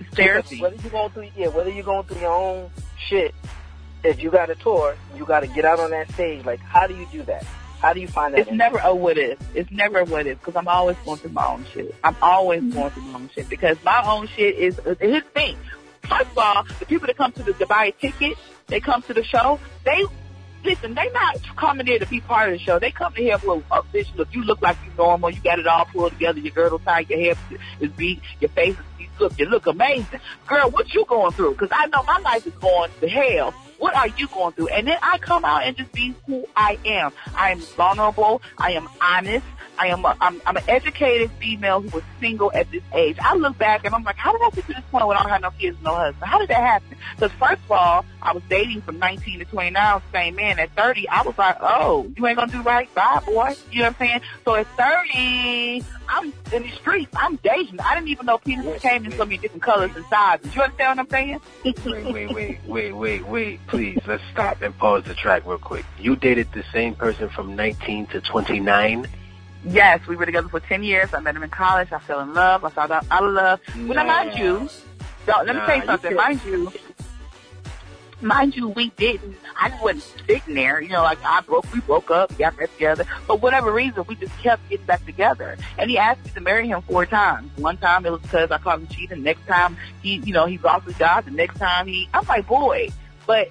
It's 0.00 0.14
therapy. 0.14 0.60
Whether 0.60 0.76
you're 0.76 0.90
going 0.90 1.10
through, 1.10 1.28
yeah, 1.36 1.48
whether 1.48 1.70
you're 1.70 1.84
going 1.84 2.04
through 2.06 2.20
your 2.20 2.32
own 2.32 2.70
shit, 3.08 3.34
if 4.04 4.22
you 4.22 4.30
got 4.30 4.50
a 4.50 4.54
tour, 4.54 4.96
you 5.16 5.24
got 5.24 5.40
to 5.40 5.46
get 5.46 5.64
out 5.64 5.80
on 5.80 5.90
that 5.90 6.10
stage. 6.12 6.44
Like, 6.44 6.60
how 6.60 6.86
do 6.86 6.94
you 6.94 7.06
do 7.10 7.22
that? 7.24 7.44
How 7.80 7.94
do 7.94 8.00
you 8.00 8.08
find 8.08 8.34
that? 8.34 8.40
It's 8.40 8.50
never 8.50 8.78
a 8.78 8.94
what 8.94 9.16
if. 9.16 9.38
It's 9.54 9.70
never 9.70 10.00
a 10.00 10.04
what 10.04 10.26
if 10.26 10.38
because 10.38 10.56
I'm 10.56 10.68
always 10.68 10.96
going 11.04 11.18
through 11.18 11.30
my 11.32 11.46
own 11.46 11.64
shit. 11.72 11.94
I'm 12.04 12.16
always 12.20 12.62
going 12.74 12.90
through 12.90 13.02
my 13.04 13.14
own 13.18 13.30
shit 13.34 13.48
because 13.48 13.78
my 13.82 14.02
own 14.06 14.26
shit 14.28 14.56
is 14.56 14.78
his 15.00 15.22
thing. 15.34 15.56
First 16.02 16.30
of 16.32 16.38
all, 16.38 16.64
the 16.78 16.84
people 16.86 17.06
that 17.06 17.16
come 17.16 17.32
to 17.32 17.42
the 17.42 17.54
to 17.54 17.66
buy 17.66 17.86
a 17.86 17.92
ticket, 17.92 18.36
they 18.66 18.80
come 18.80 19.00
to 19.02 19.14
the 19.14 19.24
show. 19.24 19.58
They 19.84 20.04
listen. 20.64 20.94
They 20.94 21.10
not 21.12 21.40
coming 21.56 21.86
here 21.86 21.98
to 21.98 22.06
be 22.06 22.20
part 22.20 22.52
of 22.52 22.58
the 22.58 22.64
show. 22.64 22.78
They 22.78 22.90
come 22.90 23.12
to 23.14 23.20
here 23.20 23.38
for 23.38 23.62
a 23.70 23.82
bitch. 23.82 24.14
Look, 24.16 24.34
you 24.34 24.42
look 24.44 24.62
like 24.62 24.76
you 24.84 24.92
normal. 24.96 25.30
You 25.30 25.40
got 25.40 25.58
it 25.58 25.66
all 25.66 25.84
pulled 25.86 26.12
together. 26.12 26.40
Your 26.40 26.52
girdle 26.52 26.78
tight. 26.78 27.10
Your 27.10 27.18
hair 27.18 27.34
is 27.80 27.90
beat. 27.90 28.20
Your 28.40 28.50
face 28.50 28.76
is. 28.76 28.84
You 28.98 29.08
look. 29.18 29.38
You 29.38 29.46
look 29.46 29.66
amazing, 29.66 30.20
girl. 30.46 30.70
What 30.70 30.92
you 30.94 31.04
going 31.06 31.32
through? 31.32 31.52
Because 31.52 31.70
I 31.72 31.86
know 31.86 32.02
my 32.02 32.18
life 32.18 32.46
is 32.46 32.54
going 32.54 32.90
to 33.00 33.08
hell. 33.08 33.54
What 33.78 33.96
are 33.96 34.08
you 34.08 34.28
going 34.28 34.52
through? 34.52 34.68
And 34.68 34.86
then 34.86 34.98
I 35.02 35.16
come 35.18 35.42
out 35.44 35.64
and 35.64 35.74
just 35.74 35.90
be 35.92 36.14
who 36.26 36.46
I 36.54 36.78
am. 36.84 37.12
I 37.34 37.50
am 37.50 37.60
vulnerable. 37.60 38.42
I 38.58 38.72
am 38.72 38.88
honest. 39.00 39.44
I 39.80 39.86
am 39.86 40.04
a, 40.04 40.14
I'm, 40.20 40.42
I'm 40.44 40.58
an 40.58 40.62
educated 40.68 41.30
female 41.40 41.80
who 41.80 41.88
was 41.88 42.02
single 42.20 42.52
at 42.54 42.70
this 42.70 42.82
age. 42.92 43.16
I 43.18 43.34
look 43.34 43.56
back 43.56 43.86
and 43.86 43.94
I'm 43.94 44.04
like, 44.04 44.16
how 44.16 44.30
did 44.30 44.42
I 44.42 44.50
get 44.50 44.66
to 44.66 44.74
this 44.74 44.84
point 44.90 45.06
when 45.06 45.16
I 45.16 45.22
don't 45.22 45.32
have 45.32 45.40
no 45.40 45.50
kids, 45.52 45.78
no 45.82 45.94
husband? 45.94 46.22
How 46.22 46.38
did 46.38 46.48
that 46.48 46.60
happen? 46.60 46.98
Because 47.14 47.32
first 47.32 47.62
of 47.64 47.72
all, 47.72 48.04
I 48.20 48.34
was 48.34 48.42
dating 48.50 48.82
from 48.82 48.98
19 48.98 49.38
to 49.38 49.46
29, 49.46 50.02
same 50.12 50.34
man. 50.34 50.58
At 50.58 50.76
30, 50.76 51.08
I 51.08 51.22
was 51.22 51.38
like, 51.38 51.56
oh, 51.62 52.12
you 52.14 52.26
ain't 52.26 52.36
gonna 52.36 52.52
do 52.52 52.60
right, 52.60 52.94
bye, 52.94 53.22
boy. 53.24 53.54
You 53.72 53.78
know 53.78 53.86
what 53.86 53.96
I'm 54.00 54.06
saying? 54.06 54.20
So 54.44 54.54
at 54.54 54.66
30, 54.76 55.82
I'm 56.10 56.32
in 56.52 56.62
the 56.62 56.70
streets. 56.72 57.10
I'm 57.16 57.36
dating. 57.36 57.80
I 57.80 57.94
didn't 57.94 58.08
even 58.08 58.26
know 58.26 58.36
penises 58.36 58.80
came 58.82 59.06
in 59.06 59.12
so 59.12 59.24
many 59.24 59.38
different 59.38 59.62
colors 59.62 59.92
and 59.96 60.04
sizes. 60.10 60.54
You 60.54 60.60
understand 60.60 60.98
what 60.98 61.06
I'm 61.06 61.10
saying? 61.10 61.40
wait, 61.86 62.12
wait, 62.12 62.34
wait, 62.34 62.60
wait, 62.66 62.92
wait, 62.92 63.26
wait. 63.26 63.66
Please, 63.66 63.98
let's 64.06 64.22
stop 64.30 64.60
and 64.60 64.76
pause 64.76 65.04
the 65.04 65.14
track 65.14 65.46
real 65.46 65.56
quick. 65.56 65.86
You 65.98 66.16
dated 66.16 66.52
the 66.52 66.64
same 66.70 66.94
person 66.94 67.30
from 67.30 67.56
19 67.56 68.08
to 68.08 68.20
29? 68.20 69.06
Yes, 69.64 70.06
we 70.06 70.16
were 70.16 70.24
together 70.26 70.48
for 70.48 70.60
10 70.60 70.82
years. 70.82 71.12
I 71.12 71.20
met 71.20 71.36
him 71.36 71.42
in 71.42 71.50
college. 71.50 71.92
I 71.92 71.98
fell 71.98 72.20
in 72.20 72.32
love. 72.34 72.64
I 72.64 72.70
found 72.70 72.92
out 72.92 73.04
out 73.10 73.24
of 73.24 73.32
love. 73.32 73.60
Well, 73.76 73.86
now, 73.94 74.04
mind 74.04 74.38
you, 74.38 74.68
let 75.26 75.46
me 75.46 75.52
Nah, 75.52 75.66
tell 75.66 75.76
you 75.76 75.80
you 75.82 75.86
something. 75.86 76.00
can't- 76.10 76.16
Mind 76.16 76.40
you, 76.44 76.72
mind 78.22 78.56
you, 78.56 78.68
we 78.68 78.88
didn't. 78.90 79.36
I 79.58 79.68
just 79.70 79.82
wasn't 79.82 80.04
sitting 80.26 80.54
there. 80.54 80.80
You 80.80 80.88
know, 80.90 81.02
like 81.02 81.18
I 81.24 81.40
broke, 81.42 81.70
we 81.72 81.80
broke 81.80 82.10
up, 82.10 82.30
we 82.30 82.36
got 82.36 82.56
back 82.56 82.72
together. 82.72 83.04
For 83.26 83.36
whatever 83.36 83.70
reason, 83.72 84.04
we 84.08 84.14
just 84.14 84.36
kept 84.38 84.66
getting 84.70 84.86
back 84.86 85.04
together. 85.06 85.56
And 85.78 85.90
he 85.90 85.98
asked 85.98 86.24
me 86.24 86.30
to 86.34 86.40
marry 86.40 86.68
him 86.68 86.80
four 86.82 87.04
times. 87.06 87.50
One 87.56 87.76
time 87.76 88.04
it 88.06 88.12
was 88.12 88.20
because 88.22 88.50
I 88.50 88.58
caught 88.58 88.78
him 88.80 88.86
cheating. 88.88 89.22
Next 89.22 89.46
time 89.46 89.76
he, 90.02 90.16
you 90.16 90.32
know, 90.32 90.46
he 90.46 90.58
lost 90.58 90.86
his 90.86 90.96
job. 90.98 91.24
The 91.26 91.30
next 91.32 91.58
time 91.58 91.86
he, 91.86 92.08
I'm 92.14 92.26
like, 92.26 92.46
boy, 92.46 92.88
but 93.26 93.48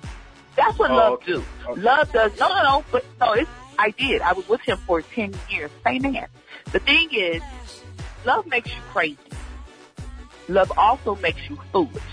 that's 0.56 0.78
what 0.80 0.92
Oh, 0.92 0.96
love 0.96 1.14
okay. 1.14 1.34
do. 1.34 1.44
Okay. 1.68 1.82
Love 1.82 2.12
does, 2.12 2.38
no, 2.40 2.50
no, 2.50 2.64
no, 2.64 2.86
but 2.92 3.06
no, 3.20 3.34
it's, 3.34 3.50
I 3.80 3.92
did. 3.92 4.22
I 4.22 4.34
was 4.34 4.48
with 4.50 4.60
him 4.62 4.78
for 4.86 5.02
10 5.02 5.34
years. 5.50 5.72
Same 5.86 6.02
man. 6.02 6.28
The 6.74 6.80
thing 6.80 7.08
is, 7.14 7.42
love 8.26 8.46
makes 8.46 8.70
you 8.70 8.82
crazy. 8.92 9.18
Love 10.50 10.72
also 10.78 11.16
makes 11.16 11.50
you 11.50 11.58
foolish. 11.72 12.04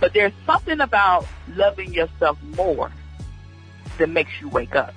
But 0.00 0.14
there's 0.14 0.32
something 0.46 0.80
about 0.80 1.26
loving 1.54 1.92
yourself 1.92 2.38
more 2.56 2.90
that 3.98 4.08
makes 4.08 4.30
you 4.40 4.48
wake 4.48 4.74
up. 4.74 4.94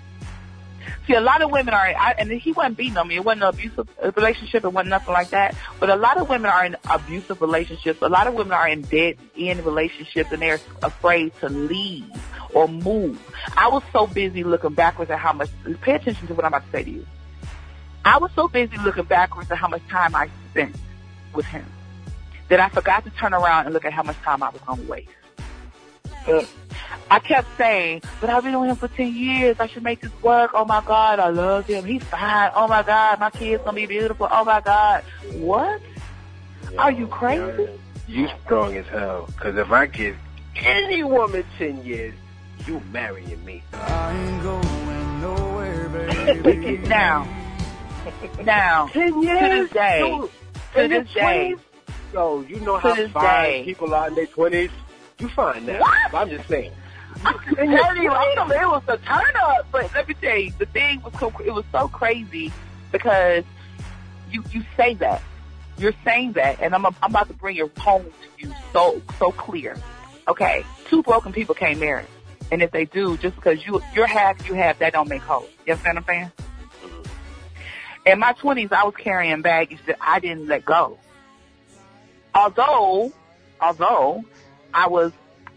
See, 1.07 1.13
a 1.13 1.21
lot 1.21 1.41
of 1.41 1.51
women 1.51 1.73
are, 1.73 1.87
I, 1.87 2.15
and 2.17 2.31
he 2.31 2.53
wasn't 2.53 2.77
beating 2.77 2.97
on 2.97 3.09
me. 3.09 3.17
It 3.17 3.25
wasn't 3.25 3.43
an 3.43 3.49
abusive 3.49 3.89
relationship. 4.15 4.63
It 4.63 4.69
wasn't 4.69 4.91
nothing 4.91 5.13
like 5.13 5.31
that. 5.31 5.55
But 5.81 5.89
a 5.89 5.97
lot 5.97 6.17
of 6.17 6.29
women 6.29 6.49
are 6.49 6.65
in 6.65 6.77
abusive 6.89 7.41
relationships. 7.41 8.01
A 8.01 8.07
lot 8.07 8.27
of 8.27 8.33
women 8.33 8.53
are 8.53 8.69
in 8.69 8.83
dead 8.83 9.17
end 9.37 9.65
relationships 9.65 10.31
and 10.31 10.41
they're 10.41 10.61
afraid 10.81 11.33
to 11.41 11.49
leave 11.49 12.09
or 12.53 12.67
move. 12.67 13.19
I 13.57 13.67
was 13.69 13.83
so 13.91 14.07
busy 14.07 14.43
looking 14.43 14.73
backwards 14.73 15.11
at 15.11 15.19
how 15.19 15.33
much, 15.33 15.49
pay 15.81 15.95
attention 15.95 16.27
to 16.27 16.33
what 16.33 16.45
I'm 16.45 16.53
about 16.53 16.65
to 16.65 16.71
say 16.71 16.83
to 16.83 16.89
you. 16.89 17.05
I 18.05 18.17
was 18.17 18.31
so 18.35 18.47
busy 18.47 18.77
looking 18.77 19.05
backwards 19.05 19.49
at 19.51 19.57
how 19.57 19.67
much 19.67 19.85
time 19.87 20.15
I 20.15 20.29
spent 20.51 20.75
with 21.33 21.45
him 21.45 21.65
that 22.49 22.59
I 22.59 22.69
forgot 22.69 23.03
to 23.05 23.09
turn 23.11 23.33
around 23.33 23.65
and 23.65 23.73
look 23.73 23.85
at 23.85 23.93
how 23.93 24.03
much 24.03 24.17
time 24.17 24.43
I 24.43 24.49
was 24.49 24.61
going 24.61 24.81
to 24.81 24.91
waste. 24.91 25.09
I 27.09 27.19
kept 27.19 27.47
saying, 27.57 28.01
but 28.21 28.29
I've 28.29 28.43
been 28.43 28.59
with 28.59 28.69
him 28.69 28.75
for 28.75 28.87
10 28.87 29.13
years. 29.13 29.57
I 29.59 29.67
should 29.67 29.83
make 29.83 30.01
this 30.01 30.11
work. 30.21 30.51
Oh 30.53 30.65
my 30.65 30.81
God, 30.85 31.19
I 31.19 31.29
love 31.29 31.65
him. 31.65 31.83
He's 31.85 32.03
fine. 32.03 32.51
Oh 32.55 32.67
my 32.67 32.83
God, 32.83 33.19
my 33.19 33.29
kid's 33.29 33.63
going 33.63 33.75
to 33.75 33.81
be 33.81 33.85
beautiful. 33.85 34.27
Oh 34.29 34.43
my 34.43 34.61
God. 34.61 35.03
What? 35.33 35.81
Are 36.77 36.91
you 36.91 37.07
crazy? 37.07 37.69
You 38.07 38.29
strong 38.43 38.75
as 38.77 38.85
hell. 38.87 39.29
Cause 39.39 39.55
if 39.57 39.71
I 39.71 39.85
give 39.85 40.17
any 40.55 41.03
woman 41.03 41.45
10 41.57 41.83
years, 41.83 42.13
you 42.67 42.81
marrying 42.91 43.43
me. 43.45 43.63
now, 46.87 47.27
now, 48.43 48.87
10 48.93 49.13
to 49.13 49.21
this 49.21 49.71
day, 49.71 49.99
Yo, 49.99 50.29
to 50.73 50.83
in 50.83 50.91
this 50.91 51.13
day, 51.13 51.55
20s? 51.55 51.59
Yo, 52.13 52.41
you 52.41 52.59
know 52.59 52.77
how 52.77 52.95
fine 53.07 53.49
day. 53.49 53.63
people 53.65 53.93
are 53.93 54.07
in 54.07 54.15
their 54.15 54.27
20s? 54.27 54.71
You 55.19 55.29
fine 55.29 55.65
now. 55.65 55.79
What? 55.79 56.11
But 56.11 56.17
I'm 56.17 56.29
just 56.29 56.47
saying. 56.47 56.71
I'm 57.25 57.39
telling 57.55 58.03
you, 58.03 58.11
I 58.11 58.33
it 58.33 58.67
was 58.67 58.83
a 58.87 58.97
turn 58.97 59.33
up, 59.43 59.67
but 59.71 59.93
let 59.93 60.07
me 60.07 60.13
tell 60.15 60.37
you, 60.37 60.51
the 60.57 60.65
thing 60.65 61.01
was 61.01 61.13
so, 61.19 61.31
it 61.45 61.51
was 61.51 61.65
so 61.71 61.87
crazy 61.87 62.51
because 62.91 63.43
you 64.31 64.43
you 64.51 64.63
say 64.75 64.95
that, 64.95 65.21
you're 65.77 65.93
saying 66.03 66.33
that, 66.33 66.59
and 66.61 66.73
I'm 66.73 66.85
I'm 66.85 66.95
about 67.01 67.27
to 67.27 67.33
bring 67.33 67.57
it 67.57 67.77
home 67.77 68.03
to 68.03 68.47
you 68.47 68.53
so 68.73 69.01
so 69.19 69.31
clear. 69.31 69.77
Okay, 70.27 70.63
two 70.85 71.03
broken 71.03 71.33
people 71.33 71.55
can't 71.55 71.79
marry, 71.79 72.05
and 72.51 72.61
if 72.61 72.71
they 72.71 72.85
do, 72.85 73.17
just 73.17 73.35
because 73.35 73.65
you 73.65 73.81
you're 73.93 74.07
half 74.07 74.47
you 74.47 74.53
have, 74.55 74.79
that 74.79 74.93
don't 74.93 75.09
make 75.09 75.21
whole. 75.21 75.47
You 75.65 75.73
understand 75.73 75.97
what 75.97 76.03
I'm 76.03 76.07
saying? 76.07 76.31
Mm-hmm. 76.83 78.07
In 78.07 78.19
my 78.19 78.33
twenties, 78.33 78.71
I 78.71 78.83
was 78.83 78.95
carrying 78.95 79.41
baggage 79.41 79.79
that 79.87 79.97
I 80.01 80.19
didn't 80.19 80.47
let 80.47 80.65
go. 80.65 80.97
Although, 82.35 83.11
although 83.61 84.23
I 84.73 84.87
was 84.87 85.11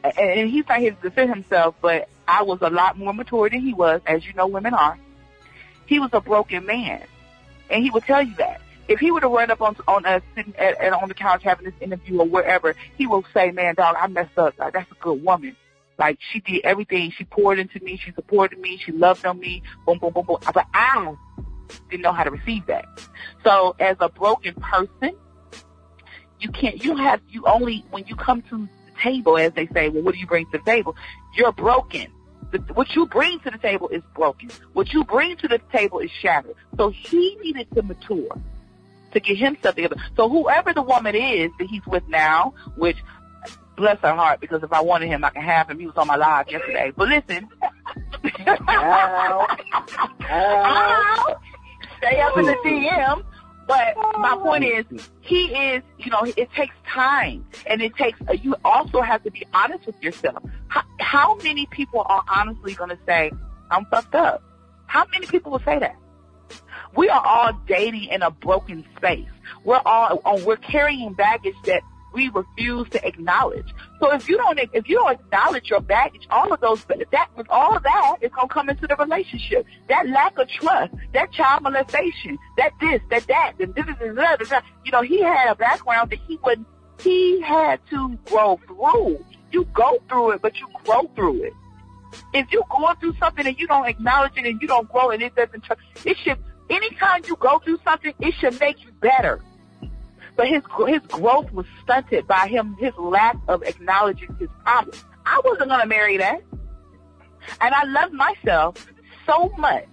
and 0.04 0.48
he's 0.48 0.68
not 0.68 0.78
here 0.78 0.92
to 0.92 1.02
defend 1.02 1.30
himself, 1.30 1.74
but 1.80 2.08
I 2.28 2.42
was 2.42 2.58
a 2.62 2.70
lot 2.70 2.98
more 2.98 3.12
mature 3.12 3.48
than 3.50 3.60
he 3.60 3.74
was, 3.74 4.00
as 4.06 4.26
you 4.26 4.32
know 4.34 4.46
women 4.46 4.74
are. 4.74 4.98
He 5.86 5.98
was 5.98 6.10
a 6.12 6.20
broken 6.20 6.66
man. 6.66 7.02
And 7.70 7.82
he 7.82 7.90
would 7.90 8.04
tell 8.04 8.22
you 8.22 8.34
that. 8.36 8.60
If 8.88 9.00
he 9.00 9.10
would 9.10 9.24
have 9.24 9.32
run 9.32 9.50
up 9.50 9.60
on 9.60 9.76
on 9.88 10.06
us 10.06 10.22
sitting 10.36 10.54
at, 10.56 10.80
at 10.80 10.92
on 10.92 11.08
the 11.08 11.14
couch 11.14 11.42
having 11.42 11.64
this 11.64 11.74
interview 11.80 12.20
or 12.20 12.26
wherever, 12.26 12.76
he 12.96 13.08
will 13.08 13.24
say, 13.34 13.50
Man, 13.50 13.74
dog, 13.74 13.96
I 13.98 14.06
messed 14.06 14.38
up. 14.38 14.54
That's 14.56 14.90
a 14.90 14.94
good 15.00 15.24
woman. 15.24 15.56
Like 15.98 16.18
she 16.32 16.40
did 16.40 16.62
everything. 16.64 17.10
She 17.10 17.24
poured 17.24 17.58
into 17.58 17.80
me, 17.80 17.96
she 17.96 18.12
supported 18.12 18.58
me, 18.58 18.78
she 18.84 18.92
loved 18.92 19.24
on 19.24 19.38
me, 19.38 19.62
boom, 19.86 19.98
boom, 19.98 20.12
boom, 20.12 20.26
boom. 20.26 20.38
But 20.52 20.66
I 20.74 21.14
didn't 21.90 22.02
know 22.02 22.12
how 22.12 22.24
to 22.24 22.30
receive 22.30 22.66
that. 22.66 22.86
So 23.44 23.74
as 23.78 23.96
a 24.00 24.08
broken 24.08 24.54
person, 24.54 25.16
you 26.38 26.50
can't 26.50 26.84
you 26.84 26.96
have 26.96 27.20
you 27.30 27.44
only 27.46 27.84
when 27.90 28.04
you 28.06 28.16
come 28.16 28.42
to 28.42 28.58
the 28.58 29.02
table, 29.02 29.38
as 29.38 29.52
they 29.54 29.66
say, 29.68 29.88
well, 29.88 30.02
what 30.02 30.14
do 30.14 30.20
you 30.20 30.26
bring 30.26 30.44
to 30.52 30.58
the 30.58 30.64
table? 30.64 30.94
You're 31.34 31.52
broken. 31.52 32.12
What 32.74 32.94
you 32.94 33.06
bring 33.06 33.40
to 33.40 33.50
the 33.50 33.58
table 33.58 33.88
is 33.88 34.02
broken. 34.14 34.50
What 34.72 34.92
you 34.92 35.04
bring 35.04 35.36
to 35.38 35.48
the 35.48 35.60
table 35.72 35.98
is 35.98 36.10
shattered. 36.10 36.54
So 36.76 36.90
he 36.90 37.36
needed 37.42 37.68
to 37.74 37.82
mature 37.82 38.38
to 39.12 39.20
get 39.20 39.36
himself 39.36 39.74
together. 39.74 39.96
So 40.16 40.28
whoever 40.28 40.72
the 40.72 40.82
woman 40.82 41.14
is 41.14 41.50
that 41.58 41.66
he's 41.68 41.84
with 41.86 42.06
now, 42.08 42.54
which 42.76 42.96
bless 43.76 43.98
her 44.00 44.14
heart, 44.14 44.40
because 44.40 44.62
if 44.62 44.72
I 44.72 44.80
wanted 44.80 45.08
him, 45.08 45.24
I 45.24 45.30
can 45.30 45.42
have 45.42 45.70
him. 45.70 45.78
He 45.78 45.86
was 45.86 45.96
on 45.96 46.06
my 46.06 46.16
live 46.16 46.50
yesterday. 46.50 46.92
But 46.96 47.08
listen. 47.08 47.48
Ow. 50.28 51.36
Stay 51.98 52.20
up 52.20 52.36
in 52.38 52.44
the 52.46 52.56
DM. 52.64 53.24
But 53.66 53.96
my 54.18 54.36
point 54.40 54.64
is, 54.64 54.84
he 55.22 55.46
is, 55.46 55.82
you 55.98 56.10
know, 56.10 56.22
it 56.22 56.52
takes 56.52 56.74
time, 56.88 57.44
and 57.66 57.82
it 57.82 57.96
takes. 57.96 58.18
Uh, 58.28 58.34
you 58.34 58.54
also 58.64 59.00
have 59.00 59.24
to 59.24 59.30
be 59.32 59.44
honest 59.52 59.86
with 59.86 60.00
yourself. 60.00 60.40
How, 60.68 60.82
how 61.00 61.34
many 61.38 61.66
people 61.66 62.04
are 62.06 62.22
honestly 62.32 62.74
going 62.74 62.90
to 62.90 62.98
say, 63.06 63.32
"I'm 63.70 63.84
fucked 63.86 64.14
up"? 64.14 64.42
How 64.86 65.04
many 65.12 65.26
people 65.26 65.50
will 65.50 65.62
say 65.64 65.80
that? 65.80 65.96
We 66.94 67.08
are 67.08 67.24
all 67.24 67.52
dating 67.66 68.04
in 68.04 68.22
a 68.22 68.30
broken 68.30 68.84
space. 68.96 69.28
We're 69.64 69.82
all, 69.84 70.22
oh, 70.24 70.44
we're 70.44 70.56
carrying 70.56 71.14
baggage 71.14 71.56
that 71.64 71.82
we 72.16 72.30
refuse 72.30 72.88
to 72.88 73.06
acknowledge. 73.06 73.74
So 74.00 74.10
if 74.12 74.26
you 74.26 74.38
don't, 74.38 74.58
if 74.72 74.88
you 74.88 74.96
don't 74.96 75.20
acknowledge 75.20 75.68
your 75.68 75.80
baggage, 75.80 76.26
all 76.30 76.50
of 76.50 76.60
those, 76.60 76.82
that, 76.86 77.28
with 77.36 77.46
all 77.50 77.76
of 77.76 77.82
that 77.82 78.16
is 78.22 78.30
to 78.30 78.48
come 78.48 78.70
into 78.70 78.86
the 78.86 78.96
relationship. 78.96 79.66
That 79.88 80.08
lack 80.08 80.38
of 80.38 80.48
trust, 80.48 80.94
that 81.12 81.30
child 81.32 81.62
molestation, 81.62 82.38
that 82.56 82.72
this, 82.80 83.02
that 83.10 83.26
that, 83.26 83.52
and 83.60 83.74
this, 83.74 83.84
this, 84.00 84.48
this. 84.48 84.60
You 84.84 84.92
know, 84.92 85.02
he 85.02 85.20
had 85.20 85.50
a 85.50 85.54
background 85.54 86.10
that 86.10 86.18
he 86.26 86.38
wouldn't, 86.42 86.66
he 87.00 87.42
had 87.42 87.80
to 87.90 88.18
grow 88.24 88.58
through. 88.66 89.22
You 89.52 89.64
go 89.74 90.02
through 90.08 90.30
it, 90.32 90.42
but 90.42 90.56
you 90.56 90.66
grow 90.84 91.02
through 91.14 91.44
it. 91.44 91.52
If 92.32 92.50
you're 92.50 92.64
going 92.70 92.96
through 92.96 93.16
something 93.20 93.46
and 93.46 93.58
you 93.58 93.66
don't 93.66 93.86
acknowledge 93.86 94.32
it 94.36 94.46
and 94.46 94.60
you 94.60 94.68
don't 94.68 94.90
grow 94.90 95.10
and 95.10 95.22
it 95.22 95.34
doesn't, 95.34 95.64
it 96.06 96.16
should, 96.16 96.38
anytime 96.70 97.22
you 97.28 97.36
go 97.36 97.58
through 97.58 97.78
something, 97.84 98.14
it 98.20 98.34
should 98.40 98.58
make 98.58 98.82
you 98.82 98.90
better. 99.02 99.42
But 100.36 100.48
his 100.48 100.62
his 100.86 101.00
growth 101.08 101.50
was 101.52 101.66
stunted 101.82 102.26
by 102.26 102.46
him 102.48 102.76
his 102.78 102.92
lack 102.98 103.36
of 103.48 103.62
acknowledging 103.62 104.36
his 104.38 104.50
problems. 104.64 105.04
I 105.24 105.40
wasn't 105.44 105.70
gonna 105.70 105.86
marry 105.86 106.18
that, 106.18 106.42
and 107.60 107.74
I 107.74 107.84
loved 107.84 108.12
myself 108.12 108.86
so 109.26 109.50
much 109.58 109.88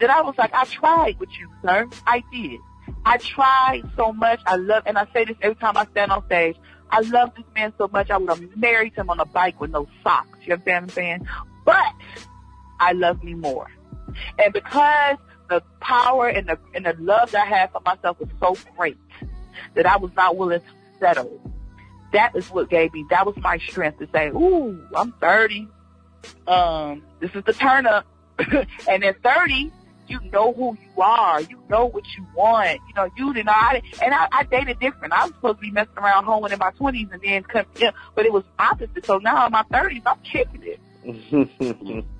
that 0.00 0.10
I 0.10 0.22
was 0.22 0.34
like, 0.38 0.54
I 0.54 0.64
tried 0.64 1.18
with 1.18 1.30
you, 1.38 1.50
sir. 1.62 1.88
I 2.06 2.22
did. 2.32 2.60
I 3.04 3.18
tried 3.18 3.82
so 3.96 4.12
much. 4.12 4.40
I 4.46 4.56
love, 4.56 4.84
and 4.86 4.96
I 4.96 5.06
say 5.12 5.24
this 5.24 5.36
every 5.42 5.56
time 5.56 5.76
I 5.76 5.86
stand 5.86 6.12
on 6.12 6.24
stage. 6.26 6.56
I 6.90 7.00
love 7.00 7.32
this 7.34 7.44
man 7.54 7.72
so 7.78 7.88
much. 7.88 8.10
I 8.10 8.16
would 8.16 8.28
have 8.28 8.56
married 8.56 8.94
him 8.94 9.10
on 9.10 9.18
a 9.18 9.24
bike 9.24 9.60
with 9.60 9.72
no 9.72 9.88
socks. 10.04 10.38
You 10.44 10.52
understand 10.52 10.86
what 10.86 10.90
I'm 10.90 10.94
saying? 10.94 11.28
But 11.64 11.92
I 12.78 12.92
love 12.92 13.24
me 13.24 13.34
more, 13.34 13.68
and 14.38 14.52
because 14.52 15.16
the 15.48 15.62
power 15.80 16.28
and 16.28 16.48
the 16.48 16.58
and 16.74 16.86
the 16.86 16.94
love 16.98 17.32
that 17.32 17.46
I 17.46 17.48
had 17.48 17.72
for 17.72 17.80
myself 17.80 18.20
was 18.20 18.28
so 18.40 18.56
great 18.76 18.98
that 19.74 19.86
I 19.86 19.96
was 19.96 20.10
not 20.16 20.36
willing 20.36 20.60
to 20.60 20.66
settle. 20.98 21.40
That 22.12 22.34
is 22.36 22.48
what 22.50 22.70
gave 22.70 22.92
me, 22.92 23.04
that 23.10 23.26
was 23.26 23.36
my 23.36 23.58
strength 23.58 23.98
to 23.98 24.08
say, 24.12 24.28
ooh, 24.28 24.86
I'm 24.96 25.12
30. 25.12 25.68
Um, 26.46 27.02
this 27.20 27.30
is 27.34 27.44
the 27.44 27.52
turn 27.52 27.86
up. 27.86 28.06
and 28.88 29.04
at 29.04 29.22
30, 29.22 29.72
you 30.08 30.20
know 30.32 30.52
who 30.52 30.76
you 30.80 31.02
are. 31.02 31.40
You 31.40 31.58
know 31.68 31.86
what 31.86 32.04
you 32.16 32.26
want. 32.34 32.80
You 32.88 32.94
know, 32.94 33.08
you 33.16 33.34
did 33.34 33.46
not, 33.46 33.76
and 34.02 34.14
I, 34.14 34.28
I 34.30 34.44
dated 34.44 34.78
different. 34.78 35.12
I 35.12 35.24
was 35.24 35.34
supposed 35.34 35.58
to 35.58 35.62
be 35.62 35.70
messing 35.70 35.96
around 35.96 36.24
hoeing 36.24 36.52
in 36.52 36.58
my 36.58 36.70
20s 36.72 37.12
and 37.12 37.22
then 37.22 37.42
come, 37.42 37.66
yeah, 37.76 37.90
but 38.14 38.24
it 38.24 38.32
was 38.32 38.44
opposite. 38.58 39.04
So 39.04 39.18
now 39.18 39.46
in 39.46 39.52
my 39.52 39.64
30s, 39.64 40.02
I'm 40.06 40.18
kicking 40.20 40.62
it. 41.04 42.04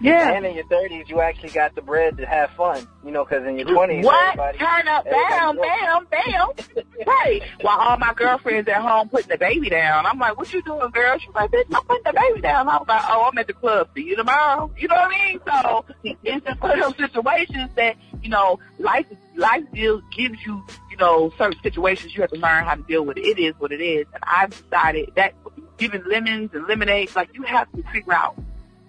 Yeah. 0.00 0.32
And 0.32 0.44
in 0.44 0.54
your 0.54 0.64
30s, 0.64 1.08
you 1.08 1.20
actually 1.20 1.48
got 1.50 1.74
the 1.74 1.80
bread 1.82 2.18
to 2.18 2.26
have 2.26 2.50
fun. 2.50 2.86
You 3.04 3.12
know, 3.12 3.24
because 3.24 3.46
in 3.46 3.58
your 3.58 3.66
20s, 3.68 4.04
What? 4.04 4.38
everybody- 4.38 4.58
Turn 4.58 4.88
up, 4.88 5.04
bam, 5.04 5.56
bam, 5.56 6.06
bam. 6.10 6.84
right. 7.06 7.40
While 7.62 7.78
all 7.78 7.96
my 7.96 8.12
girlfriends 8.14 8.68
at 8.68 8.82
home 8.82 9.08
putting 9.08 9.28
the 9.28 9.38
baby 9.38 9.70
down. 9.70 10.04
I'm 10.04 10.18
like, 10.18 10.36
what 10.36 10.52
you 10.52 10.60
doing, 10.62 10.90
girl? 10.90 11.18
She's 11.18 11.34
like, 11.34 11.50
bitch, 11.50 11.64
I'm 11.74 11.82
putting 11.84 12.02
the 12.04 12.12
baby 12.12 12.40
down. 12.42 12.68
I 12.68 12.76
was 12.76 12.86
like, 12.88 13.02
oh, 13.08 13.28
I'm 13.30 13.38
at 13.38 13.46
the 13.46 13.52
club. 13.54 13.88
See 13.94 14.02
you 14.02 14.16
tomorrow. 14.16 14.70
You 14.76 14.88
know 14.88 14.96
what 14.96 15.14
I 15.14 15.26
mean? 15.28 15.40
So 15.46 15.84
it's 16.24 16.44
just 16.46 16.60
one 16.60 16.78
of 16.78 16.96
those 16.96 16.96
situations 17.10 17.70
that, 17.76 17.96
you 18.22 18.28
know, 18.28 18.58
life, 18.78 19.06
life 19.34 19.64
deals, 19.72 20.02
gives 20.14 20.44
you, 20.44 20.62
you 20.90 20.96
know, 20.98 21.32
certain 21.38 21.58
situations 21.62 22.14
you 22.14 22.20
have 22.22 22.30
to 22.30 22.38
learn 22.38 22.64
how 22.64 22.74
to 22.74 22.82
deal 22.82 23.02
with 23.04 23.16
it. 23.16 23.24
It 23.24 23.38
is 23.38 23.54
what 23.58 23.72
it 23.72 23.80
is. 23.80 24.06
And 24.12 24.22
I've 24.26 24.50
decided 24.50 25.12
that 25.16 25.32
giving 25.78 26.02
lemons 26.04 26.50
and 26.54 26.66
lemonades, 26.66 27.14
like 27.16 27.30
you 27.34 27.42
have 27.44 27.70
to 27.72 27.82
figure 27.92 28.12
out 28.12 28.36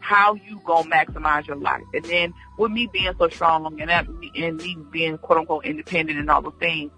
how 0.07 0.35
you 0.35 0.61
gonna 0.63 0.89
maximize 0.89 1.45
your 1.47 1.57
life. 1.57 1.83
And 1.93 2.05
then 2.05 2.33
with 2.57 2.71
me 2.71 2.87
being 2.87 3.11
so 3.19 3.27
strong 3.27 3.81
and 3.81 3.89
that, 3.89 4.07
and 4.07 4.55
me 4.55 4.77
being 4.89 5.17
quote 5.17 5.39
unquote 5.39 5.65
independent 5.65 6.17
and 6.17 6.31
all 6.31 6.41
those 6.41 6.53
things, 6.59 6.91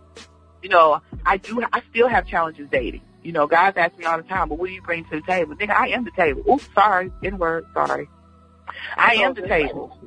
you 0.61 0.69
know, 0.69 1.01
I 1.25 1.37
do, 1.37 1.63
I 1.73 1.81
still 1.89 2.07
have 2.07 2.27
challenges 2.27 2.69
dating. 2.71 3.01
You 3.23 3.31
know, 3.31 3.47
guys 3.47 3.73
ask 3.77 3.97
me 3.97 4.05
all 4.05 4.17
the 4.17 4.23
time, 4.23 4.49
but 4.49 4.59
what 4.59 4.67
do 4.67 4.73
you 4.73 4.83
bring 4.83 5.05
to 5.05 5.15
the 5.15 5.21
table? 5.21 5.55
Nigga, 5.55 5.71
I 5.71 5.87
am 5.87 6.05
the 6.05 6.11
table. 6.11 6.43
Oops, 6.47 6.69
sorry, 6.75 7.11
N 7.23 7.39
word, 7.39 7.65
sorry. 7.73 8.07
I 8.95 9.15
am 9.15 9.33
the 9.33 9.47
table. 9.47 9.97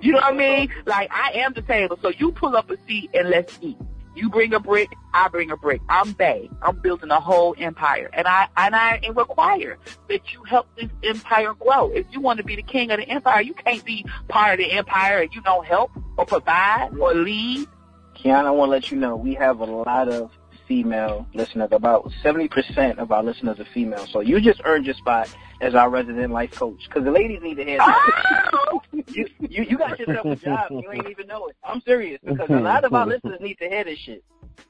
You 0.00 0.12
know 0.12 0.18
what 0.18 0.32
I 0.32 0.36
mean? 0.36 0.72
Like 0.86 1.10
I 1.12 1.32
am 1.40 1.52
the 1.52 1.62
table. 1.62 1.98
So 2.00 2.10
you 2.10 2.30
pull 2.30 2.56
up 2.56 2.70
a 2.70 2.76
seat 2.86 3.10
and 3.12 3.28
let's 3.28 3.58
eat. 3.60 3.76
You 4.14 4.28
bring 4.28 4.52
a 4.54 4.60
brick, 4.60 4.92
I 5.14 5.28
bring 5.28 5.50
a 5.50 5.56
brick. 5.56 5.80
I'm 5.88 6.12
Bay. 6.12 6.50
I'm 6.62 6.78
building 6.80 7.10
a 7.10 7.20
whole 7.20 7.54
empire, 7.58 8.10
and 8.12 8.26
I 8.26 8.48
and 8.56 8.74
I 8.74 9.00
require 9.14 9.78
that 10.08 10.32
you 10.32 10.42
help 10.44 10.66
this 10.76 10.90
empire 11.04 11.54
grow. 11.54 11.90
If 11.92 12.06
you 12.10 12.20
want 12.20 12.38
to 12.38 12.44
be 12.44 12.56
the 12.56 12.62
king 12.62 12.90
of 12.90 12.98
the 12.98 13.08
empire, 13.08 13.40
you 13.40 13.54
can't 13.54 13.84
be 13.84 14.04
part 14.28 14.58
of 14.58 14.58
the 14.58 14.72
empire 14.72 15.18
and 15.18 15.34
you 15.34 15.40
don't 15.42 15.64
help 15.64 15.92
or 16.16 16.26
provide 16.26 16.90
or 16.98 17.14
lead. 17.14 17.68
Kiana, 18.16 18.46
I 18.46 18.50
want 18.50 18.68
to 18.68 18.72
let 18.72 18.90
you 18.90 18.98
know 18.98 19.16
we 19.16 19.34
have 19.34 19.60
a 19.60 19.64
lot 19.64 20.08
of 20.08 20.30
female 20.66 21.26
listeners. 21.32 21.68
About 21.72 22.10
70% 22.22 22.98
of 22.98 23.12
our 23.12 23.22
listeners 23.22 23.58
are 23.58 23.66
female. 23.72 24.06
So 24.06 24.20
you 24.20 24.40
just 24.40 24.60
earned 24.64 24.86
your 24.86 24.94
spot 24.94 25.34
as 25.60 25.74
our 25.74 25.90
resident 25.90 26.32
life 26.32 26.52
coach. 26.52 26.84
Because 26.88 27.04
the 27.04 27.10
ladies 27.10 27.40
need 27.42 27.56
to 27.56 27.64
hear 27.64 27.78
that. 27.78 28.80
you, 28.92 29.26
you, 29.40 29.62
you 29.64 29.78
got 29.78 29.98
yourself 29.98 30.26
a 30.26 30.36
job 30.36 30.70
you 30.70 30.90
ain't 30.92 31.08
even 31.08 31.26
know 31.26 31.48
it. 31.48 31.56
I'm 31.64 31.80
serious. 31.82 32.20
Because 32.24 32.48
a 32.50 32.60
lot 32.60 32.84
of 32.84 32.94
our 32.94 33.06
listeners 33.06 33.40
need 33.40 33.58
to 33.58 33.68
hear 33.68 33.84
this 33.84 33.98
shit. 33.98 34.24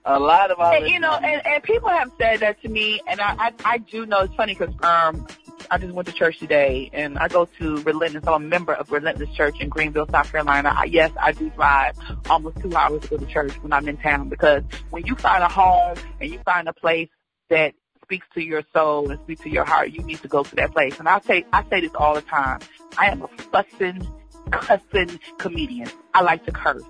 A 0.05 0.19
lot 0.19 0.51
of 0.51 0.59
our 0.61 0.73
And, 0.75 0.85
listeners. 0.85 0.93
you 0.95 1.01
know, 1.01 1.13
and, 1.15 1.47
and 1.47 1.63
people 1.63 1.89
have 1.89 2.11
said 2.19 2.41
that 2.41 2.61
to 2.63 2.69
me, 2.69 3.01
and 3.07 3.21
I, 3.21 3.35
I, 3.39 3.53
I 3.65 3.79
do 3.79 4.07
know 4.07 4.21
it's 4.21 4.35
funny 4.35 4.55
because 4.55 4.75
um, 4.83 5.27
I 5.71 5.79
just 5.79 5.93
went 5.93 6.07
to 6.09 6.15
church 6.15 6.39
today, 6.39 6.91
and 6.93 7.19
I 7.19 7.29
go 7.29 7.45
to 7.59 7.77
Relentless. 7.83 8.25
I'm 8.27 8.35
a 8.35 8.39
member 8.39 8.73
of 8.73 8.91
Relentless 8.93 9.31
Church 9.31 9.61
in 9.61 9.69
Greenville, 9.69 10.07
South 10.11 10.31
Carolina. 10.31 10.73
I, 10.77 10.85
yes, 10.85 11.11
I 11.21 11.33
do 11.33 11.51
drive 11.51 11.97
almost 12.29 12.61
two 12.61 12.75
hours 12.77 13.03
to 13.03 13.09
go 13.09 13.17
to 13.19 13.27
church 13.27 13.53
when 13.63 13.73
I'm 13.73 13.89
in 13.89 13.97
town 13.97 14.29
because 14.29 14.63
when 14.91 15.05
you 15.07 15.17
find 15.17 15.43
a 15.43 15.49
home 15.49 15.97
and 16.21 16.31
you 16.31 16.39
find 16.45 16.69
a 16.69 16.73
place 16.73 17.09
that 17.49 17.75
speaks 18.11 18.27
to 18.35 18.43
your 18.43 18.65
soul 18.75 19.09
and 19.09 19.21
speaks 19.21 19.41
to 19.43 19.49
your 19.49 19.65
heart, 19.65 19.93
you 19.93 20.03
need 20.03 20.21
to 20.21 20.27
go 20.27 20.43
to 20.43 20.57
that 20.57 20.73
place. 20.73 20.99
And 20.99 21.09
I 21.09 21.21
say, 21.21 21.45
I 21.53 21.63
say 21.71 21.81
this 21.81 21.93
all 21.95 22.15
the 22.15 22.23
time. 22.23 22.59
I 22.99 23.07
am 23.07 23.23
a 23.23 23.29
fussing, 23.29 24.05
cussing 24.51 25.21
comedian. 25.39 25.89
I 26.13 26.23
like 26.23 26.45
to 26.47 26.51
curse. 26.51 26.83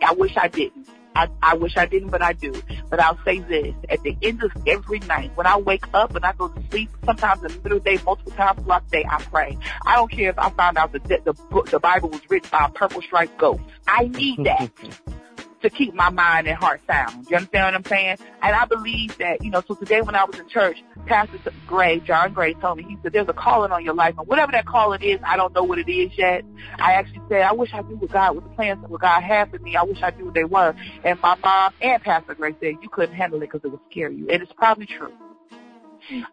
I 0.00 0.12
wish 0.12 0.36
I 0.36 0.46
didn't. 0.46 0.86
I, 1.16 1.26
I 1.42 1.56
wish 1.56 1.76
I 1.76 1.86
didn't, 1.86 2.10
but 2.10 2.22
I 2.22 2.34
do. 2.34 2.52
But 2.88 3.00
I'll 3.00 3.18
say 3.24 3.40
this, 3.40 3.74
at 3.88 4.00
the 4.04 4.16
end 4.22 4.44
of 4.44 4.52
every 4.68 5.00
night, 5.00 5.32
when 5.34 5.48
I 5.48 5.56
wake 5.56 5.92
up 5.92 6.14
and 6.14 6.24
I 6.24 6.32
go 6.34 6.46
to 6.46 6.62
sleep, 6.70 6.90
sometimes 7.04 7.42
in 7.42 7.48
the 7.48 7.62
middle 7.64 7.78
of 7.78 7.84
the 7.84 7.96
day, 7.96 8.02
multiple 8.04 8.32
times 8.32 8.62
throughout 8.62 8.88
the 8.88 8.98
day, 8.98 9.04
I 9.10 9.20
pray. 9.22 9.58
I 9.84 9.96
don't 9.96 10.12
care 10.12 10.30
if 10.30 10.38
I 10.38 10.50
found 10.50 10.78
out 10.78 10.92
that 10.92 11.02
the, 11.02 11.18
the, 11.24 11.62
the 11.72 11.80
Bible 11.80 12.10
was 12.10 12.20
written 12.30 12.48
by 12.52 12.66
a 12.66 12.70
purple 12.70 13.02
striped 13.02 13.36
ghost. 13.36 13.62
I 13.88 14.04
need 14.04 14.44
that 14.44 14.70
to 15.62 15.70
keep 15.70 15.94
my 15.94 16.10
mind 16.10 16.46
and 16.46 16.56
heart 16.56 16.80
sound. 16.86 17.26
You 17.28 17.36
understand 17.36 17.66
what 17.66 17.74
I'm 17.74 17.84
saying? 17.84 18.16
And 18.42 18.54
I 18.54 18.64
believe 18.64 19.16
that, 19.18 19.44
you 19.44 19.50
know, 19.50 19.62
so 19.66 19.74
today 19.74 20.00
when 20.00 20.14
I 20.14 20.24
was 20.24 20.38
in 20.38 20.48
church, 20.48 20.82
Pastor 21.06 21.38
Gray, 21.66 22.00
John 22.00 22.32
Gray 22.32 22.54
told 22.54 22.78
me, 22.78 22.84
he 22.84 22.96
said, 23.02 23.12
there's 23.12 23.28
a 23.28 23.32
calling 23.32 23.72
on 23.72 23.84
your 23.84 23.94
life. 23.94 24.14
And 24.18 24.26
whatever 24.26 24.52
that 24.52 24.66
calling 24.66 25.02
is, 25.02 25.20
I 25.24 25.36
don't 25.36 25.54
know 25.54 25.64
what 25.64 25.78
it 25.78 25.90
is 25.90 26.10
yet. 26.16 26.44
I 26.78 26.92
actually 26.92 27.22
said, 27.28 27.42
I 27.42 27.52
wish 27.52 27.70
I 27.72 27.82
knew 27.82 27.96
what 27.96 28.10
God, 28.10 28.34
what 28.34 28.44
the 28.44 28.50
plans 28.50 28.84
what 28.88 29.00
God 29.00 29.22
had 29.22 29.50
for 29.50 29.58
me. 29.58 29.76
I 29.76 29.82
wish 29.82 30.02
I 30.02 30.10
knew 30.10 30.26
what 30.26 30.34
they 30.34 30.44
were. 30.44 30.74
And 31.04 31.20
my 31.20 31.36
mom 31.36 31.72
and 31.80 32.02
Pastor 32.02 32.34
Gray 32.34 32.54
said, 32.60 32.74
you 32.82 32.88
couldn't 32.90 33.14
handle 33.14 33.38
it 33.42 33.50
because 33.50 33.60
it 33.64 33.68
would 33.68 33.80
scare 33.90 34.10
you. 34.10 34.28
And 34.30 34.42
it's 34.42 34.52
probably 34.52 34.86
true. 34.86 35.12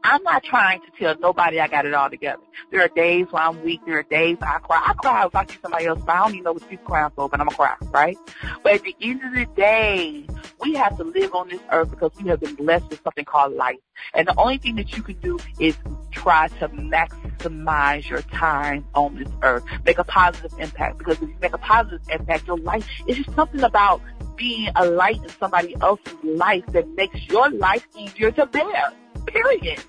I'm 0.03 0.23
not 0.23 0.43
trying 0.43 0.81
to 0.81 0.87
tell 0.99 1.15
nobody 1.19 1.59
I 1.59 1.67
got 1.67 1.85
it 1.85 1.93
all 1.93 2.09
together. 2.09 2.41
There 2.71 2.81
are 2.81 2.87
days 2.87 3.27
when 3.29 3.43
I'm 3.43 3.63
weak. 3.63 3.81
There 3.85 3.99
are 3.99 4.03
days 4.03 4.37
I 4.41 4.59
cry. 4.59 4.81
I 4.85 4.93
cry 4.93 5.25
if 5.25 5.35
I 5.35 5.45
see 5.45 5.57
somebody 5.61 5.85
else 5.85 6.03
cry. 6.03 6.15
I 6.15 6.19
don't 6.19 6.33
even 6.33 6.43
know 6.43 6.53
what 6.53 6.69
people 6.69 6.85
crying 6.85 7.11
for, 7.15 7.29
but 7.29 7.39
I'm 7.39 7.47
gonna 7.47 7.57
cry, 7.57 7.75
right? 7.91 8.17
But 8.63 8.73
at 8.73 8.83
the 8.83 8.95
end 9.01 9.23
of 9.23 9.33
the 9.33 9.45
day, 9.55 10.25
we 10.61 10.73
have 10.73 10.97
to 10.97 11.03
live 11.03 11.33
on 11.33 11.49
this 11.49 11.61
earth 11.71 11.91
because 11.91 12.11
we 12.21 12.29
have 12.29 12.39
been 12.39 12.55
blessed 12.55 12.89
with 12.89 13.01
something 13.03 13.25
called 13.25 13.53
life. 13.53 13.77
And 14.13 14.27
the 14.27 14.35
only 14.37 14.57
thing 14.57 14.75
that 14.75 14.95
you 14.95 15.03
can 15.03 15.19
do 15.19 15.37
is 15.59 15.77
try 16.11 16.47
to 16.59 16.69
maximize 16.69 18.09
your 18.09 18.21
time 18.23 18.85
on 18.95 19.15
this 19.15 19.29
earth. 19.43 19.63
Make 19.85 19.99
a 19.99 20.03
positive 20.03 20.53
impact 20.59 20.97
because 20.97 21.15
if 21.17 21.29
you 21.29 21.35
make 21.41 21.53
a 21.53 21.59
positive 21.59 22.01
impact, 22.09 22.47
your 22.47 22.57
life 22.57 22.87
is 23.07 23.17
just 23.17 23.33
something 23.35 23.61
about 23.63 24.01
being 24.35 24.69
a 24.75 24.85
light 24.85 25.21
in 25.21 25.29
somebody 25.29 25.75
else's 25.81 26.13
life 26.23 26.65
that 26.67 26.87
makes 26.89 27.27
your 27.27 27.49
life 27.49 27.85
easier 27.97 28.31
to 28.31 28.45
bear. 28.45 28.93
Period. 29.27 29.83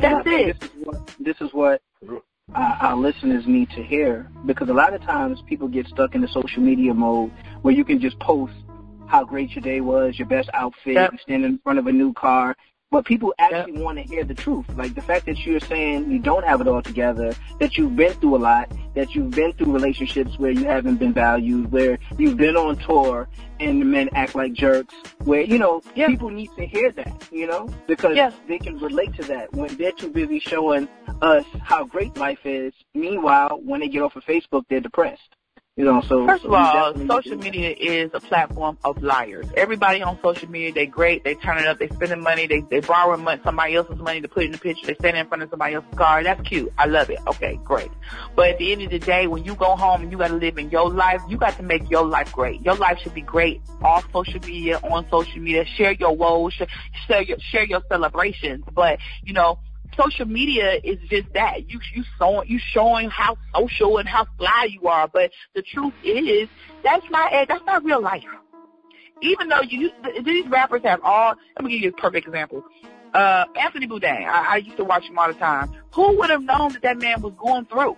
That's 0.00 0.26
it. 0.26 0.60
This 0.60 0.70
is 0.70 0.84
what, 0.84 1.14
this 1.20 1.36
is 1.40 1.52
what 1.52 1.82
our, 2.54 2.78
our 2.80 2.96
listeners 2.96 3.46
need 3.46 3.70
to 3.70 3.82
hear 3.82 4.30
because 4.46 4.68
a 4.68 4.74
lot 4.74 4.94
of 4.94 5.02
times 5.02 5.42
people 5.46 5.68
get 5.68 5.86
stuck 5.86 6.14
in 6.14 6.20
the 6.20 6.28
social 6.28 6.62
media 6.62 6.94
mode 6.94 7.32
where 7.62 7.74
you 7.74 7.84
can 7.84 8.00
just 8.00 8.18
post 8.20 8.54
how 9.06 9.24
great 9.24 9.50
your 9.50 9.62
day 9.62 9.80
was, 9.80 10.18
your 10.18 10.28
best 10.28 10.48
outfit, 10.54 10.94
Yep. 10.94 11.14
standing 11.22 11.50
in 11.50 11.58
front 11.58 11.78
of 11.78 11.86
a 11.86 11.92
new 11.92 12.12
car. 12.14 12.56
But 12.94 13.06
people 13.06 13.34
actually 13.40 13.82
want 13.82 13.98
to 13.98 14.04
hear 14.04 14.22
the 14.22 14.34
truth. 14.34 14.66
Like 14.76 14.94
the 14.94 15.02
fact 15.02 15.26
that 15.26 15.44
you're 15.44 15.58
saying 15.58 16.12
you 16.12 16.20
don't 16.20 16.44
have 16.44 16.60
it 16.60 16.68
all 16.68 16.80
together, 16.80 17.34
that 17.58 17.76
you've 17.76 17.96
been 17.96 18.12
through 18.12 18.36
a 18.36 18.38
lot, 18.38 18.70
that 18.94 19.16
you've 19.16 19.32
been 19.32 19.52
through 19.54 19.72
relationships 19.72 20.38
where 20.38 20.52
you 20.52 20.66
haven't 20.66 20.98
been 21.00 21.12
valued, 21.12 21.72
where 21.72 21.98
you've 22.18 22.36
been 22.36 22.56
on 22.56 22.76
tour 22.76 23.28
and 23.58 23.80
the 23.80 23.84
men 23.84 24.10
act 24.14 24.36
like 24.36 24.52
jerks, 24.52 24.94
where, 25.24 25.40
you 25.40 25.58
know, 25.58 25.80
people 25.96 26.30
need 26.30 26.50
to 26.56 26.64
hear 26.66 26.92
that, 26.92 27.28
you 27.32 27.48
know, 27.48 27.68
because 27.88 28.16
Yeah. 28.16 28.30
they 28.46 28.60
can 28.60 28.78
relate 28.78 29.12
to 29.14 29.22
that 29.24 29.52
when 29.54 29.76
they're 29.76 29.90
too 29.90 30.10
busy 30.10 30.38
showing 30.38 30.86
us 31.20 31.44
how 31.62 31.82
great 31.82 32.16
life 32.16 32.46
is. 32.46 32.72
Meanwhile, 32.94 33.58
when 33.64 33.80
they 33.80 33.88
get 33.88 34.02
off 34.02 34.14
of 34.14 34.24
Facebook, 34.24 34.66
they're 34.68 34.78
depressed. 34.78 35.34
You 35.76 35.84
know, 35.84 36.02
so 36.02 36.24
First 36.24 36.44
of 36.44 36.52
all, 36.52 36.94
social 37.08 37.36
media 37.36 37.70
is 37.76 38.12
a 38.14 38.20
platform 38.20 38.78
of 38.84 39.02
liars. 39.02 39.46
Everybody 39.56 40.02
on 40.02 40.16
social 40.22 40.48
media, 40.48 40.72
they 40.72 40.86
great, 40.86 41.24
they 41.24 41.34
turn 41.34 41.58
it 41.58 41.66
up, 41.66 41.80
they 41.80 41.88
spending 41.88 42.22
money, 42.22 42.46
they 42.46 42.60
they 42.60 42.78
borrowing 42.78 43.24
money, 43.24 43.40
somebody 43.42 43.74
else's 43.74 43.98
money 43.98 44.20
to 44.20 44.28
put 44.28 44.44
in 44.44 44.52
the 44.52 44.58
picture, 44.58 44.86
they 44.86 44.94
standing 44.94 45.22
in 45.22 45.26
front 45.26 45.42
of 45.42 45.50
somebody 45.50 45.74
else's 45.74 45.92
car. 45.96 46.22
That's 46.22 46.40
cute. 46.48 46.72
I 46.78 46.86
love 46.86 47.10
it. 47.10 47.18
Okay, 47.26 47.58
great. 47.64 47.90
But 48.36 48.50
at 48.50 48.58
the 48.58 48.70
end 48.70 48.82
of 48.82 48.90
the 48.90 49.00
day, 49.00 49.26
when 49.26 49.42
you 49.42 49.56
go 49.56 49.74
home 49.74 50.02
and 50.02 50.12
you 50.12 50.18
got 50.18 50.28
to 50.28 50.34
live 50.34 50.58
in 50.58 50.70
your 50.70 50.88
life, 50.88 51.20
you 51.28 51.38
got 51.38 51.56
to 51.56 51.64
make 51.64 51.90
your 51.90 52.06
life 52.06 52.30
great. 52.30 52.60
Your 52.60 52.76
life 52.76 53.00
should 53.00 53.14
be 53.14 53.22
great 53.22 53.60
off 53.82 54.06
social 54.12 54.38
media, 54.46 54.78
on 54.78 55.10
social 55.10 55.40
media. 55.40 55.64
Share 55.64 55.92
your 55.92 56.14
woes, 56.14 56.54
share 57.08 57.22
your 57.22 57.38
share 57.40 57.64
your 57.64 57.82
celebrations. 57.88 58.64
But 58.72 59.00
you 59.24 59.32
know, 59.32 59.58
social 59.96 60.26
media 60.26 60.80
is 60.82 60.98
just 61.08 61.32
that. 61.34 61.70
You 61.70 61.80
you 61.94 62.04
showing 62.18 62.48
you 62.48 62.58
showing 62.58 63.10
how 63.10 63.36
social 63.54 63.98
and 63.98 64.08
how 64.08 64.26
fly 64.38 64.68
you 64.70 64.88
are, 64.88 65.08
but 65.08 65.30
the 65.54 65.62
truth 65.62 65.94
is 66.02 66.48
that's 66.82 67.08
not 67.10 67.32
eh, 67.32 67.44
that's 67.48 67.64
not 67.66 67.84
real 67.84 68.00
life. 68.02 68.24
Even 69.22 69.48
though 69.48 69.62
you 69.62 69.90
these 70.24 70.46
rappers 70.48 70.82
have 70.84 71.00
all, 71.02 71.34
let 71.56 71.64
me 71.64 71.70
give 71.72 71.80
you 71.82 71.90
a 71.90 71.92
perfect 71.92 72.26
example. 72.26 72.64
Uh, 73.14 73.44
Anthony 73.54 73.86
Bourdain, 73.86 74.26
I, 74.26 74.54
I 74.54 74.56
used 74.56 74.76
to 74.76 74.84
watch 74.84 75.04
him 75.04 75.18
all 75.18 75.28
the 75.28 75.34
time. 75.34 75.72
Who 75.92 76.18
would 76.18 76.30
have 76.30 76.42
known 76.42 76.72
that 76.72 76.82
that 76.82 76.98
man 76.98 77.22
was 77.22 77.32
going 77.38 77.64
through? 77.66 77.96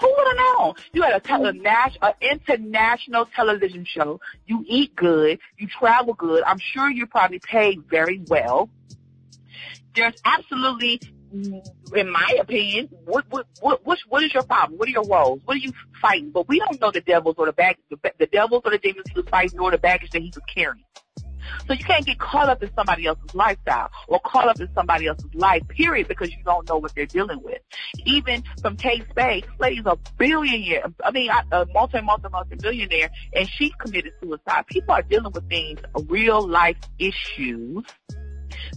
Who 0.00 0.14
would 0.16 0.26
have 0.26 0.36
known? 0.36 0.74
You 0.92 1.02
had 1.02 1.14
a, 1.14 1.20
tel- 1.20 1.46
a, 1.46 1.52
nas- 1.52 1.96
a 2.02 2.12
international 2.20 3.26
television 3.34 3.86
show. 3.86 4.20
You 4.46 4.64
eat 4.68 4.94
good. 4.96 5.38
You 5.56 5.66
travel 5.68 6.14
good. 6.14 6.42
I'm 6.44 6.58
sure 6.58 6.90
you're 6.90 7.06
probably 7.06 7.38
paid 7.38 7.84
very 7.88 8.20
well. 8.28 8.68
There's 9.94 10.20
absolutely, 10.24 11.00
in 11.34 12.10
my 12.10 12.36
opinion, 12.40 12.88
what 13.04 13.24
what 13.30 13.46
what 13.60 13.84
what, 13.84 13.98
what 14.08 14.22
is 14.22 14.32
your 14.32 14.44
problem? 14.44 14.78
What 14.78 14.88
are 14.88 14.92
your 14.92 15.04
woes? 15.04 15.40
What 15.44 15.56
are 15.56 15.60
you 15.60 15.72
fighting? 16.00 16.30
But 16.30 16.48
we 16.48 16.58
don't 16.58 16.80
know 16.80 16.90
the 16.90 17.00
devils 17.00 17.34
or 17.38 17.46
the 17.46 17.52
bag, 17.52 17.76
the, 17.90 17.98
the 18.18 18.26
devils 18.26 18.62
or 18.64 18.70
the 18.70 18.78
demons 18.78 19.06
he 19.08 19.20
was 19.20 19.28
fighting 19.28 19.58
or 19.58 19.70
the 19.70 19.78
baggage 19.78 20.10
that 20.10 20.22
he 20.22 20.32
was 20.34 20.44
carrying. 20.52 20.84
So 21.66 21.74
you 21.74 21.84
can't 21.84 22.06
get 22.06 22.18
caught 22.18 22.48
up 22.48 22.62
in 22.62 22.70
somebody 22.74 23.06
else's 23.06 23.34
lifestyle 23.34 23.90
or 24.08 24.18
caught 24.20 24.48
up 24.48 24.60
in 24.60 24.68
somebody 24.74 25.06
else's 25.06 25.34
life, 25.34 25.66
period, 25.68 26.08
because 26.08 26.30
you 26.30 26.38
don't 26.44 26.66
know 26.68 26.78
what 26.78 26.94
they're 26.94 27.04
dealing 27.04 27.42
with. 27.42 27.58
Even 28.06 28.42
from 28.62 28.76
Kate 28.76 29.04
Spade, 29.10 29.46
lady's 29.58 29.84
a 29.84 29.98
billionaire, 30.16 30.84
I 31.04 31.10
mean, 31.10 31.30
a 31.30 31.66
multi, 31.74 32.00
multi, 32.00 32.28
multi 32.30 32.56
billionaire, 32.56 33.10
and 33.34 33.46
she 33.48 33.74
committed 33.78 34.12
suicide. 34.22 34.66
People 34.68 34.94
are 34.94 35.02
dealing 35.02 35.32
with 35.32 35.48
things, 35.50 35.80
real 36.08 36.46
life 36.46 36.78
issues 36.98 37.84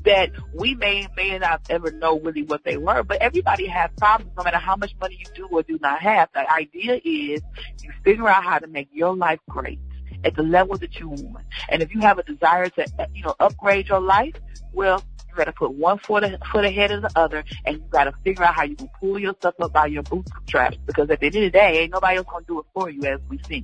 that 0.03 0.31
we 0.53 0.75
may 0.75 1.07
may 1.15 1.37
not 1.37 1.61
ever 1.69 1.91
know 1.91 2.19
really 2.19 2.43
what 2.43 2.63
they 2.63 2.77
were, 2.77 3.03
but 3.03 3.21
everybody 3.21 3.67
has 3.67 3.89
problems 3.97 4.31
no 4.37 4.43
matter 4.43 4.57
how 4.57 4.75
much 4.75 4.93
money 4.99 5.17
you 5.19 5.25
do 5.35 5.47
or 5.47 5.63
do 5.63 5.77
not 5.81 6.01
have. 6.01 6.29
The 6.33 6.49
idea 6.51 6.99
is 7.03 7.41
you 7.83 7.91
figure 8.03 8.27
out 8.27 8.43
how 8.43 8.59
to 8.59 8.67
make 8.67 8.89
your 8.91 9.15
life 9.15 9.39
great 9.49 9.79
at 10.23 10.35
the 10.35 10.43
level 10.43 10.77
that 10.77 10.99
you 10.99 11.09
want. 11.09 11.45
And 11.69 11.81
if 11.81 11.93
you 11.93 12.01
have 12.01 12.17
a 12.17 12.23
desire 12.23 12.69
to, 12.69 12.85
uh, 12.99 13.05
you 13.13 13.23
know, 13.23 13.35
upgrade 13.39 13.87
your 13.87 14.01
life, 14.01 14.35
well, 14.73 15.03
you 15.29 15.35
got 15.35 15.45
to 15.45 15.51
put 15.51 15.73
one 15.73 15.99
foot, 15.99 16.23
foot 16.51 16.65
ahead 16.65 16.91
of 16.91 17.03
the 17.03 17.11
other, 17.15 17.43
and 17.65 17.77
you 17.77 17.83
got 17.89 18.05
to 18.05 18.13
figure 18.23 18.43
out 18.43 18.55
how 18.55 18.63
you 18.63 18.75
can 18.75 18.89
pull 18.99 19.19
yourself 19.19 19.55
up 19.61 19.73
by 19.73 19.85
your 19.87 20.03
bootstraps. 20.03 20.77
Because 20.85 21.09
at 21.09 21.19
the 21.19 21.27
end 21.27 21.35
of 21.35 21.41
the 21.41 21.49
day, 21.49 21.79
ain't 21.79 21.91
nobody 21.91 22.17
else 22.17 22.27
gonna 22.29 22.45
do 22.47 22.59
it 22.59 22.65
for 22.73 22.89
you, 22.89 23.03
as 23.03 23.19
we 23.29 23.39
see. 23.47 23.63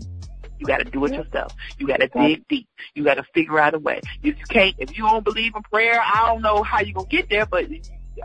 You 0.64 0.68
got 0.68 0.78
to 0.78 0.86
do 0.86 1.04
it 1.04 1.14
yourself. 1.14 1.54
You 1.78 1.88
got 1.88 2.00
to 2.00 2.08
dig 2.08 2.48
deep. 2.48 2.70
You 2.96 3.04
got 3.04 3.16
to 3.16 3.24
figure 3.34 3.60
out 3.60 3.74
a 3.74 3.80
way. 3.80 4.00
If 4.24 4.40
you 4.40 4.46
can't, 4.50 4.74
if 4.78 4.98
you 4.98 5.04
don't 5.04 5.26
believe 5.26 5.56
in 5.58 5.62
prayer, 5.64 6.00
I 6.00 6.28
don't 6.28 6.42
know 6.42 6.64
how 6.64 6.80
you're 6.80 6.94
gonna 6.94 7.08
get 7.08 7.30
there, 7.30 7.46
but 7.46 7.66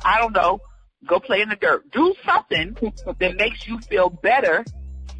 I 0.04 0.20
don't 0.20 0.32
know. 0.32 0.60
Go 1.04 1.18
play 1.18 1.40
in 1.40 1.48
the 1.48 1.56
dirt. 1.56 1.90
Do 1.90 2.14
something 2.24 2.76
that 3.18 3.36
makes 3.36 3.66
you 3.66 3.80
feel 3.80 4.08
better 4.08 4.64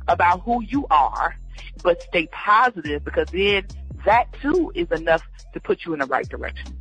about 0.07 0.43
who 0.43 0.63
you 0.63 0.87
are, 0.91 1.35
but 1.83 2.03
stay 2.03 2.29
positive 2.29 3.05
because 3.05 3.29
then 3.33 3.67
that 4.05 4.33
too 4.41 4.71
is 4.77 4.89
enough 4.93 5.23
to 5.55 5.61
put 5.61 5.85
you 5.85 5.95
in 5.95 5.99
the 5.99 6.07
right 6.07 6.29
direction. 6.29 6.79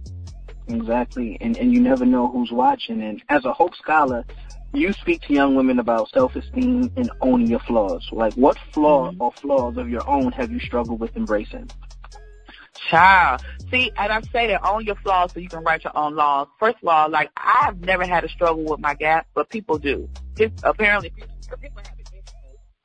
Exactly, 0.68 1.38
and 1.42 1.58
and 1.58 1.74
you 1.74 1.80
never 1.80 2.06
know 2.06 2.28
who's 2.28 2.52
watching. 2.52 3.02
And 3.02 3.24
as 3.28 3.44
a 3.46 3.54
Hope 3.54 3.76
scholar, 3.76 4.24
you 4.74 4.94
speak 4.94 5.22
to 5.24 5.34
young 5.34 5.56
women 5.56 5.80
about 5.80 6.10
self-esteem 6.10 6.92
and 6.96 7.10
owning 7.22 7.48
your 7.48 7.60
flaws. 7.60 8.08
Like, 8.12 8.34
what 8.34 8.58
flaw 8.72 9.12
mm-hmm. 9.12 9.22
or 9.22 9.32
flaws 9.34 9.78
of 9.78 9.90
your 9.90 10.08
own 10.08 10.32
have 10.34 10.52
you 10.52 10.60
struggled 10.60 11.00
with 11.00 11.16
embracing? 11.16 11.70
Child. 12.76 13.44
See, 13.72 13.92
and 13.98 14.12
I 14.12 14.22
say 14.22 14.48
that 14.48 14.66
own 14.66 14.86
your 14.86 14.96
flaws 14.96 15.32
so 15.34 15.40
you 15.40 15.50
can 15.50 15.64
write 15.64 15.84
your 15.84 15.98
own 15.98 16.16
laws. 16.16 16.48
First 16.60 16.78
of 16.82 16.88
all, 16.88 17.10
like, 17.10 17.32
I've 17.36 17.80
never 17.82 18.06
had 18.06 18.24
a 18.24 18.30
struggle 18.30 18.64
with 18.64 18.80
my 18.80 18.94
gap, 18.94 19.28
but 19.34 19.50
people 19.50 19.78
do. 19.78 20.10
It's, 20.38 20.62
apparently, 20.64 21.10
people, 21.10 21.58
people 21.60 21.82
have 21.84 21.98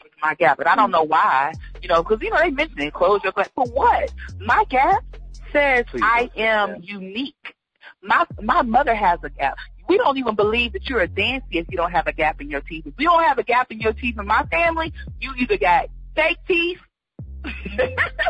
with 0.02 0.12
my 0.22 0.34
gap, 0.34 0.56
but 0.56 0.66
I 0.66 0.76
don't 0.76 0.90
know 0.90 1.02
why. 1.02 1.52
You 1.82 1.88
know, 1.88 2.02
because, 2.02 2.22
you 2.22 2.30
know, 2.30 2.38
they 2.38 2.50
mention 2.50 2.80
it, 2.80 2.94
close 2.94 3.20
your 3.22 3.32
gap. 3.32 3.50
But 3.54 3.72
what? 3.72 4.12
My 4.40 4.64
gap 4.70 5.04
says 5.52 5.84
Please 5.90 6.02
I 6.02 6.30
am 6.36 6.82
unique. 6.82 7.54
My 8.02 8.26
my 8.40 8.62
mother 8.62 8.94
has 8.94 9.20
a 9.22 9.30
gap 9.30 9.56
we 9.88 9.98
don't 9.98 10.18
even 10.18 10.34
believe 10.34 10.72
that 10.72 10.88
you're 10.88 11.00
a 11.00 11.08
Dancie 11.08 11.42
if 11.50 11.66
you 11.70 11.76
don't 11.76 11.92
have 11.92 12.06
a 12.06 12.12
gap 12.12 12.40
in 12.40 12.50
your 12.50 12.60
teeth. 12.60 12.86
If 12.86 12.94
you 12.98 13.06
don't 13.06 13.22
have 13.22 13.38
a 13.38 13.42
gap 13.42 13.70
in 13.70 13.80
your 13.80 13.92
teeth 13.92 14.18
in 14.18 14.26
my 14.26 14.44
family, 14.44 14.92
you 15.20 15.32
either 15.38 15.58
got 15.58 15.88
fake 16.14 16.38
teeth. 16.46 16.78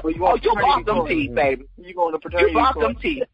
well, 0.02 0.10
you 0.10 0.24
oh, 0.26 0.38
you 0.42 0.54
bought 0.54 0.86
them 0.86 1.06
teeth, 1.06 1.34
baby. 1.34 1.64
You 1.76 1.94
going 1.94 2.12
to 2.12 2.20
fraternity 2.20 2.52
You 2.52 2.58
bought 2.58 2.78
them 2.78 2.96
teeth. 2.96 3.24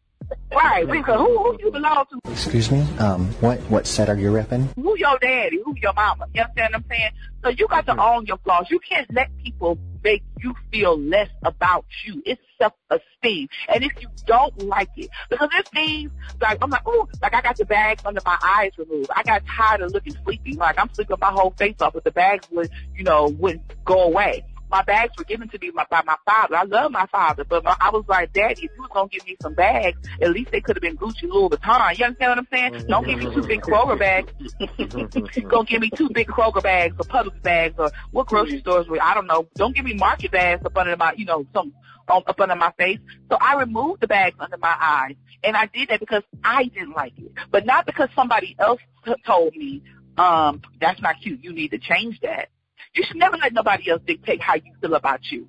Right, 0.53 0.87
because 0.87 1.19
who, 1.19 1.37
who 1.37 1.57
you 1.59 1.71
belong 1.71 2.05
to? 2.11 2.31
Excuse 2.31 2.69
me, 2.69 2.81
um, 2.99 3.27
what, 3.39 3.59
what 3.61 3.87
set 3.87 4.09
are 4.09 4.15
you 4.15 4.31
repping? 4.31 4.67
Who 4.75 4.97
your 4.97 5.17
daddy? 5.19 5.59
Who 5.63 5.73
your 5.81 5.93
mama? 5.93 6.25
You 6.33 6.41
understand 6.41 6.73
what 6.73 6.83
I'm 6.83 6.85
saying? 6.89 7.11
So 7.43 7.49
you 7.49 7.67
got 7.67 7.85
to 7.87 7.93
mm-hmm. 7.93 7.99
own 7.99 8.25
your 8.25 8.37
flaws. 8.37 8.67
You 8.69 8.79
can't 8.79 9.11
let 9.13 9.35
people 9.43 9.79
make 10.03 10.23
you 10.41 10.53
feel 10.71 10.99
less 10.99 11.29
about 11.43 11.85
you. 12.05 12.21
It's 12.25 12.41
self-esteem. 12.57 13.47
And 13.67 13.83
if 13.83 13.91
you 14.01 14.09
don't 14.25 14.63
like 14.63 14.89
it, 14.97 15.09
because 15.29 15.49
there's 15.51 15.69
things 15.69 16.11
like, 16.41 16.57
I'm 16.61 16.69
like, 16.69 16.83
oh, 16.85 17.07
like 17.21 17.33
I 17.33 17.41
got 17.41 17.57
the 17.57 17.65
bags 17.65 18.03
under 18.05 18.21
my 18.25 18.37
eyes 18.41 18.71
removed. 18.77 19.09
I 19.15 19.23
got 19.23 19.43
tired 19.45 19.81
of 19.81 19.91
looking 19.91 20.15
sleepy. 20.23 20.55
Like 20.55 20.79
I'm 20.79 20.89
sleeping 20.93 21.17
my 21.19 21.31
whole 21.31 21.51
face 21.51 21.75
off, 21.81 21.93
but 21.93 22.03
the 22.03 22.11
bags 22.11 22.47
would, 22.51 22.69
you 22.95 23.03
know, 23.03 23.27
wouldn't 23.27 23.63
go 23.85 24.03
away 24.03 24.43
my 24.69 24.83
bags 24.83 25.13
were 25.17 25.23
given 25.23 25.49
to 25.49 25.59
me 25.59 25.71
by, 25.71 25.85
by 25.89 26.01
my 26.05 26.15
father. 26.25 26.55
I 26.55 26.63
love 26.63 26.91
my 26.91 27.05
father, 27.07 27.43
but 27.43 27.63
my, 27.63 27.75
I 27.79 27.89
was 27.89 28.05
like, 28.07 28.33
Daddy, 28.33 28.65
if 28.65 28.71
you 28.75 28.81
was 28.81 28.89
gonna 28.93 29.09
give 29.09 29.25
me 29.25 29.35
some 29.41 29.53
bags, 29.53 29.97
at 30.21 30.31
least 30.31 30.51
they 30.51 30.61
could 30.61 30.75
have 30.75 30.81
been 30.81 30.97
Gucci 30.97 31.23
Louis 31.23 31.49
Vuitton. 31.49 31.97
You 31.97 32.05
understand 32.05 32.31
what 32.31 32.37
I'm 32.37 32.47
saying? 32.51 32.87
Don't 32.87 33.05
give 33.05 33.19
me 33.19 33.33
two 33.33 33.43
big 33.43 33.61
Kroger 33.61 33.97
bags. 33.97 34.31
Don't 35.49 35.67
give 35.67 35.81
me 35.81 35.89
two 35.89 36.09
big 36.09 36.27
Kroger 36.27 36.61
bags 36.61 36.95
or 36.99 37.05
Publix 37.05 37.41
bags 37.41 37.75
or 37.77 37.91
what 38.11 38.27
grocery 38.27 38.59
stores 38.59 38.87
were. 38.87 39.01
I 39.01 39.13
don't 39.13 39.27
know. 39.27 39.47
Don't 39.55 39.75
give 39.75 39.85
me 39.85 39.93
market 39.93 40.31
bags 40.31 40.65
up 40.65 40.77
under 40.77 40.95
my, 40.95 41.13
you 41.13 41.25
know, 41.25 41.45
some 41.53 41.73
um, 42.09 42.23
up 42.27 42.39
under 42.39 42.55
my 42.55 42.71
face. 42.77 42.99
So 43.29 43.37
I 43.39 43.55
removed 43.59 44.01
the 44.01 44.07
bags 44.07 44.35
under 44.39 44.57
my 44.57 44.75
eyes, 44.79 45.15
and 45.43 45.55
I 45.55 45.67
did 45.67 45.89
that 45.89 45.99
because 45.99 46.23
I 46.43 46.65
didn't 46.65 46.93
like 46.93 47.13
it, 47.17 47.31
but 47.51 47.65
not 47.65 47.85
because 47.85 48.09
somebody 48.15 48.55
else 48.59 48.81
t- 49.05 49.13
told 49.25 49.55
me, 49.55 49.83
um, 50.17 50.61
that's 50.81 51.01
not 51.01 51.21
cute. 51.21 51.43
You 51.43 51.53
need 51.53 51.69
to 51.69 51.77
change 51.77 52.19
that. 52.21 52.49
You 52.95 53.03
should 53.03 53.17
never 53.17 53.37
let 53.37 53.53
nobody 53.53 53.89
else 53.89 54.01
dictate 54.05 54.41
how 54.41 54.55
you 54.55 54.73
feel 54.81 54.95
about 54.95 55.31
you. 55.31 55.47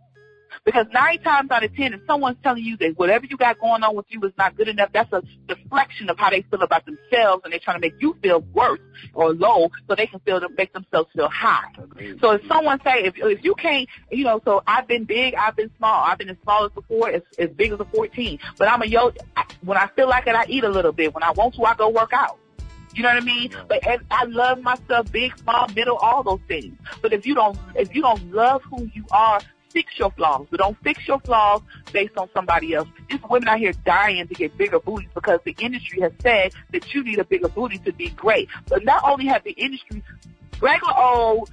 Because 0.65 0.87
nine 0.93 1.23
times 1.23 1.49
out 1.53 1.63
of 1.63 1.75
ten, 1.77 1.95
if 1.95 2.01
someone's 2.09 2.37
telling 2.43 2.65
you 2.65 2.77
that 2.79 2.99
whatever 2.99 3.25
you 3.25 3.37
got 3.37 3.61
going 3.61 3.85
on 3.85 3.95
with 3.95 4.07
you 4.09 4.21
is 4.23 4.33
not 4.37 4.57
good 4.57 4.67
enough, 4.67 4.91
that's 4.93 5.11
a 5.13 5.23
deflection 5.47 6.11
of 6.11 6.19
how 6.19 6.29
they 6.29 6.43
feel 6.43 6.61
about 6.63 6.85
themselves, 6.85 7.43
and 7.45 7.53
they're 7.53 7.61
trying 7.61 7.77
to 7.77 7.81
make 7.81 7.95
you 8.01 8.17
feel 8.21 8.41
worse 8.41 8.81
or 9.15 9.33
low, 9.33 9.71
so 9.89 9.95
they 9.95 10.09
can 10.09 10.19
feel 10.21 10.41
to 10.41 10.49
make 10.59 10.73
themselves 10.73 11.09
feel 11.15 11.29
high. 11.29 11.69
So 12.21 12.33
if 12.33 12.47
someone 12.49 12.81
say, 12.83 13.05
if 13.05 13.15
if 13.17 13.45
you 13.45 13.55
can't, 13.55 13.89
you 14.11 14.25
know, 14.25 14.41
so 14.45 14.61
I've 14.67 14.89
been 14.89 15.05
big, 15.05 15.35
I've 15.35 15.55
been 15.55 15.71
small, 15.79 16.05
I've 16.05 16.19
been 16.19 16.31
as 16.31 16.37
small 16.43 16.65
as 16.65 16.73
before, 16.73 17.11
as 17.11 17.23
as 17.39 17.51
big 17.51 17.71
as 17.71 17.79
a 17.79 17.85
fourteen, 17.85 18.41
but 18.59 18.67
I'm 18.67 18.83
a 18.83 18.87
yo. 18.87 19.13
When 19.63 19.79
I 19.79 19.87
feel 19.95 20.09
like 20.09 20.27
it, 20.27 20.35
I 20.35 20.47
eat 20.49 20.65
a 20.65 20.69
little 20.69 20.93
bit. 20.93 21.15
When 21.15 21.23
I 21.23 21.31
want 21.31 21.55
to, 21.55 21.63
I 21.63 21.75
go 21.77 21.91
work 21.91 22.13
out. 22.13 22.40
You 22.95 23.03
know 23.03 23.11
what 23.11 23.23
I 23.23 23.25
mean? 23.25 23.51
But 23.69 23.87
and 23.87 24.03
I 24.11 24.25
love 24.25 24.63
myself, 24.63 25.11
big, 25.13 25.37
small, 25.39 25.69
middle, 25.75 25.97
all 25.97 26.23
those 26.23 26.41
things. 26.49 26.77
But 27.03 27.13
if 27.13 27.25
you 27.25 27.35
don't, 27.35 27.59
if 27.75 27.95
you 27.95 28.03
don't 28.03 28.33
love 28.33 28.63
who 28.65 28.91
you 28.93 29.05
are, 29.13 29.41
fix 29.71 29.99
your 29.99 30.11
flaws. 30.11 30.47
But 30.51 30.59
don't 30.59 30.77
fix 30.83 31.07
your 31.07 31.21
flaws 31.21 31.63
based 31.93 32.17
on 32.17 32.29
somebody 32.35 32.75
else. 32.75 32.89
These 33.09 33.21
women 33.29 33.49
out 33.49 33.59
here 33.59 33.73
dying 33.85 34.27
to 34.27 34.35
get 34.35 34.57
bigger 34.59 34.81
booties 34.81 35.09
because 35.15 35.41
the 35.45 35.55
industry 35.59 36.01
has 36.01 36.13
said 36.21 36.53
that 36.73 36.93
you 36.93 37.05
need 37.05 37.19
a 37.19 37.25
bigger 37.25 37.49
booty 37.49 37.79
to 37.79 37.93
be 37.93 38.09
great. 38.11 38.49
But 38.69 38.85
not 38.85 39.03
only 39.05 39.27
have 39.27 39.45
the 39.45 39.53
industry, 39.53 40.03
regular 40.61 40.97
old 40.97 41.51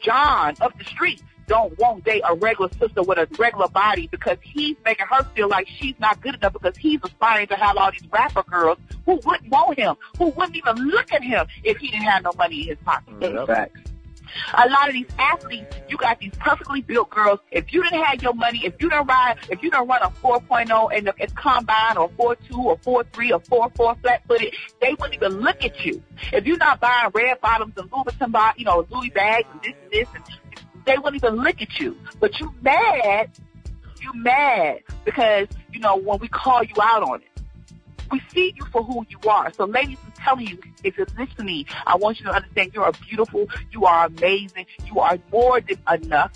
John 0.00 0.54
up 0.60 0.78
the 0.78 0.84
street 0.84 1.22
don't 1.46 1.78
want 1.78 2.04
date 2.04 2.22
a 2.28 2.34
regular 2.34 2.70
sister 2.78 3.02
with 3.02 3.18
a 3.18 3.28
regular 3.38 3.68
body 3.68 4.08
because 4.10 4.38
he's 4.42 4.76
making 4.84 5.06
her 5.06 5.22
feel 5.34 5.48
like 5.48 5.68
she's 5.68 5.94
not 5.98 6.20
good 6.20 6.34
enough 6.34 6.52
because 6.52 6.76
he's 6.76 7.00
aspiring 7.04 7.46
to 7.48 7.56
have 7.56 7.76
all 7.76 7.90
these 7.90 8.06
rapper 8.10 8.42
girls 8.44 8.78
who 9.04 9.20
wouldn't 9.24 9.50
want 9.50 9.78
him, 9.78 9.96
who 10.18 10.26
wouldn't 10.30 10.56
even 10.56 10.76
look 10.76 11.12
at 11.12 11.22
him 11.22 11.46
if 11.64 11.76
he 11.78 11.90
didn't 11.90 12.04
have 12.04 12.22
no 12.22 12.32
money 12.36 12.62
in 12.62 12.68
his 12.68 12.78
pocket. 12.84 13.14
Mm, 13.20 13.46
Facts. 13.46 13.80
A 14.54 14.68
lot 14.68 14.88
of 14.88 14.94
these 14.94 15.06
athletes, 15.18 15.76
you 15.88 15.96
got 15.96 16.18
these 16.18 16.32
perfectly 16.38 16.82
built 16.82 17.10
girls. 17.10 17.38
If 17.50 17.72
you 17.72 17.82
didn't 17.82 18.02
have 18.02 18.22
your 18.22 18.34
money, 18.34 18.60
if 18.64 18.74
you 18.80 18.88
don't 18.88 19.06
ride, 19.06 19.36
if 19.50 19.62
you 19.62 19.70
don't 19.70 19.88
run 19.88 20.02
a 20.02 20.10
4.0 20.10 20.92
in 20.92 21.04
the 21.04 21.14
in 21.18 21.30
combine 21.30 21.96
or 21.96 22.08
4.2 22.10 22.58
or 22.58 22.76
4.3 22.78 23.30
or 23.50 23.68
4.4 23.70 24.00
flat 24.02 24.22
footed, 24.26 24.54
they 24.80 24.94
wouldn't 24.94 25.14
even 25.14 25.40
look 25.40 25.64
at 25.64 25.84
you. 25.84 26.02
If 26.32 26.46
you're 26.46 26.56
not 26.58 26.80
buying 26.80 27.10
red 27.14 27.40
bottoms 27.40 27.74
and 27.76 27.90
Louis 27.90 28.04
Vuitton, 28.04 28.58
you 28.58 28.64
know, 28.64 28.86
Louis 28.90 29.10
bags 29.10 29.46
and 29.52 29.62
this 29.62 29.74
and 29.82 29.92
this 29.92 30.08
and 30.14 30.24
they 30.86 30.96
won't 30.98 31.16
even 31.16 31.36
look 31.36 31.60
at 31.60 31.78
you. 31.78 31.96
But 32.20 32.40
you 32.40 32.54
mad, 32.62 33.30
you 34.00 34.12
mad 34.14 34.82
because, 35.04 35.48
you 35.72 35.80
know, 35.80 35.96
when 35.96 36.18
we 36.18 36.28
call 36.28 36.62
you 36.62 36.74
out 36.80 37.02
on 37.02 37.22
it. 37.22 37.28
We 38.10 38.22
see 38.32 38.54
you 38.56 38.64
for 38.66 38.84
who 38.84 39.04
you 39.08 39.18
are. 39.28 39.52
So 39.52 39.64
ladies, 39.64 39.98
I'm 40.04 40.12
telling 40.12 40.46
you, 40.46 40.60
if 40.84 40.96
you're 40.96 41.08
listening, 41.18 41.66
I 41.84 41.96
want 41.96 42.20
you 42.20 42.26
to 42.26 42.32
understand 42.32 42.70
you 42.72 42.82
are 42.84 42.92
beautiful, 42.92 43.48
you 43.72 43.84
are 43.84 44.06
amazing, 44.06 44.66
you 44.86 45.00
are 45.00 45.18
more 45.32 45.60
than 45.60 45.78
enough. 45.92 46.32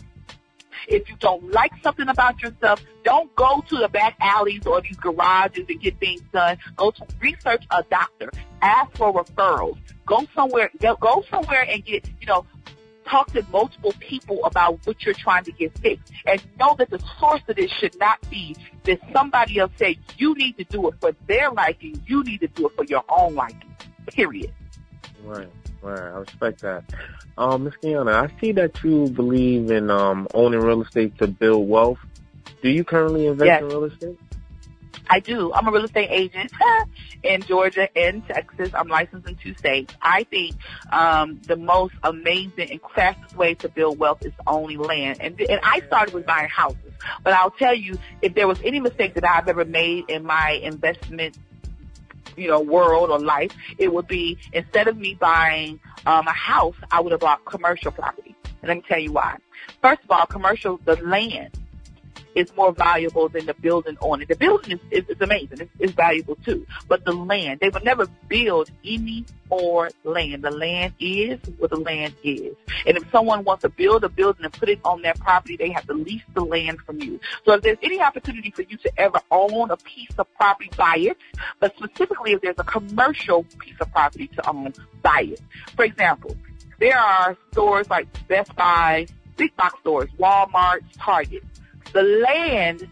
If 0.89 1.09
you 1.09 1.15
don't 1.21 1.53
like 1.53 1.71
something 1.83 2.09
about 2.09 2.43
yourself, 2.43 2.83
don't 3.05 3.33
go 3.37 3.63
to 3.69 3.77
the 3.77 3.89
back 3.89 4.17
alleys 4.21 4.67
or 4.67 4.81
these 4.81 4.97
garages 4.97 5.67
and 5.69 5.81
get 5.81 6.01
things 6.01 6.23
done. 6.33 6.59
Go 6.75 6.91
to 6.91 7.07
research 7.21 7.65
a 7.71 7.85
doctor. 7.89 8.31
Ask 8.63 8.97
for 8.97 9.13
referrals. 9.13 9.79
Go 10.07 10.27
somewhere, 10.35 10.71
go 10.99 11.25
somewhere 11.31 11.65
and 11.69 11.85
get, 11.85 12.11
you 12.21 12.27
know, 12.27 12.45
talk 13.05 13.33
to 13.33 13.45
multiple 13.51 13.93
people 14.01 14.45
about 14.45 14.79
what 14.85 15.05
you're 15.05 15.15
trying 15.15 15.45
to 15.45 15.53
get 15.53 15.77
fixed 15.79 16.13
and 16.27 16.43
know 16.59 16.75
that 16.79 16.91
the 16.91 17.03
source 17.19 17.43
of 17.49 17.57
this 17.57 17.71
should 17.71 17.99
not 17.99 18.19
be 18.31 18.57
that 18.85 18.99
somebody 19.13 19.59
else 19.59 19.73
said 19.77 19.97
you 20.17 20.35
need 20.35 20.57
to 20.59 20.65
do 20.65 20.89
it 20.89 20.95
for 21.01 21.13
their 21.27 21.51
liking, 21.51 22.01
you 22.07 22.23
need 22.25 22.41
to 22.41 22.49
do 22.49 22.67
it 22.67 22.73
for 22.77 22.85
your 22.85 23.05
own 23.09 23.35
liking. 23.35 23.75
Period. 24.07 24.53
Right, 25.25 25.49
right. 25.83 26.01
I 26.01 26.19
respect 26.19 26.61
that. 26.63 26.85
Um, 27.37 27.65
Ms. 27.65 27.75
Kiana, 27.83 28.31
I 28.31 28.41
see 28.41 28.53
that 28.53 28.83
you 28.83 29.09
believe 29.09 29.71
in 29.71 29.91
um 29.91 30.27
owning 30.35 30.61
real 30.61 30.83
estate 30.83 31.17
to 31.19 31.27
build 31.27 31.69
wealth. 31.69 31.99
Do 32.63 32.69
you 32.69 32.85
currently 32.85 33.27
invest 33.27 33.47
yes. 33.47 33.63
in 33.63 33.69
real 33.69 33.85
estate? 33.85 34.19
I 35.09 35.21
do. 35.21 35.53
I'm 35.53 35.67
a 35.67 35.73
real 35.73 35.85
estate 35.85 36.09
agent 36.11 36.53
in 37.23 37.43
Georgia 37.43 37.89
and 37.97 38.27
Texas. 38.27 38.71
I'm 38.75 38.89
licensed 38.89 39.29
in 39.29 39.37
two 39.37 39.55
states. 39.55 39.95
I 40.01 40.25
think 40.25 40.57
um, 40.93 41.41
the 41.47 41.57
most 41.57 41.95
amazing 42.03 42.71
and 42.71 42.81
fastest 42.95 43.37
way 43.37 43.55
to 43.55 43.69
build 43.69 43.99
wealth 43.99 44.25
is 44.25 44.33
owning 44.47 44.79
land. 44.79 45.19
And, 45.21 45.41
and 45.41 45.61
I 45.63 45.81
started 45.87 46.15
with 46.15 46.27
buying 46.27 46.49
houses. 46.49 46.93
But 47.25 47.33
I'll 47.33 47.51
tell 47.51 47.75
you, 47.75 47.99
if 48.23 48.35
there 48.35 48.47
was 48.47 48.61
any 48.63 48.81
mistake 48.81 49.15
that 49.15 49.25
I've 49.25 49.49
ever 49.49 49.65
made 49.65 50.09
in 50.09 50.25
my 50.25 50.61
investment, 50.63 51.37
you 52.37 52.49
know, 52.49 52.61
world 52.61 53.11
or 53.11 53.19
life, 53.19 53.53
it 53.79 53.93
would 53.93 54.07
be 54.07 54.39
instead 54.53 54.89
of 54.89 54.97
me 54.97 55.15
buying 55.15 55.81
um, 56.07 56.27
a 56.27 56.33
house, 56.33 56.77
I 56.91 57.01
would 57.01 57.13
have 57.13 57.21
bought 57.21 57.45
commercial 57.45 57.91
property. 57.91 58.35
And 58.63 58.69
let 58.69 58.77
me 58.77 58.83
tell 58.87 58.99
you 58.99 59.13
why. 59.13 59.39
First 59.83 60.05
of 60.05 60.11
all, 60.11 60.27
commercial, 60.27 60.79
the 60.85 60.97
land 60.97 61.59
is 62.35 62.55
more 62.57 62.73
valuable 62.73 63.29
than 63.29 63.47
the 63.47 63.55
building 63.55 63.97
on 64.01 64.23
it. 64.23 64.29
The 64.29 64.37
building 64.37 64.73
is, 64.73 65.05
is, 65.05 65.09
is 65.09 65.21
amazing. 65.21 65.61
It's, 65.61 65.71
it's 65.79 65.93
valuable 65.93 66.37
too. 66.37 66.67
But 66.89 67.05
the 67.05 67.13
land, 67.13 67.61
they 67.61 67.69
would 67.69 67.85
never 67.85 68.07
build 68.29 68.71
any 68.85 69.27
more 69.49 69.91
land. 70.05 70.43
The 70.43 70.51
land 70.51 70.95
is 71.01 71.41
what 71.59 71.71
the 71.71 71.77
land 71.77 72.15
is. 72.23 72.55
And 72.87 72.97
if 72.97 73.11
someone 73.11 73.45
wants 73.45 73.63
to 73.63 73.69
build 73.69 74.05
a 74.05 74.09
building 74.09 74.45
and 74.45 74.53
put 74.53 74.69
it 74.69 74.81
on 74.85 75.03
their 75.03 75.15
property, 75.15 75.57
they 75.57 75.71
have 75.71 75.87
to 75.87 75.95
lease 75.95 76.23
the 76.35 76.45
land 76.45 76.79
from 76.81 77.01
you. 77.01 77.21
So 77.45 77.53
if 77.55 77.63
there's 77.63 77.79
any 77.83 78.01
opportunity 78.01 78.51
for 78.51 78.63
you 78.63 78.77
to 78.79 78.93
ever 78.97 79.21
own 79.31 79.71
a 79.71 79.77
piece 79.77 80.13
of 80.19 80.33
property, 80.35 80.71
buy 80.77 80.97
it. 80.99 81.17
But 81.59 81.77
specifically 81.77 82.33
if 82.33 82.41
there's 82.41 82.59
a 82.59 82.65
commercial 82.65 83.45
piece 83.59 83.77
of 83.81 83.91
property 83.93 84.29
to 84.29 84.49
own, 84.49 84.73
buy 85.03 85.27
it. 85.33 85.41
For 85.75 85.85
example, 85.85 86.37
there 86.79 86.99
are 86.99 87.37
stores 87.53 87.91
like 87.91 88.07
Best 88.29 88.55
Buy, 88.57 89.07
big 89.37 89.55
box 89.57 89.79
stores, 89.81 90.09
Walmart, 90.19 90.81
Target 90.99 91.43
the 91.93 92.03
land 92.03 92.89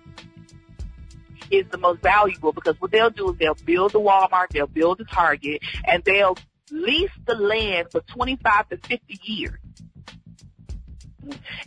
is 1.51 1.67
the 1.71 1.79
most 1.79 2.03
valuable 2.03 2.53
because 2.53 2.81
what 2.81 2.91
they'll 2.91 3.11
do 3.11 3.31
is 3.31 3.39
they'll 3.39 3.55
build 3.55 3.93
the 3.93 4.01
Walmart, 4.01 4.49
they'll 4.51 4.67
build 4.67 4.99
the 4.99 5.05
Target, 5.05 5.63
and 5.85 6.05
they'll 6.05 6.37
lease 6.71 7.11
the 7.27 7.35
land 7.35 7.89
for 7.91 8.01
25 8.01 8.69
to 8.69 8.77
50 8.77 9.21
years. 9.23 9.59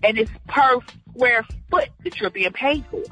And 0.04 0.18
it's 0.18 0.32
per 0.48 0.80
square 1.10 1.46
foot 1.70 1.90
that 2.04 2.20
you're 2.20 2.30
being 2.30 2.52
paid 2.52 2.86
for. 2.90 3.04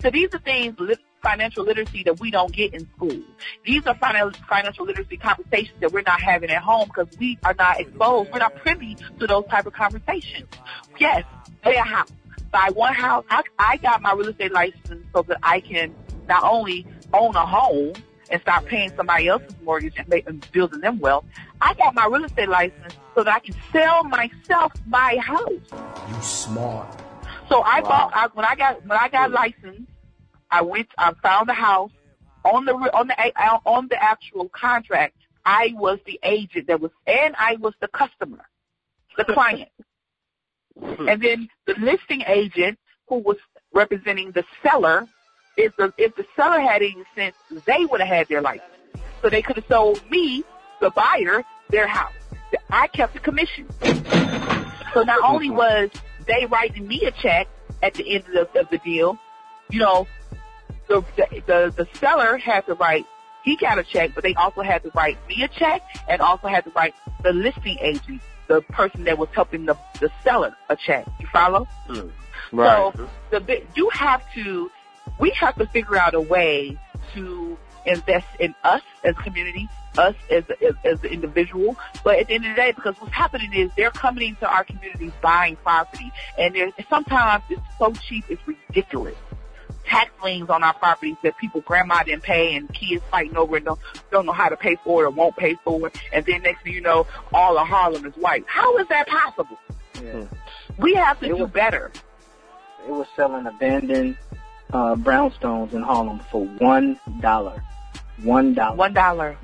So 0.00 0.10
these 0.10 0.34
are 0.34 0.38
things, 0.38 0.76
financial 1.22 1.64
literacy 1.64 2.02
that 2.04 2.20
we 2.20 2.30
don't 2.30 2.52
get 2.52 2.74
in 2.74 2.86
school. 2.96 3.22
These 3.64 3.86
are 3.86 3.94
financial 3.94 4.84
literacy 4.84 5.16
conversations 5.16 5.78
that 5.80 5.92
we're 5.92 6.02
not 6.02 6.20
having 6.20 6.50
at 6.50 6.62
home 6.62 6.88
because 6.88 7.08
we 7.18 7.38
are 7.44 7.54
not 7.54 7.80
exposed. 7.80 8.30
We're 8.30 8.40
not 8.40 8.54
privy 8.56 8.96
to 9.18 9.26
those 9.26 9.46
type 9.46 9.64
of 9.66 9.72
conversations. 9.72 10.48
Yes, 10.98 11.24
pay 11.62 11.76
a 11.76 11.82
house 11.82 12.10
buy 12.54 12.70
one 12.72 12.94
house. 12.94 13.24
I, 13.28 13.42
I 13.58 13.76
got 13.78 14.00
my 14.00 14.12
real 14.12 14.28
estate 14.28 14.52
license 14.52 15.04
so 15.12 15.22
that 15.22 15.38
I 15.42 15.58
can 15.58 15.92
not 16.28 16.44
only 16.44 16.86
own 17.12 17.34
a 17.34 17.44
home 17.44 17.94
and 18.30 18.40
start 18.40 18.64
paying 18.66 18.92
somebody 18.96 19.26
else's 19.26 19.56
mortgage 19.62 19.94
and, 19.96 20.06
make, 20.06 20.26
and 20.28 20.46
building 20.52 20.80
them 20.80 21.00
wealth. 21.00 21.24
I 21.60 21.74
got 21.74 21.94
my 21.94 22.06
real 22.06 22.24
estate 22.24 22.48
license 22.48 22.94
so 23.16 23.24
that 23.24 23.34
I 23.34 23.40
can 23.40 23.56
sell 23.72 24.04
myself 24.04 24.72
my 24.86 25.16
house. 25.16 25.50
You 26.08 26.22
smart. 26.22 26.88
So 27.48 27.60
I 27.62 27.80
wow. 27.80 27.88
bought 27.88 28.12
I, 28.14 28.28
when 28.34 28.46
I 28.46 28.54
got 28.54 28.86
when 28.86 28.98
I 28.98 29.08
got 29.08 29.32
licensed. 29.32 29.90
I 30.50 30.62
went. 30.62 30.88
I 30.96 31.12
found 31.20 31.48
the 31.48 31.54
house 31.54 31.90
on 32.44 32.64
the 32.64 32.74
on 32.96 33.08
the 33.08 33.16
uh, 33.18 33.58
on 33.66 33.88
the 33.88 34.00
actual 34.00 34.48
contract. 34.50 35.16
I 35.44 35.74
was 35.76 35.98
the 36.06 36.20
agent 36.22 36.68
that 36.68 36.80
was, 36.80 36.92
and 37.06 37.34
I 37.36 37.56
was 37.56 37.74
the 37.80 37.88
customer, 37.88 38.46
the 39.16 39.24
client. 39.24 39.68
Hmm. 40.78 41.08
And 41.08 41.22
then 41.22 41.48
the 41.66 41.74
listing 41.78 42.22
agent 42.26 42.78
who 43.08 43.18
was 43.18 43.36
representing 43.72 44.32
the 44.32 44.44
seller, 44.62 45.06
if 45.56 45.76
the 45.76 45.92
if 45.98 46.14
the 46.16 46.26
seller 46.36 46.60
had 46.60 46.82
any 46.82 47.04
sense, 47.14 47.36
they 47.64 47.84
would 47.86 48.00
have 48.00 48.08
had 48.08 48.28
their 48.28 48.40
license. 48.40 48.70
So 49.22 49.30
they 49.30 49.42
could 49.42 49.56
have 49.56 49.66
sold 49.68 50.02
me, 50.10 50.44
the 50.80 50.90
buyer, 50.90 51.44
their 51.70 51.86
house. 51.86 52.12
I 52.70 52.88
kept 52.88 53.14
the 53.14 53.20
commission. 53.20 53.66
So 54.92 55.02
not 55.02 55.22
only 55.24 55.50
was 55.50 55.90
they 56.26 56.46
writing 56.46 56.86
me 56.86 57.02
a 57.04 57.10
check 57.10 57.48
at 57.82 57.94
the 57.94 58.14
end 58.14 58.24
of 58.36 58.52
the, 58.52 58.60
of 58.60 58.70
the 58.70 58.78
deal, 58.78 59.18
you 59.70 59.80
know, 59.80 60.06
the, 60.88 61.04
the 61.16 61.42
the 61.46 61.74
the 61.76 61.98
seller 61.98 62.36
had 62.36 62.66
to 62.66 62.74
write 62.74 63.06
he 63.44 63.56
got 63.56 63.78
a 63.78 63.84
check, 63.84 64.12
but 64.14 64.24
they 64.24 64.34
also 64.34 64.62
had 64.62 64.82
to 64.82 64.90
write 64.94 65.18
me 65.28 65.42
a 65.42 65.48
check 65.48 65.82
and 66.08 66.20
also 66.20 66.48
had 66.48 66.64
to 66.64 66.70
write 66.70 66.94
the 67.22 67.32
listing 67.32 67.76
agent 67.80 68.22
the 68.46 68.60
person 68.62 69.04
that 69.04 69.18
was 69.18 69.28
helping 69.32 69.66
the, 69.66 69.76
the 70.00 70.10
seller 70.22 70.54
a 70.68 70.76
check. 70.76 71.06
You 71.20 71.26
follow? 71.32 71.66
Mm. 71.88 72.10
Right. 72.52 72.92
So 72.96 73.08
the 73.30 73.62
you 73.74 73.88
have 73.90 74.22
to, 74.34 74.70
we 75.18 75.30
have 75.30 75.56
to 75.56 75.66
figure 75.66 75.96
out 75.96 76.14
a 76.14 76.20
way 76.20 76.78
to 77.14 77.58
invest 77.86 78.26
in 78.38 78.54
us 78.64 78.82
as 79.02 79.14
community, 79.16 79.68
us 79.98 80.14
as, 80.30 80.44
as, 80.62 80.74
as 80.84 81.00
the 81.00 81.10
individual. 81.10 81.76
But 82.02 82.18
at 82.18 82.28
the 82.28 82.34
end 82.34 82.46
of 82.46 82.56
the 82.56 82.56
day, 82.56 82.72
because 82.72 82.94
what's 83.00 83.12
happening 83.12 83.52
is 83.52 83.70
they're 83.76 83.90
coming 83.90 84.30
into 84.30 84.48
our 84.48 84.64
communities 84.64 85.12
buying 85.20 85.56
property, 85.56 86.12
and 86.38 86.56
sometimes 86.88 87.44
it's 87.50 87.60
so 87.78 87.92
cheap, 87.92 88.24
it's 88.28 88.42
ridiculous 88.46 89.16
tax 89.94 90.10
liens 90.22 90.50
on 90.50 90.62
our 90.62 90.74
properties 90.74 91.16
that 91.22 91.36
people 91.38 91.60
grandma 91.60 92.02
didn't 92.02 92.22
pay 92.22 92.56
and 92.56 92.72
kids 92.74 93.02
fighting 93.10 93.36
over 93.36 93.56
and 93.56 93.64
don't, 93.64 93.80
don't 94.10 94.26
know 94.26 94.32
how 94.32 94.48
to 94.48 94.56
pay 94.56 94.76
for 94.82 95.04
it 95.04 95.06
or 95.06 95.10
won't 95.10 95.36
pay 95.36 95.54
for 95.64 95.86
it. 95.86 95.96
And 96.12 96.24
then 96.24 96.42
next 96.42 96.62
thing 96.62 96.74
you 96.74 96.80
know, 96.80 97.06
all 97.32 97.56
of 97.58 97.68
Harlem 97.68 98.04
is 98.04 98.14
white. 98.14 98.44
How 98.46 98.76
is 98.78 98.88
that 98.88 99.06
possible? 99.06 99.58
Yeah. 100.02 100.24
We 100.78 100.94
have 100.94 101.20
to 101.20 101.26
it 101.26 101.28
do 101.28 101.44
was, 101.44 101.50
better. 101.50 101.92
It 102.86 102.90
was 102.90 103.06
selling 103.14 103.46
abandoned 103.46 104.16
uh, 104.72 104.96
brownstones 104.96 105.72
in 105.72 105.82
Harlem 105.82 106.20
for 106.30 106.44
one 106.44 106.98
dollar. 107.20 107.62
One 108.22 108.54
dollar. 108.54 108.76
One 108.76 108.92
dollar. 108.92 109.38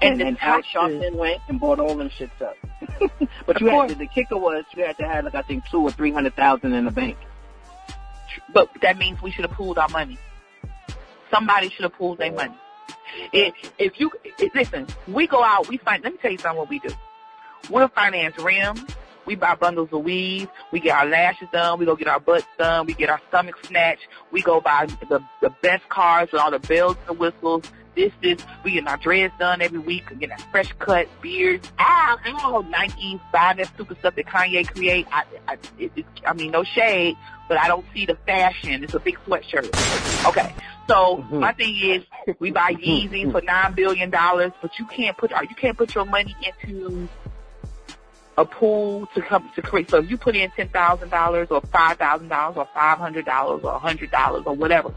And, 0.00 0.20
and, 0.20 0.28
and 0.28 0.42
Al 0.42 0.62
Sharpton 0.62 1.16
went 1.16 1.40
and 1.48 1.58
bought 1.58 1.80
all 1.80 1.96
them 1.96 2.10
shits 2.10 2.40
up. 2.40 2.56
but 3.46 3.60
you 3.60 3.66
had 3.68 3.88
to, 3.88 3.94
the 3.96 4.06
kicker 4.06 4.36
was 4.36 4.64
you 4.76 4.84
had 4.84 4.96
to 4.98 5.08
have 5.08 5.24
like 5.24 5.34
I 5.34 5.42
think 5.42 5.64
two 5.68 5.80
or 5.80 5.90
three 5.90 6.12
hundred 6.12 6.36
thousand 6.36 6.74
in 6.74 6.84
the 6.84 6.90
bank. 6.90 7.16
But 8.52 8.70
that 8.82 8.98
means 8.98 9.20
we 9.20 9.30
should 9.30 9.44
have 9.44 9.54
pooled 9.54 9.78
our 9.78 9.88
money. 9.88 10.18
Somebody 11.30 11.68
should 11.68 11.82
have 11.82 11.92
pooled 11.92 12.18
their 12.18 12.32
money. 12.32 12.54
If, 13.32 13.54
if 13.78 14.00
you, 14.00 14.10
if, 14.24 14.54
listen, 14.54 14.86
we 15.06 15.26
go 15.26 15.42
out, 15.42 15.68
we 15.68 15.76
find, 15.78 16.02
let 16.02 16.12
me 16.12 16.18
tell 16.20 16.30
you 16.30 16.38
something 16.38 16.58
what 16.58 16.68
we 16.68 16.78
do. 16.78 16.90
We'll 17.70 17.88
finance 17.88 18.38
rims. 18.38 18.84
We 19.26 19.34
buy 19.34 19.56
bundles 19.56 19.90
of 19.92 20.02
weave. 20.04 20.48
We 20.72 20.80
get 20.80 20.96
our 20.96 21.04
lashes 21.04 21.48
done. 21.52 21.78
We 21.78 21.84
go 21.84 21.96
get 21.96 22.08
our 22.08 22.20
butts 22.20 22.46
done. 22.58 22.86
We 22.86 22.94
get 22.94 23.10
our 23.10 23.20
stomach 23.28 23.56
snatched. 23.66 24.08
We 24.30 24.40
go 24.40 24.60
buy 24.60 24.86
the, 24.86 25.22
the 25.42 25.50
best 25.60 25.86
cars 25.90 26.30
with 26.32 26.40
all 26.40 26.50
the 26.50 26.60
bells 26.60 26.96
and 27.06 27.18
whistles. 27.18 27.64
This, 27.94 28.12
this. 28.22 28.38
We 28.64 28.72
get 28.72 28.86
our 28.86 28.96
dreads 28.96 29.34
done 29.38 29.60
every 29.60 29.78
week. 29.78 30.10
We 30.10 30.16
get 30.16 30.30
a 30.30 30.42
fresh 30.50 30.72
cut, 30.78 31.08
beards. 31.20 31.68
Ah, 31.78 32.16
oh, 32.44 32.64
Nike, 32.68 33.20
buying 33.32 33.56
that 33.56 33.68
stupid 33.74 33.98
stuff 33.98 34.14
that 34.14 34.26
Kanye 34.26 34.66
create. 34.72 35.06
I, 35.10 35.24
I, 35.48 35.58
it, 35.78 35.92
it, 35.96 36.06
I 36.24 36.32
mean, 36.32 36.52
no 36.52 36.62
shade, 36.62 37.16
but 37.48 37.58
I 37.58 37.66
don't 37.66 37.84
see 37.92 38.06
the 38.06 38.16
fashion. 38.26 38.84
It's 38.84 38.94
a 38.94 39.00
big 39.00 39.18
sweatshirt. 39.26 40.28
Okay. 40.28 40.54
So 40.88 41.18
mm-hmm. 41.18 41.40
my 41.40 41.52
thing 41.52 41.76
is, 41.76 42.04
we 42.38 42.50
buy 42.50 42.72
Yeezys 42.72 43.30
for 43.30 43.42
nine 43.42 43.74
billion 43.74 44.10
dollars, 44.10 44.52
but 44.62 44.78
you 44.78 44.86
can't 44.86 45.16
put 45.16 45.30
you 45.30 45.54
can't 45.54 45.76
put 45.76 45.94
your 45.94 46.06
money 46.06 46.34
into 46.42 47.08
a 48.38 48.44
pool 48.44 49.06
to 49.14 49.20
come 49.20 49.50
to 49.56 49.62
create. 49.62 49.90
So 49.90 49.98
if 49.98 50.08
you 50.10 50.16
put 50.16 50.34
in 50.34 50.50
ten 50.52 50.68
thousand 50.68 51.10
dollars 51.10 51.48
or 51.50 51.60
five 51.60 51.98
thousand 51.98 52.28
dollars 52.28 52.56
or 52.56 52.68
five 52.72 52.98
hundred 52.98 53.26
dollars 53.26 53.62
or 53.64 53.72
a 53.72 53.78
hundred 53.78 54.10
dollars 54.10 54.44
or 54.46 54.54
whatever, 54.54 54.94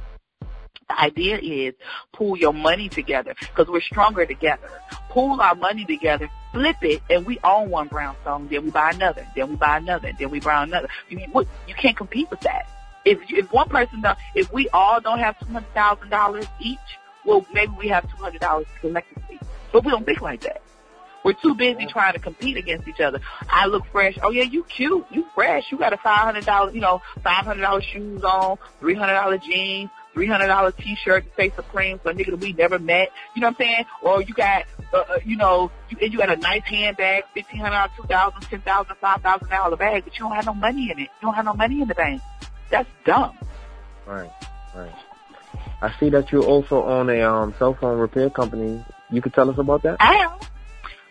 the 0.92 1.02
idea 1.02 1.38
is 1.38 1.74
pool 2.12 2.38
your 2.38 2.54
money 2.54 2.90
together 2.90 3.34
because 3.40 3.68
we're 3.68 3.82
stronger 3.82 4.26
together. 4.26 4.70
Pool 5.10 5.40
our 5.42 5.56
money 5.56 5.86
together, 5.86 6.30
flip 6.52 6.78
it, 6.82 7.02
and 7.10 7.26
we 7.26 7.40
own 7.44 7.70
one 7.70 7.88
brownstone. 7.88 8.48
Then 8.50 8.66
we 8.66 8.72
buy 8.72 8.92
another. 8.92 9.26
Then 9.36 9.50
we 9.50 9.56
buy 9.56 9.78
another. 9.78 10.12
Then 10.18 10.30
we 10.30 10.40
buy 10.40 10.64
another. 10.64 10.90
You, 11.10 11.18
mean, 11.18 11.32
what? 11.32 11.48
you 11.68 11.76
can't 11.76 11.96
compete 11.96 12.30
with 12.30 12.42
that. 12.42 12.70
If 13.06 13.20
if 13.30 13.52
one 13.52 13.70
person 13.70 14.02
don't, 14.02 14.18
if 14.36 14.52
we 14.52 14.70
all 14.70 15.02
don't 15.02 15.20
have 15.20 15.40
two 15.40 15.46
hundred 15.46 15.74
thousand 15.74 16.10
dollars 16.10 16.46
each, 16.60 16.78
well 17.26 17.46
maybe 17.54 17.74
we 17.78 17.88
have 17.88 18.10
two 18.10 18.22
hundred 18.22 18.42
dollars 18.42 18.68
collectively. 18.80 19.40
But 19.72 19.86
we 19.86 19.92
don't 19.92 20.06
think 20.06 20.22
like 20.22 20.42
that. 20.42 20.62
We're 21.24 21.34
too 21.34 21.56
busy 21.56 21.86
trying 21.86 22.14
to 22.14 22.20
compete 22.20 22.58
against 22.58 22.88
each 22.88 23.00
other. 23.00 23.22
I 23.48 23.68
look 23.68 23.86
fresh. 23.92 24.18
Oh 24.24 24.32
yeah, 24.32 24.44
you 24.44 24.64
cute. 24.64 25.06
You 25.12 25.26
fresh. 25.36 25.72
You 25.72 25.78
got 25.78 25.94
a 25.94 25.98
five 25.98 26.20
hundred 26.20 26.46
dollar, 26.46 26.72
you 26.72 26.82
know, 26.82 27.02
five 27.24 27.46
hundred 27.46 27.62
dollar 27.62 27.82
shoes 27.82 28.24
on, 28.24 28.58
three 28.80 28.96
hundred 28.96 29.14
dollar 29.14 29.38
jeans, 29.38 29.90
three 30.14 30.28
hundred 30.28 30.48
dollar 30.48 30.72
t-shirt 30.72 31.26
to 31.26 31.32
say 31.36 31.50
Supreme 31.56 32.00
for 32.00 32.12
a 32.12 32.14
nigga 32.14 32.32
that 32.32 32.40
we 32.40 32.54
never 32.54 32.80
met. 32.80 33.12
You 33.36 33.42
know 33.42 33.48
what 33.48 33.60
I'm 33.60 33.66
saying? 33.66 33.86
Or 34.02 34.22
you 34.22 34.34
got, 34.34 34.66
uh, 34.94 34.98
uh, 34.98 35.20
you 35.26 35.38
know, 35.38 35.72
you, 35.90 35.98
and 36.02 36.12
you 36.12 36.18
got 36.18 36.30
a 36.30 36.38
nice 36.38 36.64
handbag, 36.64 37.24
fifteen 37.34 37.60
hundred 37.60 37.76
dollars, 37.76 37.92
two 37.98 38.08
thousand, 38.08 38.42
ten 38.42 38.62
thousand, 38.62 38.96
five 38.98 39.22
thousand 39.22 39.50
dollar 39.50 39.78
bag, 39.78 40.04
but 40.04 40.14
you 40.14 40.20
don't 40.20 40.36
have 40.36 40.46
no 40.46 40.54
money 40.54 40.92
in 40.92 41.00
it. 41.00 41.10
You 41.22 41.22
don't 41.22 41.34
have 41.34 41.46
no 41.46 41.54
money 41.54 41.82
in 41.82 41.88
the 41.88 41.96
bank. 41.96 42.22
That's 42.70 42.90
dumb. 43.06 43.38
Right, 44.06 44.32
right. 44.76 44.96
I 45.82 45.94
see 46.00 46.10
that 46.10 46.32
you 46.32 46.44
also 46.44 46.84
own 46.84 47.10
a 47.10 47.22
um, 47.22 47.54
cell 47.58 47.74
phone 47.74 47.98
repair 47.98 48.30
company. 48.30 48.84
You 49.10 49.22
could 49.22 49.34
tell 49.34 49.50
us 49.50 49.58
about 49.58 49.84
that? 49.84 49.98
I 50.00 50.16
am. 50.16 50.40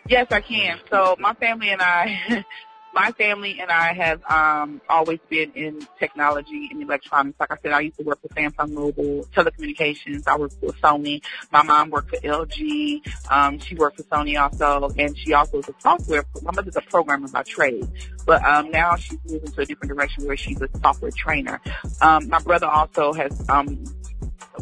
Yes, 0.09 0.27
I 0.31 0.41
can. 0.41 0.81
So 0.91 1.17
my 1.19 1.35
family 1.35 1.71
and 1.71 1.83
I, 1.83 2.45
my 2.93 3.13
family 3.13 3.61
and 3.61 3.71
I 3.71 3.93
have 3.93 4.23
um, 4.25 4.81
always 4.89 5.21
been 5.29 5.53
in 5.53 5.87
technology 5.99 6.69
and 6.71 6.83
electronics. 6.83 7.39
Like 7.39 7.53
I 7.53 7.57
said, 7.63 7.73
I 7.73 7.81
used 7.81 7.99
to 7.99 8.05
work 8.05 8.21
for 8.21 8.29
Samsung 8.29 8.73
Mobile 8.73 9.27
Telecommunications. 9.35 10.27
I 10.27 10.37
worked 10.37 10.55
for 10.61 10.73
Sony. 10.73 11.23
My 11.53 11.63
mom 11.63 11.91
worked 11.91 12.11
for 12.11 12.17
LG. 12.17 13.31
Um, 13.31 13.59
she 13.59 13.77
worked 13.77 13.99
for 13.99 14.03
Sony 14.05 14.41
also, 14.41 14.93
and 14.99 15.17
she 15.17 15.33
also 15.33 15.59
is 15.59 15.69
a 15.69 15.75
software. 15.79 16.25
My 16.43 16.53
mother's 16.53 16.77
a 16.77 16.81
programmer 16.81 17.29
by 17.29 17.43
trade, 17.45 17.87
but 18.27 18.45
um, 18.45 18.71
now 18.71 18.97
she's 18.97 19.19
moving 19.25 19.53
to 19.53 19.61
a 19.61 19.67
different 19.67 19.93
direction 19.95 20.27
where 20.27 20.37
she's 20.37 20.61
a 20.61 20.69
software 20.83 21.13
trainer. 21.13 21.61
Um, 22.01 22.29
my 22.29 22.41
brother 22.41 22.67
also 22.67 23.13
has 23.13 23.49
um, 23.49 23.85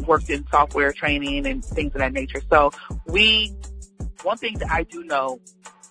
worked 0.05 0.29
in 0.29 0.45
software 0.51 0.91
training 0.91 1.47
and 1.47 1.65
things 1.65 1.93
of 1.95 1.99
that 1.99 2.13
nature. 2.13 2.41
So 2.49 2.71
we, 3.07 3.53
one 4.21 4.37
thing 4.37 4.59
that 4.59 4.71
I 4.71 4.83
do 4.83 5.03
know 5.03 5.39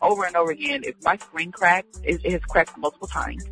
over 0.03 0.25
and 0.25 0.37
over 0.37 0.51
again, 0.51 0.83
if 0.85 0.95
my 1.03 1.17
screen 1.17 1.53
cracks, 1.53 2.01
it, 2.03 2.25
has 2.31 2.41
cracked 2.43 2.77
multiple 2.79 3.09
times. 3.09 3.45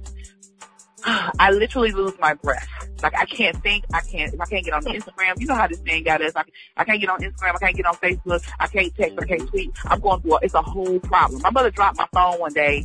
I 1.05 1.51
literally 1.51 1.93
lose 1.93 2.15
my 2.19 2.35
breath. 2.35 2.69
Like 3.03 3.17
I 3.17 3.27
can't 3.27 3.63
think. 3.63 3.85
I 3.93 4.01
can't. 4.01 4.35
I 4.41 4.47
can't 4.47 4.65
get 4.65 4.75
on 4.75 4.83
Instagram, 4.85 5.39
you 5.41 5.47
know 5.47 5.55
how 5.55 5.69
this 5.69 5.79
thing 5.81 6.03
got 6.05 6.23
us. 6.23 6.33
I, 6.35 6.43
I 6.77 6.85
can't 6.85 7.01
get 7.01 7.11
on 7.11 7.21
Instagram. 7.21 7.55
I 7.55 7.59
can't 7.59 7.77
get 7.77 7.87
on 7.87 7.95
Facebook. 7.97 8.49
I 8.59 8.67
can't 8.67 8.95
text. 8.95 9.19
I 9.21 9.27
can't 9.27 9.49
tweet. 9.49 9.73
I'm 9.85 10.01
going 10.01 10.21
through. 10.23 10.37
A, 10.37 10.39
it's 10.43 10.55
a 10.55 10.63
whole 10.63 10.99
problem. 11.01 11.43
My 11.43 11.51
mother 11.51 11.71
dropped 11.71 11.99
my 11.99 12.09
phone 12.13 12.41
one 12.41 12.53
day, 12.53 12.85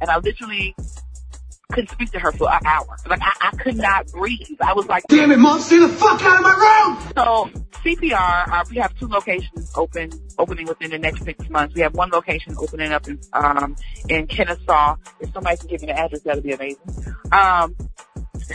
and 0.00 0.10
I 0.10 0.18
literally 0.18 0.74
couldn't 1.70 1.90
speak 1.90 2.10
to 2.12 2.18
her 2.18 2.32
for 2.32 2.52
an 2.52 2.60
hour. 2.66 2.96
Like 3.06 3.20
I, 3.22 3.48
I 3.52 3.56
could 3.56 3.76
not 3.76 4.10
breathe. 4.12 4.58
I 4.60 4.72
was 4.74 4.86
like, 4.86 5.04
Damn 5.08 5.32
it, 5.32 5.38
mom, 5.38 5.60
stay 5.60 5.78
the 5.78 5.88
fuck 5.88 6.22
out 6.22 6.36
of 6.36 6.42
my 6.42 6.50
room! 6.50 7.12
So 7.16 7.60
CPR, 7.84 8.48
uh, 8.48 8.64
we 8.70 8.76
have 8.76 8.96
two 8.98 9.08
locations 9.08 9.72
open, 9.74 10.10
opening 10.38 10.66
within 10.66 10.90
the 10.90 10.98
next 10.98 11.24
six 11.24 11.48
months. 11.48 11.74
We 11.74 11.80
have 11.80 11.94
one 11.94 12.10
location 12.10 12.54
opening 12.58 12.92
up 12.92 13.08
in, 13.08 13.18
um, 13.32 13.76
in 14.08 14.26
Kennesaw. 14.26 14.96
If 15.20 15.32
somebody 15.32 15.56
can 15.56 15.66
give 15.68 15.80
me 15.80 15.86
the 15.86 15.98
address, 15.98 16.22
that'd 16.22 16.42
be 16.42 16.52
amazing. 16.52 16.82
Um, 17.32 17.74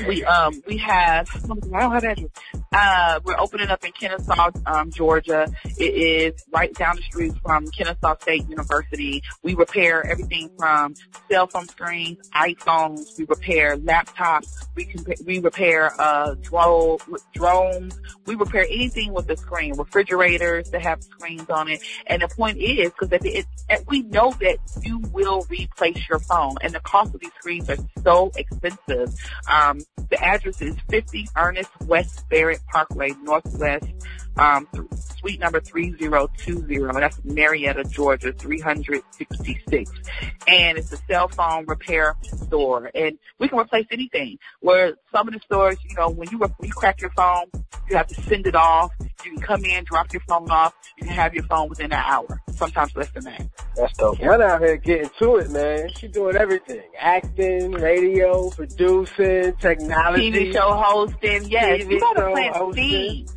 we, 0.08 0.24
um, 0.26 0.62
we 0.68 0.78
have, 0.78 1.30
I 1.34 1.80
don't 1.80 1.92
have 1.92 2.04
address. 2.04 2.30
Uh, 2.72 3.20
we're 3.24 3.40
opening 3.40 3.70
up 3.70 3.84
in 3.86 3.92
Kennesaw, 3.92 4.52
um, 4.66 4.92
Georgia. 4.92 5.48
It 5.78 5.84
is 5.84 6.44
right 6.52 6.74
down 6.74 6.98
the 6.98 7.02
street 7.04 7.34
from 7.42 7.68
Kennesaw 7.68 8.18
State 8.20 8.50
University. 8.50 9.24
We 9.44 9.56
repair 9.56 10.06
everything 10.06 10.50
from 10.58 10.96
cell 11.32 11.48
phone 11.48 11.68
screens, 11.68 12.30
iPhones. 12.32 13.18
We 13.18 13.26
repair 13.26 13.78
laptops. 13.78 14.68
We 14.76 14.86
can, 14.86 15.06
we 15.26 15.40
repair, 15.40 15.94
uh, 16.00 16.36
drone, 16.42 16.98
drones. 17.34 17.98
We 18.26 18.36
repair 18.36 18.64
anything 18.64 19.14
with 19.14 19.30
a 19.30 19.38
screen, 19.38 19.78
refrigerators 19.78 20.70
that 20.72 20.82
have 20.82 21.04
screens 21.04 21.50
on 21.50 21.70
it. 21.70 21.82
And 22.08 22.22
the 22.22 22.28
point 22.28 22.58
is, 22.58 22.92
because 22.92 23.12
at 23.14 23.86
we 23.88 24.02
know 24.04 24.34
that 24.42 24.58
you 24.84 25.00
will 25.12 25.46
replace 25.50 26.10
your 26.10 26.20
phone 26.20 26.56
and 26.62 26.74
the 26.74 26.80
cost 26.80 27.14
of 27.14 27.22
these 27.22 27.32
screens 27.40 27.70
are 27.70 27.78
so 28.04 28.32
expensive. 28.36 29.16
Um, 29.50 29.82
the 30.10 30.24
address 30.24 30.62
is 30.62 30.76
50 30.90 31.28
Ernest 31.36 31.70
West 31.86 32.28
Barrett 32.30 32.60
Parkway, 32.72 33.12
Northwest, 33.24 33.88
um, 34.38 34.68
suite 35.18 35.40
number 35.40 35.60
3020. 35.60 37.00
That's 37.00 37.24
Marietta, 37.24 37.86
Georgia, 37.86 38.32
366. 38.34 39.92
And 40.48 40.78
it's 40.78 40.92
a 40.92 40.98
cell 41.10 41.28
phone 41.28 41.66
repair 41.66 42.16
store. 42.24 42.92
And 42.94 43.18
we 43.40 43.48
can 43.48 43.60
replace 43.60 43.88
anything. 43.92 44.38
Where 44.60 44.96
some 45.12 45.28
of 45.28 45.34
the 45.34 45.40
stores, 45.40 45.78
you 45.88 45.96
know, 45.96 46.10
when 46.10 46.30
you, 46.32 46.38
when 46.38 46.52
you 46.62 46.74
crack 46.74 47.02
your 47.02 47.12
phone, 47.12 47.46
you 47.90 47.98
have 47.98 48.08
to 48.08 48.22
send 48.24 48.48
it 48.48 48.56
off. 48.56 48.92
You 49.24 49.32
can 49.32 49.42
come 49.42 49.66
in, 49.66 49.84
drop 49.86 50.12
your 50.14 50.22
phone 50.28 50.50
off. 50.52 50.74
You 50.98 51.08
can 51.08 51.16
have 51.16 51.34
your 51.34 51.46
phone 51.46 51.70
within 51.70 51.88
an 51.88 51.94
hour. 51.94 52.42
Sometimes 52.52 52.96
less 52.96 53.10
than 53.12 53.24
that. 53.24 53.48
That's 53.76 53.98
dope. 53.98 54.20
Y'all 54.20 54.42
out 54.42 54.62
here 54.62 54.78
getting 54.78 55.10
to 55.20 55.36
it, 55.38 55.52
man. 55.52 55.90
She 55.98 56.08
doing 56.08 56.36
everything. 56.36 56.84
Acting, 57.00 57.72
radio, 57.72 58.50
producing, 58.52 59.54
technology. 59.58 59.75
TV 59.80 60.54
show 60.54 60.74
hosting. 60.74 61.50
Yes, 61.50 61.84
TV 61.84 61.92
you 61.92 62.00
gotta 62.00 62.32
plant 62.32 62.76
seeds. 62.76 63.36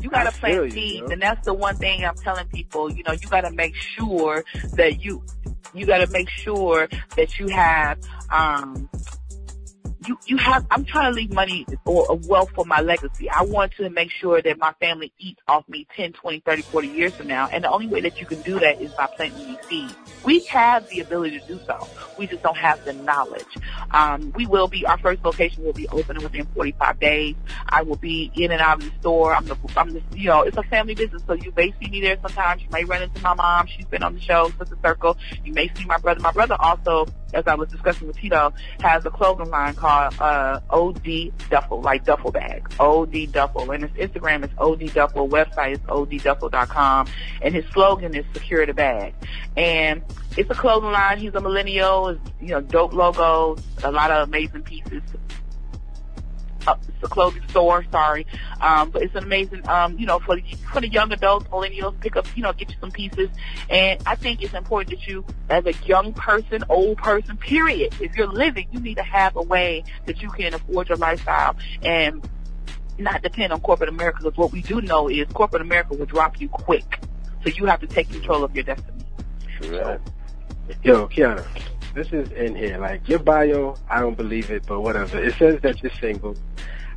You 0.00 0.10
gotta 0.10 0.28
I 0.28 0.32
plant 0.32 0.64
you, 0.64 0.70
seeds, 0.70 1.10
and 1.10 1.22
that's 1.22 1.44
the 1.44 1.54
one 1.54 1.76
thing 1.76 2.04
I'm 2.04 2.16
telling 2.16 2.46
people. 2.48 2.90
You 2.92 3.02
know, 3.04 3.12
you 3.12 3.28
gotta 3.28 3.50
make 3.52 3.74
sure 3.74 4.44
that 4.74 5.02
you, 5.02 5.24
you 5.74 5.86
gotta 5.86 6.08
make 6.08 6.28
sure 6.28 6.88
that 7.16 7.38
you 7.38 7.48
have, 7.48 7.98
um, 8.30 8.88
you, 10.06 10.18
you 10.26 10.36
have, 10.38 10.66
I'm 10.70 10.84
trying 10.84 11.12
to 11.12 11.16
leave 11.16 11.32
money 11.32 11.66
or 11.84 12.16
wealth 12.16 12.50
for 12.54 12.64
my 12.64 12.80
legacy. 12.80 13.28
I 13.30 13.42
want 13.42 13.72
to 13.78 13.90
make 13.90 14.10
sure 14.10 14.40
that 14.40 14.58
my 14.58 14.72
family 14.80 15.12
eats 15.18 15.40
off 15.48 15.68
me 15.68 15.86
10, 15.96 16.12
20, 16.12 16.40
30, 16.40 16.62
40 16.62 16.88
years 16.88 17.14
from 17.14 17.28
now. 17.28 17.48
And 17.52 17.64
the 17.64 17.70
only 17.70 17.86
way 17.88 18.00
that 18.02 18.20
you 18.20 18.26
can 18.26 18.42
do 18.42 18.58
that 18.60 18.80
is 18.80 18.90
by 18.92 19.08
planting 19.14 19.46
these 19.46 19.58
seeds. 19.68 19.94
We 20.24 20.40
have 20.50 20.86
the 20.88 21.00
ability 21.00 21.40
to 21.40 21.46
do 21.46 21.60
so. 21.66 21.88
We 22.16 22.26
just 22.28 22.42
don't 22.42 22.56
have 22.56 22.84
the 22.84 22.92
knowledge. 22.92 23.58
Um, 23.90 24.32
we 24.36 24.46
will 24.46 24.68
be, 24.68 24.86
our 24.86 24.98
first 24.98 25.24
location 25.24 25.64
will 25.64 25.72
be 25.72 25.88
opening 25.88 26.22
within 26.22 26.46
45 26.54 27.00
days. 27.00 27.34
I 27.68 27.82
will 27.82 27.96
be 27.96 28.30
in 28.34 28.52
and 28.52 28.60
out 28.60 28.78
of 28.78 28.84
the 28.84 28.92
store. 29.00 29.34
I'm 29.34 29.46
the, 29.46 29.56
I'm 29.76 29.92
the, 29.92 30.02
you 30.14 30.28
know, 30.28 30.42
it's 30.42 30.56
a 30.56 30.62
family 30.64 30.94
business, 30.94 31.22
so 31.26 31.34
you 31.34 31.52
may 31.56 31.74
see 31.80 31.90
me 31.90 32.00
there 32.00 32.18
sometimes. 32.22 32.62
You 32.62 32.68
may 32.70 32.84
run 32.84 33.02
into 33.02 33.20
my 33.20 33.34
mom. 33.34 33.66
She's 33.66 33.86
been 33.86 34.02
on 34.02 34.14
the 34.14 34.20
show, 34.20 34.52
Sister 34.58 34.78
Circle. 34.82 35.16
You 35.44 35.52
may 35.52 35.68
see 35.74 35.84
my 35.86 35.98
brother. 35.98 36.20
My 36.20 36.32
brother 36.32 36.56
also, 36.60 37.06
as 37.32 37.46
I 37.46 37.54
was 37.54 37.68
discussing 37.68 38.06
with 38.06 38.16
Tito, 38.16 38.52
has 38.80 39.04
a 39.04 39.10
clothing 39.10 39.50
line 39.50 39.74
called, 39.74 40.14
uh, 40.20 40.60
OD 40.70 41.32
Duffel, 41.50 41.80
like 41.80 42.04
duffel 42.04 42.30
bag. 42.30 42.68
OD 42.78 43.32
Duffel. 43.32 43.70
And 43.70 43.84
his 43.84 44.10
Instagram 44.10 44.44
is 44.44 44.50
OD 44.58 44.92
Duffel. 44.92 45.28
Website 45.28 45.72
is 45.72 45.78
ODDuffel.com. 45.80 47.06
And 47.40 47.54
his 47.54 47.64
slogan 47.72 48.14
is 48.14 48.24
secure 48.32 48.66
the 48.66 48.74
bag. 48.74 49.14
And 49.56 50.02
it's 50.36 50.50
a 50.50 50.54
clothing 50.54 50.92
line. 50.92 51.18
He's 51.18 51.34
a 51.34 51.40
millennial. 51.40 52.08
It's, 52.08 52.20
you 52.40 52.48
know, 52.48 52.60
dope 52.60 52.92
logo, 52.92 53.56
a 53.82 53.90
lot 53.90 54.10
of 54.10 54.28
amazing 54.28 54.62
pieces. 54.62 55.02
Uh, 56.66 56.76
a 57.02 57.08
clothing 57.08 57.42
store, 57.48 57.84
sorry. 57.90 58.26
Um, 58.60 58.90
but 58.90 59.02
it's 59.02 59.14
an 59.14 59.24
amazing, 59.24 59.68
um, 59.68 59.98
you 59.98 60.06
know, 60.06 60.18
for 60.20 60.36
the, 60.36 60.42
for 60.72 60.80
the 60.80 60.88
young 60.88 61.12
adults, 61.12 61.46
millennials, 61.48 61.98
pick 62.00 62.16
up, 62.16 62.26
you 62.36 62.42
know, 62.42 62.52
get 62.52 62.70
you 62.70 62.76
some 62.80 62.90
pieces. 62.90 63.28
And 63.68 64.00
I 64.06 64.14
think 64.14 64.42
it's 64.42 64.54
important 64.54 64.90
that 64.90 65.06
you, 65.06 65.24
as 65.50 65.66
a 65.66 65.72
young 65.84 66.12
person, 66.12 66.64
old 66.68 66.98
person, 66.98 67.36
period, 67.36 67.94
if 68.00 68.14
you're 68.14 68.28
living, 68.28 68.68
you 68.70 68.80
need 68.80 68.96
to 68.96 69.02
have 69.02 69.36
a 69.36 69.42
way 69.42 69.84
that 70.06 70.22
you 70.22 70.30
can 70.30 70.54
afford 70.54 70.88
your 70.88 70.98
lifestyle 70.98 71.56
and 71.82 72.28
not 72.98 73.22
depend 73.22 73.52
on 73.52 73.60
corporate 73.60 73.88
America 73.88 74.18
because 74.22 74.36
what 74.36 74.52
we 74.52 74.62
do 74.62 74.80
know 74.80 75.08
is 75.08 75.26
corporate 75.32 75.62
America 75.62 75.94
will 75.94 76.06
drop 76.06 76.40
you 76.40 76.48
quick. 76.48 77.00
So 77.44 77.50
you 77.50 77.66
have 77.66 77.80
to 77.80 77.86
take 77.86 78.10
control 78.10 78.44
of 78.44 78.54
your 78.54 78.64
destiny. 78.64 79.04
Right. 79.62 80.00
Yo, 80.82 81.08
Kiana, 81.08 81.44
this 81.94 82.12
is 82.12 82.30
in 82.32 82.54
here. 82.56 82.78
Like 82.78 83.08
your 83.08 83.18
bio, 83.18 83.76
I 83.88 84.00
don't 84.00 84.16
believe 84.16 84.50
it, 84.50 84.64
but 84.66 84.80
whatever. 84.80 85.18
It 85.22 85.34
says 85.38 85.60
that 85.62 85.82
you're 85.82 85.92
single. 86.00 86.36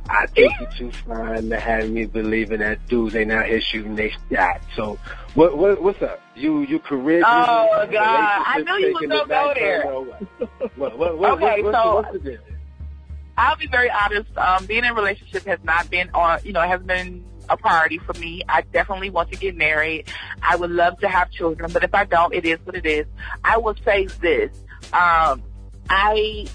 I 0.08 0.26
think 0.26 0.52
you're 0.60 0.70
too 0.70 0.92
fine 0.92 1.50
to 1.50 1.58
have 1.58 1.90
me 1.90 2.04
believing 2.06 2.60
that 2.60 2.86
dudes 2.86 3.16
ain't 3.16 3.32
out 3.32 3.46
here 3.46 3.60
shooting 3.60 3.96
they 3.96 4.12
shot. 4.32 4.60
So, 4.76 4.98
what, 5.34 5.58
what 5.58 5.82
what's 5.82 6.00
up? 6.02 6.20
You 6.36 6.60
you 6.62 6.78
career? 6.78 7.22
Oh, 7.26 7.80
business, 7.80 7.94
God. 7.94 8.42
I 8.46 8.58
knew 8.60 8.86
you 8.86 8.92
was 8.92 9.06
gonna 9.08 9.26
go 9.26 9.52
there. 9.54 9.84
What? 10.76 10.96
What, 10.98 11.18
what, 11.18 11.30
Okay, 11.32 11.62
what, 11.62 11.64
what's, 11.64 11.76
so- 11.76 11.94
what's 11.96 12.12
the 12.12 12.18
deal? 12.18 12.38
I'll 13.38 13.56
be 13.56 13.66
very 13.66 13.90
honest. 13.90 14.34
Um, 14.38 14.64
being 14.64 14.84
in 14.84 14.92
a 14.92 14.94
relationship 14.94 15.44
has 15.44 15.58
not 15.62 15.90
been 15.90 16.08
on, 16.14 16.40
you 16.42 16.52
know, 16.54 16.62
has 16.62 16.80
been 16.80 17.22
a 17.50 17.56
priority 17.56 17.98
for 17.98 18.14
me. 18.14 18.42
I 18.48 18.62
definitely 18.62 19.10
want 19.10 19.30
to 19.32 19.36
get 19.38 19.54
married. 19.56 20.06
I 20.42 20.56
would 20.56 20.70
love 20.70 20.98
to 21.00 21.08
have 21.08 21.30
children, 21.30 21.70
but 21.70 21.84
if 21.84 21.94
I 21.94 22.04
don't, 22.04 22.32
it 22.32 22.46
is 22.46 22.58
what 22.64 22.74
it 22.76 22.86
is. 22.86 23.06
I 23.44 23.58
will 23.58 23.74
say 23.84 24.06
this. 24.22 24.50
Um, 24.92 25.42
I, 25.88 26.46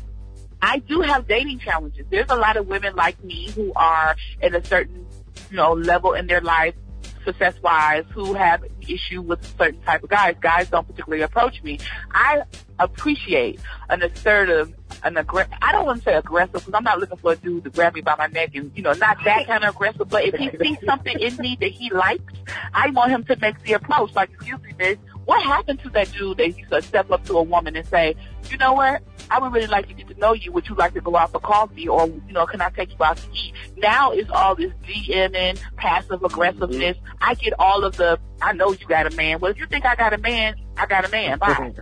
I 0.62 0.80
do 0.80 1.02
have 1.02 1.28
dating 1.28 1.60
challenges. 1.60 2.06
There's 2.10 2.30
a 2.30 2.36
lot 2.36 2.58
of 2.58 2.68
women 2.68 2.96
like 2.96 3.24
me 3.24 3.50
who 3.52 3.72
are 3.76 4.16
at 4.42 4.56
a 4.56 4.66
certain, 4.66 5.06
you 5.50 5.58
know, 5.58 5.74
level 5.74 6.14
in 6.14 6.28
their 6.28 6.42
life, 6.42 6.76
success 7.24 7.54
wise, 7.62 8.06
who 8.14 8.34
have 8.34 8.64
an 8.64 8.72
issue 8.88 9.22
with 9.22 9.46
certain 9.58 9.82
type 9.82 10.04
of 10.04 10.10
guys. 10.10 10.36
Guys 10.42 10.70
don't 10.70 10.88
particularly 10.88 11.24
approach 11.24 11.62
me. 11.64 11.80
I 12.12 12.44
appreciate 12.80 13.60
an 13.90 14.02
assertive, 14.02 14.74
an 15.04 15.18
aggressive, 15.18 15.54
I 15.62 15.72
don't 15.72 15.86
want 15.86 16.00
to 16.00 16.04
say 16.04 16.16
aggressive 16.16 16.54
because 16.54 16.74
I'm 16.74 16.84
not 16.84 17.00
looking 17.00 17.18
for 17.18 17.34
a 17.34 17.36
dude 17.36 17.64
to 17.66 17.70
grab 17.70 17.94
me 17.94 18.02
by 18.02 18.16
my 18.18 18.28
neck 18.28 18.56
and, 18.56 18.72
you 18.76 18.82
know, 18.82 18.94
not 18.94 19.18
that 19.24 19.46
kind 19.48 19.64
of 19.64 19.76
aggressive, 19.76 20.10
but 20.10 20.26
if 20.26 20.36
he 20.36 20.50
sees 20.62 20.78
something 20.86 21.20
in 21.20 21.36
me 21.38 21.58
that 21.60 21.72
he 21.72 21.92
likes, 21.92 22.34
I 22.74 22.90
want 22.90 23.12
him 23.12 23.24
to 23.26 23.36
make 23.38 23.62
the 23.64 23.74
approach. 23.74 24.16
Like, 24.16 24.32
excuse 24.32 24.60
me, 24.62 24.74
miss, 24.78 24.98
what 25.32 25.44
happened 25.44 25.80
to 25.80 25.90
that 25.92 26.12
dude 26.12 26.38
that 26.40 26.58
used 26.58 26.70
to 26.70 26.82
step 26.82 27.10
up 27.10 27.26
to 27.26 27.38
a 27.38 27.42
woman 27.42 27.74
and 27.78 27.88
say, 27.88 28.14
you 28.50 28.58
know 28.58 28.74
what, 28.74 29.02
I 29.30 29.40
would 29.40 29.54
really 29.54 29.68
like 29.68 29.88
to 29.88 29.94
get 29.94 30.10
to 30.10 30.14
know 30.16 30.34
you. 30.34 30.52
Would 30.52 30.68
you 30.68 30.76
like 30.76 30.94
to 30.96 31.00
go 31.00 31.16
out 31.16 31.32
for 31.32 31.40
coffee 31.40 31.88
or, 31.88 32.06
you 32.06 32.34
know, 32.34 32.46
can 32.46 32.60
I 32.60 32.70
take 32.70 32.92
you 32.92 33.02
out 33.02 33.16
to 33.16 33.28
eat? 33.34 33.54
Now 33.78 34.12
is 34.12 34.30
all 34.30 34.56
this 34.56 34.74
DMing, 34.86 35.58
passive 35.78 36.22
aggressiveness. 36.22 36.98
Mm-hmm. 36.98 37.16
I 37.22 37.36
get 37.36 37.54
all 37.58 37.86
of 37.86 37.96
the, 37.96 38.20
I 38.42 38.52
know 38.52 38.74
you 38.74 38.86
got 38.88 39.08
a 39.08 39.16
man. 39.16 39.40
Well, 39.40 39.52
if 39.52 39.58
you 39.58 39.68
think 39.68 39.86
I 39.86 39.96
got 39.96 40.12
a 40.12 40.18
man, 40.18 40.56
I 40.76 40.86
got 40.86 41.06
a 41.06 41.10
man. 41.10 41.40
Bye. 41.40 41.72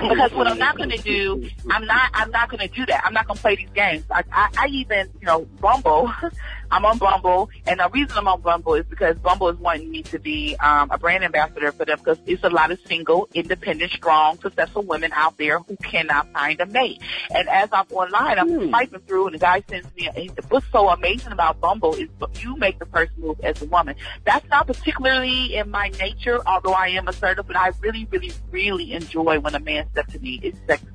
Because 0.00 0.32
what 0.32 0.46
I'm 0.46 0.58
not 0.58 0.76
going 0.78 0.90
to 0.90 1.02
do, 1.02 1.48
I'm 1.70 1.84
not, 1.84 2.10
I'm 2.14 2.30
not 2.30 2.48
going 2.48 2.66
to 2.66 2.74
do 2.74 2.86
that. 2.86 3.04
I'm 3.04 3.12
not 3.12 3.26
going 3.26 3.36
to 3.36 3.42
play 3.42 3.56
these 3.56 3.68
games. 3.74 4.04
I, 4.10 4.22
I, 4.32 4.48
I 4.56 4.66
even, 4.68 5.10
you 5.20 5.26
know, 5.26 5.44
Bumble, 5.60 6.10
I'm 6.72 6.86
on 6.86 6.96
Bumble, 6.96 7.50
and 7.66 7.80
the 7.80 7.90
reason 7.92 8.16
I'm 8.16 8.26
on 8.28 8.40
Bumble 8.40 8.74
is 8.74 8.86
because 8.86 9.16
Bumble 9.18 9.50
is 9.50 9.58
wanting 9.58 9.90
me 9.90 10.02
to 10.04 10.18
be 10.18 10.56
um, 10.56 10.90
a 10.90 10.96
brand 10.96 11.22
ambassador 11.22 11.70
for 11.70 11.84
them 11.84 11.98
because 11.98 12.18
it's 12.26 12.42
a 12.44 12.48
lot 12.48 12.70
of 12.70 12.78
single, 12.86 13.28
independent, 13.34 13.92
strong, 13.92 14.40
successful 14.40 14.82
women 14.82 15.12
out 15.14 15.36
there 15.36 15.58
who 15.58 15.76
cannot 15.76 16.32
find 16.32 16.58
a 16.62 16.66
mate. 16.66 17.02
And 17.30 17.46
as 17.48 17.68
I'm 17.72 17.84
online, 17.90 18.38
I'm 18.38 18.48
Hmm. 18.48 18.68
swiping 18.70 19.00
through, 19.00 19.26
and 19.26 19.34
the 19.34 19.38
guy 19.38 19.62
sends 19.68 19.86
me. 19.94 20.08
A, 20.16 20.28
what's 20.48 20.66
so 20.72 20.88
amazing 20.88 21.32
about 21.32 21.60
Bumble 21.60 21.94
is 21.94 22.08
you 22.40 22.56
make 22.56 22.78
the 22.78 22.86
first 22.86 23.12
move 23.18 23.38
as 23.42 23.60
a 23.60 23.66
woman. 23.66 23.94
That's 24.24 24.48
not 24.48 24.66
particularly 24.66 25.54
in 25.56 25.70
my 25.70 25.90
nature, 26.00 26.40
although 26.46 26.72
I 26.72 26.88
am 26.88 27.06
assertive, 27.06 27.46
but 27.46 27.56
I 27.56 27.72
really, 27.80 28.08
really, 28.10 28.32
really 28.50 28.92
enjoy 28.94 29.40
when 29.40 29.54
a 29.54 29.60
man 29.60 29.90
steps 29.90 30.14
to 30.14 30.18
me. 30.20 30.40
It's 30.42 30.58
sexy. 30.66 30.86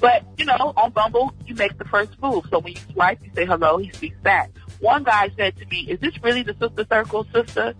But, 0.00 0.24
you 0.36 0.44
know, 0.44 0.72
on 0.76 0.90
Bumble, 0.90 1.32
you 1.46 1.54
make 1.54 1.78
the 1.78 1.84
first 1.84 2.20
move. 2.20 2.44
So 2.50 2.58
when 2.58 2.72
you 2.72 2.80
swipe, 2.92 3.22
you 3.22 3.30
say 3.36 3.46
hello, 3.46 3.78
he 3.78 3.90
speaks 3.92 4.18
back. 4.20 4.50
One 4.82 5.04
guy 5.04 5.30
said 5.36 5.56
to 5.58 5.66
me, 5.66 5.86
is 5.88 6.00
this 6.00 6.12
really 6.24 6.42
the 6.42 6.54
sister 6.60 6.84
circle, 6.90 7.24
sister? 7.32 7.72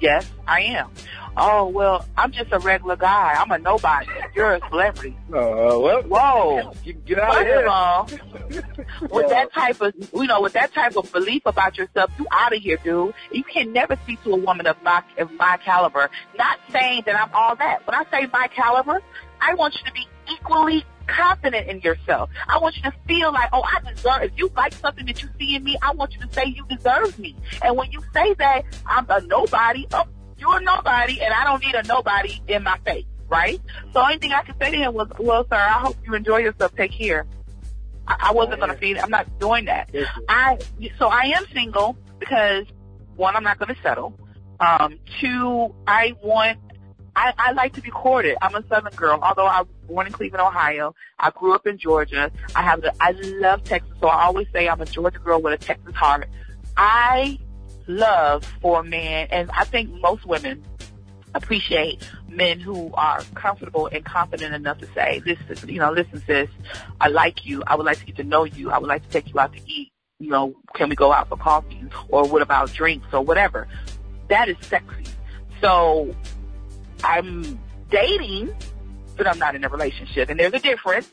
Yes, 0.00 0.28
I 0.48 0.62
am. 0.62 0.90
Oh, 1.36 1.68
well, 1.68 2.04
I'm 2.16 2.32
just 2.32 2.50
a 2.50 2.58
regular 2.58 2.96
guy. 2.96 3.36
I'm 3.38 3.52
a 3.52 3.58
nobody. 3.58 4.08
You're 4.34 4.54
a 4.54 4.60
celebrity. 4.68 5.16
Oh, 5.32 5.80
well. 5.80 6.02
Whoa. 6.02 6.72
You 6.82 6.92
get 6.94 7.20
out 7.20 7.30
of 7.30 7.34
First 7.34 7.46
here. 7.46 7.60
of 7.60 7.68
all, 7.68 9.10
with 9.16 9.28
that 9.30 9.52
type 9.52 9.80
of, 9.80 9.94
you 10.12 10.26
know, 10.26 10.40
with 10.40 10.54
that 10.54 10.74
type 10.74 10.96
of 10.96 11.10
belief 11.12 11.42
about 11.46 11.78
yourself, 11.78 12.10
you 12.18 12.26
out 12.32 12.54
of 12.54 12.60
here, 12.60 12.78
dude. 12.82 13.14
You 13.30 13.44
can 13.44 13.72
never 13.72 13.96
speak 14.02 14.22
to 14.24 14.32
a 14.32 14.36
woman 14.36 14.66
of 14.66 14.76
my, 14.82 15.04
of 15.18 15.30
my 15.34 15.56
caliber. 15.64 16.10
Not 16.36 16.58
saying 16.72 17.04
that 17.06 17.14
I'm 17.14 17.30
all 17.32 17.54
that. 17.54 17.86
When 17.86 17.94
I 17.94 18.04
say 18.10 18.28
my 18.32 18.48
caliber, 18.48 19.00
I 19.40 19.54
want 19.54 19.76
you 19.76 19.84
to 19.86 19.92
be 19.92 20.06
equally 20.32 20.84
confident 21.06 21.68
in 21.68 21.80
yourself. 21.80 22.30
I 22.48 22.58
want 22.58 22.76
you 22.76 22.82
to 22.82 22.92
feel 23.06 23.32
like, 23.32 23.50
oh, 23.52 23.62
I 23.62 23.80
deserve, 23.90 24.22
if 24.22 24.32
you 24.36 24.50
like 24.56 24.72
something 24.74 25.06
that 25.06 25.22
you 25.22 25.28
see 25.38 25.56
in 25.56 25.64
me, 25.64 25.76
I 25.82 25.92
want 25.92 26.14
you 26.14 26.20
to 26.20 26.32
say 26.32 26.44
you 26.46 26.66
deserve 26.68 27.18
me. 27.18 27.36
And 27.62 27.76
when 27.76 27.90
you 27.92 28.02
say 28.12 28.34
that, 28.34 28.62
I'm 28.86 29.06
a 29.08 29.20
nobody, 29.22 29.86
oh, 29.92 30.04
you're 30.38 30.58
a 30.58 30.62
nobody, 30.62 31.20
and 31.20 31.32
I 31.32 31.44
don't 31.44 31.62
need 31.64 31.74
a 31.74 31.82
nobody 31.84 32.40
in 32.48 32.62
my 32.62 32.78
face, 32.84 33.06
right? 33.28 33.60
So 33.92 34.00
only 34.00 34.18
thing 34.18 34.32
I 34.32 34.42
could 34.42 34.56
say 34.60 34.70
to 34.70 34.76
him 34.76 34.94
was, 34.94 35.08
well, 35.18 35.44
sir, 35.44 35.56
I 35.56 35.80
hope 35.80 35.96
you 36.04 36.14
enjoy 36.14 36.38
yourself. 36.38 36.74
Take 36.74 36.92
care. 36.92 37.26
I, 38.06 38.16
I 38.28 38.32
wasn't 38.32 38.60
going 38.60 38.72
to 38.72 38.78
feed. 38.78 38.98
I'm 38.98 39.10
not 39.10 39.38
doing 39.38 39.66
that. 39.66 39.90
I 40.28 40.58
so 40.98 41.08
I 41.08 41.32
am 41.36 41.44
single 41.52 41.96
because 42.18 42.66
one, 43.16 43.36
I'm 43.36 43.44
not 43.44 43.58
going 43.58 43.74
to 43.74 43.80
settle. 43.82 44.18
Um, 44.60 44.98
two, 45.20 45.74
I 45.86 46.14
want. 46.22 46.58
I, 47.16 47.32
I 47.38 47.52
like 47.52 47.74
to 47.74 47.80
be 47.80 47.90
courted. 47.90 48.36
I'm 48.42 48.54
a 48.54 48.64
Southern 48.68 48.92
girl. 48.94 49.18
Although 49.22 49.46
I 49.46 49.60
was 49.60 49.68
born 49.86 50.06
in 50.06 50.12
Cleveland, 50.12 50.42
Ohio, 50.42 50.94
I 51.18 51.30
grew 51.30 51.54
up 51.54 51.66
in 51.66 51.78
Georgia. 51.78 52.30
I 52.54 52.62
have 52.62 52.82
the. 52.82 52.92
I 53.00 53.12
love 53.12 53.64
Texas, 53.64 53.92
so 54.00 54.08
I 54.08 54.24
always 54.24 54.48
say 54.52 54.68
I'm 54.68 54.80
a 54.80 54.86
Georgia 54.86 55.18
girl 55.18 55.40
with 55.40 55.54
a 55.54 55.64
Texas 55.64 55.94
heart. 55.94 56.28
I 56.76 57.38
love 57.86 58.44
for 58.60 58.80
a 58.80 58.84
man, 58.84 59.28
and 59.30 59.50
I 59.52 59.64
think 59.64 59.90
most 60.00 60.26
women 60.26 60.64
appreciate 61.34 62.08
men 62.28 62.60
who 62.60 62.92
are 62.94 63.22
comfortable 63.34 63.88
and 63.90 64.04
confident 64.04 64.54
enough 64.54 64.78
to 64.78 64.86
say, 64.94 65.20
listen, 65.26 65.68
you 65.68 65.80
know, 65.80 65.92
listen, 65.92 66.22
sis, 66.26 66.48
I 67.00 67.08
like 67.08 67.44
you. 67.44 67.62
I 67.66 67.74
would 67.74 67.86
like 67.86 67.98
to 67.98 68.06
get 68.06 68.16
to 68.16 68.24
know 68.24 68.44
you. 68.44 68.70
I 68.70 68.78
would 68.78 68.88
like 68.88 69.02
to 69.02 69.08
take 69.08 69.32
you 69.32 69.40
out 69.40 69.52
to 69.52 69.60
eat. 69.66 69.92
You 70.20 70.30
know, 70.30 70.54
can 70.74 70.88
we 70.88 70.96
go 70.96 71.12
out 71.12 71.28
for 71.28 71.36
coffee? 71.36 71.84
Or 72.08 72.26
what 72.26 72.40
about 72.40 72.72
drinks 72.72 73.08
or 73.12 73.22
whatever? 73.22 73.66
That 74.28 74.48
is 74.48 74.56
sexy. 74.62 75.06
So 75.60 76.14
I'm 77.04 77.60
dating, 77.90 78.54
but 79.16 79.26
I'm 79.26 79.38
not 79.38 79.54
in 79.54 79.62
a 79.62 79.68
relationship. 79.68 80.30
And 80.30 80.40
there's 80.40 80.54
a 80.54 80.58
difference. 80.58 81.10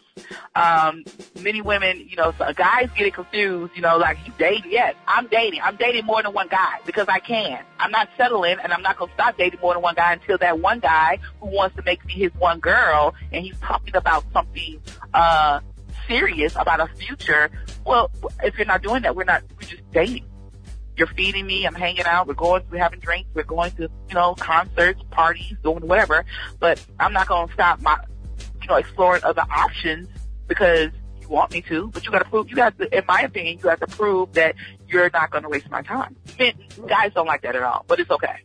Um, 0.56 1.04
many 1.42 1.62
women, 1.62 2.08
you 2.10 2.16
know, 2.16 2.34
so 2.38 2.52
guys 2.54 2.90
get 2.96 3.08
it 3.08 3.14
confused, 3.14 3.74
you 3.76 3.82
know, 3.82 3.98
like 3.98 4.18
you 4.26 4.34
dating. 4.38 4.72
Yes, 4.72 4.96
I'm 5.08 5.28
dating. 5.28 5.62
I'm 5.62 5.76
dating 5.76 6.06
more 6.06 6.24
than 6.24 6.34
one 6.34 6.48
guy 6.48 6.80
because 6.86 7.08
I 7.08 7.20
can. 7.20 7.64
I'm 7.78 7.92
not 7.92 8.10
settling 8.18 8.58
and 8.64 8.72
I'm 8.74 8.82
not 8.82 8.98
going 8.98 9.10
to 9.10 9.14
stop 9.14 9.38
dating 9.38 9.60
more 9.60 9.74
than 9.74 9.84
one 9.84 9.96
guy 9.96 10.14
until 10.14 10.38
that 10.38 10.60
one 10.60 10.80
guy 10.80 11.20
who 11.40 11.48
wants 11.48 11.76
to 11.76 11.84
make 11.84 12.04
me 12.06 12.14
his 12.14 12.32
one 12.36 12.60
girl 12.60 13.14
and 13.32 13.44
he's 13.44 13.60
talking 13.60 13.96
about 13.96 14.24
something, 14.34 14.82
uh, 15.14 15.60
serious 16.08 16.56
about 16.56 16.80
a 16.80 16.88
future. 16.96 17.52
Well, 17.86 18.12
if 18.44 18.58
you're 18.58 18.66
not 18.66 18.82
doing 18.82 19.04
that, 19.04 19.16
we're 19.16 19.26
not, 19.26 19.44
we're 19.60 19.68
just 19.68 19.84
dating. 19.92 20.26
You're 20.98 21.08
feeding 21.08 21.46
me. 21.46 21.66
I'm 21.66 21.74
hanging 21.74 22.06
out. 22.06 22.28
We're 22.28 22.34
going. 22.34 22.64
We're 22.70 22.80
having 22.80 23.00
drinks. 23.00 23.30
We're 23.34 23.44
going 23.44 23.72
to, 23.72 23.84
you 23.84 24.16
know, 24.16 24.36
concerts, 24.36 25.02
parties, 25.10 25.56
doing 25.64 25.88
whatever. 25.88 26.26
But 26.60 26.86
I'm 27.00 27.14
not 27.14 27.28
going 27.28 27.48
to 27.48 27.54
stop 27.54 27.82
my, 27.82 27.98
you 28.62 28.68
know, 28.68 28.76
exploring 28.76 29.24
other 29.24 29.44
options 29.50 30.10
because 30.48 30.92
you 31.22 31.30
want 31.30 31.52
me 31.52 31.62
to. 31.64 31.90
But 31.90 32.06
you 32.06 32.12
got 32.12 32.20
to 32.20 32.30
prove. 32.30 32.50
You 32.50 32.56
got 32.56 32.78
to, 32.78 32.98
in 32.98 33.04
my 33.08 33.22
opinion, 33.22 33.60
you 33.64 33.70
have 33.70 33.80
to 33.80 33.88
prove 33.88 34.34
that 34.34 34.56
you're 34.88 35.10
not 35.12 35.32
going 35.32 35.44
to 35.44 35.50
waste 35.50 35.70
my 35.70 35.82
time. 35.82 36.16
Men, 36.38 36.54
guys 36.88 37.14
don't 37.14 37.28
like 37.28 37.42
that 37.44 37.56
at 37.56 37.64
all. 37.64 37.86
But 37.88 38.00
it's 38.00 38.12
okay. 38.12 38.42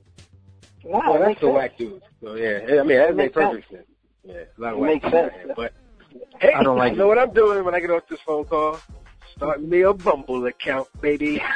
Well, 0.85 1.18
that's 1.18 1.43
a 1.43 1.48
whack 1.48 1.77
dude. 1.77 2.01
So 2.23 2.36
yeah, 2.36 2.81
I 2.81 2.82
mean 2.85 2.98
that 2.98 3.16
makes 3.16 3.35
perfect 3.35 3.70
sense. 3.70 3.86
Yeah, 4.24 4.35
a 4.56 4.60
lot 4.60 4.73
of 4.74 4.78
It 4.78 4.81
whack 4.81 4.90
makes 5.02 5.10
dudes 5.10 5.35
sense. 5.35 5.52
But 5.56 5.73
hey, 6.39 6.52
I 6.52 6.62
don't 6.62 6.78
like 6.78 6.93
you 6.93 6.98
know 6.98 7.09
what 7.09 7.18
I'm 7.18 7.32
doing 7.32 7.64
when 7.64 7.74
I 7.74 7.81
get 7.81 7.90
off 7.90 8.06
this 8.09 8.20
phone 8.20 8.44
call? 8.44 8.78
Starting 9.36 9.68
me 9.68 9.82
a 9.82 9.93
Bumble 9.93 10.47
account, 10.47 10.89
baby. 11.01 11.43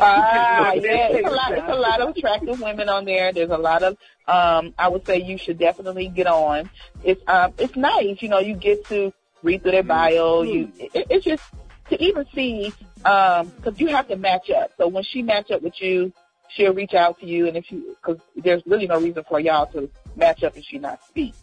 Ah, 0.00 0.72
yeah, 0.74 1.08
it's 1.08 1.26
a 1.26 1.30
lot. 1.30 1.52
It's 1.52 1.68
a 1.68 1.74
lot 1.74 2.00
of 2.00 2.16
attractive 2.16 2.60
women 2.60 2.88
on 2.88 3.04
there. 3.04 3.32
There's 3.32 3.50
a 3.50 3.58
lot 3.58 3.82
of. 3.82 3.96
Um, 4.26 4.74
I 4.78 4.88
would 4.88 5.04
say 5.06 5.20
you 5.20 5.38
should 5.38 5.58
definitely 5.58 6.08
get 6.08 6.26
on. 6.26 6.70
It's 7.02 7.22
um, 7.28 7.52
it's 7.58 7.76
nice. 7.76 8.22
You 8.22 8.28
know, 8.28 8.38
you 8.38 8.54
get 8.54 8.86
to 8.88 9.12
read 9.42 9.62
through 9.62 9.72
their 9.72 9.82
bio. 9.82 10.42
You, 10.42 10.72
it, 10.78 11.06
it's 11.10 11.24
just 11.24 11.42
to 11.90 12.02
even 12.02 12.26
see, 12.34 12.72
um, 13.04 13.52
because 13.56 13.78
you 13.78 13.88
have 13.88 14.08
to 14.08 14.16
match 14.16 14.50
up. 14.50 14.72
So 14.76 14.88
when 14.88 15.04
she 15.04 15.22
match 15.22 15.50
up 15.50 15.62
with 15.62 15.80
you, 15.80 16.12
she'll 16.48 16.74
reach 16.74 16.94
out 16.94 17.20
to 17.20 17.26
you, 17.26 17.46
and 17.46 17.56
if 17.56 17.70
you, 17.70 17.96
because 18.00 18.20
there's 18.36 18.62
really 18.66 18.86
no 18.86 19.00
reason 19.00 19.24
for 19.28 19.40
y'all 19.40 19.66
to 19.66 19.90
match 20.16 20.42
up 20.42 20.54
and 20.54 20.64
she 20.64 20.78
not 20.78 21.00
speak. 21.08 21.34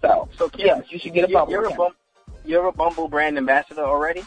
So, 0.00 0.28
So 0.36 0.50
yes, 0.56 0.84
you 0.90 0.98
should 0.98 1.14
get 1.14 1.28
a 1.30 1.32
bubble. 1.32 1.52
You're 1.52 1.66
a, 1.66 1.74
bum, 1.74 1.92
you're 2.44 2.66
a 2.66 2.72
Bumble 2.72 3.08
brand 3.08 3.36
ambassador 3.36 3.82
already. 3.82 4.24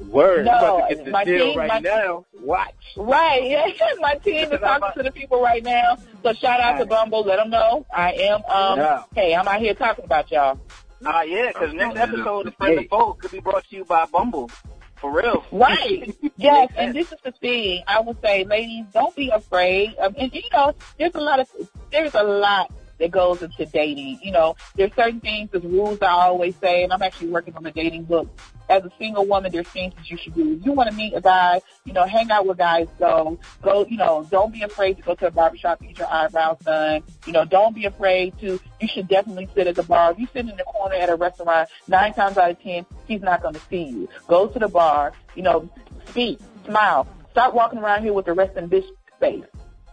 Word, 0.00 0.44
No, 0.46 0.52
I'm 0.52 0.58
about 0.64 0.88
to 0.88 0.94
get 0.96 1.04
this 1.04 1.12
my 1.12 1.24
deal 1.24 1.46
team- 1.46 1.58
right 1.58 1.68
my- 1.68 1.78
now. 1.78 2.24
Watch. 2.40 2.74
Right, 2.96 3.42
yeah. 3.44 3.66
My 4.00 4.14
team 4.16 4.52
is 4.52 4.60
talking 4.60 4.88
to 4.96 5.02
the 5.02 5.10
people 5.12 5.40
right 5.40 5.62
now. 5.62 5.96
So 6.22 6.32
shout 6.34 6.60
out 6.60 6.78
to 6.78 6.86
Bumble. 6.86 7.22
Let 7.24 7.36
them 7.36 7.50
know 7.50 7.86
I 7.94 8.12
am. 8.12 8.42
Um, 8.48 8.78
Yeah. 8.78 9.02
hey, 9.14 9.34
I'm 9.34 9.46
out 9.48 9.60
here 9.60 9.74
talking 9.74 10.04
about 10.04 10.30
y'all. 10.30 10.58
Ah, 11.06 11.22
yeah, 11.22 11.48
because 11.48 11.72
next 11.74 11.96
episode 11.98 12.46
of 12.48 12.54
Friend 12.56 12.78
of 12.78 12.88
Foe 12.88 13.12
could 13.14 13.30
be 13.30 13.40
brought 13.40 13.64
to 13.68 13.76
you 13.76 13.84
by 13.84 14.04
Bumble. 14.06 14.50
For 14.96 15.10
real. 15.12 15.44
Right. 15.52 16.14
yes, 16.36 16.70
and 16.76 16.94
this 16.94 17.12
is 17.12 17.18
the 17.22 17.32
thing. 17.32 17.82
I 17.86 18.00
would 18.00 18.20
say, 18.22 18.44
ladies, 18.44 18.84
don't 18.92 19.14
be 19.14 19.30
afraid. 19.30 19.94
Um, 19.98 20.14
and 20.18 20.32
you 20.34 20.42
know, 20.52 20.74
there's 20.98 21.14
a 21.14 21.20
lot 21.20 21.40
of 21.40 21.48
there's 21.90 22.14
a 22.14 22.22
lot 22.22 22.70
that 22.98 23.10
goes 23.10 23.42
into 23.42 23.66
dating. 23.66 24.20
You 24.22 24.32
know, 24.32 24.56
there's 24.74 24.92
certain 24.94 25.20
things, 25.20 25.50
there's 25.52 25.64
rules 25.64 26.00
I 26.02 26.08
always 26.08 26.54
say, 26.56 26.84
and 26.84 26.92
I'm 26.92 27.02
actually 27.02 27.28
working 27.28 27.54
on 27.56 27.64
a 27.66 27.72
dating 27.72 28.04
book. 28.04 28.28
As 28.68 28.82
a 28.84 28.90
single 28.98 29.26
woman, 29.26 29.52
there's 29.52 29.68
things 29.68 29.94
that 29.94 30.10
you 30.10 30.16
should 30.16 30.34
do. 30.34 30.54
If 30.54 30.64
you 30.64 30.72
want 30.72 30.88
to 30.88 30.96
meet 30.96 31.12
a 31.14 31.20
guy, 31.20 31.60
you 31.84 31.92
know, 31.92 32.04
hang 32.06 32.30
out 32.30 32.46
with 32.46 32.58
guys, 32.58 32.88
go, 32.98 33.38
go, 33.62 33.84
you 33.86 33.98
know, 33.98 34.26
don't 34.30 34.52
be 34.52 34.62
afraid 34.62 34.96
to 34.96 35.02
go 35.02 35.14
to 35.14 35.26
a 35.26 35.30
barbershop 35.30 35.80
get 35.80 35.98
your 35.98 36.12
eyebrows 36.12 36.58
done. 36.64 37.02
You 37.26 37.32
know, 37.32 37.44
don't 37.44 37.74
be 37.74 37.84
afraid 37.84 38.38
to, 38.40 38.58
you 38.80 38.88
should 38.88 39.08
definitely 39.08 39.48
sit 39.54 39.66
at 39.66 39.74
the 39.74 39.82
bar. 39.82 40.12
If 40.12 40.18
you 40.18 40.26
sit 40.32 40.48
in 40.48 40.56
the 40.56 40.64
corner 40.64 40.94
at 40.94 41.10
a 41.10 41.16
restaurant, 41.16 41.68
nine 41.88 42.14
times 42.14 42.38
out 42.38 42.50
of 42.50 42.62
ten, 42.62 42.86
he's 43.06 43.22
not 43.22 43.42
going 43.42 43.54
to 43.54 43.60
see 43.68 43.84
you. 43.84 44.08
Go 44.28 44.48
to 44.48 44.58
the 44.58 44.68
bar, 44.68 45.12
you 45.34 45.42
know, 45.42 45.68
speak, 46.08 46.38
smile. 46.64 47.06
Stop 47.32 47.54
walking 47.54 47.78
around 47.78 48.02
here 48.02 48.12
with 48.12 48.26
the 48.26 48.32
resting 48.32 48.68
bitch 48.68 48.86
face. 49.20 49.44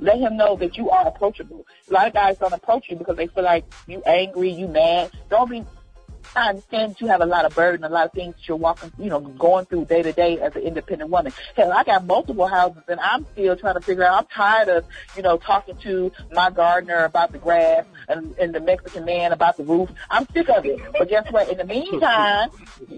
Let 0.01 0.19
him 0.19 0.35
know 0.35 0.55
that 0.57 0.77
you 0.77 0.89
are 0.89 1.07
approachable. 1.07 1.65
A 1.89 1.93
lot 1.93 2.07
of 2.07 2.13
guys 2.13 2.37
don't 2.39 2.53
approach 2.53 2.89
you 2.89 2.95
because 2.95 3.17
they 3.17 3.27
feel 3.27 3.43
like 3.43 3.65
you 3.87 4.01
angry, 4.05 4.49
you 4.49 4.67
mad. 4.67 5.11
Don't 5.29 5.49
be. 5.49 5.63
I 6.35 6.49
understand 6.49 6.95
you 6.99 7.07
have 7.07 7.21
a 7.21 7.25
lot 7.25 7.45
of 7.45 7.53
burden, 7.55 7.83
a 7.83 7.89
lot 7.89 8.05
of 8.05 8.13
things 8.13 8.35
that 8.35 8.47
you're 8.47 8.57
walking, 8.57 8.91
you 8.97 9.09
know, 9.09 9.19
going 9.19 9.65
through 9.65 9.85
day 9.85 10.01
to 10.01 10.13
day 10.13 10.39
as 10.39 10.55
an 10.55 10.61
independent 10.61 11.09
woman. 11.09 11.33
Hell, 11.55 11.73
I 11.73 11.83
got 11.83 12.05
multiple 12.05 12.47
houses 12.47 12.83
and 12.87 12.99
I'm 12.99 13.25
still 13.33 13.55
trying 13.57 13.75
to 13.75 13.81
figure 13.81 14.05
out, 14.05 14.17
I'm 14.17 14.25
tired 14.27 14.69
of, 14.69 14.85
you 15.15 15.23
know, 15.23 15.37
talking 15.37 15.75
to 15.77 16.11
my 16.31 16.49
gardener 16.49 17.03
about 17.03 17.33
the 17.33 17.37
grass 17.37 17.85
and, 18.07 18.33
and 18.37 18.55
the 18.55 18.61
Mexican 18.61 19.03
man 19.03 19.33
about 19.33 19.57
the 19.57 19.63
roof. 19.63 19.89
I'm 20.09 20.25
sick 20.33 20.49
of 20.49 20.65
it. 20.65 20.79
But 20.97 21.09
guess 21.09 21.29
what? 21.31 21.49
In 21.49 21.57
the 21.57 21.65
meantime, 21.65 22.49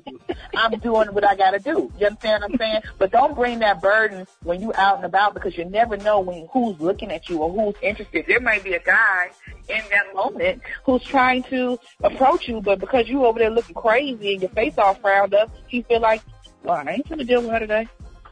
I'm 0.56 0.80
doing 0.80 1.08
what 1.10 1.26
I 1.26 1.36
gotta 1.36 1.60
do. 1.60 1.92
You 2.00 2.08
understand 2.08 2.44
what 2.44 2.52
I'm 2.52 2.58
saying? 2.58 2.82
But 3.00 3.12
don't 3.12 3.36
bring 3.36 3.60
that 3.60 3.82
burden 3.82 4.28
when 4.44 4.62
you 4.62 4.74
out 4.76 4.98
and 4.98 5.06
about 5.06 5.34
because 5.34 5.58
you 5.58 5.66
never 5.66 5.98
know 5.98 6.20
when 6.20 6.48
who's 6.52 6.80
looking 6.80 7.12
at 7.12 7.30
you 7.30 7.40
or 7.40 7.52
who's 7.52 7.76
interested. 7.82 8.26
There 8.28 8.40
might 8.40 8.64
be 8.64 8.74
a 8.74 8.80
guy 8.80 9.32
in 9.70 9.82
that 9.90 10.14
moment 10.14 10.62
who's 10.86 11.04
trying 11.04 11.44
to 11.44 11.80
approach 12.04 12.48
you, 12.48 12.62
but 12.62 12.80
because 12.80 13.08
you 13.08 13.23
over 13.26 13.40
there 13.40 13.50
looking 13.50 13.76
crazy 13.76 14.34
and 14.34 14.42
your 14.42 14.52
face 14.52 14.78
all 14.78 14.94
frowned 14.96 15.34
up, 15.34 15.52
he 15.68 15.82
feel 15.84 16.00
like, 16.00 16.22
well, 16.64 16.76
I 16.88 16.92
ain't 16.92 17.10
gonna 17.10 17.24
deal 17.24 17.42
with 17.42 17.52
her 17.52 17.60
today. 17.60 17.88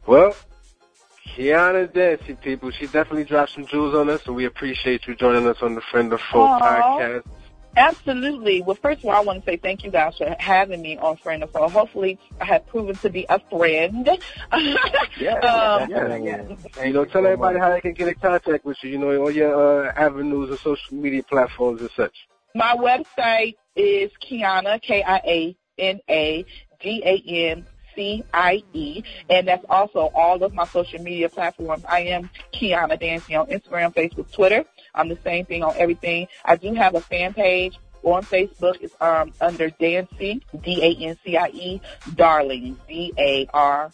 Well, 0.05 0.35
Kiana 1.35 1.87
Dancie, 1.87 2.39
people, 2.41 2.71
she 2.71 2.85
definitely 2.85 3.23
dropped 3.23 3.51
some 3.51 3.65
jewels 3.65 3.95
on 3.95 4.09
us, 4.09 4.25
and 4.25 4.35
we 4.35 4.45
appreciate 4.45 5.07
you 5.07 5.15
joining 5.15 5.47
us 5.47 5.57
on 5.61 5.75
the 5.75 5.81
Friend 5.81 6.11
of 6.11 6.19
Foe 6.31 6.41
Aw. 6.41 6.59
podcast. 6.59 7.23
Absolutely. 7.77 8.61
Well, 8.61 8.75
first 8.75 8.99
of 8.99 9.05
all, 9.05 9.15
I 9.15 9.21
want 9.21 9.45
to 9.45 9.49
say 9.49 9.55
thank 9.55 9.85
you 9.85 9.91
guys 9.91 10.17
for 10.17 10.35
having 10.39 10.81
me 10.81 10.97
on 10.97 11.15
Friend 11.15 11.41
of 11.41 11.51
Foe. 11.51 11.69
Hopefully, 11.69 12.19
I 12.41 12.45
have 12.45 12.67
proven 12.67 12.95
to 12.97 13.09
be 13.09 13.25
a 13.29 13.39
friend. 13.49 14.09
Yeah, 15.19 15.33
Um, 15.35 15.89
yeah, 15.89 16.15
yeah. 16.17 16.35
And, 16.79 16.87
you 16.87 16.93
know, 16.93 17.05
tell 17.05 17.23
everybody 17.25 17.59
how 17.59 17.69
they 17.69 17.79
can 17.81 17.93
get 17.93 18.07
in 18.07 18.15
contact 18.15 18.65
with 18.65 18.77
you. 18.83 18.89
You 18.89 18.97
know, 18.97 19.15
all 19.21 19.31
your 19.31 19.87
uh, 19.87 19.93
avenues 19.95 20.49
and 20.49 20.59
social 20.59 20.95
media 20.95 21.21
platforms 21.23 21.79
and 21.81 21.89
such. 21.95 22.27
My 22.55 22.75
website 22.75 23.55
is 23.75 24.11
Kiana, 24.21 24.81
K-I-A-N-A-D-A-N-C-I-E, 24.81 25.43
and 29.29 29.47
that's 29.47 29.65
also 29.69 30.11
all 30.13 30.43
of 30.43 30.53
my 30.53 30.65
social 30.65 31.01
media 31.01 31.29
platforms. 31.29 31.83
I 31.87 32.01
am 32.01 32.29
Kiana 32.53 32.99
Dancie 33.01 33.39
on 33.39 33.47
Instagram, 33.47 33.93
Facebook, 33.93 34.31
Twitter. 34.31 34.65
I'm 34.93 35.09
the 35.09 35.17
same 35.23 35.45
thing 35.45 35.63
on 35.63 35.75
everything. 35.77 36.27
I 36.43 36.55
do 36.55 36.73
have 36.73 36.95
a 36.95 37.01
fan 37.01 37.33
page 37.33 37.77
on 38.03 38.23
Facebook. 38.23 38.77
It's 38.81 38.95
um, 38.99 39.31
under 39.39 39.69
Dancie, 39.69 40.41
D-A-N-C-I-E, 40.61 41.81
Darling, 42.15 42.77
D-A-R-L-I-N-G-S. 42.87 43.91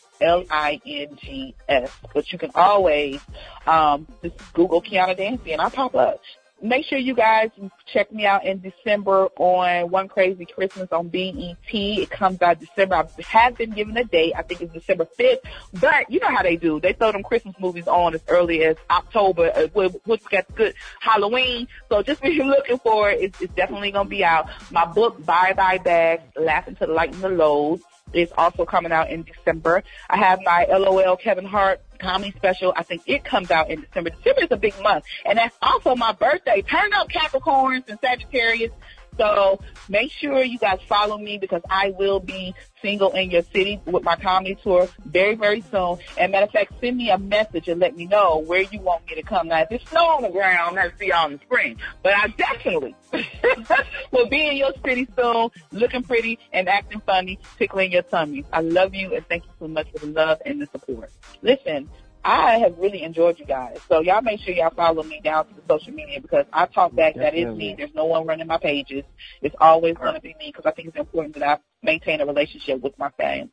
But 2.14 2.32
you 2.32 2.40
can 2.40 2.52
always 2.56 3.20
um, 3.66 4.08
just 4.24 4.54
Google 4.54 4.82
Kiana 4.82 5.18
Dancie 5.18 5.52
and 5.54 5.62
I 5.62 5.70
pop 5.70 5.96
up. 5.96 6.22
Make 6.62 6.86
sure 6.86 6.98
you 6.98 7.14
guys 7.14 7.52
check 7.86 8.12
me 8.12 8.26
out 8.26 8.44
in 8.44 8.60
December 8.60 9.28
on 9.38 9.92
One 9.92 10.08
Crazy 10.08 10.46
Christmas 10.46 10.92
on 10.92 11.10
BET. 11.10 11.56
It 11.72 12.10
comes 12.10 12.42
out 12.42 12.60
December. 12.60 12.96
I 12.96 13.06
have 13.28 13.58
been 13.58 13.72
given 13.72 13.96
a 13.96 14.04
date. 14.04 14.34
I 14.36 14.42
think 14.42 14.62
it's 14.62 14.74
December 14.74 15.08
5th. 15.20 15.40
But 15.80 16.10
you 16.10 16.20
know 16.20 16.30
how 16.30 16.42
they 16.42 16.56
do. 16.56 16.80
They 16.80 16.94
throw 16.94 17.12
them 17.12 17.22
Christmas 17.22 17.56
movies 17.60 17.88
on 17.88 18.16
as 18.16 18.22
early 18.28 18.64
as 18.64 18.76
October, 18.90 19.52
uh, 19.54 19.68
wh- 19.68 20.08
which 20.08 20.26
gets 20.30 20.50
good 20.52 20.74
Halloween. 21.00 21.68
So 21.90 22.02
just 22.02 22.22
be 22.24 22.42
looking 22.42 22.80
for 22.80 23.12
it. 23.12 23.22
It's, 23.22 23.42
it's 23.42 23.54
definitely 23.54 23.92
going 23.92 24.08
to 24.08 24.10
be 24.10 24.24
out. 24.24 24.50
My 24.72 24.86
book, 24.86 25.24
Bye 25.24 25.54
Bye 25.54 25.78
Bags, 25.78 26.24
Laughing 26.36 26.76
to 26.78 26.88
Lighten 26.88 27.22
the 27.22 27.30
Load 27.30 27.82
is 28.14 28.32
also 28.38 28.66
coming 28.66 28.92
out 28.92 29.10
in 29.10 29.24
December. 29.24 29.84
I 30.10 30.18
have 30.18 30.40
my 30.44 30.66
LOL 30.66 31.18
Kevin 31.18 31.46
Hart 31.46 31.82
comedy 32.00 32.34
special. 32.36 32.74
I 32.76 32.84
think 32.84 33.04
it 33.06 33.24
comes 33.24 33.52
out 33.52 33.70
in 33.70 33.82
December. 33.82 34.12
December 34.12 34.44
is 34.44 34.52
a 34.52 34.58
big 34.58 34.74
month. 34.82 35.06
And 35.26 35.38
that's 35.38 35.56
also 35.62 35.96
my 35.96 36.12
birthday. 36.14 36.62
Turn 36.62 36.94
up 36.94 37.10
Capricorns 37.10 37.88
and 37.90 38.00
Sagittarius. 38.00 38.72
So 39.18 39.60
make 39.90 40.12
sure 40.12 40.44
you 40.44 40.60
guys 40.60 40.80
follow 40.88 41.18
me 41.18 41.38
because 41.38 41.62
I 41.70 41.92
will 41.98 42.20
be 42.20 42.54
single 42.82 43.12
in 43.12 43.32
your 43.32 43.42
city 43.42 43.82
with 43.86 44.04
my 44.04 44.16
comedy 44.16 44.56
tour 44.62 44.88
very, 45.06 45.36
very 45.36 45.62
soon. 45.62 45.98
And 46.18 46.32
matter 46.32 46.46
of 46.46 46.52
fact, 46.52 46.74
send 46.80 46.98
me 46.98 47.10
a 47.10 47.18
message 47.18 47.68
and 47.68 47.80
let 47.80 47.96
me 47.96 48.06
know 48.06 48.38
where 48.40 48.62
you 48.62 48.80
want 48.80 49.06
me 49.08 49.16
to 49.16 49.24
come. 49.24 49.48
Now, 49.48 49.62
if 49.62 49.72
it's 49.72 49.90
snow 49.90 50.06
on 50.06 50.22
the 50.24 50.30
ground, 50.30 50.78
I'll 50.78 50.92
see 51.00 51.08
y'all 51.08 51.28
in 51.28 51.34
the 51.34 51.40
spring. 51.40 51.78
But 52.04 52.14
I 52.14 52.28
definitely 52.28 52.96
will 54.12 54.28
be 54.28 54.48
in 54.48 54.58
your 54.58 54.72
city 54.86 55.08
soon, 55.18 55.50
looking 55.72 56.04
pretty 56.04 56.40
and 56.54 56.70
acting 56.70 57.02
funny, 57.06 57.40
tickling 57.58 57.92
your 57.92 58.04
tummy. 58.04 58.46
I 58.54 58.62
love 58.62 58.94
you 58.94 59.16
and 59.16 59.28
thank 59.28 59.46
you 59.46 59.52
so 59.60 59.68
much 59.68 59.88
for 59.92 60.06
the 60.06 60.12
love 60.12 60.42
and 60.46 60.62
the 60.62 60.68
support. 60.68 61.12
Listen, 61.42 61.90
I 62.28 62.58
have 62.58 62.78
really 62.78 63.04
enjoyed 63.04 63.40
you 63.40 63.46
guys. 63.46 63.78
So 63.88 64.02
y'all 64.02 64.22
make 64.22 64.42
sure 64.42 64.54
y'all 64.54 64.74
follow 64.76 65.02
me 65.02 65.22
down 65.24 65.48
to 65.48 65.54
the 65.54 65.62
social 65.70 65.94
media 65.94 66.20
because 66.20 66.46
I 66.52 66.66
talk 66.66 66.94
back. 66.94 67.16
That 67.16 67.34
is 67.34 67.56
me. 67.56 67.74
There's 67.78 67.94
no 67.96 68.04
one 68.04 68.28
running 68.28 68.48
my 68.48 68.58
pages. 68.58 69.06
It's 69.42 69.56
always 69.62 69.96
going 69.96 70.14
to 70.14 70.20
be 70.20 70.36
me 70.38 70.52
because 70.52 70.66
I 70.66 70.72
think 70.72 70.90
it's 70.90 70.98
important 70.98 71.36
that 71.36 71.48
I 71.48 71.58
maintain 71.82 72.20
a 72.20 72.26
relationship 72.26 72.82
with 72.82 73.00
my 73.00 73.10
fans. 73.18 73.50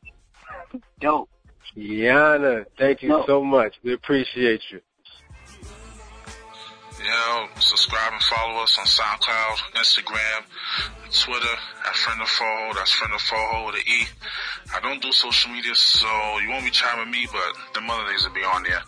Dope. 0.99 1.29
Yana, 1.77 2.65
thank 2.77 3.01
you 3.01 3.23
so 3.25 3.41
much. 3.41 3.75
We 3.81 3.93
appreciate 3.93 4.61
you. 4.69 4.81
You 7.05 7.11
know, 7.11 7.47
subscribe 7.59 8.13
and 8.13 8.21
follow 8.23 8.63
us 8.63 8.79
on 8.79 8.85
SoundCloud, 8.85 9.57
Instagram, 9.75 10.41
Twitter 11.13 11.55
at 11.87 11.93
Friend 11.93 12.19
of 12.19 12.27
Foho. 12.27 12.73
That's 12.73 12.93
Friend 12.93 13.13
of 13.13 13.21
Foho 13.21 13.67
with 13.67 13.75
an 13.75 13.81
E. 13.85 14.07
I 14.73 14.79
don't 14.79 14.99
do 15.03 15.11
social 15.11 15.51
media, 15.51 15.75
so 15.75 16.07
you 16.39 16.49
won't 16.49 16.65
be 16.65 16.71
chiming 16.71 17.11
me, 17.11 17.27
but 17.31 17.79
the 17.79 17.93
other 17.93 18.09
things 18.09 18.27
will 18.27 18.33
be 18.33 18.41
on 18.41 18.63
there. 18.63 18.81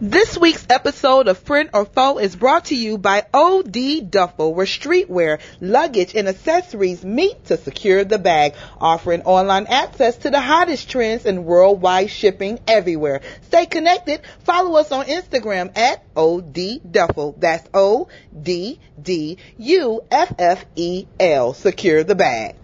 This 0.00 0.36
week's 0.36 0.66
episode 0.70 1.28
of 1.28 1.38
Friend 1.38 1.70
or 1.72 1.84
Foe 1.84 2.18
is 2.18 2.34
brought 2.34 2.64
to 2.66 2.74
you 2.74 2.98
by 2.98 3.26
OD 3.32 4.10
Duffel, 4.10 4.52
where 4.52 4.66
streetwear, 4.66 5.38
luggage, 5.60 6.16
and 6.16 6.26
accessories 6.26 7.04
meet 7.04 7.44
to 7.44 7.56
secure 7.56 8.02
the 8.02 8.18
bag, 8.18 8.54
offering 8.80 9.22
online 9.22 9.66
access 9.68 10.16
to 10.16 10.30
the 10.30 10.40
hottest 10.40 10.90
trends 10.90 11.26
and 11.26 11.44
worldwide 11.44 12.10
shipping 12.10 12.58
everywhere. 12.66 13.20
Stay 13.42 13.66
connected. 13.66 14.22
Follow 14.42 14.80
us 14.80 14.90
on 14.90 15.06
Instagram 15.06 15.78
at 15.78 16.02
OD 16.16 16.80
Duffel. 16.90 17.36
That's 17.38 17.68
O 17.72 18.08
D 18.42 18.80
D 19.00 19.38
U 19.58 20.00
F 20.10 20.34
F 20.40 20.64
E 20.74 21.06
L. 21.20 21.54
Secure 21.54 22.02
the 22.02 22.16
bag. 22.16 22.56